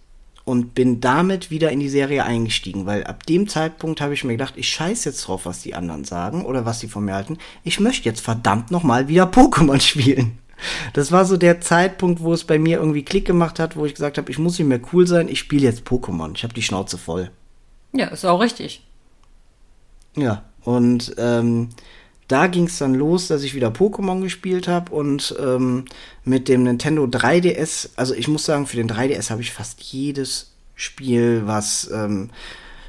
und 0.44 0.74
bin 0.74 1.00
damit 1.00 1.50
wieder 1.50 1.72
in 1.72 1.80
die 1.80 1.88
Serie 1.88 2.24
eingestiegen, 2.24 2.86
weil 2.86 3.04
ab 3.04 3.26
dem 3.26 3.48
Zeitpunkt 3.48 4.00
habe 4.00 4.14
ich 4.14 4.22
mir 4.22 4.32
gedacht, 4.32 4.54
ich 4.56 4.68
scheiß 4.68 5.04
jetzt 5.04 5.26
drauf, 5.26 5.44
was 5.44 5.62
die 5.62 5.74
anderen 5.74 6.04
sagen 6.04 6.44
oder 6.44 6.64
was 6.64 6.78
sie 6.78 6.88
von 6.88 7.04
mir 7.04 7.14
halten. 7.14 7.38
Ich 7.64 7.80
möchte 7.80 8.08
jetzt 8.08 8.20
verdammt 8.20 8.70
nochmal 8.70 9.08
wieder 9.08 9.24
Pokémon 9.24 9.80
spielen. 9.86 10.38
Das 10.92 11.12
war 11.12 11.24
so 11.24 11.36
der 11.36 11.60
Zeitpunkt, 11.60 12.20
wo 12.20 12.32
es 12.32 12.44
bei 12.44 12.58
mir 12.58 12.78
irgendwie 12.78 13.02
Klick 13.02 13.26
gemacht 13.26 13.58
hat, 13.58 13.76
wo 13.76 13.84
ich 13.86 13.94
gesagt 13.94 14.18
habe, 14.18 14.30
ich 14.30 14.38
muss 14.38 14.58
nicht 14.58 14.68
mehr 14.68 14.80
cool 14.92 15.06
sein, 15.06 15.28
ich 15.28 15.40
spiele 15.40 15.64
jetzt 15.64 15.86
Pokémon. 15.86 16.32
Ich 16.34 16.44
habe 16.44 16.54
die 16.54 16.62
Schnauze 16.62 16.96
voll. 16.96 17.30
Ja, 17.92 18.06
ist 18.06 18.24
auch 18.24 18.40
richtig. 18.40 18.82
Ja, 20.16 20.44
und 20.62 21.14
ähm, 21.18 21.70
da 22.28 22.46
ging 22.48 22.64
es 22.64 22.78
dann 22.78 22.94
los, 22.94 23.28
dass 23.28 23.42
ich 23.42 23.54
wieder 23.54 23.68
Pokémon 23.68 24.20
gespielt 24.20 24.68
habe 24.68 24.92
und 24.92 25.34
ähm, 25.40 25.84
mit 26.24 26.48
dem 26.48 26.64
Nintendo 26.64 27.04
3DS, 27.04 27.90
also 27.96 28.14
ich 28.14 28.28
muss 28.28 28.44
sagen, 28.44 28.66
für 28.66 28.76
den 28.76 28.90
3DS 28.90 29.30
habe 29.30 29.42
ich 29.42 29.52
fast 29.52 29.80
jedes 29.80 30.52
Spiel, 30.74 31.42
was 31.46 31.90
ähm, 31.92 32.30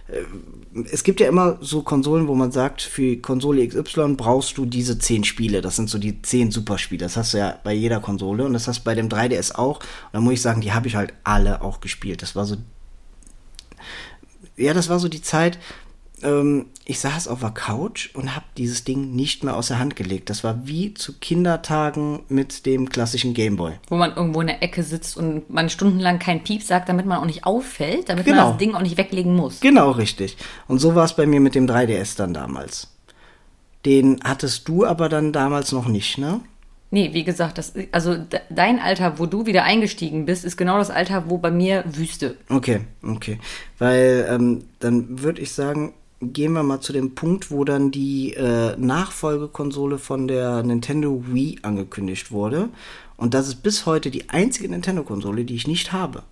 äh, 0.07 0.21
es 0.91 1.03
gibt 1.03 1.19
ja 1.19 1.27
immer 1.27 1.57
so 1.61 1.81
Konsolen, 1.81 2.27
wo 2.27 2.35
man 2.35 2.51
sagt, 2.51 2.81
für 2.81 3.17
Konsole 3.17 3.67
XY 3.67 4.15
brauchst 4.15 4.57
du 4.57 4.65
diese 4.65 4.99
zehn 4.99 5.23
Spiele. 5.23 5.61
Das 5.61 5.75
sind 5.75 5.89
so 5.89 5.97
die 5.97 6.21
zehn 6.21 6.51
Superspiele. 6.51 7.03
Das 7.03 7.17
hast 7.17 7.33
du 7.33 7.39
ja 7.39 7.59
bei 7.63 7.73
jeder 7.73 7.99
Konsole 7.99 8.45
und 8.45 8.53
das 8.53 8.67
hast 8.67 8.79
du 8.79 8.83
bei 8.83 8.93
dem 8.95 9.09
3DS 9.09 9.55
auch. 9.55 9.79
Und 9.79 10.13
da 10.13 10.21
muss 10.21 10.33
ich 10.33 10.41
sagen, 10.41 10.61
die 10.61 10.73
habe 10.73 10.88
ich 10.88 10.95
halt 10.95 11.13
alle 11.23 11.61
auch 11.61 11.81
gespielt. 11.81 12.21
Das 12.21 12.35
war 12.35 12.45
so, 12.45 12.57
ja, 14.55 14.73
das 14.73 14.89
war 14.89 14.99
so 14.99 15.07
die 15.07 15.21
Zeit, 15.21 15.57
ähm, 16.24 16.65
ich 16.86 16.99
saß 16.99 17.28
auf 17.28 17.41
der 17.41 17.51
Couch 17.51 18.09
und 18.15 18.36
habe 18.36 18.45
dieses 18.57 18.84
Ding 18.84 19.15
nicht 19.15 19.43
mehr 19.43 19.55
aus 19.55 19.68
der 19.68 19.80
Hand 19.80 19.95
gelegt. 19.95 20.30
Das 20.30 20.43
war 20.43 20.65
wie 20.68 20.93
zu 20.93 21.13
Kindertagen 21.20 22.22
mit 22.30 22.65
dem 22.65 22.89
klassischen 22.89 23.34
Gameboy. 23.34 23.74
Wo 23.89 23.95
man 23.97 24.15
irgendwo 24.15 24.41
in 24.41 24.47
der 24.47 24.63
Ecke 24.63 24.84
sitzt 24.84 25.18
und 25.18 25.49
man 25.49 25.70
stundenlang 25.70 26.20
kein 26.20 26.43
Piep 26.43 26.63
sagt, 26.63 26.89
damit 26.89 27.05
man 27.05 27.20
auch 27.20 27.26
nicht 27.26 27.45
auffällt, 27.45 28.09
damit 28.09 28.26
Genau. 28.26 28.43
man 28.43 28.47
das 28.51 28.57
Ding 28.57 28.74
auch 28.76 28.82
nicht 28.82 28.97
weglegen 28.97 29.36
muss. 29.36 29.59
Genau, 29.59 29.91
richtig. 29.91 30.38
Und 30.68 30.80
so 30.80 30.95
war 30.95 31.05
es 31.05 31.13
bei 31.15 31.26
mir 31.26 31.39
mit 31.39 31.55
dem 31.55 31.68
3DS 31.68 32.15
dann 32.18 32.34
damals. 32.34 32.88
Den 33.86 34.20
hattest 34.24 34.68
du 34.68 34.86
aber 34.86 35.07
dann 35.09 35.32
damals 35.32 35.72
noch 35.72 35.88
nicht, 35.88 36.18
ne? 36.18 36.41
Nee, 36.89 37.09
wie 37.13 37.26
gesagt, 37.26 37.57
das, 37.57 37.74
also 37.91 38.15
de- 38.15 38.39
dein 38.49 38.80
Alter, 38.80 39.20
wo 39.20 39.26
du 39.26 39.45
wieder 39.45 39.63
eingestiegen 39.65 40.26
bist, 40.26 40.45
ist 40.45 40.55
genau 40.55 40.78
das 40.78 40.89
Alter, 40.89 41.30
wo 41.30 41.38
bei 41.38 41.51
mir 41.51 41.84
Wüste. 41.86 42.38
Okay, 42.49 42.80
okay. 43.03 43.39
Weil 43.78 44.26
ähm, 44.30 44.63
dann 44.80 45.22
würde 45.22 45.41
ich 45.41 45.51
sagen, 45.51 45.93
gehen 46.22 46.53
wir 46.53 46.63
mal 46.63 46.80
zu 46.80 46.93
dem 46.93 47.15
Punkt, 47.15 47.51
wo 47.51 47.63
dann 47.63 47.91
die 47.91 48.34
äh, 48.34 48.76
Nachfolgekonsole 48.78 49.97
von 49.97 50.28
der 50.28 50.63
Nintendo 50.63 51.24
Wii 51.28 51.59
angekündigt 51.61 52.32
wurde. 52.32 52.70
Und 53.18 53.34
das 53.34 53.47
ist 53.47 53.63
bis 53.63 53.86
heute 53.86 54.11
die 54.11 54.30
einzige 54.30 54.70
Nintendo-Konsole, 54.70 55.45
die 55.45 55.55
ich 55.55 55.68
nicht 55.68 55.91
habe. 55.91 56.24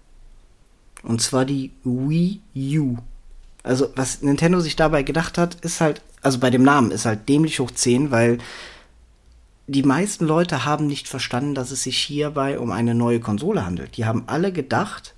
Und 1.04 1.22
zwar 1.22 1.46
die 1.46 1.72
Wii 1.84 2.42
U. 2.78 2.98
Also, 3.64 3.90
was 3.96 4.22
Nintendo 4.22 4.60
sich 4.60 4.76
dabei 4.76 5.04
gedacht 5.04 5.38
hat, 5.38 5.56
ist 5.62 5.82
halt, 5.82 6.02
also 6.22 6.40
bei 6.40 6.50
dem 6.50 6.64
Namen 6.64 6.92
ist 6.92 7.06
halt 7.06 7.28
dämlich 7.30 7.60
hoch 7.60 7.72
10, 7.72 8.12
weil 8.12 8.38
die 9.68 9.84
meisten 9.84 10.26
Leute 10.26 10.66
haben 10.66 10.86
nicht 10.86 11.08
verstanden, 11.08 11.56
dass 11.56 11.72
es 11.72 11.84
sich 11.84 11.98
hierbei 11.98 12.60
um 12.60 12.72
eine 12.72 12.94
neue 12.94 13.20
Konsole 13.20 13.66
handelt. 13.66 13.98
Die 13.98 14.06
haben 14.06 14.24
alle 14.28 14.52
gedacht, 14.52 15.16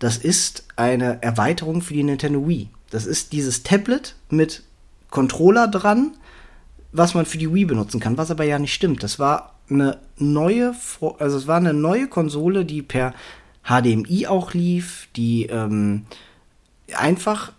das 0.00 0.16
ist 0.16 0.64
eine 0.74 1.22
Erweiterung 1.22 1.80
für 1.80 1.94
die 1.94 2.02
Nintendo 2.02 2.46
Wii. 2.48 2.68
Das 2.94 3.06
ist 3.06 3.32
dieses 3.32 3.64
Tablet 3.64 4.14
mit 4.30 4.62
Controller 5.10 5.66
dran, 5.66 6.16
was 6.92 7.14
man 7.14 7.26
für 7.26 7.38
die 7.38 7.52
Wii 7.52 7.64
benutzen 7.64 7.98
kann, 7.98 8.18
was 8.18 8.30
aber 8.30 8.44
ja 8.44 8.56
nicht 8.60 8.72
stimmt. 8.72 9.02
Das 9.02 9.18
war 9.18 9.56
eine 9.68 9.98
neue, 10.16 10.76
also 11.18 11.36
es 11.36 11.48
war 11.48 11.56
eine 11.56 11.74
neue 11.74 12.06
Konsole, 12.06 12.64
die 12.64 12.82
per 12.82 13.12
HDMI 13.64 14.28
auch 14.28 14.54
lief, 14.54 15.08
die 15.16 15.46
ähm, 15.46 16.06
einfach 16.94 17.50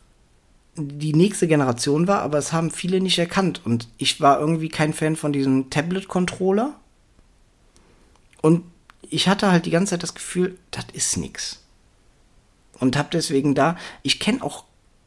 die 0.77 1.13
nächste 1.13 1.49
Generation 1.49 2.07
war, 2.07 2.21
aber 2.21 2.37
es 2.37 2.53
haben 2.53 2.71
viele 2.71 3.01
nicht 3.01 3.19
erkannt. 3.19 3.59
Und 3.65 3.89
ich 3.97 4.21
war 4.21 4.39
irgendwie 4.39 4.69
kein 4.69 4.93
Fan 4.93 5.17
von 5.17 5.33
diesem 5.33 5.69
Tablet-Controller. 5.69 6.79
Und 8.41 8.63
ich 9.01 9.27
hatte 9.27 9.51
halt 9.51 9.65
die 9.65 9.71
ganze 9.71 9.89
Zeit 9.91 10.03
das 10.03 10.15
Gefühl, 10.15 10.57
das 10.71 10.85
ist 10.93 11.17
nix. 11.17 11.61
Und 12.79 12.95
hab 12.95 13.11
deswegen 13.11 13.53
da, 13.53 13.75
ich 14.01 14.21
kenne 14.21 14.41
auch, 14.41 14.63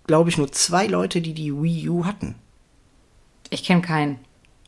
glaube 0.09 0.31
ich, 0.31 0.39
nur 0.39 0.51
zwei 0.51 0.89
Leute, 0.89 1.21
die 1.21 1.35
die 1.35 1.55
Wii 1.55 1.89
U 1.89 2.05
hatten. 2.05 2.35
Ich 3.51 3.63
kenne 3.63 3.83
keinen. 3.83 4.19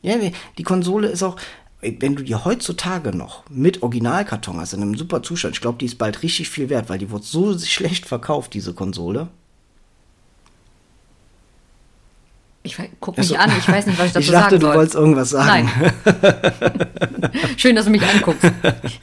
Ja, 0.01 0.17
die, 0.17 0.31
die 0.57 0.63
Konsole 0.63 1.09
ist 1.09 1.23
auch, 1.23 1.35
wenn 1.81 2.15
du 2.15 2.23
die 2.23 2.35
heutzutage 2.35 3.15
noch 3.15 3.43
mit 3.49 3.83
Originalkarton 3.83 4.59
hast, 4.59 4.73
in 4.73 4.81
einem 4.81 4.95
super 4.95 5.21
Zustand, 5.21 5.55
ich 5.55 5.61
glaube, 5.61 5.79
die 5.79 5.85
ist 5.85 5.97
bald 5.97 6.23
richtig 6.23 6.49
viel 6.49 6.69
wert, 6.69 6.89
weil 6.89 6.99
die 6.99 7.11
wurde 7.11 7.25
so 7.25 7.57
schlecht 7.59 8.05
verkauft, 8.05 8.53
diese 8.53 8.73
Konsole. 8.73 9.27
Ich 12.63 12.77
guck 12.99 13.17
mich 13.17 13.37
Also- 13.37 13.51
an, 13.51 13.57
ich 13.57 13.67
weiß 13.67 13.87
nicht, 13.87 13.97
was 13.97 14.07
ich 14.07 14.13
dazu 14.13 14.25
Ich 14.25 14.31
dachte, 14.31 14.49
sagen 14.51 14.59
du 14.59 14.67
soll. 14.67 14.75
wolltest 14.75 14.95
irgendwas 14.95 15.29
sagen. 15.31 15.69
Nein. 15.73 15.93
Schön, 17.57 17.75
dass 17.75 17.85
du 17.85 17.91
mich 17.91 18.03
anguckst. 18.03 18.43
Ich, 18.83 18.99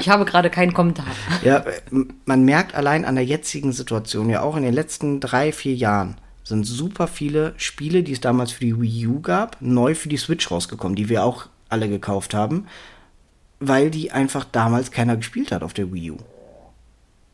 ich 0.00 0.08
habe 0.08 0.24
gerade 0.24 0.48
keinen 0.50 0.72
Kommentar. 0.72 1.04
Ja, 1.44 1.62
man 2.24 2.44
merkt 2.44 2.74
allein 2.74 3.04
an 3.04 3.14
der 3.16 3.24
jetzigen 3.24 3.72
Situation, 3.72 4.30
ja 4.30 4.40
auch 4.42 4.56
in 4.56 4.62
den 4.62 4.72
letzten 4.74 5.20
drei, 5.20 5.52
vier 5.52 5.74
Jahren, 5.74 6.16
sind 6.44 6.64
super 6.64 7.06
viele 7.06 7.52
Spiele, 7.58 8.02
die 8.02 8.12
es 8.12 8.20
damals 8.20 8.52
für 8.52 8.64
die 8.64 8.80
Wii 8.80 9.06
U 9.08 9.20
gab, 9.20 9.56
neu 9.60 9.94
für 9.94 10.08
die 10.08 10.16
Switch 10.16 10.50
rausgekommen, 10.50 10.96
die 10.96 11.08
wir 11.08 11.22
auch 11.24 11.46
alle 11.68 11.88
gekauft 11.88 12.32
haben, 12.34 12.66
weil 13.60 13.90
die 13.90 14.10
einfach 14.10 14.44
damals 14.50 14.90
keiner 14.90 15.16
gespielt 15.16 15.52
hat 15.52 15.62
auf 15.62 15.74
der 15.74 15.92
Wii 15.92 16.12
U. 16.12 16.16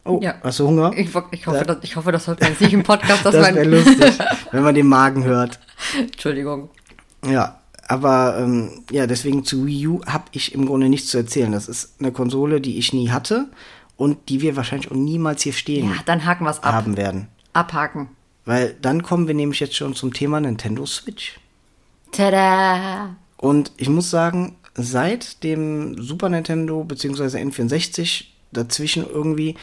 Oh, 0.09 0.21
Ja. 0.23 0.35
hast 0.43 0.59
du 0.61 0.67
Hunger? 0.67 0.93
Ich, 0.97 1.09
ich, 1.33 1.47
hoffe, 1.47 1.59
Ja. 1.59 1.65
das, 1.65 1.77
ich 1.83 1.95
hoffe, 1.97 2.11
das 2.13 2.27
hört 2.27 2.41
man 2.41 2.51
jetzt 2.51 2.61
nicht 2.61 2.73
im 2.73 2.83
Podcast. 2.83 3.25
Dass 3.27 3.35
das 3.35 3.55
wäre 3.55 3.65
lustig, 3.65 4.19
wenn 4.53 4.63
man 4.63 4.75
den 4.75 4.87
Magen 4.89 5.23
hört. 5.25 5.61
Entschuldigung. 5.99 6.71
Ja, 7.27 7.61
aber 7.87 8.39
ähm, 8.41 8.83
ja, 8.91 9.07
deswegen 9.07 9.45
zu 9.45 9.67
Wii 9.67 9.87
U 9.89 10.01
habe 10.07 10.25
ich 10.33 10.55
im 10.55 10.67
Grunde 10.67 10.89
nichts 10.89 11.09
zu 11.09 11.19
erzählen. 11.19 11.53
Das 11.53 11.69
ist 11.69 12.01
eine 12.01 12.13
Konsole, 12.13 12.61
die 12.61 12.79
ich 12.79 12.93
nie 12.93 13.11
hatte 13.11 13.49
und 13.97 14.29
die 14.29 14.41
wir 14.41 14.57
wahrscheinlich 14.57 14.91
auch 14.91 14.97
niemals 14.97 15.43
hier 15.43 15.53
stehen 15.53 15.91
Ja, 15.91 15.97
dann 16.07 16.25
haken 16.25 16.45
wir 16.45 16.51
es 16.51 16.63
ab. 16.63 16.73
haben 16.73 16.97
werden. 16.97 17.29
Abhaken. 17.53 18.09
Weil 18.45 18.77
dann 18.81 19.03
kommen 19.03 19.27
wir 19.27 19.35
nämlich 19.35 19.61
jetzt 19.61 19.77
schon 19.77 19.95
zum 19.95 20.13
Thema 20.15 20.41
Nintendo 20.41 20.87
Switch. 20.87 21.39
Tada! 22.13 23.17
Und 23.37 23.73
ich 23.77 23.89
muss 23.89 24.11
sagen, 24.11 24.57
seit 24.75 25.43
dem 25.45 26.01
Super 26.01 26.29
Nintendo 26.29 26.83
bzw. 26.85 27.39
N64 27.43 28.25
dazwischen 28.53 29.07
irgendwie 29.09 29.55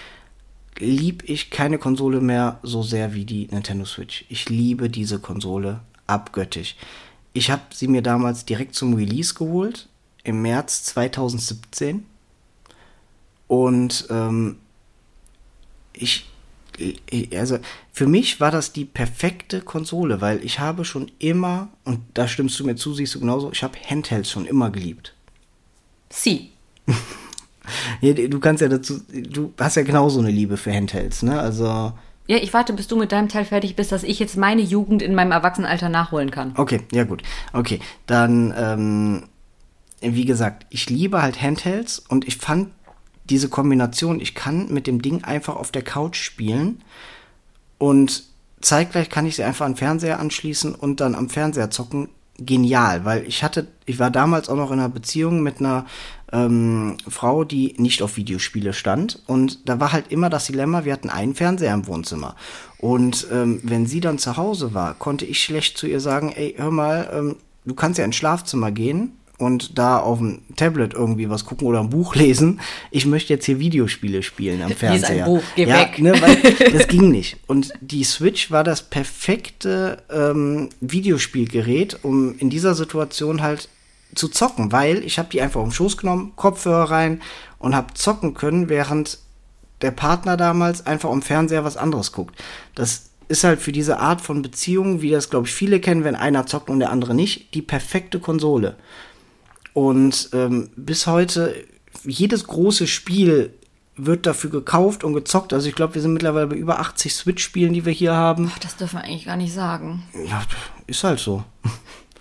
lieb 0.79 1.23
ich 1.27 1.49
keine 1.49 1.77
Konsole 1.77 2.21
mehr 2.21 2.59
so 2.63 2.83
sehr 2.83 3.13
wie 3.13 3.25
die 3.25 3.47
Nintendo 3.47 3.85
Switch. 3.85 4.25
Ich 4.29 4.49
liebe 4.49 4.89
diese 4.89 5.19
Konsole 5.19 5.81
abgöttisch. 6.07 6.75
Ich 7.33 7.51
habe 7.51 7.63
sie 7.73 7.87
mir 7.87 8.01
damals 8.01 8.45
direkt 8.45 8.75
zum 8.75 8.93
Release 8.93 9.33
geholt, 9.33 9.89
im 10.23 10.41
März 10.41 10.83
2017. 10.85 12.05
Und 13.47 14.07
ähm, 14.09 14.57
ich, 15.93 16.25
ich, 16.77 17.37
also 17.37 17.59
für 17.91 18.07
mich 18.07 18.39
war 18.39 18.51
das 18.51 18.73
die 18.73 18.85
perfekte 18.85 19.61
Konsole, 19.61 20.21
weil 20.21 20.43
ich 20.43 20.59
habe 20.59 20.83
schon 20.83 21.11
immer, 21.19 21.69
und 21.83 22.01
da 22.13 22.27
stimmst 22.27 22.59
du 22.59 22.65
mir 22.65 22.75
zu, 22.75 22.93
siehst 22.93 23.15
du 23.15 23.19
genauso, 23.19 23.51
ich 23.51 23.63
habe 23.63 23.77
Handhelds 23.79 24.29
schon 24.31 24.45
immer 24.45 24.69
geliebt. 24.71 25.13
Sie. 26.09 26.51
Du 28.01 28.39
kannst 28.39 28.61
ja 28.61 28.67
dazu, 28.67 28.99
du 29.11 29.53
hast 29.59 29.75
ja 29.75 29.83
genauso 29.83 30.19
eine 30.19 30.31
Liebe 30.31 30.57
für 30.57 30.73
Handhelds, 30.73 31.23
ne? 31.23 31.39
Also, 31.39 31.93
Ja, 32.27 32.37
ich 32.37 32.53
warte, 32.53 32.73
bis 32.73 32.87
du 32.87 32.95
mit 32.95 33.11
deinem 33.11 33.29
Teil 33.29 33.45
fertig 33.45 33.75
bist, 33.75 33.91
dass 33.91 34.03
ich 34.03 34.19
jetzt 34.19 34.37
meine 34.37 34.61
Jugend 34.61 35.01
in 35.01 35.15
meinem 35.15 35.31
Erwachsenenalter 35.31 35.89
nachholen 35.89 36.31
kann. 36.31 36.53
okay, 36.57 36.81
ja 36.91 37.03
gut. 37.03 37.23
Okay, 37.53 37.79
dann, 38.07 38.53
ähm, 38.57 39.23
wie 40.01 40.25
gesagt, 40.25 40.65
ich 40.69 40.89
liebe 40.89 41.21
halt 41.21 41.41
Handhelds 41.41 41.99
und 41.99 42.27
ich 42.27 42.37
fand 42.37 42.69
diese 43.25 43.49
Kombination, 43.49 44.19
ich 44.19 44.35
kann 44.35 44.71
mit 44.71 44.85
dem 44.87 45.01
Ding 45.01 45.23
einfach 45.23 45.55
auf 45.55 45.71
der 45.71 45.81
Couch 45.81 46.17
spielen 46.17 46.83
und 47.77 48.23
zeitgleich 48.61 49.09
kann 49.09 49.25
ich 49.25 49.35
sie 49.35 49.43
einfach 49.43 49.65
an 49.65 49.73
den 49.73 49.77
Fernseher 49.77 50.19
anschließen 50.19 50.75
und 50.75 50.99
dann 51.01 51.15
am 51.15 51.29
Fernseher 51.29 51.69
zocken. 51.71 52.09
Genial, 52.37 53.05
weil 53.05 53.23
ich 53.25 53.43
hatte, 53.45 53.67
ich 53.85 53.97
war 53.97 54.11
damals 54.11 54.49
auch 54.49 54.57
noch 54.57 54.69
in 54.69 54.79
einer 54.79 54.89
Beziehung 54.89 55.41
mit 55.41 55.59
einer 55.59 55.85
ähm, 56.31 56.97
Frau, 57.07 57.43
die 57.43 57.75
nicht 57.77 58.01
auf 58.01 58.17
Videospiele 58.17 58.73
stand. 58.73 59.21
Und 59.27 59.67
da 59.69 59.79
war 59.79 59.91
halt 59.91 60.11
immer 60.11 60.29
das 60.29 60.47
Dilemma, 60.47 60.85
wir 60.85 60.93
hatten 60.93 61.09
einen 61.09 61.35
Fernseher 61.35 61.73
im 61.73 61.87
Wohnzimmer. 61.87 62.35
Und 62.77 63.27
ähm, 63.31 63.59
wenn 63.63 63.85
sie 63.85 63.99
dann 63.99 64.17
zu 64.17 64.37
Hause 64.37 64.73
war, 64.73 64.93
konnte 64.95 65.25
ich 65.25 65.43
schlecht 65.43 65.77
zu 65.77 65.87
ihr 65.87 65.99
sagen, 65.99 66.33
ey, 66.35 66.55
hör 66.57 66.71
mal, 66.71 67.09
ähm, 67.13 67.35
du 67.65 67.73
kannst 67.73 67.99
ja 67.99 68.05
ins 68.05 68.15
Schlafzimmer 68.15 68.71
gehen 68.71 69.13
und 69.37 69.77
da 69.77 69.97
auf 69.97 70.19
dem 70.19 70.41
Tablet 70.55 70.93
irgendwie 70.93 71.29
was 71.29 71.45
gucken 71.45 71.67
oder 71.67 71.79
ein 71.79 71.89
Buch 71.89 72.15
lesen. 72.15 72.61
Ich 72.91 73.05
möchte 73.05 73.33
jetzt 73.33 73.45
hier 73.45 73.59
Videospiele 73.59 74.23
spielen 74.23 74.61
am 74.61 74.69
Lies 74.69 74.77
Fernseher. 74.77 75.25
ein 75.25 75.31
Buch, 75.31 75.43
geh 75.55 75.65
ja, 75.65 75.79
weg. 75.79 75.99
Ne, 75.99 76.13
weil 76.21 76.71
das 76.71 76.87
ging 76.87 77.11
nicht. 77.11 77.37
Und 77.47 77.73
die 77.81 78.03
Switch 78.03 78.51
war 78.51 78.63
das 78.63 78.83
perfekte 78.83 80.03
ähm, 80.09 80.69
Videospielgerät, 80.81 81.99
um 82.03 82.37
in 82.37 82.49
dieser 82.49 82.75
Situation 82.75 83.41
halt 83.41 83.69
zu 84.15 84.29
zocken, 84.29 84.71
weil 84.71 85.03
ich 85.03 85.19
habe 85.19 85.29
die 85.29 85.41
einfach 85.41 85.59
auf 85.61 85.67
den 85.67 85.73
Schoß 85.73 85.97
genommen, 85.97 86.33
Kopfhörer 86.35 86.89
rein 86.89 87.21
und 87.59 87.75
habe 87.75 87.93
zocken 87.93 88.33
können, 88.33 88.69
während 88.69 89.19
der 89.81 89.91
Partner 89.91 90.37
damals 90.37 90.85
einfach 90.85 91.09
am 91.09 91.21
Fernseher 91.21 91.63
was 91.63 91.77
anderes 91.77 92.11
guckt. 92.11 92.35
Das 92.75 93.09
ist 93.27 93.43
halt 93.43 93.61
für 93.61 93.71
diese 93.71 93.99
Art 93.99 94.21
von 94.21 94.41
Beziehung, 94.41 95.01
wie 95.01 95.11
das 95.11 95.29
glaube 95.29 95.47
ich 95.47 95.53
viele 95.53 95.79
kennen, 95.79 96.03
wenn 96.03 96.15
einer 96.15 96.45
zockt 96.45 96.69
und 96.69 96.79
der 96.79 96.91
andere 96.91 97.13
nicht, 97.13 97.53
die 97.53 97.61
perfekte 97.61 98.19
Konsole. 98.19 98.75
Und 99.73 100.29
ähm, 100.33 100.69
bis 100.75 101.07
heute, 101.07 101.53
jedes 102.03 102.47
große 102.47 102.87
Spiel 102.87 103.53
wird 103.97 104.25
dafür 104.25 104.49
gekauft 104.49 105.03
und 105.03 105.13
gezockt. 105.13 105.53
Also 105.53 105.67
ich 105.67 105.75
glaube, 105.75 105.95
wir 105.95 106.01
sind 106.01 106.13
mittlerweile 106.13 106.47
bei 106.47 106.55
über 106.55 106.79
80 106.79 107.13
Switch-Spielen, 107.13 107.73
die 107.73 107.85
wir 107.85 107.93
hier 107.93 108.13
haben. 108.13 108.51
Ach, 108.53 108.59
das 108.59 108.75
dürfen 108.75 108.99
wir 108.99 109.03
eigentlich 109.03 109.25
gar 109.25 109.37
nicht 109.37 109.53
sagen. 109.53 110.03
Ja, 110.29 110.43
ist 110.87 111.03
halt 111.03 111.19
so. 111.19 111.43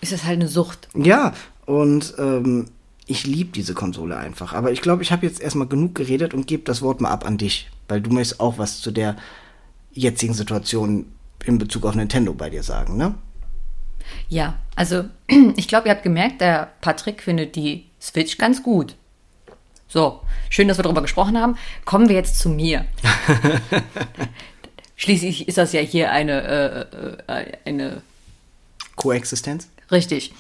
Ist 0.01 0.13
das 0.13 0.25
halt 0.25 0.35
eine 0.35 0.49
Sucht. 0.49 0.89
Ja, 0.95 1.33
und 1.67 2.15
ähm, 2.19 2.67
ich 3.07 3.27
liebe 3.27 3.53
diese 3.53 3.75
Konsole 3.75 4.17
einfach. 4.17 4.55
Aber 4.55 4.73
ich 4.73 4.81
glaube, 4.81 5.03
ich 5.03 5.13
habe 5.13 5.27
jetzt 5.27 5.41
erstmal 5.41 5.69
genug 5.69 5.95
geredet 5.95 6.35
und 6.35 6.47
gebe 6.47 6.65
das 6.65 6.83
Wort 6.83 7.01
mal 7.01 7.11
ab 7.11 7.27
an 7.27 7.39
dich, 7.39 7.71
weil 7.89 8.01
du 8.01 8.11
möchtest 8.11 8.41
auch 8.41 8.59
was 8.59 8.81
zu 8.81 8.91
der 8.91 9.17
jetzigen 9.93 10.35
Situation 10.35 11.07
in 11.45 11.59
Bezug 11.59 11.85
auf 11.85 11.95
Nintendo 11.95 12.33
bei 12.33 12.51
dir 12.51 12.63
sagen, 12.63 12.97
ne? 12.97 13.15
Ja, 14.29 14.59
also 14.75 15.05
ich 15.57 15.69
glaube, 15.69 15.89
ihr 15.89 15.95
habt 15.95 16.03
gemerkt, 16.03 16.41
der 16.41 16.73
Patrick 16.81 17.23
findet 17.23 17.57
die 17.57 17.87
Switch 18.01 18.39
ganz 18.39 18.63
gut. 18.63 18.97
So, 19.89 20.21
schön, 20.51 20.67
dass 20.67 20.79
wir 20.79 20.83
darüber 20.83 21.03
gesprochen 21.03 21.39
haben. 21.39 21.57
Kommen 21.85 22.09
wir 22.09 22.17
jetzt 22.17 22.39
zu 22.39 22.49
mir. 22.49 22.85
Schließlich 24.97 25.47
ist 25.47 25.59
das 25.59 25.73
ja 25.73 25.81
hier 25.81 26.11
eine, 26.11 26.43
äh, 27.29 27.33
äh, 27.33 27.53
eine 27.65 28.03
Koexistenz? 28.97 29.69
Richtig. 29.91 30.33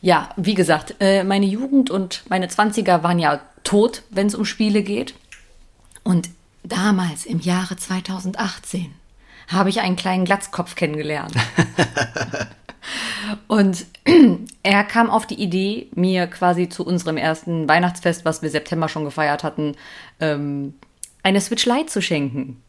Ja, 0.00 0.30
wie 0.36 0.54
gesagt, 0.54 0.96
äh, 1.00 1.24
meine 1.24 1.46
Jugend 1.46 1.90
und 1.90 2.22
meine 2.28 2.46
20er 2.46 3.02
waren 3.02 3.18
ja 3.18 3.40
tot, 3.64 4.02
wenn 4.10 4.28
es 4.28 4.34
um 4.34 4.44
Spiele 4.44 4.82
geht. 4.82 5.14
Und 6.04 6.30
damals, 6.62 7.26
im 7.26 7.40
Jahre 7.40 7.76
2018, 7.76 8.94
habe 9.48 9.70
ich 9.70 9.80
einen 9.80 9.96
kleinen 9.96 10.24
Glatzkopf 10.24 10.74
kennengelernt. 10.74 11.34
und 13.48 13.86
er 14.62 14.84
kam 14.84 15.10
auf 15.10 15.26
die 15.26 15.42
Idee, 15.42 15.88
mir 15.94 16.26
quasi 16.26 16.68
zu 16.68 16.86
unserem 16.86 17.16
ersten 17.16 17.68
Weihnachtsfest, 17.68 18.24
was 18.24 18.42
wir 18.42 18.50
September 18.50 18.88
schon 18.88 19.04
gefeiert 19.04 19.42
hatten, 19.42 19.74
ähm, 20.20 20.74
eine 21.22 21.40
Switch 21.40 21.66
Lite 21.66 21.86
zu 21.86 22.00
schenken. 22.00 22.62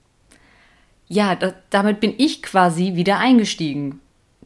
Ja, 1.07 1.35
da, 1.35 1.53
damit 1.69 1.99
bin 1.99 2.13
ich 2.17 2.41
quasi 2.41 2.95
wieder 2.95 3.19
eingestiegen. 3.19 3.99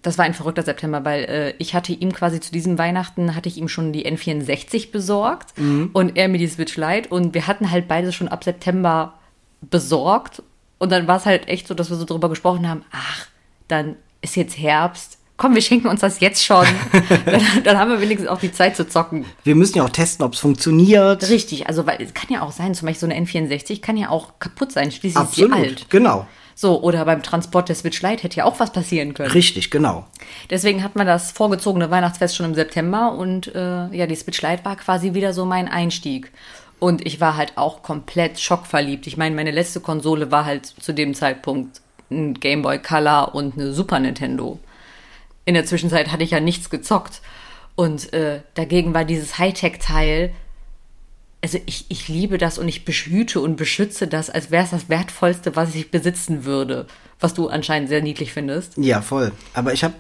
Das 0.04 0.18
war 0.18 0.26
ein 0.26 0.34
verrückter 0.36 0.62
September, 0.62 1.04
weil 1.04 1.24
äh, 1.24 1.54
ich 1.58 1.74
hatte 1.74 1.94
ihm 1.94 2.14
quasi 2.14 2.40
zu 2.40 2.52
diesem 2.52 2.78
Weihnachten, 2.78 3.36
hatte 3.36 3.50
ich 3.50 3.58
ihm 3.58 3.68
schon 3.68 3.92
die 3.92 4.06
N64 4.06 4.92
besorgt 4.92 5.54
und 5.94 6.18
er 6.18 6.28
mir 6.28 6.38
die 6.38 6.48
Switch 6.48 6.78
Lite 6.78 7.10
und 7.10 7.34
wir 7.34 7.48
hatten 7.48 7.72
halt 7.72 7.88
beide 7.88 8.12
schon 8.12 8.28
ab 8.28 8.44
September 8.44 9.14
besorgt 9.62 10.44
und 10.78 10.92
dann 10.92 11.08
war 11.08 11.18
es 11.18 11.26
halt 11.26 11.48
echt 11.48 11.68
so, 11.68 11.74
dass 11.74 11.90
wir 11.90 11.98
so 11.98 12.06
drüber 12.06 12.30
gesprochen 12.30 12.68
haben, 12.68 12.84
ach, 12.92 13.28
dann 13.70 13.96
ist 14.22 14.36
jetzt 14.36 14.58
Herbst, 14.58 15.18
komm, 15.38 15.56
wir 15.56 15.62
schenken 15.62 15.88
uns 15.88 16.02
das 16.02 16.20
jetzt 16.20 16.44
schon. 16.44 16.66
dann, 17.26 17.42
dann 17.64 17.78
haben 17.78 17.92
wir 17.92 18.02
wenigstens 18.02 18.30
auch 18.30 18.40
die 18.40 18.52
Zeit 18.52 18.76
zu 18.76 18.88
zocken. 18.88 19.26
Wir 19.44 19.56
müssen 19.56 19.78
ja 19.78 19.84
auch 19.84 19.90
testen, 19.90 20.26
ob 20.26 20.34
es 20.34 20.40
funktioniert. 20.40 21.30
Richtig, 21.30 21.68
also 21.68 21.86
weil 21.86 22.02
es 22.02 22.14
kann 22.14 22.30
ja 22.30 22.42
auch 22.42 22.52
sein, 22.52 22.74
zum 22.76 22.88
Beispiel 22.88 23.10
so 23.10 23.14
eine 23.14 23.26
N64 23.26 23.82
kann 23.82 23.98
ja 23.98 24.10
auch 24.10 24.40
kaputt 24.40 24.72
sein, 24.72 24.92
schließlich 24.92 25.18
Absolut, 25.18 25.52
ist 25.52 25.58
sie 25.58 25.64
alt. 25.64 25.90
genau. 25.90 26.28
So, 26.56 26.82
oder 26.82 27.06
beim 27.06 27.24
Transport 27.24 27.70
der 27.70 27.76
Switch 27.76 28.02
Lite 28.02 28.24
hätte 28.24 28.38
ja 28.38 28.46
auch 28.46 28.60
was 28.60 28.72
passieren 28.72 29.14
können. 29.14 29.32
Richtig, 29.32 29.72
genau. 29.72 30.06
Deswegen 30.50 30.84
hat 30.84 30.96
man 30.96 31.08
das 31.08 31.32
vorgezogene 31.32 31.90
Weihnachtsfest 31.90 32.36
schon 32.36 32.46
im 32.48 32.56
September 32.56 33.14
und 33.14 33.54
äh, 33.56 33.88
ja, 33.96 34.06
die 34.06 34.16
Switch 34.16 34.42
Lite 34.42 34.64
war 34.64 34.76
quasi 34.76 35.14
wieder 35.14 35.34
so 35.34 35.46
mein 35.46 35.68
Einstieg. 35.68 36.32
Und 36.80 37.06
ich 37.06 37.22
war 37.22 37.38
halt 37.38 37.54
auch 37.56 37.82
komplett 37.82 38.40
schockverliebt. 38.40 39.08
Ich 39.08 39.16
meine, 39.16 39.36
meine 39.36 39.52
letzte 39.52 39.80
Konsole 39.80 40.32
war 40.32 40.46
halt 40.46 40.66
zu 40.66 40.94
dem 40.94 41.14
Zeitpunkt 41.14 41.82
ein 42.12 42.34
Game 42.34 42.62
Boy 42.62 42.80
Color 42.80 43.34
und 43.34 43.58
eine 43.58 43.74
Super 43.74 44.00
Nintendo. 44.00 44.60
In 45.46 45.54
der 45.54 45.66
Zwischenzeit 45.66 46.12
hatte 46.12 46.24
ich 46.24 46.32
ja 46.32 46.40
nichts 46.40 46.70
gezockt. 46.70 47.22
Und 47.76 48.14
äh, 48.14 48.42
dagegen 48.54 48.94
war 48.94 49.06
dieses 49.06 49.38
Hightech-Teil, 49.40 50.34
also 51.44 51.60
ich, 51.66 51.86
ich 51.90 52.08
liebe 52.08 52.38
das 52.38 52.58
und 52.58 52.70
ich 52.70 52.86
behüte 52.86 53.42
und 53.42 53.58
beschütze 53.58 54.08
das, 54.08 54.30
als 54.30 54.50
wäre 54.50 54.64
es 54.64 54.72
das 54.72 54.88
Wertvollste, 54.88 55.56
was 55.58 55.76
ich 55.76 55.92
besitzen 55.92 56.46
würde. 56.46 56.88
Was 57.20 57.34
du 57.34 57.50
anscheinend 57.50 57.90
sehr 57.90 58.02
niedlich 58.02 58.34
findest. 58.34 58.78
Ja, 58.78 59.02
voll. 59.02 59.34
Aber 59.54 59.74
ich 59.74 59.84
habe 59.84 59.94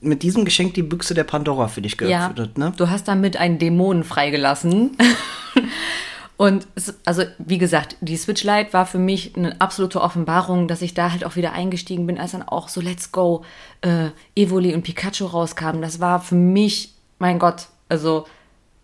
mit 0.00 0.22
diesem 0.22 0.44
Geschenk 0.44 0.74
die 0.74 0.82
Büchse 0.82 1.14
der 1.14 1.24
Pandora 1.24 1.68
für 1.68 1.80
dich 1.80 1.98
Ja, 2.00 2.28
geöffnet, 2.28 2.58
ne? 2.58 2.72
du 2.76 2.90
hast 2.90 3.08
damit 3.08 3.38
einen 3.38 3.58
Dämonen 3.58 4.04
freigelassen. 4.04 4.96
Und 6.36 6.66
es, 6.74 6.94
also, 7.04 7.22
wie 7.38 7.58
gesagt, 7.58 7.96
die 8.00 8.16
Switch 8.16 8.44
Lite 8.44 8.72
war 8.72 8.86
für 8.86 8.98
mich 8.98 9.36
eine 9.36 9.60
absolute 9.60 10.00
Offenbarung, 10.00 10.68
dass 10.68 10.80
ich 10.80 10.94
da 10.94 11.12
halt 11.12 11.24
auch 11.24 11.36
wieder 11.36 11.52
eingestiegen 11.52 12.06
bin, 12.06 12.18
als 12.18 12.32
dann 12.32 12.42
auch 12.42 12.68
so 12.68 12.80
Let's 12.80 13.12
Go, 13.12 13.44
äh, 13.82 14.08
Evoli 14.34 14.74
und 14.74 14.82
Pikachu 14.82 15.26
rauskamen. 15.26 15.82
Das 15.82 16.00
war 16.00 16.20
für 16.20 16.36
mich, 16.36 16.94
mein 17.18 17.38
Gott, 17.38 17.66
also 17.90 18.26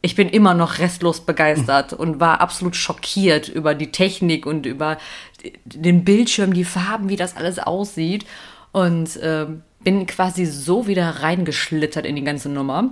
ich 0.03 0.15
bin 0.15 0.29
immer 0.29 0.55
noch 0.55 0.79
restlos 0.79 1.21
begeistert 1.21 1.93
und 1.93 2.21
war 2.21 2.41
absolut 2.41 2.77
schockiert 2.77 3.49
über 3.49 3.75
die 3.75 3.91
Technik 3.91 4.47
und 4.47 4.67
über 4.67 4.99
den 5.65 6.05
Bildschirm, 6.05 6.53
die 6.53 6.65
Farben, 6.65 7.09
wie 7.09 7.17
das 7.17 7.37
alles 7.37 7.59
aussieht. 7.59 8.25
Und 8.73 9.19
ähm, 9.23 9.63
bin 9.81 10.07
quasi 10.07 10.47
so 10.47 10.87
wieder 10.87 11.09
reingeschlittert 11.23 12.05
in 12.05 12.17
die 12.17 12.25
ganze 12.25 12.49
Nummer. 12.49 12.91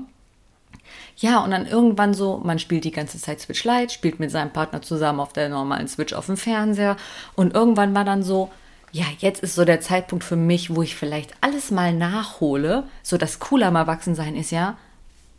Ja, 1.16 1.40
und 1.44 1.50
dann 1.50 1.66
irgendwann 1.66 2.14
so, 2.14 2.40
man 2.42 2.58
spielt 2.58 2.84
die 2.84 2.90
ganze 2.90 3.18
Zeit 3.18 3.40
Switch 3.40 3.64
Lite, 3.64 3.92
spielt 3.92 4.18
mit 4.18 4.30
seinem 4.30 4.52
Partner 4.52 4.82
zusammen 4.82 5.20
auf 5.20 5.32
der 5.32 5.48
normalen 5.48 5.88
Switch 5.88 6.12
auf 6.12 6.26
dem 6.26 6.36
Fernseher. 6.36 6.96
Und 7.34 7.54
irgendwann 7.54 7.94
war 7.94 8.04
dann 8.04 8.22
so, 8.22 8.50
ja, 8.92 9.04
jetzt 9.18 9.42
ist 9.42 9.56
so 9.56 9.64
der 9.64 9.80
Zeitpunkt 9.80 10.24
für 10.24 10.36
mich, 10.36 10.74
wo 10.74 10.82
ich 10.82 10.94
vielleicht 10.94 11.34
alles 11.40 11.70
mal 11.70 11.92
nachhole. 11.92 12.84
So 13.02 13.16
das 13.16 13.38
Coole 13.38 13.66
am 13.66 13.76
Erwachsensein 13.76 14.36
ist 14.36 14.52
ja, 14.52 14.76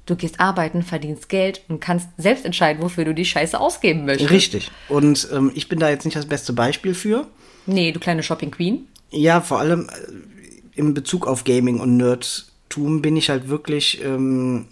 du 0.05 0.15
gehst 0.15 0.39
arbeiten, 0.39 0.83
verdienst 0.83 1.29
Geld 1.29 1.61
und 1.67 1.79
kannst 1.79 2.09
selbst 2.17 2.45
entscheiden, 2.45 2.81
wofür 2.81 3.05
du 3.05 3.13
die 3.13 3.25
Scheiße 3.25 3.59
ausgeben 3.59 4.05
möchtest. 4.05 4.31
Richtig. 4.31 4.71
Und 4.89 5.27
ähm, 5.31 5.51
ich 5.55 5.67
bin 5.67 5.79
da 5.79 5.89
jetzt 5.89 6.05
nicht 6.05 6.17
das 6.17 6.27
beste 6.27 6.53
Beispiel 6.53 6.93
für. 6.93 7.27
Nee, 7.65 7.91
du 7.91 7.99
kleine 7.99 8.23
Shopping 8.23 8.51
Queen. 8.51 8.87
Ja, 9.11 9.41
vor 9.41 9.59
allem 9.59 9.89
äh, 9.89 10.79
in 10.79 10.93
Bezug 10.93 11.27
auf 11.27 11.43
Gaming 11.43 11.79
und 11.79 11.97
Nerdtum 11.97 13.01
bin 13.01 13.17
ich 13.17 13.29
halt 13.29 13.47
wirklich 13.47 14.03
ähm, 14.03 14.67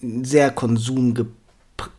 sehr 0.00 0.50
konsumgeplagt, 0.50 1.36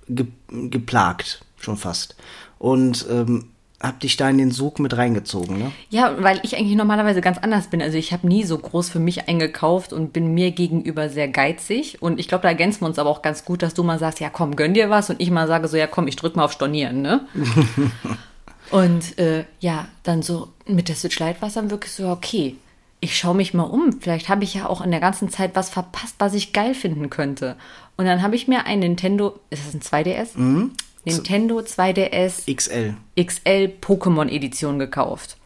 ge 0.10 0.26
geplagt, 0.50 1.46
schon 1.60 1.78
fast. 1.78 2.16
Und 2.58 3.06
ähm, 3.10 3.50
hab 3.80 4.00
dich 4.00 4.18
da 4.18 4.28
in 4.30 4.40
den 4.40 4.52
Sog 4.52 4.80
mit 4.80 4.98
reingezogen, 4.98 5.60
ne? 5.60 5.72
Ja, 5.90 6.16
weil 6.20 6.40
ich 6.42 6.58
eigentlich 6.58 6.76
normalerweise 6.76 7.22
ganz 7.22 7.38
anders 7.38 7.68
bin. 7.68 7.82
Also 7.82 7.98
ich 7.98 8.12
habe 8.12 8.28
nie 8.28 8.44
so 8.44 8.58
groß 8.58 8.90
für 8.90 9.00
mich 9.00 9.28
eingekauft 9.28 9.94
und 9.94 10.14
bin 10.14 10.34
mir 10.34 10.50
gegenüber 10.52 11.10
sehr 11.10 11.28
geizig. 11.28 12.02
Und 12.02 12.20
ich 12.20 12.28
glaube, 12.28 12.42
da 12.42 12.48
ergänzen 12.50 12.82
wir 12.82 12.88
uns 12.88 12.98
aber 12.98 13.10
auch 13.10 13.22
ganz 13.22 13.46
gut, 13.46 13.62
dass 13.62 13.76
du 13.76 13.84
mal 13.84 14.00
sagst, 14.00 14.20
ja 14.20 14.30
komm, 14.32 14.56
gönn 14.56 14.74
dir 14.74 14.90
was. 14.90 15.12
Und 15.12 15.22
ich 15.22 15.30
mal 15.30 15.48
sage 15.48 15.68
so, 15.68 15.78
ja 15.78 15.86
komm, 15.86 16.08
ich 16.08 16.16
drück 16.16 16.36
mal 16.36 16.46
auf 16.46 16.54
Stornieren, 16.54 17.04
ne? 17.04 17.28
und 18.72 19.18
äh, 19.20 19.46
ja, 19.60 19.88
dann 20.02 20.24
so 20.24 20.50
mit 20.66 20.90
der 20.90 20.96
Switch 20.96 21.20
Lite 21.20 21.40
war 21.42 21.50
es 21.50 21.54
dann 21.54 21.70
wirklich 21.70 21.94
so, 21.94 22.10
okay, 22.10 22.56
ich 23.00 23.16
schaue 23.16 23.36
mich 23.36 23.54
mal 23.54 23.64
um. 23.64 24.02
Vielleicht 24.02 24.28
habe 24.28 24.44
ich 24.44 24.56
ja 24.56 24.68
auch 24.68 24.82
in 24.82 24.90
der 24.90 25.00
ganzen 25.00 25.30
Zeit 25.30 25.52
was 25.54 25.70
verpasst, 25.70 26.16
was 26.18 26.34
ich 26.34 26.52
geil 26.52 26.74
finden 26.74 27.12
könnte. 27.12 27.56
Und 27.96 28.06
dann 28.06 28.24
habe 28.24 28.36
ich 28.36 28.48
mir 28.48 28.66
ein 28.66 28.80
Nintendo, 28.80 29.40
ist 29.52 29.68
das 29.68 29.76
ein 29.76 29.82
2DS? 29.82 30.36
Nintendo 31.06 31.60
2DS 31.60 32.54
XL. 32.54 32.96
XL 33.18 33.72
Pokémon 33.82 34.30
Edition 34.30 34.80
gekauft. 34.80 35.38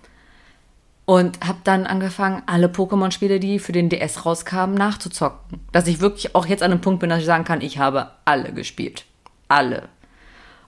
Und 1.06 1.46
habe 1.46 1.60
dann 1.64 1.86
angefangen, 1.86 2.44
alle 2.46 2.68
Pokémon-Spiele, 2.68 3.40
die 3.40 3.60
für 3.60 3.72
den 3.72 3.90
DS 3.90 4.26
rauskamen, 4.26 4.76
nachzuzocken. 4.76 5.60
Dass 5.72 5.88
ich 5.88 6.00
wirklich 6.00 6.36
auch 6.36 6.46
jetzt 6.46 6.64
an 6.64 6.72
einem 6.72 6.82
Punkt 6.82 7.00
bin, 7.00 7.10
dass 7.10 7.20
ich 7.20 7.26
sagen 7.26 7.44
kann, 7.44 7.62
ich 7.62 7.80
habe 7.80 8.12
alle 8.26 8.54
gespielt. 8.54 9.06
Alle. 9.48 9.90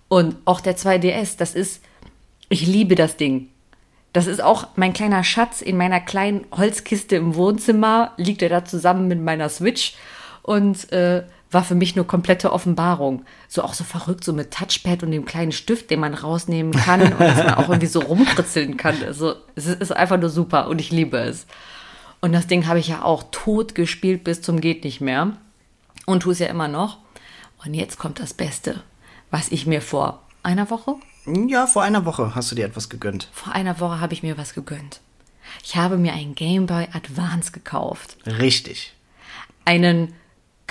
Und 0.09 0.35
auch 0.45 0.59
der 0.59 0.75
2DS, 0.75 1.37
das 1.37 1.55
ist, 1.55 1.81
ich 2.49 2.67
liebe 2.67 2.95
das 2.95 3.17
Ding. 3.17 3.49
Das 4.11 4.27
ist 4.27 4.43
auch 4.43 4.67
mein 4.75 4.93
kleiner 4.93 5.23
Schatz 5.23 5.61
in 5.61 5.75
meiner 5.75 5.99
kleinen 5.99 6.45
Holzkiste 6.51 7.15
im 7.15 7.33
Wohnzimmer, 7.33 8.11
liegt 8.17 8.43
er 8.43 8.49
da 8.49 8.63
zusammen 8.63 9.07
mit 9.07 9.19
meiner 9.19 9.49
Switch 9.49 9.95
und 10.43 10.91
äh, 10.91 11.23
war 11.53 11.63
für 11.63 11.75
mich 11.75 11.95
nur 11.95 12.07
komplette 12.07 12.51
Offenbarung. 12.51 13.25
So 13.47 13.63
auch 13.63 13.73
so 13.73 13.83
verrückt, 13.83 14.23
so 14.23 14.33
mit 14.33 14.51
Touchpad 14.51 15.03
und 15.03 15.11
dem 15.11 15.25
kleinen 15.25 15.51
Stift, 15.51 15.89
den 15.89 15.99
man 15.99 16.13
rausnehmen 16.13 16.73
kann 16.73 17.01
und 17.01 17.19
dass 17.19 17.37
man 17.37 17.53
auch 17.55 17.69
irgendwie 17.69 17.87
so 17.87 17.99
rumkritzeln 18.01 18.77
kann. 18.77 19.03
Also 19.03 19.35
es 19.55 19.67
ist 19.67 19.91
einfach 19.91 20.19
nur 20.19 20.29
super 20.29 20.67
und 20.67 20.79
ich 20.79 20.91
liebe 20.91 21.17
es. 21.17 21.45
Und 22.21 22.31
das 22.33 22.47
Ding 22.47 22.67
habe 22.67 22.79
ich 22.79 22.87
ja 22.87 23.03
auch 23.03 23.23
tot 23.31 23.75
gespielt 23.75 24.23
bis 24.23 24.41
zum 24.41 24.61
geht 24.61 24.83
nicht 24.83 25.01
mehr 25.01 25.33
und 26.05 26.21
tue 26.23 26.31
es 26.33 26.39
ja 26.39 26.47
immer 26.47 26.67
noch. 26.67 26.97
Und 27.65 27.73
jetzt 27.73 27.97
kommt 27.97 28.19
das 28.19 28.33
Beste, 28.33 28.81
was 29.31 29.49
ich 29.49 29.65
mir 29.65 29.81
vor 29.81 30.21
einer 30.43 30.69
Woche, 30.69 30.95
Ja, 31.25 31.67
vor 31.67 31.83
einer 31.83 32.05
Woche 32.05 32.35
hast 32.35 32.51
du 32.51 32.55
dir 32.55 32.65
etwas 32.65 32.89
gegönnt. 32.89 33.29
vor 33.31 33.53
einer 33.53 33.79
Woche 33.79 33.99
habe 34.01 34.13
ich 34.13 34.23
mir 34.23 34.37
was 34.37 34.53
gegönnt. 34.53 34.99
Ich 35.63 35.75
habe 35.75 35.97
mir 35.97 36.13
einen 36.13 36.35
Game 36.35 36.65
Boy 36.65 36.87
Advance 36.93 37.51
gekauft. 37.51 38.17
Richtig. 38.25 38.93
einen 39.65 40.13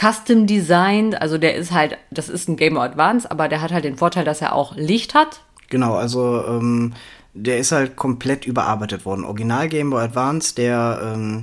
Custom 0.02 0.46
Designed, 0.48 1.20
also 1.20 1.38
der 1.38 1.54
ist 1.54 1.70
halt, 1.70 1.96
das 2.10 2.28
ist 2.28 2.48
ein 2.48 2.56
Game 2.56 2.74
Boy 2.74 2.84
Advance, 2.84 3.30
aber 3.30 3.48
der 3.48 3.62
hat 3.62 3.70
halt 3.70 3.84
den 3.84 3.96
Vorteil, 3.96 4.24
dass 4.24 4.40
er 4.40 4.54
auch 4.54 4.74
Licht 4.74 5.14
hat. 5.14 5.42
Genau, 5.68 5.94
also 5.94 6.44
ähm, 6.46 6.94
der 7.34 7.58
ist 7.58 7.70
halt 7.70 7.94
komplett 7.94 8.44
überarbeitet 8.44 9.06
worden. 9.06 9.24
Original 9.24 9.68
Game 9.68 9.90
Boy 9.90 10.02
Advance, 10.02 10.54
der 10.56 11.14
ähm, 11.14 11.42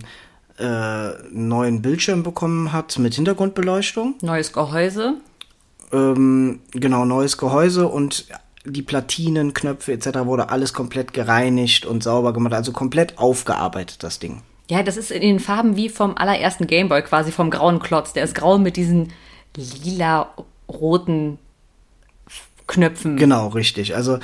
äh, 0.57 0.63
einen 0.63 1.47
neuen 1.47 1.81
Bildschirm 1.81 2.23
bekommen 2.23 2.73
hat 2.73 2.99
mit 2.99 3.15
Hintergrundbeleuchtung. 3.15 4.15
Neues 4.21 4.51
Gehäuse. 4.51 5.15
Ähm, 5.93 6.59
genau, 6.71 7.05
neues 7.05 7.37
Gehäuse 7.37 7.87
und 7.87 8.27
die 8.65 8.81
Platinen, 8.81 9.53
Knöpfe 9.53 9.93
etc. 9.93 10.25
wurde 10.25 10.49
alles 10.49 10.73
komplett 10.73 11.13
gereinigt 11.13 11.85
und 11.85 12.03
sauber 12.03 12.33
gemacht. 12.33 12.53
Also 12.53 12.73
komplett 12.73 13.17
aufgearbeitet, 13.17 14.03
das 14.03 14.19
Ding. 14.19 14.41
Ja, 14.69 14.83
das 14.83 14.97
ist 14.97 15.09
in 15.09 15.21
den 15.21 15.39
Farben 15.39 15.75
wie 15.75 15.89
vom 15.89 16.15
allerersten 16.15 16.67
Game 16.67 16.89
Boy, 16.89 17.01
quasi 17.01 17.31
vom 17.31 17.49
grauen 17.49 17.79
Klotz. 17.79 18.13
Der 18.13 18.23
ist 18.23 18.35
grau 18.35 18.59
mit 18.59 18.77
diesen 18.77 19.11
lila-roten 19.83 21.39
Knöpfen. 22.67 23.17
Genau, 23.17 23.47
richtig. 23.47 23.95
Also 23.95 24.19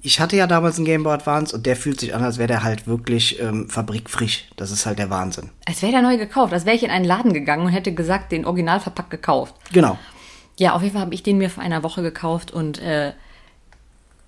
ich 0.00 0.20
hatte 0.20 0.36
ja 0.36 0.46
damals 0.46 0.76
einen 0.76 0.86
Game 0.86 1.02
Boy 1.02 1.12
Advance 1.12 1.54
und 1.54 1.66
der 1.66 1.76
fühlt 1.76 2.00
sich 2.00 2.14
an, 2.14 2.24
als 2.24 2.38
wäre 2.38 2.48
der 2.48 2.62
halt 2.62 2.86
wirklich 2.86 3.38
ähm, 3.40 3.68
fabrikfrisch. 3.68 4.48
Das 4.56 4.70
ist 4.70 4.86
halt 4.86 4.98
der 4.98 5.10
Wahnsinn. 5.10 5.50
Als 5.66 5.82
wäre 5.82 5.92
der 5.92 6.00
neu 6.00 6.16
gekauft, 6.16 6.54
als 6.54 6.64
wäre 6.64 6.76
ich 6.76 6.82
in 6.82 6.90
einen 6.90 7.04
Laden 7.04 7.34
gegangen 7.34 7.66
und 7.66 7.72
hätte 7.72 7.92
gesagt, 7.92 8.32
den 8.32 8.46
original 8.46 8.80
verpackt 8.80 9.10
gekauft. 9.10 9.54
Genau. 9.70 9.98
Ja, 10.58 10.72
auf 10.72 10.80
jeden 10.80 10.94
Fall 10.94 11.02
habe 11.02 11.14
ich 11.14 11.22
den 11.22 11.36
mir 11.36 11.50
vor 11.50 11.62
einer 11.62 11.82
Woche 11.82 12.00
gekauft 12.00 12.52
und 12.52 12.78
äh, 12.78 13.12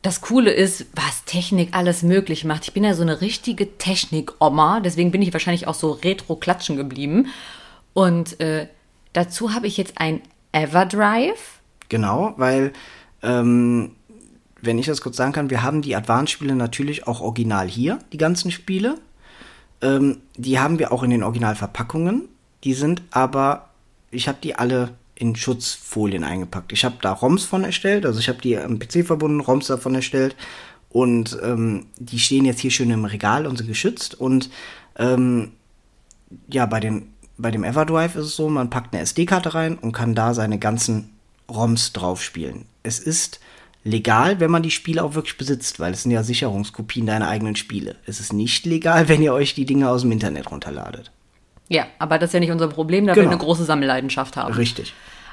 das 0.03 0.21
Coole 0.21 0.51
ist, 0.51 0.87
was 0.95 1.25
Technik 1.25 1.71
alles 1.73 2.03
möglich 2.03 2.45
macht. 2.45 2.65
Ich 2.65 2.75
bin 2.75 2.83
ja 2.83 2.95
so 2.95 3.03
eine 3.03 3.21
richtige 3.21 3.79
Technik-Oma, 3.79 4.81
deswegen 4.81 5.13
bin 5.13 5.23
ich 5.23 5.33
wahrscheinlich 5.33 5.69
auch 5.69 5.75
so 5.75 5.93
retro-klatschen 5.93 6.77
geblieben. 6.77 7.29
Und 7.95 8.41
äh, 8.41 8.67
dazu 9.13 9.55
habe 9.55 9.69
ich 9.69 9.77
jetzt 9.77 9.95
ein 9.99 10.21
Everdrive. 10.51 11.61
Genau, 11.89 12.35
weil, 12.37 12.73
ähm, 13.23 13.93
wenn 14.61 14.79
ich 14.79 14.87
das 14.87 15.01
kurz 15.01 15.17
sagen 15.17 15.33
kann, 15.33 15.51
wir 15.51 15.63
haben 15.63 15.83
die 15.83 15.95
Advance-Spiele 15.95 16.57
natürlich 16.57 17.07
auch 17.07 17.21
original 17.21 17.69
hier, 17.69 18.01
die 18.13 18.19
ganzen 18.19 18.51
Spiele. 18.51 18.97
Ähm, 19.83 20.19
die 20.37 20.59
haben 20.59 20.81
wir 20.81 20.91
auch 20.93 21.05
in 21.05 21.11
den 21.11 21.23
Originalverpackungen. 21.23 22.29
Die 22.65 22.75
sind 22.75 23.03
aber, 23.13 23.71
ich 24.11 24.27
habe 24.27 24.39
die 24.43 24.57
alle 24.57 24.95
in 25.23 25.37
Schutzfolien 25.37 26.25
eingepackt. 26.25 26.73
Ich 26.73 26.85
habe 26.85 26.97
da 27.01 27.13
ROMs 27.13 27.45
von 27.45 27.63
erstellt, 27.63 28.05
also 28.05 28.19
ich 28.19 28.29
habe 28.29 28.41
die 28.43 28.59
am 28.59 28.81
PC 28.81 29.07
verbunden, 29.07 29.41
ROMs 29.41 29.69
davon 29.69 29.95
erstellt. 29.95 30.35
Und 30.91 31.39
ähm, 31.43 31.87
die 31.97 32.19
stehen 32.19 32.45
jetzt 32.45 32.61
hier 32.61 32.73
schön 32.73 32.91
im 32.91 33.05
Regal 33.05 33.47
und 33.47 33.57
sind 33.57 33.69
geschützt. 33.69 34.21
Und 34.21 34.51
ähm, 34.99 35.53
ja, 36.49 36.67
bei, 36.67 36.81
den, 36.81 37.15
bei 37.39 37.51
dem 37.53 37.63
Everdrive 37.65 38.17
ist 38.17 38.27
es 38.27 38.37
so, 38.37 38.49
man 38.49 38.69
packt 38.69 38.93
eine 38.93 39.03
SD-Karte 39.03 39.55
rein 39.55 39.79
und 39.79 39.93
kann 39.93 40.15
da 40.15 40.35
seine 40.35 40.59
ganzen 40.59 41.11
ROMs 41.49 41.93
drauf 41.93 42.21
spielen. 42.23 42.67
Es 42.83 42.99
ist 42.99 43.39
legal, 43.85 44.41
wenn 44.41 44.51
man 44.51 44.65
die 44.65 44.71
Spiele 44.73 45.03
auch 45.05 45.15
wirklich 45.15 45.39
besitzt, 45.39 45.79
weil 45.79 45.93
es 45.93 46.03
sind 46.03 46.11
ja 46.11 46.25
Sicherungskopien 46.25 47.07
deiner 47.07 47.29
eigenen 47.29 47.55
Spiele. 47.57 47.95
Es 48.07 48.19
ist 48.19 48.33
nicht 48.33 48.67
legal, 48.67 49.09
wenn 49.09 49.23
ihr 49.23 49.33
euch 49.33 49.55
die 49.55 49.67
Dinge 49.67 49.89
aus 49.89 50.03
dem 50.03 50.11
Internet 50.11 50.51
runterladet. 50.51 51.13
Ja, 51.69 51.87
aber 51.99 52.19
das 52.19 52.31
ist 52.31 52.35
ja 52.35 52.41
nicht 52.41 52.51
unser 52.51 52.69
Problem, 52.69 53.07
da 53.07 53.15
wir 53.15 53.23
Genau. 53.23 53.33
eine 53.33 53.41
große 53.41 53.65
Sammelleidenschaft 53.65 54.37
haben. 54.37 54.53
Richtig. 54.53 54.93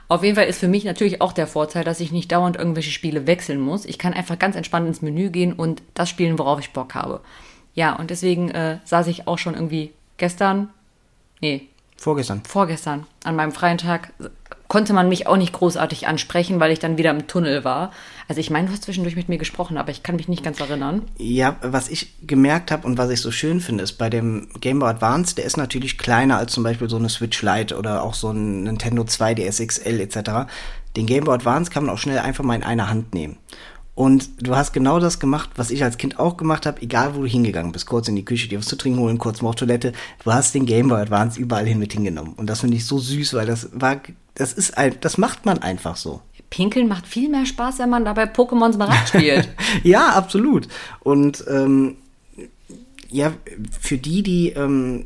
Auf 0.09 0.23
jeden 0.23 0.35
Fall 0.35 0.47
ist 0.47 0.59
für 0.59 0.67
mich 0.67 0.85
natürlich 0.85 1.21
auch 1.21 1.31
der 1.31 1.45
Vorteil, 1.45 1.83
dass 1.83 1.99
ich 1.99 2.11
nicht 2.11 2.31
dauernd 2.31 2.57
irgendwelche 2.57 2.89
Spiele 2.89 3.27
wechseln 3.27 3.61
muss. 3.61 3.85
Ich 3.85 3.99
kann 3.99 4.13
einfach 4.13 4.39
ganz 4.39 4.55
entspannt 4.55 4.87
ins 4.87 5.03
Menü 5.03 5.29
gehen 5.29 5.53
und 5.53 5.83
das 5.93 6.09
spielen, 6.09 6.39
worauf 6.39 6.59
ich 6.59 6.73
Bock 6.73 6.95
habe. 6.95 7.21
Ja, 7.75 7.95
und 7.95 8.09
deswegen 8.09 8.49
äh, 8.49 8.79
saß 8.85 9.05
ich 9.05 9.27
auch 9.27 9.37
schon 9.37 9.53
irgendwie 9.53 9.93
gestern, 10.17 10.69
nee, 11.41 11.67
Vorgestern. 11.95 12.41
vorgestern 12.43 13.05
an 13.23 13.35
meinem 13.35 13.51
freien 13.51 13.77
Tag 13.77 14.13
konnte 14.67 14.93
man 14.93 15.09
mich 15.09 15.27
auch 15.27 15.37
nicht 15.37 15.53
großartig 15.53 16.07
ansprechen, 16.07 16.59
weil 16.59 16.71
ich 16.71 16.79
dann 16.79 16.97
wieder 16.97 17.11
im 17.11 17.27
Tunnel 17.27 17.63
war. 17.63 17.91
Also 18.29 18.41
ich 18.41 18.51
meine, 18.51 18.67
du 18.67 18.73
hast 18.73 18.83
zwischendurch 18.83 19.15
mit 19.15 19.27
mir 19.27 19.39
gesprochen, 19.39 19.75
aber 19.77 19.89
ich 19.89 20.03
kann 20.03 20.15
mich 20.15 20.27
nicht 20.27 20.43
ganz 20.43 20.59
erinnern. 20.59 21.01
Ja, 21.17 21.55
was 21.63 21.89
ich 21.89 22.13
gemerkt 22.27 22.69
habe 22.69 22.85
und 22.85 22.99
was 22.99 23.09
ich 23.09 23.21
so 23.21 23.31
schön 23.31 23.59
finde, 23.59 23.83
ist 23.83 23.93
bei 23.93 24.07
dem 24.07 24.49
Game 24.61 24.77
Boy 24.77 24.91
Advance, 24.91 25.33
der 25.33 25.45
ist 25.45 25.57
natürlich 25.57 25.97
kleiner 25.97 26.37
als 26.37 26.53
zum 26.53 26.63
Beispiel 26.63 26.87
so 26.87 26.97
eine 26.97 27.09
Switch 27.09 27.41
Lite 27.41 27.75
oder 27.75 28.03
auch 28.03 28.13
so 28.13 28.29
ein 28.29 28.65
Nintendo 28.65 29.01
2DS 29.01 29.65
XL 29.65 29.99
etc. 29.99 30.47
Den 30.95 31.07
Game 31.07 31.23
Boy 31.23 31.33
Advance 31.33 31.71
kann 31.71 31.85
man 31.85 31.95
auch 31.95 31.97
schnell 31.97 32.19
einfach 32.19 32.43
mal 32.43 32.53
in 32.53 32.61
einer 32.61 32.87
Hand 32.87 33.15
nehmen. 33.15 33.37
Und 33.95 34.47
du 34.47 34.55
hast 34.55 34.73
genau 34.73 34.99
das 34.99 35.19
gemacht, 35.19 35.49
was 35.55 35.71
ich 35.71 35.83
als 35.83 35.97
Kind 35.97 36.19
auch 36.19 36.37
gemacht 36.37 36.67
habe, 36.67 36.83
egal 36.83 37.15
wo 37.15 37.21
du 37.21 37.25
hingegangen 37.25 37.71
bist. 37.71 37.87
Kurz 37.87 38.07
in 38.09 38.15
die 38.15 38.25
Küche, 38.25 38.47
dir 38.47 38.59
was 38.59 38.67
zu 38.67 38.75
trinken 38.75 38.99
holen, 38.99 39.17
kurz 39.17 39.41
mal 39.41 39.49
auf 39.49 39.55
Toilette. 39.55 39.91
Du 40.23 40.31
hast 40.31 40.53
den 40.53 40.67
Game 40.67 40.89
Boy 40.89 41.01
Advance 41.01 41.39
überall 41.39 41.65
hin 41.65 41.79
mit 41.79 41.93
hingenommen. 41.93 42.33
Und 42.33 42.47
das 42.47 42.59
finde 42.59 42.77
ich 42.77 42.85
so 42.85 42.99
süß, 42.99 43.33
weil 43.33 43.47
das 43.47 43.69
war, 43.73 43.99
das 44.35 44.53
ist 44.53 44.77
ein, 44.77 44.95
das 45.01 45.17
macht 45.17 45.47
man 45.47 45.57
einfach 45.57 45.95
so. 45.95 46.21
Pinkeln 46.49 46.87
macht 46.87 47.07
viel 47.07 47.29
mehr 47.29 47.45
Spaß, 47.45 47.79
wenn 47.79 47.89
man 47.89 48.05
dabei 48.05 48.23
Pokémon 48.23 48.73
Smaragd 48.73 49.09
spielt. 49.09 49.49
ja, 49.83 50.09
absolut. 50.09 50.67
Und 51.01 51.43
ähm, 51.47 51.97
ja, 53.09 53.33
für 53.79 53.97
die, 53.97 54.23
die 54.23 54.49
ähm, 54.49 55.05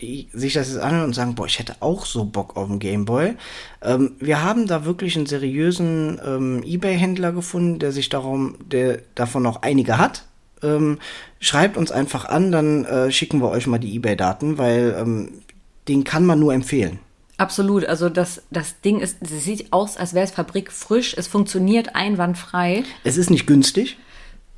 sich 0.00 0.54
das 0.54 0.68
jetzt 0.68 0.78
anhören 0.78 1.06
und 1.06 1.14
sagen, 1.14 1.34
boah, 1.34 1.46
ich 1.46 1.58
hätte 1.58 1.76
auch 1.80 2.06
so 2.06 2.24
Bock 2.24 2.56
auf 2.56 2.68
einen 2.68 2.78
Gameboy. 2.78 3.34
Ähm, 3.82 4.12
wir 4.18 4.42
haben 4.42 4.66
da 4.66 4.84
wirklich 4.84 5.16
einen 5.16 5.26
seriösen 5.26 6.20
ähm, 6.24 6.62
Ebay-Händler 6.64 7.32
gefunden, 7.32 7.78
der 7.78 7.92
sich 7.92 8.08
darum, 8.08 8.56
der 8.60 9.00
davon 9.14 9.42
noch 9.42 9.62
einige 9.62 9.98
hat. 9.98 10.24
Ähm, 10.62 10.98
schreibt 11.38 11.76
uns 11.76 11.90
einfach 11.90 12.26
an, 12.26 12.52
dann 12.52 12.84
äh, 12.84 13.10
schicken 13.10 13.40
wir 13.40 13.50
euch 13.50 13.66
mal 13.66 13.78
die 13.78 13.94
Ebay-Daten, 13.94 14.58
weil 14.58 14.96
ähm, 14.98 15.42
den 15.88 16.04
kann 16.04 16.24
man 16.24 16.38
nur 16.38 16.54
empfehlen. 16.54 16.98
Absolut, 17.40 17.86
also 17.86 18.10
das, 18.10 18.42
das 18.50 18.82
Ding 18.82 19.00
ist, 19.00 19.16
es 19.22 19.44
sieht 19.44 19.72
aus, 19.72 19.96
als 19.96 20.12
wäre 20.12 20.26
es 20.26 20.30
fabrikfrisch, 20.30 21.14
es 21.16 21.26
funktioniert 21.26 21.96
einwandfrei. 21.96 22.84
Es 23.02 23.16
ist 23.16 23.30
nicht 23.30 23.46
günstig. 23.46 23.96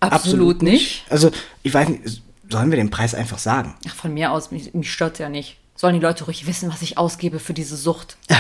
Absolut, 0.00 0.62
nicht. 0.62 1.04
Also, 1.08 1.30
ich 1.62 1.72
weiß 1.72 1.90
nicht, 1.90 2.22
sollen 2.48 2.72
wir 2.72 2.76
den 2.76 2.90
Preis 2.90 3.14
einfach 3.14 3.38
sagen? 3.38 3.76
Ach, 3.88 3.94
von 3.94 4.12
mir 4.12 4.32
aus, 4.32 4.50
mich, 4.50 4.74
mich 4.74 4.92
stört's 4.92 5.20
ja 5.20 5.28
nicht. 5.28 5.58
Sollen 5.76 5.94
die 5.94 6.00
Leute 6.00 6.24
ruhig 6.24 6.44
wissen, 6.48 6.72
was 6.72 6.82
ich 6.82 6.98
ausgebe 6.98 7.38
für 7.38 7.54
diese 7.54 7.76
Sucht. 7.76 8.16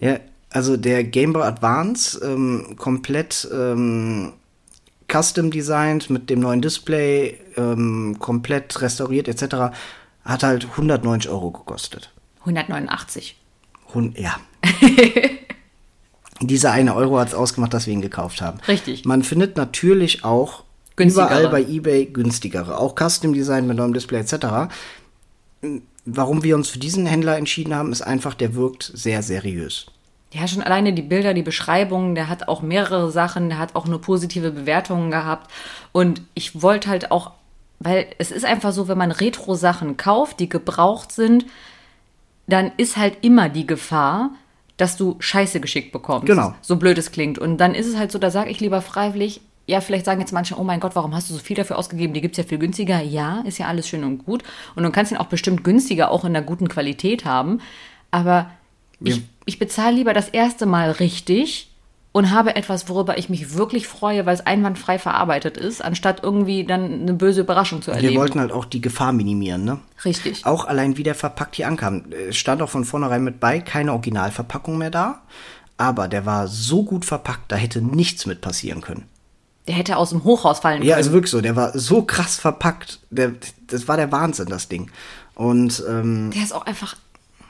Ja, 0.00 0.20
also 0.50 0.76
der 0.76 1.02
Game 1.02 1.32
Boy 1.32 1.42
Advance, 1.42 2.20
ähm, 2.24 2.76
komplett 2.78 3.48
ähm, 3.52 4.34
custom 5.12 5.50
designed 5.50 6.08
mit 6.08 6.30
dem 6.30 6.38
neuen 6.38 6.62
Display, 6.62 7.40
ähm, 7.56 8.16
komplett 8.20 8.80
restauriert 8.80 9.26
etc., 9.26 9.76
hat 10.24 10.44
halt 10.44 10.66
190 10.66 11.28
Euro 11.28 11.50
gekostet. 11.50 12.12
189. 12.42 13.34
Hun 13.94 14.14
ja. 14.16 14.36
Dieser 16.40 16.72
eine 16.72 16.94
Euro 16.94 17.18
hat 17.18 17.28
es 17.28 17.34
ausgemacht, 17.34 17.74
dass 17.74 17.86
wir 17.86 17.92
ihn 17.92 18.00
gekauft 18.00 18.40
haben. 18.40 18.60
Richtig. 18.68 19.04
Man 19.04 19.22
findet 19.22 19.56
natürlich 19.56 20.24
auch 20.24 20.62
überall 20.96 21.48
bei 21.48 21.62
eBay 21.62 22.06
günstigere, 22.06 22.78
auch 22.78 22.94
Custom 22.94 23.32
Design 23.32 23.66
mit 23.66 23.76
neuem 23.76 23.92
Display 23.92 24.20
etc. 24.20 24.72
Warum 26.04 26.42
wir 26.42 26.54
uns 26.54 26.68
für 26.68 26.78
diesen 26.78 27.06
Händler 27.06 27.36
entschieden 27.36 27.74
haben, 27.74 27.92
ist 27.92 28.02
einfach, 28.02 28.34
der 28.34 28.54
wirkt 28.54 28.90
sehr 28.94 29.22
seriös. 29.22 29.86
Ja, 30.32 30.46
schon 30.46 30.62
alleine 30.62 30.92
die 30.92 31.02
Bilder, 31.02 31.34
die 31.34 31.42
Beschreibungen, 31.42 32.14
der 32.14 32.28
hat 32.28 32.48
auch 32.48 32.60
mehrere 32.60 33.10
Sachen, 33.10 33.48
der 33.48 33.58
hat 33.58 33.74
auch 33.74 33.86
nur 33.86 34.00
positive 34.00 34.50
Bewertungen 34.50 35.10
gehabt. 35.10 35.50
Und 35.92 36.22
ich 36.34 36.62
wollte 36.62 36.88
halt 36.88 37.10
auch, 37.10 37.32
weil 37.80 38.06
es 38.18 38.30
ist 38.30 38.44
einfach 38.44 38.72
so, 38.72 38.88
wenn 38.88 38.98
man 38.98 39.10
Retro-Sachen 39.10 39.96
kauft, 39.96 40.40
die 40.40 40.48
gebraucht 40.48 41.12
sind, 41.12 41.46
dann 42.48 42.72
ist 42.76 42.96
halt 42.96 43.18
immer 43.20 43.48
die 43.48 43.66
Gefahr, 43.66 44.30
dass 44.76 44.96
du 44.96 45.16
Scheiße 45.18 45.60
geschickt 45.60 45.92
bekommst. 45.92 46.26
Genau. 46.26 46.54
So 46.62 46.76
blöd 46.76 46.98
es 46.98 47.12
klingt. 47.12 47.38
Und 47.38 47.58
dann 47.58 47.74
ist 47.74 47.86
es 47.86 47.96
halt 47.96 48.10
so, 48.10 48.18
da 48.18 48.30
sage 48.30 48.50
ich 48.50 48.60
lieber 48.60 48.80
freiwillig, 48.80 49.40
ja, 49.66 49.82
vielleicht 49.82 50.06
sagen 50.06 50.20
jetzt 50.20 50.32
manche, 50.32 50.58
oh 50.58 50.64
mein 50.64 50.80
Gott, 50.80 50.96
warum 50.96 51.14
hast 51.14 51.28
du 51.28 51.34
so 51.34 51.40
viel 51.40 51.56
dafür 51.56 51.76
ausgegeben? 51.76 52.14
Die 52.14 52.22
gibt's 52.22 52.38
ja 52.38 52.44
viel 52.44 52.58
günstiger. 52.58 53.02
Ja, 53.02 53.40
ist 53.40 53.58
ja 53.58 53.66
alles 53.66 53.86
schön 53.86 54.02
und 54.02 54.24
gut. 54.24 54.42
Und 54.74 54.82
du 54.82 54.90
kannst 54.90 55.12
ihn 55.12 55.18
auch 55.18 55.26
bestimmt 55.26 55.62
günstiger 55.62 56.10
auch 56.10 56.24
in 56.24 56.34
einer 56.34 56.44
guten 56.44 56.68
Qualität 56.68 57.26
haben. 57.26 57.60
Aber 58.10 58.50
ich, 59.00 59.22
ich 59.44 59.58
bezahle 59.58 59.94
lieber 59.94 60.14
das 60.14 60.30
erste 60.30 60.64
Mal 60.64 60.90
richtig 60.92 61.67
und 62.18 62.32
habe 62.32 62.56
etwas, 62.56 62.88
worüber 62.88 63.16
ich 63.16 63.28
mich 63.28 63.54
wirklich 63.54 63.86
freue, 63.86 64.26
weil 64.26 64.34
es 64.34 64.44
einwandfrei 64.44 64.98
verarbeitet 64.98 65.56
ist, 65.56 65.84
anstatt 65.84 66.24
irgendwie 66.24 66.64
dann 66.64 67.02
eine 67.02 67.12
böse 67.14 67.42
Überraschung 67.42 67.80
zu 67.80 67.92
erleben. 67.92 68.14
Wir 68.14 68.18
wollten 68.20 68.40
halt 68.40 68.50
auch 68.50 68.64
die 68.64 68.80
Gefahr 68.80 69.12
minimieren, 69.12 69.64
ne? 69.64 69.78
Richtig. 70.04 70.44
Auch 70.44 70.64
allein 70.64 70.96
wie 70.96 71.04
der 71.04 71.14
verpackt 71.14 71.54
hier 71.54 71.68
ankam. 71.68 72.06
Es 72.28 72.36
stand 72.36 72.60
auch 72.60 72.68
von 72.70 72.84
vornherein 72.84 73.22
mit 73.22 73.38
bei, 73.38 73.60
keine 73.60 73.92
Originalverpackung 73.92 74.78
mehr 74.78 74.90
da. 74.90 75.22
Aber 75.76 76.08
der 76.08 76.26
war 76.26 76.48
so 76.48 76.82
gut 76.82 77.04
verpackt, 77.04 77.52
da 77.52 77.56
hätte 77.56 77.80
nichts 77.80 78.26
mit 78.26 78.40
passieren 78.40 78.80
können. 78.80 79.04
Der 79.68 79.76
hätte 79.76 79.96
aus 79.96 80.10
dem 80.10 80.24
Hochhaus 80.24 80.58
fallen 80.58 80.82
Ja, 80.82 80.94
können. 80.94 80.96
also 80.96 81.12
wirklich 81.12 81.30
so. 81.30 81.40
Der 81.40 81.54
war 81.54 81.78
so 81.78 82.02
krass 82.02 82.34
verpackt. 82.36 82.98
Der, 83.10 83.30
das 83.68 83.86
war 83.86 83.96
der 83.96 84.10
Wahnsinn, 84.10 84.48
das 84.48 84.66
Ding. 84.66 84.90
Und 85.36 85.84
ähm, 85.88 86.32
Der 86.34 86.42
ist 86.42 86.52
auch 86.52 86.66
einfach 86.66 86.96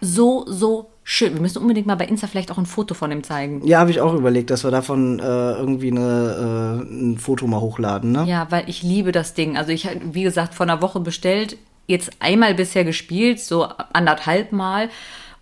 so, 0.03 0.45
so 0.47 0.90
schön. 1.09 1.35
Wir 1.35 1.40
müssen 1.40 1.59
unbedingt 1.59 1.86
mal 1.86 1.94
bei 1.94 2.05
Insta 2.05 2.26
vielleicht 2.26 2.51
auch 2.51 2.59
ein 2.59 2.66
Foto 2.66 2.94
von 2.94 3.10
dem 3.10 3.24
zeigen. 3.24 3.66
Ja, 3.66 3.80
habe 3.80 3.90
ich 3.90 4.01
auch 4.01 4.14
überlegt, 4.14 4.51
dass 4.51 4.62
wir 4.62 4.70
davon 4.70 5.18
äh, 5.18 5.22
irgendwie 5.22 5.90
eine, 5.90 6.85
äh, 6.86 6.93
ein 6.93 7.18
Foto 7.18 7.47
mal 7.47 7.60
hochladen, 7.60 8.12
ne? 8.12 8.24
Ja, 8.28 8.47
weil 8.51 8.68
ich 8.68 8.82
liebe 8.82 9.10
das 9.10 9.35
Ding. 9.35 9.56
Also 9.56 9.72
ich 9.72 9.86
habe, 9.86 10.01
wie 10.12 10.22
gesagt, 10.22 10.55
vor 10.55 10.66
einer 10.66 10.82
Woche 10.82 11.01
bestellt, 11.01 11.56
jetzt 11.86 12.10
einmal 12.20 12.55
bisher 12.55 12.85
gespielt, 12.85 13.40
so 13.40 13.66
anderthalb 13.93 14.52
Mal. 14.52 14.90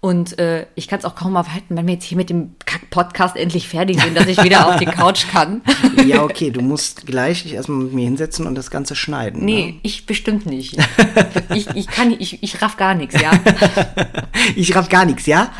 Und 0.06 0.38
äh, 0.38 0.66
ich 0.76 0.86
kann 0.86 1.00
es 1.00 1.04
auch 1.04 1.16
kaum 1.16 1.34
erwarten, 1.34 1.76
wenn 1.76 1.84
wir 1.88 1.94
jetzt 1.94 2.04
hier 2.04 2.16
mit 2.16 2.30
dem 2.30 2.54
Kack-Podcast 2.64 3.34
endlich 3.34 3.66
fertig 3.66 4.00
sind, 4.00 4.16
dass 4.16 4.28
ich 4.28 4.40
wieder 4.40 4.68
auf 4.68 4.76
die 4.76 4.84
Couch 4.84 5.26
kann. 5.32 5.62
Ja, 6.06 6.22
okay, 6.22 6.50
du 6.52 6.60
musst 6.60 7.06
gleich 7.06 7.42
dich 7.42 7.54
erstmal 7.54 7.78
mit 7.78 7.92
mir 7.92 8.04
hinsetzen 8.04 8.46
und 8.46 8.54
das 8.54 8.70
Ganze 8.70 8.94
schneiden. 8.94 9.44
Nee, 9.44 9.72
Ne? 9.72 9.80
ich 9.82 10.06
bestimmt 10.06 10.46
nicht. 10.46 10.76
Ich, 11.54 11.66
ich 11.74 11.86
kann, 11.88 12.14
ich, 12.16 12.42
ich 12.42 12.62
raff 12.62 12.76
gar 12.76 12.94
nichts, 12.94 13.20
ja. 13.20 13.32
Ich 14.56 14.76
raff 14.76 14.88
gar 14.88 15.04
nichts, 15.04 15.26
ja? 15.26 15.50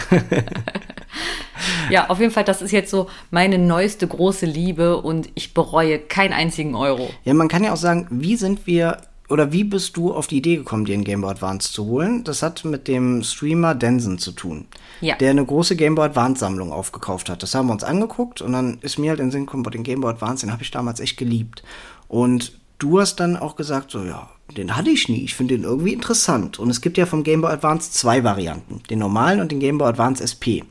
Ja, 1.91 2.09
auf 2.09 2.21
jeden 2.21 2.31
Fall, 2.31 2.45
das 2.45 2.63
ist 2.63 2.71
jetzt 2.71 2.91
so 2.91 3.09
meine 3.33 3.59
neueste 3.59 4.07
große 4.07 4.47
Liebe 4.47 4.99
und 4.99 5.29
ich 5.35 5.55
bereue 5.55 5.99
keinen 5.99 6.33
einzigen 6.33 6.77
Euro. 6.77 7.11
Ja, 7.25 7.35
man 7.35 7.49
kann 7.49 7.65
ja 7.65 7.73
auch 7.73 7.79
sagen, 7.79 8.07
wie 8.11 8.37
sind 8.37 8.67
wir 8.67 8.99
oder 9.29 9.53
wie 9.53 9.65
bist 9.65 9.97
du 9.97 10.13
auf 10.15 10.27
die 10.27 10.37
Idee 10.39 10.57
gekommen, 10.57 10.85
dir 10.85 10.95
einen 10.95 11.05
Game 11.05 11.21
Boy 11.21 11.31
Advance 11.31 11.73
zu 11.73 11.85
holen? 11.87 12.23
Das 12.25 12.43
hat 12.43 12.65
mit 12.65 12.87
dem 12.89 13.23
Streamer 13.23 13.75
Denson 13.75 14.19
zu 14.19 14.33
tun, 14.33 14.67
Ja. 15.01 15.17
der 15.17 15.31
eine 15.31 15.45
große 15.45 15.77
Game 15.77 15.95
Boy 15.95 16.07
Advance 16.07 16.41
Sammlung 16.41 16.73
aufgekauft 16.73 17.29
hat. 17.29 17.43
Das 17.43 17.55
haben 17.55 17.67
wir 17.67 17.73
uns 17.73 17.85
angeguckt 17.85 18.41
und 18.43 18.53
dann 18.53 18.79
ist 18.83 18.99
mir 18.99 19.11
halt 19.11 19.21
in 19.21 19.27
den 19.27 19.33
Sinn 19.33 19.47
gekommen, 19.47 19.65
den 19.65 19.83
Game 19.83 20.01
Boy 20.01 20.11
Advance, 20.13 20.47
den 20.47 20.53
habe 20.53 20.63
ich 20.63 20.71
damals 20.71 21.01
echt 21.01 21.17
geliebt. 21.17 21.63
Und 22.09 22.59
du 22.79 23.01
hast 23.01 23.17
dann 23.17 23.37
auch 23.37 23.57
gesagt, 23.57 23.91
so 23.91 24.05
ja, 24.05 24.29
den 24.57 24.77
hatte 24.77 24.91
ich 24.91 25.09
nie. 25.09 25.25
Ich 25.25 25.35
finde 25.35 25.57
den 25.57 25.65
irgendwie 25.65 25.93
interessant. 25.93 26.59
Und 26.61 26.71
es 26.71 26.81
gibt 26.81 26.97
ja 26.99 27.07
vom 27.07 27.25
Game 27.25 27.41
Boy 27.41 27.51
Advance 27.53 27.91
zwei 27.91 28.23
Varianten, 28.23 28.83
den 28.91 29.01
normalen 29.01 29.41
und 29.41 29.51
den 29.51 29.59
Game 29.61 29.79
Boy 29.79 29.89
Advance 29.89 30.23
SP. 30.23 30.63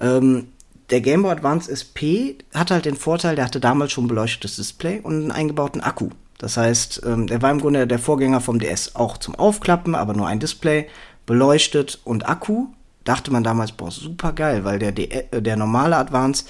Ähm, 0.00 0.48
der 0.90 1.00
Game 1.00 1.22
Boy 1.22 1.32
Advance 1.32 1.70
SP 1.70 2.38
hat 2.54 2.70
halt 2.70 2.84
den 2.84 2.96
Vorteil, 2.96 3.36
der 3.36 3.44
hatte 3.44 3.60
damals 3.60 3.92
schon 3.92 4.04
ein 4.04 4.08
beleuchtetes 4.08 4.56
Display 4.56 5.00
und 5.00 5.14
einen 5.14 5.30
eingebauten 5.32 5.80
Akku. 5.80 6.10
Das 6.40 6.56
heißt, 6.56 7.02
ähm, 7.04 7.26
der 7.26 7.42
war 7.42 7.50
im 7.50 7.60
Grunde 7.60 7.86
der 7.86 7.98
Vorgänger 7.98 8.40
vom 8.40 8.58
DS 8.58 8.96
auch 8.96 9.18
zum 9.18 9.34
Aufklappen, 9.34 9.94
aber 9.94 10.14
nur 10.14 10.26
ein 10.26 10.40
Display, 10.40 10.88
beleuchtet 11.26 12.00
und 12.04 12.26
Akku. 12.26 12.68
Dachte 13.04 13.30
man 13.30 13.44
damals, 13.44 13.72
boah, 13.72 13.90
super 13.90 14.32
geil, 14.32 14.64
weil 14.64 14.78
der, 14.78 14.96
äh, 14.98 15.42
der 15.42 15.56
normale 15.56 15.98
Advance 15.98 16.46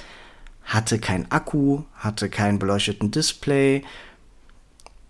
hatte 0.62 1.00
keinen 1.00 1.28
Akku, 1.32 1.82
hatte 1.96 2.30
keinen 2.30 2.60
beleuchteten 2.60 3.10
Display. 3.10 3.82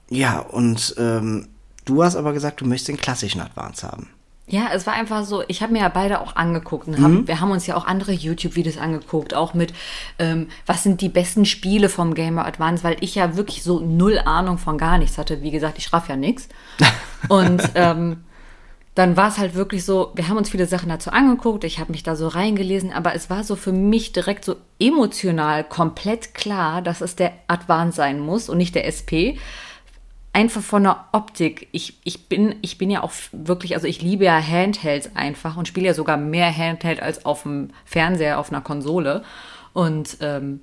Ja, 0.08 0.38
und 0.38 0.94
ähm, 0.96 1.48
du 1.84 2.02
hast 2.02 2.16
aber 2.16 2.32
gesagt, 2.32 2.62
du 2.62 2.64
möchtest 2.64 2.88
den 2.88 2.96
klassischen 2.96 3.42
Advance 3.42 3.86
haben. 3.86 4.08
Ja, 4.50 4.70
es 4.74 4.84
war 4.84 4.94
einfach 4.94 5.24
so, 5.24 5.44
ich 5.46 5.62
habe 5.62 5.72
mir 5.72 5.78
ja 5.78 5.88
beide 5.88 6.20
auch 6.20 6.34
angeguckt. 6.34 6.88
Und 6.88 7.00
haben, 7.00 7.28
Wir 7.28 7.40
haben 7.40 7.52
uns 7.52 7.68
ja 7.68 7.76
auch 7.76 7.86
andere 7.86 8.10
YouTube-Videos 8.10 8.78
angeguckt, 8.78 9.32
auch 9.32 9.54
mit, 9.54 9.72
ähm, 10.18 10.48
was 10.66 10.82
sind 10.82 11.00
die 11.00 11.08
besten 11.08 11.44
Spiele 11.44 11.88
vom 11.88 12.14
Game 12.14 12.34
Boy 12.34 12.44
Advance, 12.44 12.82
weil 12.82 12.96
ich 13.00 13.14
ja 13.14 13.36
wirklich 13.36 13.62
so 13.62 13.78
null 13.78 14.18
Ahnung 14.18 14.58
von 14.58 14.76
gar 14.76 14.98
nichts 14.98 15.18
hatte. 15.18 15.42
Wie 15.42 15.52
gesagt, 15.52 15.78
ich 15.78 15.92
raff 15.92 16.08
ja 16.08 16.16
nichts. 16.16 16.48
Und 17.28 17.62
ähm, 17.76 18.24
dann 18.96 19.16
war 19.16 19.28
es 19.28 19.38
halt 19.38 19.54
wirklich 19.54 19.84
so, 19.84 20.10
wir 20.16 20.26
haben 20.26 20.36
uns 20.36 20.50
viele 20.50 20.66
Sachen 20.66 20.88
dazu 20.88 21.10
angeguckt, 21.12 21.62
ich 21.62 21.78
habe 21.78 21.92
mich 21.92 22.02
da 22.02 22.16
so 22.16 22.26
reingelesen, 22.26 22.92
aber 22.92 23.14
es 23.14 23.30
war 23.30 23.44
so 23.44 23.54
für 23.54 23.72
mich 23.72 24.12
direkt 24.12 24.44
so 24.44 24.56
emotional 24.80 25.62
komplett 25.62 26.34
klar, 26.34 26.82
dass 26.82 27.00
es 27.00 27.14
der 27.14 27.32
Advance 27.46 27.96
sein 27.96 28.18
muss 28.18 28.48
und 28.48 28.58
nicht 28.58 28.74
der 28.74 28.86
SP 28.90 29.38
einfach 30.32 30.62
von 30.62 30.84
der 30.84 31.04
Optik. 31.12 31.68
Ich, 31.72 31.98
ich, 32.04 32.28
bin, 32.28 32.56
ich 32.62 32.78
bin 32.78 32.90
ja 32.90 33.02
auch 33.02 33.12
wirklich, 33.32 33.74
also 33.74 33.86
ich 33.86 34.02
liebe 34.02 34.24
ja 34.24 34.40
Handhelds 34.40 35.10
einfach 35.14 35.56
und 35.56 35.66
spiele 35.66 35.88
ja 35.88 35.94
sogar 35.94 36.16
mehr 36.16 36.56
Handheld 36.56 37.02
als 37.02 37.24
auf 37.24 37.42
dem 37.42 37.70
Fernseher, 37.84 38.38
auf 38.38 38.50
einer 38.50 38.60
Konsole. 38.60 39.22
Und 39.72 40.18
ähm, 40.20 40.60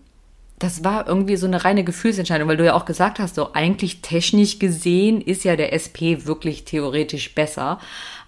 das 0.60 0.84
war 0.84 1.07
irgendwie 1.07 1.35
so 1.35 1.45
eine 1.45 1.64
reine 1.64 1.84
Gefühlsentscheidung, 1.84 2.48
weil 2.48 2.57
du 2.57 2.65
ja 2.65 2.73
auch 2.73 2.85
gesagt 2.85 3.19
hast, 3.19 3.35
so 3.35 3.53
eigentlich 3.53 4.02
technisch 4.02 4.57
gesehen 4.57 5.22
ist 5.22 5.44
ja 5.44 5.56
der 5.56 5.73
SP 5.76 6.26
wirklich 6.26 6.65
theoretisch 6.65 7.35
besser. 7.35 7.80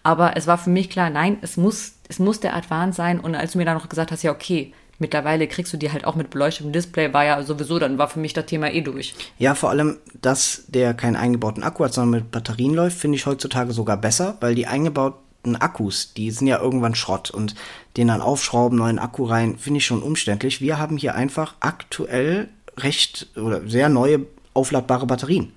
Aber 0.04 0.38
es 0.38 0.46
war 0.46 0.58
für 0.58 0.70
mich 0.70 0.90
klar, 0.90 1.10
nein, 1.10 1.38
es 1.42 1.58
muss, 1.58 1.96
es 2.08 2.20
muss 2.20 2.40
der 2.40 2.56
Advance 2.56 2.98
sein. 2.98 3.20
Und 3.20 3.36
als 3.36 3.54
du 3.54 3.58
mir 3.58 3.66
dann 3.66 3.78
noch 3.78 3.90
gesagt 3.90 4.12
hast, 4.12 4.24
ja, 4.24 4.32
okay, 4.32 4.74
mittlerweile 5.00 5.48
kriegst 5.48 5.74
du 5.74 5.78
die 5.78 5.92
halt 5.92 6.06
auch 6.06 6.16
mit 6.16 6.30
beleuchtetem 6.30 6.72
Display, 6.72 7.14
war 7.14 7.26
ja 7.26 7.42
sowieso, 7.44 7.80
dann 7.80 7.98
war 7.98 8.08
für 8.08 8.20
mich 8.20 8.34
das 8.34 8.46
Thema 8.46 8.72
eh 8.72 8.82
durch. 8.82 9.16
Ja, 9.38 9.56
vor 9.56 9.70
allem, 9.70 9.98
dass 10.22 10.64
der 10.68 10.94
keinen 10.94 11.16
eingebauten 11.16 11.64
Akku 11.64 11.86
hat, 11.86 11.94
sondern 11.94 12.22
mit 12.22 12.32
Batterien 12.32 12.74
läuft, 12.74 12.98
finde 12.98 13.18
ich 13.18 13.26
heutzutage 13.26 13.74
sogar 13.74 13.98
besser, 13.98 14.38
weil 14.42 14.56
die 14.56 14.68
eingebauten 14.68 15.56
Akkus, 15.56 16.14
die 16.14 16.32
sind 16.32 16.48
ja 16.48 16.60
irgendwann 16.60 16.96
Schrott 16.96 17.32
und 17.32 17.56
den 17.98 18.10
dann 18.10 18.22
aufschrauben, 18.22 18.78
neuen 18.78 19.00
Akku 19.00 19.26
rein, 19.26 19.58
finde 19.58 19.78
ich 19.78 19.86
schon 19.86 20.04
umständlich. 20.04 20.62
Wir 20.62 20.78
haben 20.78 20.98
hier 20.98 21.16
einfach 21.16 21.56
aktuell 21.60 22.50
recht 22.78 23.28
oder 23.36 23.68
sehr 23.68 23.90
neue 23.90 24.26
aufladbare 24.54 25.08
Batterien, 25.08 25.54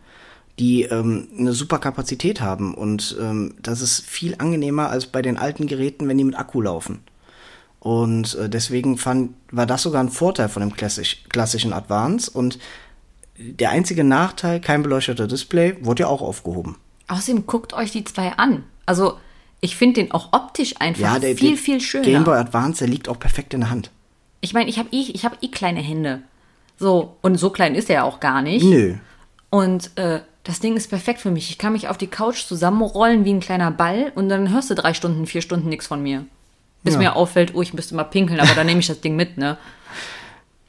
die 0.59 0.83
ähm, 0.85 1.29
eine 1.37 1.53
super 1.53 1.79
Kapazität 1.79 2.41
haben 2.41 2.75
und 2.75 3.17
ähm, 3.21 3.55
das 3.61 3.81
ist 3.81 4.01
viel 4.07 4.37
angenehmer 4.39 4.91
als 4.91 5.07
bei 5.07 5.23
den 5.23 5.37
alten 5.37 5.67
Geräten, 5.67 6.09
wenn 6.09 6.19
die 6.19 6.25
mit 6.25 6.39
Akku 6.39 6.61
laufen. 6.61 7.01
Und 7.83 8.37
äh, 8.37 8.49
deswegen 8.49 8.97
fand, 8.97 9.35
war 9.51 9.67
das 9.67 9.83
sogar 9.83 10.01
ein 10.01 10.09
Vorteil 10.09 10.49
von 10.49 10.61
dem 10.61 10.73
klassisch, 10.73 11.25
klassischen 11.29 11.73
Advance. 11.73 12.31
Und 12.31 12.61
der 13.37 13.71
einzige 13.71 14.05
Nachteil, 14.05 14.61
kein 14.61 14.85
beleuchteter 14.85 15.27
Display, 15.27 15.77
wurde 15.81 16.05
ja 16.05 16.07
auch 16.07 16.23
aufgehoben. 16.23 16.77
Außerdem 17.09 17.45
guckt 17.45 17.73
euch 17.73 17.91
die 17.91 18.05
zwei 18.05 18.35
an. 18.35 18.63
Also, 18.87 19.19
ich 19.61 19.75
finde 19.75 20.01
den 20.01 20.13
auch 20.13 20.33
optisch 20.33 20.77
einfach 20.79 21.19
der, 21.19 21.37
viel, 21.37 21.49
der 21.49 21.59
viel 21.59 21.81
schöner. 21.81 22.05
Game 22.05 22.23
Boy 22.23 22.37
Advance, 22.37 22.85
der 22.85 22.89
liegt 22.89 23.09
auch 23.09 23.19
perfekt 23.19 23.53
in 23.53 23.63
der 23.63 23.71
Hand. 23.71 23.91
Ich 24.41 24.55
meine, 24.55 24.71
ich 24.71 24.79
habe 24.79 24.89
eh, 24.93 25.11
ich 25.13 25.25
hab 25.25 25.43
eh 25.43 25.49
kleine 25.49 25.81
Hände. 25.81 26.23
So, 26.79 27.17
und 27.21 27.37
so 27.37 27.51
klein 27.51 27.75
ist 27.75 27.91
er 27.91 27.97
ja 27.97 28.03
auch 28.05 28.21
gar 28.21 28.43
nicht. 28.43 28.65
Nö. 28.65 28.95
Und 29.51 29.91
äh, 29.99 30.21
das 30.45 30.61
Ding 30.61 30.77
ist 30.77 30.89
perfekt 30.89 31.21
für 31.21 31.33
mich. 31.33 31.51
Ich 31.51 31.59
kann 31.59 31.73
mich 31.73 31.89
auf 31.89 31.99
die 31.99 32.07
Couch 32.07 32.45
zusammenrollen 32.45 33.25
wie 33.25 33.33
ein 33.33 33.41
kleiner 33.41 33.73
Ball 33.73 34.13
und 34.15 34.29
dann 34.29 34.53
hörst 34.53 34.71
du 34.71 34.77
drei 34.77 34.95
Stunden, 34.95 35.27
vier 35.27 35.43
Stunden 35.43 35.69
nichts 35.69 35.89
von 35.89 36.01
mir. 36.01 36.27
Bis 36.85 36.95
Ja. 36.95 36.99
mir 37.01 37.17
auffällt, 37.17 37.55
oh, 37.55 37.63
ich 37.63 37.75
müsste 37.75 37.95
mal 37.95 38.05
pinkeln, 38.05 38.41
aber 38.41 38.55
dann 38.55 38.67
nehme 38.67 38.81
ich 38.81 38.87
das 38.89 39.01
Ding 39.01 39.15
mit, 39.17 39.39
ne? 39.39 39.57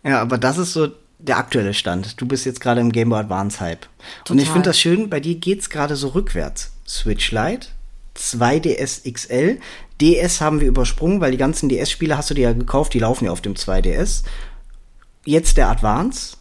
Ja, 0.04 0.22
aber 0.22 0.38
das 0.38 0.58
ist 0.58 0.74
so 0.74 0.90
der 1.20 1.38
aktuelle 1.38 1.74
Stand. 1.74 2.20
Du 2.22 2.26
bist 2.28 2.46
jetzt 2.46 2.60
gerade 2.60 2.82
im 2.82 2.92
Game 2.92 3.10
Boy 3.10 3.20
Advance 3.20 3.60
Hype. 3.62 3.88
Und 4.30 4.38
ich 4.38 4.44
Total. 4.46 4.54
finde 4.54 4.70
das 4.70 4.80
schön, 4.80 5.10
bei 5.10 5.20
dir 5.20 5.36
geht's 5.36 5.70
gerade 5.70 5.96
so 5.96 6.10
rückwärts. 6.10 6.74
Switch 6.88 7.32
Lite, 7.32 7.68
2DS 8.18 9.10
XL, 9.12 9.60
DS 10.02 10.42
haben 10.42 10.60
wir 10.60 10.68
übersprungen, 10.68 11.22
weil 11.22 11.32
die 11.32 11.38
ganzen 11.38 11.70
DS-Spiele 11.70 12.18
hast 12.18 12.30
du 12.30 12.34
dir 12.34 12.50
ja 12.50 12.54
gekauft, 12.54 12.94
die 12.94 13.00
laufen 13.00 13.26
ja 13.26 13.32
auf 13.32 13.42
dem 13.42 13.54
2DS. 13.56 14.24
Jetzt 15.26 15.56
der 15.58 15.70
Advance. 15.70 16.36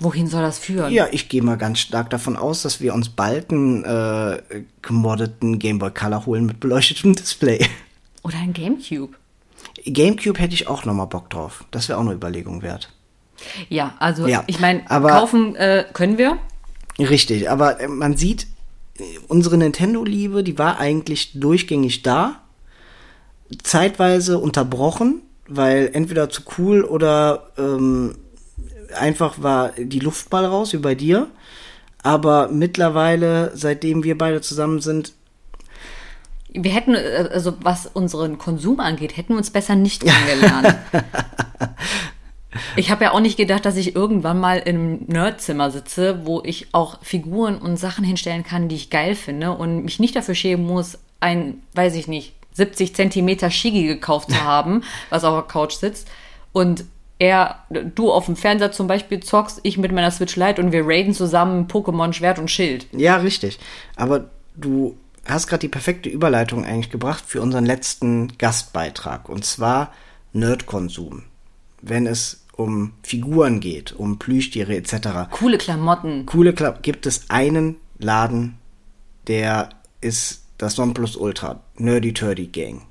Wohin 0.00 0.26
soll 0.28 0.42
das 0.42 0.58
führen? 0.58 0.92
Ja, 0.92 1.08
ich 1.10 1.28
gehe 1.28 1.42
mal 1.42 1.56
ganz 1.56 1.80
stark 1.80 2.10
davon 2.10 2.36
aus, 2.36 2.62
dass 2.62 2.80
wir 2.80 2.94
uns 2.94 3.08
bald 3.08 3.50
einen 3.50 3.84
äh, 3.84 4.42
gemoddeten 4.82 5.58
Game 5.58 5.78
Boy 5.78 5.90
Color 5.90 6.26
holen 6.26 6.46
mit 6.46 6.60
beleuchtetem 6.60 7.14
Display. 7.16 7.66
Oder 8.28 8.38
ein 8.38 8.52
Gamecube. 8.52 9.14
Gamecube 9.86 10.38
hätte 10.38 10.54
ich 10.54 10.68
auch 10.68 10.84
noch 10.84 10.92
mal 10.94 11.06
Bock 11.06 11.30
drauf. 11.30 11.64
Das 11.70 11.88
wäre 11.88 11.98
auch 11.98 12.02
eine 12.02 12.12
Überlegung 12.12 12.60
wert. 12.62 12.92
Ja, 13.68 13.94
also 13.98 14.26
Ja, 14.26 14.44
ich 14.46 14.60
meine, 14.60 14.88
aber- 14.90 15.08
kaufen 15.10 15.56
äh, 15.56 15.84
können 15.94 16.18
wir. 16.18 16.36
Richtig, 16.98 17.48
aber 17.50 17.80
äh, 17.80 17.88
man 17.88 18.16
sieht, 18.16 18.46
unsere 19.28 19.56
Nintendo-Liebe, 19.56 20.42
die 20.44 20.58
war 20.58 20.78
eigentlich 20.78 21.32
durchgängig 21.40 22.02
da. 22.02 22.42
Zeitweise 23.62 24.38
unterbrochen, 24.38 25.22
weil 25.48 25.90
entweder 25.94 26.28
zu 26.28 26.42
cool 26.58 26.82
oder 26.84 27.50
ähm, 27.56 28.16
einfach 28.94 29.42
war 29.42 29.70
die 29.78 30.00
Luftball 30.00 30.44
raus, 30.44 30.72
wie 30.74 30.78
bei 30.78 30.94
dir. 30.94 31.28
Aber 32.02 32.48
mittlerweile, 32.48 33.52
seitdem 33.54 34.04
wir 34.04 34.18
beide 34.18 34.40
zusammen 34.40 34.80
sind, 34.80 35.14
Wir 36.50 36.72
hätten, 36.72 36.94
äh, 36.94 37.28
also 37.32 37.54
was 37.60 37.86
unseren 37.86 38.38
Konsum 38.38 38.80
angeht, 38.80 39.16
hätten 39.16 39.34
wir 39.34 39.38
uns 39.38 39.50
besser 39.50 39.76
nicht 39.76 40.04
kennengelernt. 40.04 40.76
ich 42.76 42.90
habe 42.90 43.04
ja 43.04 43.12
auch 43.12 43.20
nicht 43.20 43.36
gedacht, 43.36 43.64
dass 43.64 43.76
ich 43.76 43.94
irgendwann 43.94 44.40
mal 44.40 44.58
im 44.58 45.04
Nerdzimmer 45.06 45.70
sitze, 45.70 46.26
wo 46.26 46.42
ich 46.44 46.68
auch 46.72 46.98
Figuren 47.02 47.58
und 47.58 47.76
Sachen 47.76 48.04
hinstellen 48.04 48.44
kann, 48.44 48.68
die 48.68 48.76
ich 48.76 48.90
geil 48.90 49.14
finde 49.14 49.52
und 49.52 49.84
mich 49.84 50.00
nicht 50.00 50.16
dafür 50.16 50.34
schämen 50.34 50.66
muss, 50.66 50.98
ein, 51.20 51.62
weiß 51.74 51.94
ich 51.96 52.08
nicht, 52.08 52.34
70 52.54 52.94
Zentimeter 52.94 53.50
Shigi 53.50 53.86
gekauft 53.86 54.30
zu 54.30 54.44
haben, 54.44 54.82
was 55.10 55.24
auf 55.24 55.34
der 55.34 55.48
Couch 55.48 55.74
sitzt. 55.74 56.08
Und 56.52 56.84
er, 57.18 57.64
du 57.70 58.12
auf 58.12 58.26
dem 58.26 58.36
Fernseher 58.36 58.72
zum 58.72 58.86
Beispiel 58.86 59.20
zockst, 59.20 59.60
ich 59.64 59.76
mit 59.76 59.92
meiner 59.92 60.10
Switch 60.10 60.36
Lite 60.36 60.62
und 60.62 60.72
wir 60.72 60.86
raiden 60.86 61.14
zusammen 61.14 61.66
Pokémon 61.66 62.12
Schwert 62.12 62.38
und 62.38 62.50
Schild. 62.50 62.86
Ja, 62.92 63.16
richtig. 63.16 63.58
Aber 63.96 64.30
du 64.56 64.96
hast 65.24 65.46
gerade 65.46 65.60
die 65.60 65.68
perfekte 65.68 66.08
Überleitung 66.08 66.64
eigentlich 66.64 66.90
gebracht 66.90 67.24
für 67.26 67.40
unseren 67.40 67.66
letzten 67.66 68.36
Gastbeitrag. 68.38 69.28
Und 69.28 69.44
zwar 69.44 69.92
Nerdkonsum. 70.32 71.24
Wenn 71.82 72.06
es 72.06 72.44
um 72.58 72.92
Figuren 73.02 73.60
geht, 73.60 73.92
um 73.92 74.18
Plüschtiere 74.18 74.76
etc. 74.76 75.30
Coole 75.30 75.58
Klamotten. 75.58 76.26
Coole 76.26 76.52
Klapp 76.52 76.82
gibt 76.82 77.06
es 77.06 77.30
einen 77.30 77.76
Laden, 77.98 78.58
der 79.28 79.70
ist 80.00 80.42
das 80.58 80.76
Nonplusultra. 80.76 81.60
Nerdy 81.76 82.12
Turdy 82.12 82.46
Gang. 82.46 82.82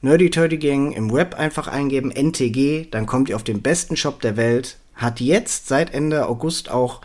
Nerdy 0.00 0.30
Turdy 0.30 0.58
Gang 0.58 0.92
im 0.94 1.12
Web 1.12 1.34
einfach 1.34 1.66
eingeben, 1.66 2.12
NTG, 2.12 2.88
dann 2.90 3.06
kommt 3.06 3.28
ihr 3.28 3.36
auf 3.36 3.42
den 3.42 3.62
besten 3.62 3.96
Shop 3.96 4.20
der 4.20 4.36
Welt. 4.36 4.78
Hat 4.94 5.20
jetzt 5.20 5.66
seit 5.66 5.92
Ende 5.92 6.28
August 6.28 6.70
auch 6.70 7.00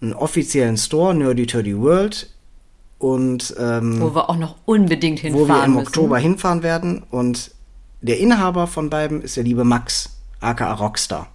einen 0.00 0.14
offiziellen 0.14 0.78
Store, 0.78 1.14
Nerdy 1.14 1.46
Turdy 1.46 1.78
World. 1.78 2.30
Und 2.98 3.54
ähm, 3.58 4.00
Wo 4.00 4.14
wir 4.14 4.28
auch 4.28 4.36
noch 4.36 4.56
unbedingt 4.64 5.20
hinfahren 5.20 5.48
wo 5.48 5.48
wir 5.48 5.64
im 5.64 5.74
müssen. 5.74 5.86
Oktober 5.86 6.18
hinfahren 6.18 6.62
werden. 6.62 7.04
Und 7.10 7.52
der 8.00 8.18
Inhaber 8.18 8.66
von 8.66 8.90
beiden 8.90 9.22
ist 9.22 9.36
der 9.36 9.44
liebe 9.44 9.64
Max, 9.64 10.18
aka 10.40 10.72
Rockstar. 10.72 11.28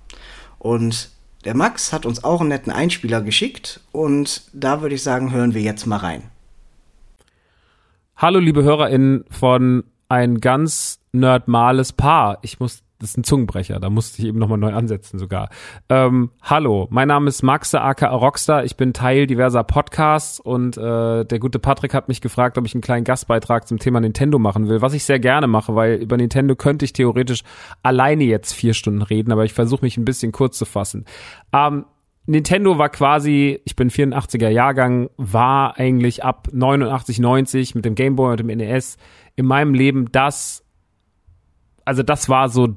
Und 0.60 1.10
der 1.45 1.56
Max 1.56 1.91
hat 1.91 2.06
uns 2.06 2.23
auch 2.23 2.41
einen 2.41 2.49
netten 2.49 2.72
Einspieler 2.72 3.22
geschickt. 3.22 3.81
Und 3.91 4.44
da 4.53 4.81
würde 4.81 4.95
ich 4.95 5.03
sagen, 5.03 5.31
hören 5.31 5.53
wir 5.53 5.61
jetzt 5.61 5.85
mal 5.85 5.98
rein. 5.98 6.23
Hallo, 8.15 8.40
liebe 8.40 8.64
HörerInnen 8.64 9.26
von 9.30 9.84
ein 10.07 10.40
ganz 10.40 10.99
nerdmales 11.11 11.94
Paar. 11.94 12.40
Ich 12.41 12.60
muss, 12.60 12.84
das 12.99 13.11
ist 13.11 13.18
ein 13.18 13.24
Zungenbrecher, 13.24 13.80
da 13.80 13.90
musste 13.90 14.22
ich 14.22 14.28
eben 14.28 14.40
nochmal 14.40 14.57
neu 14.57 14.74
ansetzen 14.74 15.20
sogar. 15.20 15.49
Ähm, 15.90 16.32
hallo, 16.41 16.88
mein 16.90 17.07
Name 17.07 17.28
ist 17.28 17.44
Maxe 17.44 17.82
aka 17.82 18.07
Rockstar. 18.07 18.64
Ich 18.64 18.78
bin 18.78 18.94
Teil 18.94 19.28
diverser 19.28 19.64
Podcasts 19.64 20.40
und 20.40 20.78
äh, 20.78 21.26
der 21.26 21.40
gute 21.40 21.60
Patrick 21.60 21.94
hat 21.94 22.07
mich 22.07 22.22
gefragt, 22.22 22.57
ob 22.57 22.65
ich 22.65 22.74
einen 22.74 22.82
kleinen 22.82 23.03
Gastbeitrag 23.03 23.68
zum 23.68 23.80
Thema 23.80 23.99
Nintendo 23.99 24.40
machen 24.40 24.70
will, 24.70 24.82
was 24.82 24.94
ich 24.94 25.03
sehr 25.03 25.20
gerne 25.20 25.48
mache, 25.48 25.76
weil 25.76 25.95
über 25.95 26.15
Nintendo 26.15 26.56
könnte 26.56 26.86
ich 26.86 26.94
theoretisch 26.94 27.44
alleine 27.82 28.24
jetzt 28.24 28.53
vier 28.53 28.74
Stunden 28.74 29.02
reden, 29.02 29.32
aber 29.32 29.44
ich 29.44 29.53
versuche 29.53 29.84
mich 29.84 29.98
ein 29.98 30.06
bisschen 30.06 30.32
kurz 30.32 30.57
zu 30.57 30.65
fassen. 30.65 31.06
Ähm, 31.52 31.86
Nintendo 32.26 32.78
war 32.78 32.90
quasi, 32.90 33.60
ich 33.65 33.76
bin 33.76 33.90
84er 33.90 34.48
Jahrgang, 34.48 35.10
war 35.18 35.78
eigentlich 35.78 36.24
ab 36.24 36.48
89, 36.53 37.20
90 37.20 37.76
mit 37.76 37.84
dem 37.84 37.95
Game 37.95 38.15
Boy 38.15 38.32
und 38.32 38.40
dem 38.40 38.48
NES 38.48 38.98
in 39.36 39.45
meinem 39.45 39.74
Leben 39.74 40.10
das, 40.11 40.64
also 41.84 42.02
das 42.02 42.30
war 42.30 42.48
so 42.48 42.76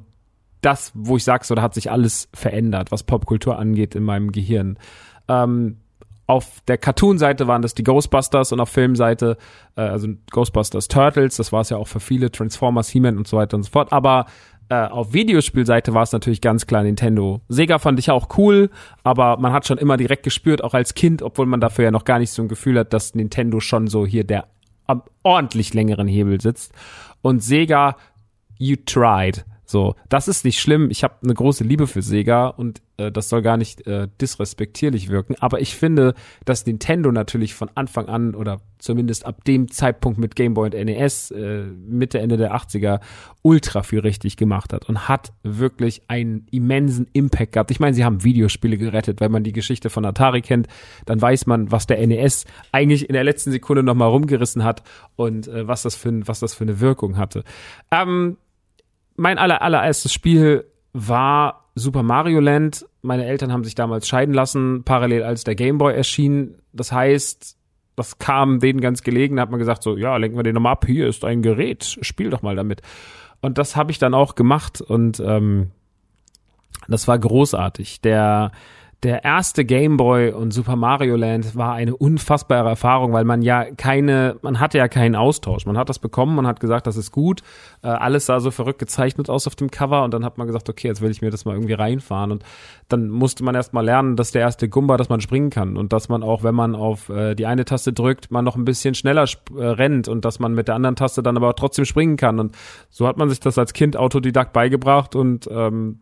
das, 0.67 0.91
wo 0.93 1.15
ich 1.15 1.23
sag, 1.23 1.45
so 1.45 1.55
da 1.55 1.61
hat 1.61 1.73
sich 1.73 1.89
alles 1.89 2.27
verändert, 2.33 2.91
was 2.91 3.03
Popkultur 3.03 3.57
angeht 3.57 3.95
in 3.95 4.03
meinem 4.03 4.31
Gehirn. 4.31 4.77
Ähm, 5.29 5.77
auf 6.27 6.61
der 6.67 6.77
Cartoon-Seite 6.77 7.47
waren 7.47 7.61
das 7.61 7.73
die 7.73 7.83
Ghostbusters 7.83 8.51
und 8.51 8.59
auf 8.59 8.67
Filmseite, 8.67 9.37
äh, 9.77 9.81
also 9.81 10.09
Ghostbusters 10.29 10.89
Turtles, 10.89 11.37
das 11.37 11.53
war 11.53 11.61
es 11.61 11.69
ja 11.69 11.77
auch 11.77 11.87
für 11.87 12.01
viele, 12.01 12.29
Transformers, 12.31 12.89
He-Man 12.89 13.17
und 13.17 13.27
so 13.29 13.37
weiter 13.37 13.55
und 13.55 13.63
so 13.63 13.71
fort, 13.71 13.93
aber 13.93 14.25
äh, 14.67 14.75
auf 14.75 15.13
Videospielseite 15.13 15.93
war 15.93 16.03
es 16.03 16.11
natürlich 16.11 16.41
ganz 16.41 16.67
klar 16.67 16.83
Nintendo. 16.83 17.39
Sega 17.47 17.79
fand 17.79 17.97
ich 17.99 18.11
auch 18.11 18.37
cool, 18.37 18.69
aber 19.03 19.37
man 19.37 19.53
hat 19.53 19.65
schon 19.65 19.77
immer 19.77 19.95
direkt 19.95 20.23
gespürt, 20.23 20.61
auch 20.61 20.73
als 20.73 20.93
Kind, 20.93 21.21
obwohl 21.21 21.45
man 21.45 21.61
dafür 21.61 21.85
ja 21.85 21.91
noch 21.91 22.03
gar 22.03 22.19
nicht 22.19 22.31
so 22.31 22.41
ein 22.41 22.49
Gefühl 22.49 22.77
hat, 22.77 22.91
dass 22.91 23.15
Nintendo 23.15 23.61
schon 23.61 23.87
so 23.87 24.05
hier 24.05 24.25
der 24.25 24.47
am 24.85 25.03
ordentlich 25.23 25.73
längeren 25.73 26.07
Hebel 26.07 26.41
sitzt. 26.41 26.73
Und 27.21 27.41
Sega, 27.41 27.95
you 28.57 28.75
tried. 28.85 29.45
So, 29.69 29.95
das 30.07 30.29
ist 30.29 30.45
nicht 30.45 30.61
schlimm. 30.61 30.89
Ich 30.89 31.03
habe 31.03 31.15
eine 31.21 31.33
große 31.33 31.65
Liebe 31.65 31.87
für 31.87 32.01
Sega 32.01 32.47
und 32.47 32.81
äh, 32.95 33.11
das 33.11 33.27
soll 33.27 33.41
gar 33.41 33.57
nicht 33.57 33.85
äh, 33.85 34.07
disrespektierlich 34.21 35.09
wirken. 35.09 35.35
Aber 35.41 35.59
ich 35.59 35.75
finde, 35.75 36.13
dass 36.45 36.65
Nintendo 36.65 37.11
natürlich 37.11 37.53
von 37.53 37.69
Anfang 37.75 38.07
an 38.07 38.33
oder 38.33 38.61
zumindest 38.77 39.25
ab 39.25 39.43
dem 39.43 39.69
Zeitpunkt 39.69 40.19
mit 40.19 40.37
Game 40.37 40.53
Boy 40.53 40.69
und 40.69 40.85
NES 40.85 41.31
äh, 41.31 41.63
Mitte 41.63 42.19
Ende 42.19 42.37
der 42.37 42.55
80er 42.55 43.01
ultra 43.41 43.83
viel 43.83 43.99
richtig 43.99 44.37
gemacht 44.37 44.71
hat 44.71 44.87
und 44.87 45.09
hat 45.09 45.33
wirklich 45.43 46.01
einen 46.07 46.47
immensen 46.49 47.07
Impact 47.11 47.51
gehabt. 47.51 47.69
Ich 47.69 47.81
meine, 47.81 47.93
sie 47.93 48.05
haben 48.05 48.23
Videospiele 48.23 48.77
gerettet. 48.77 49.19
Wenn 49.19 49.33
man 49.33 49.43
die 49.43 49.51
Geschichte 49.51 49.89
von 49.89 50.05
Atari 50.05 50.41
kennt, 50.41 50.67
dann 51.05 51.21
weiß 51.21 51.45
man, 51.45 51.73
was 51.73 51.87
der 51.87 52.05
NES 52.07 52.45
eigentlich 52.71 53.09
in 53.09 53.13
der 53.13 53.25
letzten 53.25 53.51
Sekunde 53.51 53.83
noch 53.83 53.95
mal 53.95 54.05
rumgerissen 54.05 54.63
hat 54.63 54.83
und 55.17 55.49
äh, 55.49 55.67
was 55.67 55.81
das 55.81 55.97
für 55.97 56.25
was 56.25 56.39
das 56.39 56.53
für 56.53 56.63
eine 56.63 56.79
Wirkung 56.79 57.17
hatte. 57.17 57.43
Ähm, 57.91 58.37
mein 59.17 59.37
aller, 59.37 59.61
allererstes 59.61 60.13
Spiel 60.13 60.65
war 60.93 61.65
Super 61.75 62.03
Mario 62.03 62.39
Land. 62.39 62.85
Meine 63.01 63.25
Eltern 63.25 63.51
haben 63.51 63.63
sich 63.63 63.75
damals 63.75 64.07
scheiden 64.07 64.33
lassen, 64.33 64.83
parallel 64.83 65.23
als 65.23 65.43
der 65.43 65.55
Game 65.55 65.77
Boy 65.77 65.93
erschien. 65.93 66.55
Das 66.71 66.91
heißt, 66.91 67.57
das 67.95 68.19
kam 68.19 68.59
denen 68.59 68.79
ganz 68.79 69.01
gelegen. 69.01 69.35
Da 69.35 69.41
hat 69.41 69.49
man 69.49 69.59
gesagt 69.59 69.83
so, 69.83 69.97
ja, 69.97 70.15
lenken 70.17 70.37
wir 70.37 70.43
den 70.43 70.55
nochmal 70.55 70.73
ab. 70.73 70.85
Hier 70.85 71.07
ist 71.07 71.25
ein 71.25 71.41
Gerät, 71.41 71.97
spiel 72.01 72.29
doch 72.29 72.41
mal 72.41 72.55
damit. 72.55 72.81
Und 73.41 73.57
das 73.57 73.75
habe 73.75 73.91
ich 73.91 73.99
dann 73.99 74.13
auch 74.13 74.35
gemacht 74.35 74.81
und 74.81 75.19
ähm, 75.19 75.71
das 76.87 77.07
war 77.07 77.19
großartig. 77.19 78.01
Der 78.01 78.51
der 79.03 79.23
erste 79.23 79.63
Game 79.63 79.95
Boy 79.95 80.31
und 80.31 80.51
Super 80.51 80.75
Mario 80.75 81.15
Land 81.15 81.55
war 81.55 81.73
eine 81.73 81.95
unfassbare 81.95 82.67
Erfahrung, 82.67 83.13
weil 83.13 83.25
man 83.25 83.43
ja 83.43 83.65
keine, 83.65 84.37
man 84.41 84.59
hatte 84.59 84.79
ja 84.79 84.87
keinen 84.87 85.15
Austausch. 85.15 85.67
Man 85.67 85.77
hat 85.77 85.89
das 85.89 85.99
bekommen, 85.99 86.35
man 86.35 86.47
hat 86.47 86.59
gesagt, 86.59 86.87
das 86.87 86.97
ist 86.97 87.11
gut. 87.11 87.41
Äh, 87.83 87.89
alles 87.89 88.25
sah 88.25 88.39
so 88.39 88.49
verrückt 88.49 88.79
gezeichnet 88.79 89.29
aus 89.29 89.45
auf 89.45 89.55
dem 89.55 89.69
Cover 89.69 90.03
und 90.03 90.15
dann 90.15 90.25
hat 90.25 90.39
man 90.39 90.47
gesagt, 90.47 90.67
okay, 90.67 90.87
jetzt 90.87 91.01
will 91.01 91.11
ich 91.11 91.21
mir 91.21 91.29
das 91.29 91.45
mal 91.45 91.53
irgendwie 91.53 91.73
reinfahren. 91.73 92.31
Und 92.31 92.43
dann 92.89 93.07
musste 93.09 93.43
man 93.43 93.53
erst 93.53 93.71
mal 93.71 93.85
lernen, 93.85 94.15
dass 94.15 94.31
der 94.31 94.41
erste 94.41 94.67
Gumba, 94.67 94.97
dass 94.97 95.09
man 95.09 95.21
springen 95.21 95.51
kann 95.51 95.77
und 95.77 95.93
dass 95.93 96.09
man 96.09 96.23
auch, 96.23 96.41
wenn 96.41 96.55
man 96.55 96.73
auf 96.73 97.09
äh, 97.09 97.35
die 97.35 97.45
eine 97.45 97.65
Taste 97.65 97.93
drückt, 97.93 98.31
man 98.31 98.43
noch 98.43 98.55
ein 98.55 98.65
bisschen 98.65 98.95
schneller 98.95 99.25
äh, 99.55 99.63
rennt 99.63 100.07
und 100.07 100.25
dass 100.25 100.39
man 100.39 100.55
mit 100.55 100.67
der 100.67 100.75
anderen 100.75 100.95
Taste 100.95 101.21
dann 101.21 101.37
aber 101.37 101.55
trotzdem 101.55 101.85
springen 101.85 102.17
kann. 102.17 102.39
Und 102.39 102.57
so 102.89 103.07
hat 103.07 103.17
man 103.17 103.29
sich 103.29 103.39
das 103.39 103.59
als 103.59 103.73
Kind 103.73 103.95
Autodidakt 103.95 104.53
beigebracht 104.53 105.15
und 105.15 105.47
ähm, 105.51 105.99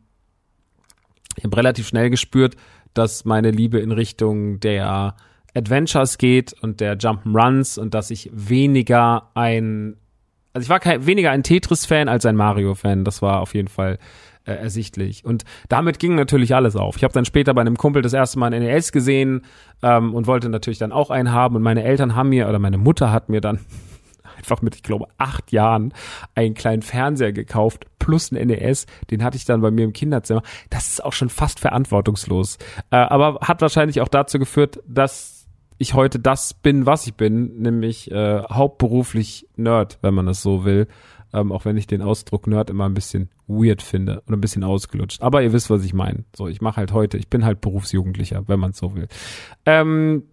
ich 1.37 1.43
habe 1.43 1.57
relativ 1.57 1.87
schnell 1.87 2.09
gespürt, 2.09 2.55
dass 2.95 3.25
meine 3.25 3.51
Liebe 3.51 3.79
in 3.79 3.91
Richtung 3.91 4.59
der 4.59 5.15
Adventures 5.53 6.17
geht 6.17 6.53
und 6.61 6.81
der 6.81 6.97
Jump'n'Runs 6.97 7.79
und 7.79 7.93
dass 7.93 8.09
ich 8.09 8.29
weniger 8.33 9.29
ein, 9.35 9.95
also 10.53 10.65
ich 10.65 10.69
war 10.69 10.79
kein, 10.79 11.05
weniger 11.05 11.31
ein 11.31 11.43
Tetris-Fan 11.43 12.09
als 12.09 12.25
ein 12.25 12.35
Mario-Fan. 12.35 13.05
Das 13.05 13.21
war 13.21 13.41
auf 13.41 13.53
jeden 13.53 13.69
Fall 13.69 13.97
äh, 14.45 14.53
ersichtlich. 14.53 15.23
Und 15.23 15.43
damit 15.69 15.99
ging 15.99 16.15
natürlich 16.15 16.53
alles 16.53 16.75
auf. 16.75 16.97
Ich 16.97 17.03
habe 17.03 17.13
dann 17.13 17.25
später 17.25 17.53
bei 17.53 17.61
einem 17.61 17.77
Kumpel 17.77 18.01
das 18.01 18.13
erste 18.13 18.37
Mal 18.39 18.53
ein 18.53 18.61
NES 18.61 18.91
gesehen 18.91 19.43
ähm, 19.81 20.13
und 20.13 20.27
wollte 20.27 20.49
natürlich 20.49 20.79
dann 20.79 20.91
auch 20.91 21.09
einen 21.09 21.31
haben. 21.31 21.55
Und 21.55 21.61
meine 21.61 21.83
Eltern 21.83 22.15
haben 22.15 22.29
mir, 22.29 22.47
oder 22.47 22.59
meine 22.59 22.77
Mutter 22.77 23.11
hat 23.11 23.29
mir 23.29 23.41
dann 23.41 23.59
einfach 24.45 24.61
mit, 24.61 24.75
ich 24.75 24.83
glaube, 24.83 25.07
acht 25.17 25.51
Jahren 25.51 25.93
einen 26.35 26.53
kleinen 26.53 26.81
Fernseher 26.81 27.33
gekauft 27.33 27.85
plus 27.99 28.31
ein 28.31 28.47
NES. 28.47 28.85
Den 29.09 29.23
hatte 29.23 29.37
ich 29.37 29.45
dann 29.45 29.61
bei 29.61 29.71
mir 29.71 29.85
im 29.85 29.93
Kinderzimmer. 29.93 30.43
Das 30.69 30.87
ist 30.87 31.03
auch 31.03 31.13
schon 31.13 31.29
fast 31.29 31.59
verantwortungslos. 31.59 32.57
Äh, 32.91 32.97
aber 32.97 33.39
hat 33.41 33.61
wahrscheinlich 33.61 34.01
auch 34.01 34.07
dazu 34.07 34.37
geführt, 34.37 34.79
dass 34.87 35.47
ich 35.77 35.93
heute 35.93 36.19
das 36.19 36.53
bin, 36.53 36.85
was 36.85 37.07
ich 37.07 37.15
bin, 37.15 37.61
nämlich 37.61 38.09
äh, 38.11 38.43
hauptberuflich 38.43 39.47
Nerd, 39.55 39.97
wenn 40.01 40.13
man 40.13 40.27
es 40.27 40.41
so 40.41 40.63
will. 40.63 40.87
Ähm, 41.33 41.51
auch 41.51 41.65
wenn 41.65 41.75
ich 41.75 41.87
den 41.87 42.01
Ausdruck 42.01 42.47
Nerd 42.47 42.69
immer 42.69 42.85
ein 42.85 42.93
bisschen 42.93 43.29
weird 43.47 43.81
finde 43.81 44.21
und 44.21 44.33
ein 44.33 44.41
bisschen 44.41 44.63
ausgelutscht. 44.63 45.21
Aber 45.21 45.41
ihr 45.41 45.51
wisst, 45.51 45.69
was 45.69 45.83
ich 45.83 45.93
meine. 45.93 46.23
So, 46.35 46.47
ich 46.47 46.61
mache 46.61 46.77
halt 46.77 46.93
heute, 46.93 47.17
ich 47.17 47.29
bin 47.29 47.43
halt 47.43 47.59
Berufsjugendlicher, 47.61 48.47
wenn 48.47 48.59
man 48.59 48.71
es 48.71 48.77
so 48.77 48.95
will. 48.95 49.07
Ähm, 49.65 50.23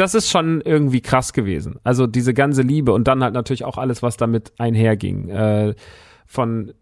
das 0.00 0.14
ist 0.14 0.30
schon 0.30 0.62
irgendwie 0.62 1.02
krass 1.02 1.34
gewesen. 1.34 1.78
Also 1.84 2.06
diese 2.06 2.32
ganze 2.32 2.62
Liebe 2.62 2.92
und 2.92 3.06
dann 3.06 3.22
halt 3.22 3.34
natürlich 3.34 3.64
auch 3.64 3.76
alles, 3.76 4.02
was 4.02 4.16
damit 4.16 4.52
einherging. 4.58 5.28
Äh, 5.28 5.74
von 6.26 6.72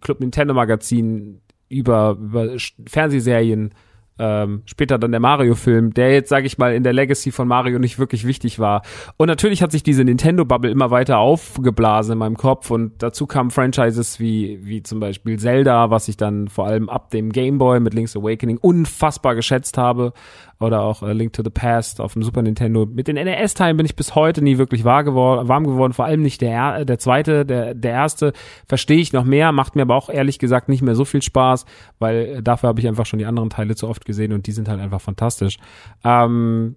Club 0.00 0.20
Nintendo 0.20 0.54
Magazin 0.54 1.42
über, 1.68 2.16
über 2.18 2.56
Fernsehserien, 2.86 3.74
ähm, 4.18 4.62
später 4.64 4.98
dann 4.98 5.10
der 5.10 5.20
Mario-Film, 5.20 5.92
der 5.92 6.12
jetzt, 6.12 6.30
sage 6.30 6.46
ich 6.46 6.56
mal, 6.56 6.74
in 6.74 6.82
der 6.82 6.94
Legacy 6.94 7.30
von 7.30 7.46
Mario 7.46 7.78
nicht 7.78 7.98
wirklich 7.98 8.26
wichtig 8.26 8.58
war. 8.58 8.82
Und 9.18 9.26
natürlich 9.26 9.62
hat 9.62 9.72
sich 9.72 9.82
diese 9.82 10.04
Nintendo-Bubble 10.04 10.70
immer 10.70 10.90
weiter 10.90 11.18
aufgeblasen 11.18 12.12
in 12.12 12.18
meinem 12.18 12.36
Kopf 12.36 12.70
und 12.70 13.02
dazu 13.02 13.26
kamen 13.26 13.50
Franchises 13.50 14.18
wie, 14.18 14.60
wie 14.62 14.82
zum 14.82 15.00
Beispiel 15.00 15.38
Zelda, 15.38 15.90
was 15.90 16.08
ich 16.08 16.16
dann 16.16 16.48
vor 16.48 16.66
allem 16.66 16.88
ab 16.88 17.10
dem 17.10 17.30
Game 17.30 17.58
Boy 17.58 17.80
mit 17.80 17.92
Link's 17.92 18.16
Awakening 18.16 18.56
unfassbar 18.56 19.34
geschätzt 19.34 19.76
habe. 19.76 20.14
Oder 20.58 20.80
auch 20.82 21.02
äh, 21.02 21.12
Link 21.12 21.34
to 21.34 21.42
the 21.44 21.50
Past 21.50 22.00
auf 22.00 22.14
dem 22.14 22.22
Super 22.22 22.40
Nintendo. 22.40 22.86
Mit 22.86 23.08
den 23.08 23.16
NES-Teilen 23.16 23.76
bin 23.76 23.84
ich 23.84 23.94
bis 23.94 24.14
heute 24.14 24.42
nie 24.42 24.56
wirklich 24.56 24.84
wahr 24.84 25.04
geworden, 25.04 25.48
warm 25.48 25.64
geworden. 25.64 25.92
Vor 25.92 26.06
allem 26.06 26.22
nicht 26.22 26.40
der, 26.40 26.50
er- 26.52 26.84
der 26.86 26.98
zweite, 26.98 27.44
der, 27.44 27.74
der 27.74 27.92
erste. 27.92 28.32
Verstehe 28.66 28.98
ich 28.98 29.12
noch 29.12 29.24
mehr, 29.24 29.52
macht 29.52 29.76
mir 29.76 29.82
aber 29.82 29.96
auch 29.96 30.08
ehrlich 30.08 30.38
gesagt 30.38 30.68
nicht 30.70 30.80
mehr 30.82 30.94
so 30.94 31.04
viel 31.04 31.20
Spaß, 31.20 31.66
weil 31.98 32.16
äh, 32.38 32.42
dafür 32.42 32.68
habe 32.70 32.80
ich 32.80 32.88
einfach 32.88 33.04
schon 33.06 33.18
die 33.18 33.26
anderen 33.26 33.50
Teile 33.50 33.74
zu 33.76 33.86
oft 33.88 34.04
gesehen 34.06 34.32
und 34.32 34.46
die 34.46 34.52
sind 34.52 34.68
halt 34.68 34.80
einfach 34.80 35.00
fantastisch. 35.02 35.58
Ähm, 36.04 36.76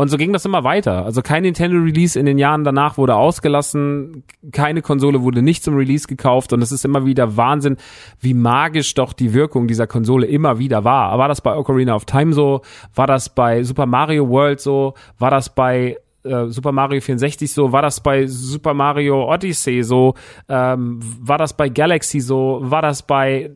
und 0.00 0.08
so 0.08 0.16
ging 0.16 0.32
das 0.32 0.46
immer 0.46 0.64
weiter. 0.64 1.04
Also 1.04 1.20
kein 1.20 1.42
Nintendo-Release 1.42 2.18
in 2.18 2.24
den 2.24 2.38
Jahren 2.38 2.64
danach 2.64 2.96
wurde 2.96 3.16
ausgelassen, 3.16 4.24
keine 4.50 4.80
Konsole 4.80 5.20
wurde 5.20 5.42
nicht 5.42 5.62
zum 5.62 5.76
Release 5.76 6.08
gekauft 6.08 6.54
und 6.54 6.62
es 6.62 6.72
ist 6.72 6.86
immer 6.86 7.04
wieder 7.04 7.36
Wahnsinn, 7.36 7.76
wie 8.18 8.32
magisch 8.32 8.94
doch 8.94 9.12
die 9.12 9.34
Wirkung 9.34 9.68
dieser 9.68 9.86
Konsole 9.86 10.26
immer 10.26 10.58
wieder 10.58 10.84
war. 10.84 11.18
War 11.18 11.28
das 11.28 11.42
bei 11.42 11.54
Ocarina 11.54 11.94
of 11.94 12.06
Time 12.06 12.32
so? 12.32 12.62
War 12.94 13.06
das 13.06 13.28
bei 13.28 13.62
Super 13.62 13.84
Mario 13.84 14.26
World 14.26 14.60
so? 14.60 14.94
War 15.18 15.30
das 15.30 15.54
bei 15.54 15.98
äh, 16.24 16.46
Super 16.46 16.72
Mario 16.72 17.02
64 17.02 17.52
so? 17.52 17.70
War 17.70 17.82
das 17.82 18.00
bei 18.02 18.26
Super 18.26 18.72
Mario 18.72 19.30
Odyssey 19.30 19.82
so? 19.82 20.14
Ähm, 20.48 20.98
war 21.20 21.36
das 21.36 21.54
bei 21.54 21.68
Galaxy 21.68 22.20
so? 22.20 22.60
War 22.62 22.80
das 22.80 23.02
bei 23.02 23.50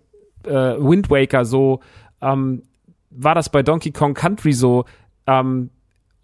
äh, 0.45 0.51
Wind 0.51 1.09
Waker 1.09 1.47
so? 1.47 1.81
Ähm, 2.21 2.65
war 3.09 3.35
das 3.35 3.49
bei 3.49 3.63
Donkey 3.63 3.93
Kong 3.93 4.13
Country 4.13 4.53
so? 4.53 4.85
Ähm, 5.27 5.71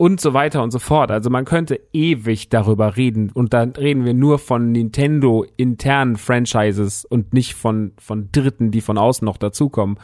und 0.01 0.19
so 0.19 0.33
weiter 0.33 0.63
und 0.63 0.71
so 0.71 0.79
fort. 0.79 1.11
Also 1.11 1.29
man 1.29 1.45
könnte 1.45 1.79
ewig 1.93 2.49
darüber 2.49 2.97
reden 2.97 3.31
und 3.31 3.53
dann 3.53 3.73
reden 3.73 4.07
wir 4.07 4.15
nur 4.15 4.39
von 4.39 4.73
Nintendo 4.73 5.45
internen 5.59 6.17
Franchises 6.17 7.05
und 7.05 7.35
nicht 7.35 7.53
von, 7.53 7.93
von 7.99 8.31
Dritten, 8.33 8.71
die 8.71 8.81
von 8.81 8.97
außen 8.97 9.27
noch 9.27 9.37
dazukommen, 9.37 9.99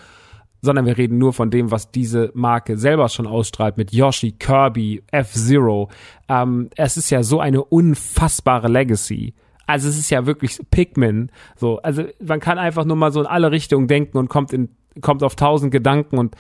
sondern 0.61 0.85
wir 0.85 0.99
reden 0.99 1.17
nur 1.17 1.33
von 1.33 1.51
dem, 1.51 1.71
was 1.71 1.93
diese 1.93 2.31
Marke 2.35 2.77
selber 2.77 3.09
schon 3.09 3.27
ausstrahlt 3.27 3.79
mit 3.79 3.91
Yoshi, 3.91 4.33
Kirby, 4.33 5.03
F-Zero. 5.13 5.89
Ähm, 6.29 6.69
es 6.77 6.99
ist 6.99 7.09
ja 7.09 7.23
so 7.23 7.41
eine 7.41 7.65
unfassbare 7.65 8.69
Legacy. 8.69 9.33
Also 9.67 9.89
es 9.89 9.99
ist 9.99 10.11
ja 10.11 10.27
wirklich 10.27 10.61
Pikmin. 10.71 11.31
So, 11.57 11.79
also 11.79 12.05
man 12.23 12.41
kann 12.41 12.59
einfach 12.59 12.85
nur 12.85 12.97
mal 12.97 13.13
so 13.13 13.21
in 13.21 13.27
alle 13.27 13.51
Richtungen 13.51 13.89
denken 13.89 14.19
und 14.19 14.29
kommt 14.29 14.53
in, 14.53 14.69
kommt 15.01 15.23
auf 15.23 15.37
tausend 15.37 15.73
Gedanken 15.73 16.19
und 16.19 16.37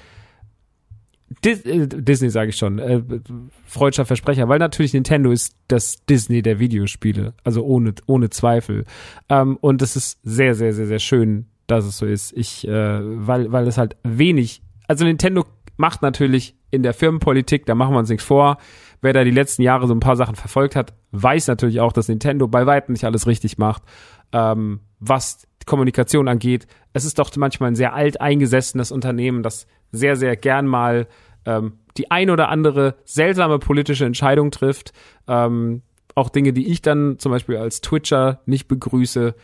Dis 1.45 1.63
äh, 1.63 1.89
Disney 1.89 2.31
sage 2.31 2.51
ich 2.51 2.57
schon, 2.57 2.79
äh, 2.79 3.03
freudscher 3.67 4.05
Versprecher, 4.05 4.49
weil 4.49 4.59
natürlich 4.59 4.95
Nintendo 4.95 5.31
ist 5.31 5.57
das 5.69 6.05
Disney 6.07 6.41
der 6.41 6.61
Videospiele, 6.61 7.35
also 7.43 7.65
ohne 7.65 7.95
ohne 8.07 8.31
Zweifel. 8.31 8.85
Ähm, 9.29 9.57
und 9.61 9.83
es 9.83 9.97
ist 9.97 10.21
sehr 10.23 10.55
sehr 10.55 10.73
sehr 10.73 10.87
sehr 10.87 11.01
schön, 11.01 11.47
dass 11.67 11.85
es 11.85 11.99
so 11.99 12.07
ist. 12.07 12.33
Ich, 12.37 12.67
äh, 12.67 12.71
weil 12.71 13.51
weil 13.51 13.67
es 13.67 13.77
halt 13.77 13.97
wenig, 14.05 14.63
also 14.87 15.05
Nintendo 15.05 15.45
macht 15.77 16.03
natürlich 16.03 16.55
in 16.71 16.83
der 16.83 16.95
Firmenpolitik, 16.95 17.67
da 17.67 17.75
machen 17.75 17.95
wir 17.95 17.99
uns 17.99 18.09
nichts 18.09 18.25
vor. 18.25 18.59
Wer 19.03 19.13
da 19.13 19.25
die 19.25 19.31
letzten 19.31 19.63
Jahre 19.63 19.87
so 19.87 19.95
ein 19.95 20.01
paar 20.01 20.17
Sachen 20.17 20.37
verfolgt 20.37 20.77
hat, 20.77 20.95
weiß 21.11 21.49
natürlich 21.49 21.81
auch, 21.81 21.93
dass 21.93 22.09
Nintendo 22.09 22.49
bei 22.49 22.67
weitem 22.67 22.93
nicht 22.93 23.05
alles 23.05 23.27
richtig 23.27 23.59
macht, 23.59 23.83
ähm, 24.33 24.81
was 25.01 25.47
Kommunikation 25.67 26.29
angeht. 26.29 26.67
Es 26.93 27.05
ist 27.05 27.19
doch 27.19 27.31
manchmal 27.37 27.71
ein 27.73 27.77
sehr 27.77 27.93
alt 27.93 28.21
eingesessenes 28.21 28.91
Unternehmen, 28.93 29.43
das 29.43 29.67
sehr, 29.93 30.17
sehr 30.17 30.37
gern 30.37 30.67
mal 30.67 31.07
ähm, 31.45 31.75
die 31.97 32.11
ein 32.11 32.31
oder 32.31 32.49
andere 32.49 32.97
seltsame 33.05 33.59
politische 33.59 34.05
Entscheidung 34.05 34.51
trifft. 34.51 34.93
Ähm, 35.27 35.83
auch 36.15 36.29
Dinge, 36.29 36.53
die 36.53 36.67
ich 36.69 36.83
dann 36.83 37.19
zum 37.19 37.33
Beispiel 37.33 37.57
als 37.57 37.81
Twitcher 37.81 38.41
nicht 38.47 38.69
begrüße, 38.69 39.35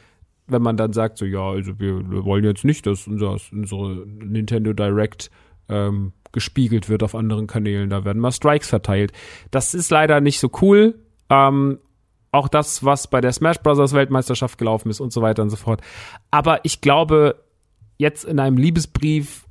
wenn 0.46 0.62
man 0.62 0.76
dann 0.76 0.92
sagt, 0.92 1.18
so 1.18 1.24
ja, 1.24 1.50
also 1.50 1.78
wir, 1.78 2.24
wollen 2.24 2.44
jetzt 2.44 2.64
nicht, 2.64 2.86
dass 2.86 3.06
unser, 3.06 3.36
unsere 3.52 4.06
Nintendo 4.06 4.72
Direct 4.72 5.30
ähm, 5.68 6.12
gespiegelt 6.32 6.88
wird 6.88 7.02
auf 7.02 7.14
anderen 7.14 7.46
Kanälen. 7.46 7.90
Da 7.90 8.04
werden 8.04 8.20
mal 8.20 8.32
Strikes 8.32 8.68
verteilt. 8.68 9.12
Das 9.50 9.74
ist 9.74 9.90
leider 9.90 10.20
nicht 10.20 10.40
so 10.40 10.50
cool. 10.60 10.94
Ähm, 11.28 11.78
auch 12.30 12.48
das, 12.48 12.82
was 12.84 13.08
bei 13.08 13.20
der 13.20 13.32
Smash 13.32 13.58
Bros. 13.58 13.92
Weltmeisterschaft 13.92 14.58
gelaufen 14.58 14.88
ist 14.88 15.00
und 15.00 15.12
so 15.12 15.20
weiter 15.20 15.42
und 15.42 15.50
so 15.50 15.56
fort. 15.56 15.82
Aber 16.30 16.64
ich 16.64 16.80
glaube, 16.80 17.44
jetzt 17.98 18.24
in 18.24 18.40
einem 18.40 18.56
Liebesbrief 18.56 19.46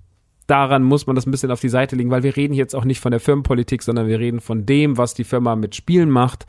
daran 0.51 0.83
muss 0.83 1.07
man 1.07 1.15
das 1.15 1.25
ein 1.25 1.31
bisschen 1.31 1.49
auf 1.49 1.61
die 1.61 1.69
Seite 1.69 1.95
legen, 1.95 2.11
weil 2.11 2.23
wir 2.23 2.35
reden 2.35 2.53
jetzt 2.53 2.75
auch 2.75 2.83
nicht 2.83 2.99
von 2.99 3.11
der 3.11 3.21
Firmenpolitik, 3.21 3.81
sondern 3.81 4.07
wir 4.07 4.19
reden 4.19 4.41
von 4.41 4.65
dem, 4.65 4.97
was 4.97 5.13
die 5.13 5.23
Firma 5.23 5.55
mit 5.55 5.75
Spielen 5.75 6.09
macht. 6.09 6.45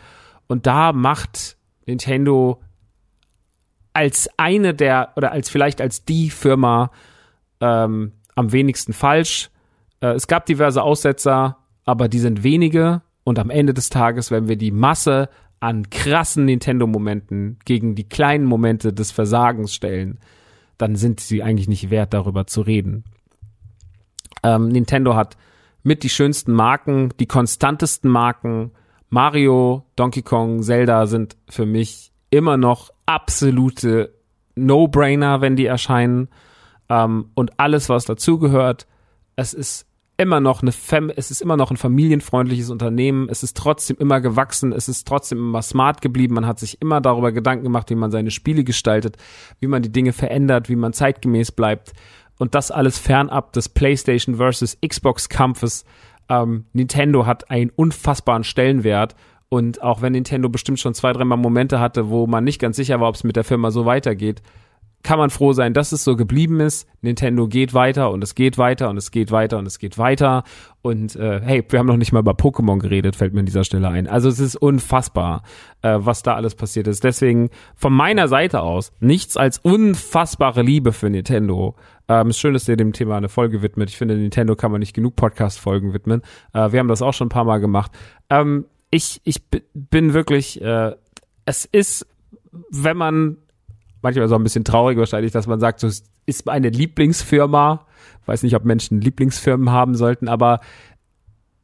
Und 0.48 0.66
da 0.66 0.92
macht 0.92 1.56
Nintendo 1.86 2.60
als 3.92 4.28
eine 4.36 4.74
der 4.74 5.12
oder 5.16 5.30
als 5.30 5.48
vielleicht 5.48 5.80
als 5.80 6.04
die 6.04 6.30
Firma 6.30 6.90
ähm, 7.60 8.12
am 8.34 8.50
wenigsten 8.50 8.92
falsch. 8.92 9.50
Äh, 10.00 10.14
es 10.14 10.26
gab 10.26 10.46
diverse 10.46 10.82
Aussetzer, 10.82 11.58
aber 11.84 12.08
die 12.08 12.18
sind 12.18 12.42
wenige. 12.42 13.02
Und 13.22 13.38
am 13.38 13.50
Ende 13.50 13.72
des 13.72 13.88
Tages, 13.88 14.32
wenn 14.32 14.48
wir 14.48 14.56
die 14.56 14.72
Masse 14.72 15.28
an 15.60 15.90
krassen 15.90 16.46
Nintendo-Momenten 16.46 17.60
gegen 17.64 17.94
die 17.94 18.08
kleinen 18.08 18.46
Momente 18.46 18.92
des 18.92 19.12
Versagens 19.12 19.72
stellen, 19.72 20.18
dann 20.76 20.96
sind 20.96 21.20
sie 21.20 21.44
eigentlich 21.44 21.68
nicht 21.68 21.90
wert, 21.90 22.12
darüber 22.14 22.48
zu 22.48 22.62
reden. 22.62 23.04
Ähm, 24.42 24.68
Nintendo 24.68 25.14
hat 25.14 25.36
mit 25.82 26.02
die 26.02 26.08
schönsten 26.08 26.52
Marken, 26.52 27.10
die 27.18 27.26
konstantesten 27.26 28.10
Marken. 28.10 28.72
Mario, 29.10 29.84
Donkey 29.96 30.22
Kong, 30.22 30.62
Zelda 30.62 31.06
sind 31.06 31.36
für 31.48 31.66
mich 31.66 32.12
immer 32.30 32.56
noch 32.56 32.90
absolute 33.04 34.14
No-Brainer, 34.54 35.40
wenn 35.40 35.56
die 35.56 35.66
erscheinen. 35.66 36.28
Ähm, 36.88 37.30
und 37.34 37.58
alles, 37.58 37.88
was 37.88 38.04
dazugehört. 38.04 38.86
Es 39.36 39.54
ist 39.54 39.86
immer 40.18 40.40
noch 40.40 40.62
eine 40.62 40.72
Fam 40.72 41.10
es 41.14 41.30
ist 41.30 41.40
immer 41.40 41.56
noch 41.56 41.70
ein 41.70 41.76
familienfreundliches 41.76 42.70
Unternehmen. 42.70 43.28
Es 43.28 43.42
ist 43.42 43.56
trotzdem 43.56 43.96
immer 43.98 44.20
gewachsen. 44.20 44.72
Es 44.72 44.88
ist 44.88 45.06
trotzdem 45.06 45.38
immer 45.38 45.62
smart 45.62 46.00
geblieben. 46.00 46.34
Man 46.34 46.46
hat 46.46 46.58
sich 46.58 46.80
immer 46.80 47.00
darüber 47.00 47.32
Gedanken 47.32 47.64
gemacht, 47.64 47.90
wie 47.90 47.94
man 47.94 48.10
seine 48.10 48.30
Spiele 48.30 48.62
gestaltet, 48.62 49.16
wie 49.58 49.66
man 49.66 49.82
die 49.82 49.92
Dinge 49.92 50.12
verändert, 50.12 50.68
wie 50.68 50.76
man 50.76 50.92
zeitgemäß 50.92 51.52
bleibt. 51.52 51.92
Und 52.38 52.54
das 52.54 52.70
alles 52.70 52.98
fernab 52.98 53.52
des 53.52 53.68
PlayStation 53.68 54.36
versus 54.36 54.78
Xbox 54.86 55.28
Kampfes. 55.28 55.84
Ähm, 56.28 56.66
Nintendo 56.72 57.26
hat 57.26 57.50
einen 57.50 57.70
unfassbaren 57.70 58.44
Stellenwert. 58.44 59.14
Und 59.48 59.82
auch 59.82 60.00
wenn 60.00 60.12
Nintendo 60.12 60.48
bestimmt 60.48 60.80
schon 60.80 60.94
zwei, 60.94 61.12
dreimal 61.12 61.38
Momente 61.38 61.78
hatte, 61.78 62.08
wo 62.08 62.26
man 62.26 62.42
nicht 62.44 62.58
ganz 62.58 62.76
sicher 62.76 63.00
war, 63.00 63.08
ob 63.08 63.16
es 63.16 63.24
mit 63.24 63.36
der 63.36 63.44
Firma 63.44 63.70
so 63.70 63.84
weitergeht, 63.84 64.42
kann 65.02 65.18
man 65.18 65.30
froh 65.30 65.52
sein, 65.52 65.74
dass 65.74 65.92
es 65.92 66.04
so 66.04 66.16
geblieben 66.16 66.60
ist. 66.60 66.88
Nintendo 67.00 67.48
geht 67.48 67.74
weiter 67.74 68.10
und 68.10 68.22
es 68.22 68.34
geht 68.34 68.56
weiter 68.56 68.88
und 68.88 68.96
es 68.96 69.10
geht 69.10 69.32
weiter 69.32 69.58
und 69.58 69.66
es 69.66 69.78
geht 69.78 69.98
weiter. 69.98 70.44
Und 70.80 71.16
äh, 71.16 71.40
hey, 71.42 71.64
wir 71.68 71.78
haben 71.78 71.86
noch 71.86 71.96
nicht 71.96 72.12
mal 72.12 72.20
über 72.20 72.32
Pokémon 72.32 72.78
geredet, 72.78 73.16
fällt 73.16 73.34
mir 73.34 73.40
an 73.40 73.46
dieser 73.46 73.64
Stelle 73.64 73.88
ein. 73.88 74.06
Also 74.06 74.28
es 74.28 74.38
ist 74.38 74.56
unfassbar, 74.56 75.42
äh, 75.82 75.96
was 75.98 76.22
da 76.22 76.34
alles 76.34 76.54
passiert 76.54 76.86
ist. 76.86 77.02
Deswegen 77.02 77.50
von 77.74 77.92
meiner 77.92 78.28
Seite 78.28 78.60
aus 78.60 78.92
nichts 79.00 79.36
als 79.36 79.58
unfassbare 79.58 80.62
Liebe 80.62 80.92
für 80.92 81.10
Nintendo. 81.10 81.74
Ähm, 82.08 82.30
ist 82.30 82.38
schön, 82.38 82.54
dass 82.54 82.68
ihr 82.68 82.76
dem 82.76 82.92
Thema 82.92 83.16
eine 83.16 83.28
Folge 83.28 83.62
widmet. 83.62 83.90
Ich 83.90 83.96
finde, 83.96 84.16
Nintendo 84.16 84.54
kann 84.54 84.70
man 84.70 84.80
nicht 84.80 84.94
genug 84.94 85.16
Podcast-Folgen 85.16 85.94
widmen. 85.94 86.22
Äh, 86.52 86.72
wir 86.72 86.78
haben 86.78 86.88
das 86.88 87.02
auch 87.02 87.14
schon 87.14 87.26
ein 87.26 87.30
paar 87.30 87.44
Mal 87.44 87.58
gemacht. 87.58 87.90
Ähm, 88.30 88.66
ich, 88.90 89.20
ich 89.24 89.42
bin 89.74 90.12
wirklich, 90.12 90.60
äh, 90.60 90.92
es 91.44 91.64
ist, 91.64 92.06
wenn 92.70 92.96
man 92.96 93.38
manchmal 94.02 94.28
so 94.28 94.34
ein 94.34 94.42
bisschen 94.42 94.64
traurig 94.64 94.98
wahrscheinlich, 94.98 95.32
dass 95.32 95.46
man 95.46 95.60
sagt, 95.60 95.80
so 95.80 95.88
ist 96.26 96.46
meine 96.46 96.68
Lieblingsfirma. 96.68 97.86
Weiß 98.26 98.42
nicht, 98.42 98.54
ob 98.54 98.64
Menschen 98.64 99.00
Lieblingsfirmen 99.00 99.70
haben 99.70 99.94
sollten, 99.94 100.28
aber 100.28 100.60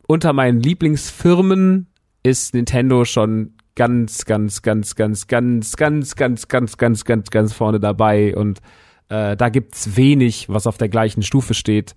unter 0.06 0.32
meinen 0.32 0.60
Lieblingsfirmen 0.60 1.86
ist 2.22 2.54
Nintendo 2.54 3.04
schon 3.04 3.54
ganz, 3.76 4.24
ganz, 4.24 4.62
ganz, 4.62 4.96
ganz, 4.96 5.26
ganz, 5.26 5.76
ganz, 5.76 6.16
ganz, 6.16 6.48
ganz, 6.48 6.76
ganz, 6.78 7.04
ganz, 7.04 7.30
ganz 7.30 7.52
vorne 7.52 7.78
dabei 7.78 8.34
und 8.36 8.60
äh, 9.08 9.36
da 9.36 9.48
gibt's 9.48 9.96
wenig, 9.96 10.48
was 10.48 10.66
auf 10.66 10.78
der 10.78 10.88
gleichen 10.88 11.22
Stufe 11.22 11.54
steht. 11.54 11.94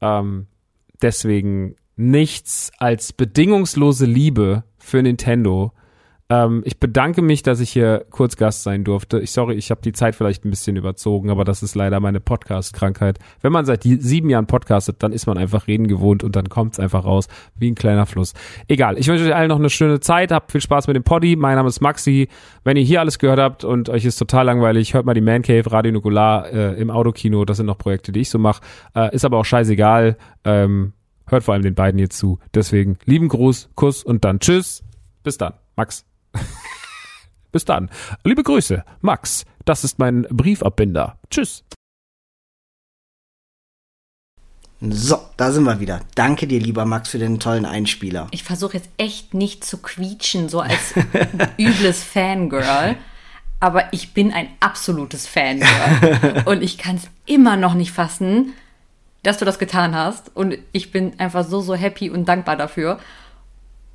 Ähm, 0.00 0.46
deswegen 1.02 1.76
nichts 1.96 2.70
als 2.78 3.12
bedingungslose 3.12 4.06
Liebe 4.06 4.64
für 4.78 5.02
Nintendo 5.02 5.72
ähm, 6.30 6.62
ich 6.64 6.80
bedanke 6.80 7.20
mich, 7.20 7.42
dass 7.42 7.60
ich 7.60 7.70
hier 7.70 8.06
kurz 8.10 8.36
Gast 8.36 8.62
sein 8.62 8.82
durfte. 8.82 9.20
Ich 9.20 9.30
sorry, 9.30 9.54
ich 9.54 9.70
habe 9.70 9.82
die 9.82 9.92
Zeit 9.92 10.14
vielleicht 10.14 10.44
ein 10.44 10.50
bisschen 10.50 10.76
überzogen, 10.76 11.28
aber 11.28 11.44
das 11.44 11.62
ist 11.62 11.74
leider 11.74 12.00
meine 12.00 12.18
Podcast-Krankheit. 12.18 13.18
Wenn 13.42 13.52
man 13.52 13.66
seit 13.66 13.82
sieben 13.82 14.30
Jahren 14.30 14.46
podcastet, 14.46 15.02
dann 15.02 15.12
ist 15.12 15.26
man 15.26 15.36
einfach 15.36 15.66
reden 15.66 15.86
gewohnt 15.86 16.24
und 16.24 16.34
dann 16.34 16.48
kommt's 16.48 16.80
einfach 16.80 17.04
raus 17.04 17.28
wie 17.56 17.70
ein 17.70 17.74
kleiner 17.74 18.06
Fluss. 18.06 18.32
Egal, 18.68 18.96
ich 18.96 19.06
wünsche 19.06 19.24
euch 19.24 19.34
allen 19.34 19.48
noch 19.48 19.58
eine 19.58 19.68
schöne 19.68 20.00
Zeit, 20.00 20.32
habt 20.32 20.52
viel 20.52 20.62
Spaß 20.62 20.86
mit 20.86 20.96
dem 20.96 21.04
Poddy. 21.04 21.36
Mein 21.36 21.56
Name 21.56 21.68
ist 21.68 21.82
Maxi. 21.82 22.28
Wenn 22.64 22.78
ihr 22.78 22.84
hier 22.84 23.00
alles 23.00 23.18
gehört 23.18 23.38
habt 23.38 23.64
und 23.64 23.90
euch 23.90 24.06
ist 24.06 24.16
total 24.16 24.46
langweilig, 24.46 24.94
hört 24.94 25.04
mal 25.04 25.14
die 25.14 25.20
Man 25.20 25.42
Cave, 25.42 25.70
Radio 25.70 25.92
Nukular 25.92 26.50
äh, 26.50 26.80
im 26.80 26.90
Autokino. 26.90 27.44
Das 27.44 27.58
sind 27.58 27.66
noch 27.66 27.78
Projekte, 27.78 28.12
die 28.12 28.20
ich 28.20 28.30
so 28.30 28.38
mache. 28.38 28.62
Äh, 28.94 29.14
ist 29.14 29.26
aber 29.26 29.36
auch 29.36 29.44
scheißegal. 29.44 30.16
Ähm, 30.44 30.94
hört 31.26 31.44
vor 31.44 31.52
allem 31.52 31.62
den 31.62 31.74
beiden 31.74 31.98
jetzt 31.98 32.16
zu. 32.16 32.38
Deswegen 32.54 32.96
lieben 33.04 33.28
Gruß, 33.28 33.70
Kuss 33.74 34.02
und 34.02 34.24
dann 34.24 34.40
Tschüss. 34.40 34.82
Bis 35.22 35.36
dann. 35.36 35.52
Max. 35.76 36.06
Bis 37.52 37.64
dann. 37.64 37.90
Liebe 38.24 38.42
Grüße, 38.42 38.84
Max. 39.00 39.44
Das 39.64 39.84
ist 39.84 39.98
mein 39.98 40.26
Briefabbinder. 40.30 41.18
Tschüss. 41.30 41.64
So, 44.80 45.18
da 45.36 45.50
sind 45.50 45.64
wir 45.64 45.80
wieder. 45.80 46.00
Danke 46.14 46.46
dir, 46.46 46.60
lieber 46.60 46.84
Max, 46.84 47.08
für 47.10 47.18
den 47.18 47.40
tollen 47.40 47.64
Einspieler. 47.64 48.26
Ich 48.32 48.42
versuche 48.42 48.76
jetzt 48.76 48.90
echt 48.98 49.32
nicht 49.32 49.64
zu 49.64 49.78
quietschen, 49.78 50.48
so 50.48 50.60
als 50.60 50.94
übles 51.58 52.02
Fangirl. 52.02 52.96
Aber 53.60 53.92
ich 53.92 54.12
bin 54.12 54.32
ein 54.32 54.48
absolutes 54.60 55.26
Fangirl. 55.26 56.42
Und 56.44 56.62
ich 56.62 56.76
kann 56.76 56.96
es 56.96 57.08
immer 57.24 57.56
noch 57.56 57.74
nicht 57.74 57.92
fassen, 57.92 58.52
dass 59.22 59.38
du 59.38 59.44
das 59.46 59.58
getan 59.58 59.94
hast. 59.94 60.36
Und 60.36 60.58
ich 60.72 60.92
bin 60.92 61.18
einfach 61.18 61.46
so, 61.46 61.60
so 61.60 61.74
happy 61.74 62.10
und 62.10 62.26
dankbar 62.26 62.56
dafür. 62.56 62.98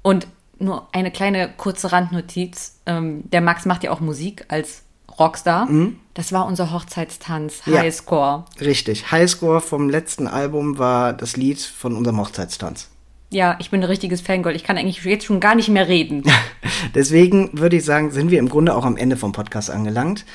Und 0.02 0.28
nur 0.60 0.88
eine 0.92 1.12
kleine 1.12 1.50
kurze 1.56 1.92
Randnotiz. 1.92 2.80
Ähm, 2.86 3.30
der 3.32 3.42
Max 3.42 3.66
macht 3.66 3.84
ja 3.84 3.92
auch 3.92 4.00
Musik 4.00 4.46
als 4.50 4.84
Rockstar. 5.18 5.66
Mhm. 5.66 5.98
Das 6.14 6.32
war 6.32 6.46
unser 6.46 6.72
Hochzeitstanz, 6.72 7.62
Ja. 7.66 7.80
Highscore. 7.80 8.46
Richtig. 8.62 9.12
Highscore 9.12 9.62
vom 9.62 9.90
letzten 9.90 10.28
Album 10.28 10.78
war 10.78 11.14
das 11.14 11.36
Lied 11.38 11.60
von 11.62 11.96
unserem 11.96 12.20
Hochzeitstanz. 12.20 12.90
Ja, 13.32 13.58
ich 13.60 13.70
bin 13.70 13.82
ein 13.82 13.86
richtiges 13.86 14.22
Fangirl. 14.22 14.56
Ich 14.56 14.64
kann 14.64 14.78
eigentlich 14.78 15.04
jetzt 15.04 15.26
schon 15.26 15.40
gar 15.40 15.56
nicht 15.56 15.70
mehr 15.70 15.88
reden. 15.88 16.24
Deswegen 16.96 17.50
würde 17.60 17.76
ich 17.78 17.86
sagen, 17.86 18.12
sind 18.12 18.32
wir 18.32 18.40
im 18.40 18.50
Grunde 18.50 18.76
auch 18.76 18.86
am 18.86 18.98
Ende 18.98 19.18
vom 19.18 19.34
Podcast 19.34 19.70
angelangt. 19.70 20.26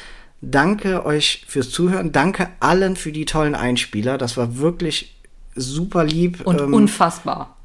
Danke 0.40 1.04
euch 1.06 1.44
fürs 1.48 1.70
Zuhören. 1.70 2.12
Danke 2.12 2.50
allen 2.60 2.96
für 2.96 3.10
die 3.10 3.24
tollen 3.24 3.54
Einspieler. 3.54 4.18
Das 4.18 4.36
war 4.36 4.58
wirklich 4.58 5.16
super 5.56 6.04
lieb. 6.04 6.42
Und 6.46 6.60
Ähm, 6.60 6.74
unfassbar. 6.74 7.56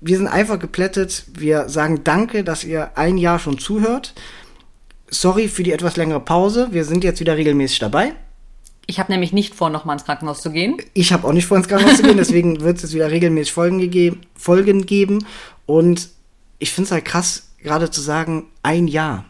Wir 0.00 0.18
sind 0.18 0.26
einfach 0.26 0.58
geplättet. 0.58 1.24
Wir 1.32 1.68
sagen 1.68 2.02
danke, 2.04 2.44
dass 2.44 2.64
ihr 2.64 2.96
ein 2.96 3.16
Jahr 3.16 3.38
schon 3.38 3.58
zuhört. 3.58 4.14
Sorry 5.08 5.48
für 5.48 5.62
die 5.62 5.72
etwas 5.72 5.96
längere 5.96 6.20
Pause. 6.20 6.68
Wir 6.72 6.84
sind 6.84 7.04
jetzt 7.04 7.20
wieder 7.20 7.36
regelmäßig 7.36 7.78
dabei. 7.78 8.14
Ich 8.86 8.98
habe 8.98 9.12
nämlich 9.12 9.32
nicht 9.32 9.54
vor, 9.54 9.70
nochmal 9.70 9.96
ins 9.96 10.04
Krankenhaus 10.04 10.42
zu 10.42 10.50
gehen. 10.50 10.76
Ich 10.92 11.12
habe 11.12 11.26
auch 11.26 11.32
nicht 11.32 11.46
vor, 11.46 11.56
ins 11.56 11.68
Krankenhaus 11.68 11.96
zu 11.96 12.02
gehen, 12.02 12.16
deswegen 12.16 12.60
wird 12.62 12.76
es 12.76 12.82
jetzt 12.82 12.94
wieder 12.94 13.10
regelmäßig 13.10 13.52
Folgen, 13.52 13.78
gegeben, 13.78 14.20
Folgen 14.34 14.84
geben. 14.84 15.24
Und 15.66 16.10
ich 16.58 16.72
finde 16.72 16.86
es 16.86 16.92
halt 16.92 17.04
krass, 17.04 17.50
gerade 17.62 17.90
zu 17.90 18.00
sagen, 18.00 18.46
ein 18.62 18.88
Jahr. 18.88 19.24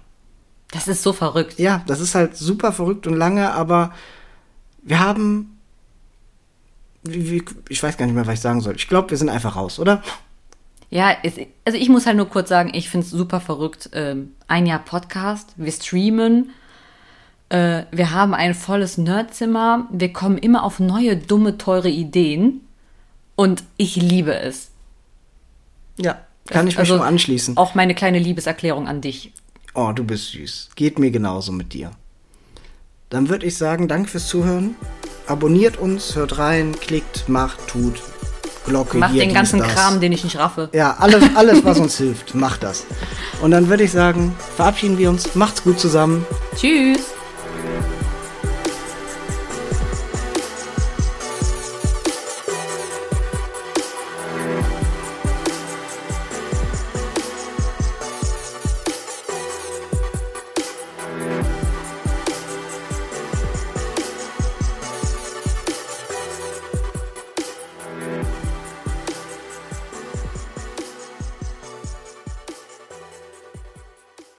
Das 0.72 0.88
ist 0.88 1.02
so 1.02 1.12
verrückt. 1.12 1.58
Ja, 1.58 1.84
das 1.86 2.00
ist 2.00 2.16
halt 2.16 2.36
super 2.36 2.72
verrückt 2.72 3.06
und 3.06 3.14
lange, 3.14 3.52
aber 3.52 3.92
wir 4.82 4.98
haben. 4.98 5.50
Ich 7.68 7.82
weiß 7.82 7.96
gar 7.96 8.06
nicht 8.06 8.14
mehr, 8.14 8.26
was 8.26 8.34
ich 8.34 8.40
sagen 8.40 8.60
soll. 8.60 8.74
Ich 8.76 8.88
glaube, 8.88 9.10
wir 9.10 9.18
sind 9.18 9.28
einfach 9.28 9.56
raus, 9.56 9.78
oder? 9.78 10.02
Ja, 10.94 11.16
es, 11.24 11.34
also 11.64 11.76
ich 11.76 11.88
muss 11.88 12.06
halt 12.06 12.16
nur 12.16 12.28
kurz 12.28 12.48
sagen, 12.48 12.70
ich 12.72 12.88
finde 12.88 13.04
es 13.04 13.10
super 13.10 13.40
verrückt. 13.40 13.90
Ähm, 13.94 14.30
ein 14.46 14.64
Jahr 14.64 14.78
Podcast, 14.78 15.52
wir 15.56 15.72
streamen, 15.72 16.50
äh, 17.48 17.82
wir 17.90 18.12
haben 18.12 18.32
ein 18.32 18.54
volles 18.54 18.96
Nerdzimmer, 18.96 19.88
wir 19.90 20.12
kommen 20.12 20.38
immer 20.38 20.62
auf 20.62 20.78
neue, 20.78 21.16
dumme, 21.16 21.58
teure 21.58 21.88
Ideen 21.88 22.60
und 23.34 23.64
ich 23.76 23.96
liebe 23.96 24.36
es. 24.36 24.70
Ja, 25.96 26.20
kann 26.46 26.68
ich 26.68 26.74
mich 26.74 26.78
Also 26.78 26.98
nur 26.98 27.06
anschließen. 27.06 27.56
Auch 27.56 27.74
meine 27.74 27.96
kleine 27.96 28.20
Liebeserklärung 28.20 28.86
an 28.86 29.00
dich. 29.00 29.32
Oh, 29.74 29.90
du 29.92 30.04
bist 30.04 30.30
süß. 30.30 30.70
Geht 30.76 31.00
mir 31.00 31.10
genauso 31.10 31.50
mit 31.50 31.72
dir. 31.72 31.90
Dann 33.10 33.28
würde 33.28 33.46
ich 33.46 33.56
sagen, 33.56 33.88
danke 33.88 34.10
fürs 34.10 34.28
Zuhören. 34.28 34.76
Abonniert 35.26 35.76
uns, 35.76 36.14
hört 36.14 36.38
rein, 36.38 36.70
klickt, 36.80 37.28
macht, 37.28 37.66
tut. 37.66 38.00
Glocke, 38.64 38.98
Mach 38.98 39.10
hier, 39.10 39.20
den 39.22 39.28
dies, 39.30 39.36
ganzen 39.36 39.58
das. 39.60 39.68
Kram, 39.74 40.00
den 40.00 40.12
ich 40.12 40.24
nicht 40.24 40.38
raffe. 40.38 40.68
Ja, 40.72 40.96
alles, 40.98 41.22
alles, 41.34 41.64
was 41.64 41.78
uns 41.78 41.96
hilft, 41.96 42.34
macht 42.34 42.62
das. 42.62 42.84
Und 43.42 43.50
dann 43.50 43.68
würde 43.68 43.84
ich 43.84 43.92
sagen, 43.92 44.34
verabschieden 44.56 44.98
wir 44.98 45.10
uns. 45.10 45.34
Macht's 45.34 45.62
gut 45.62 45.78
zusammen. 45.78 46.26
Tschüss. 46.56 47.13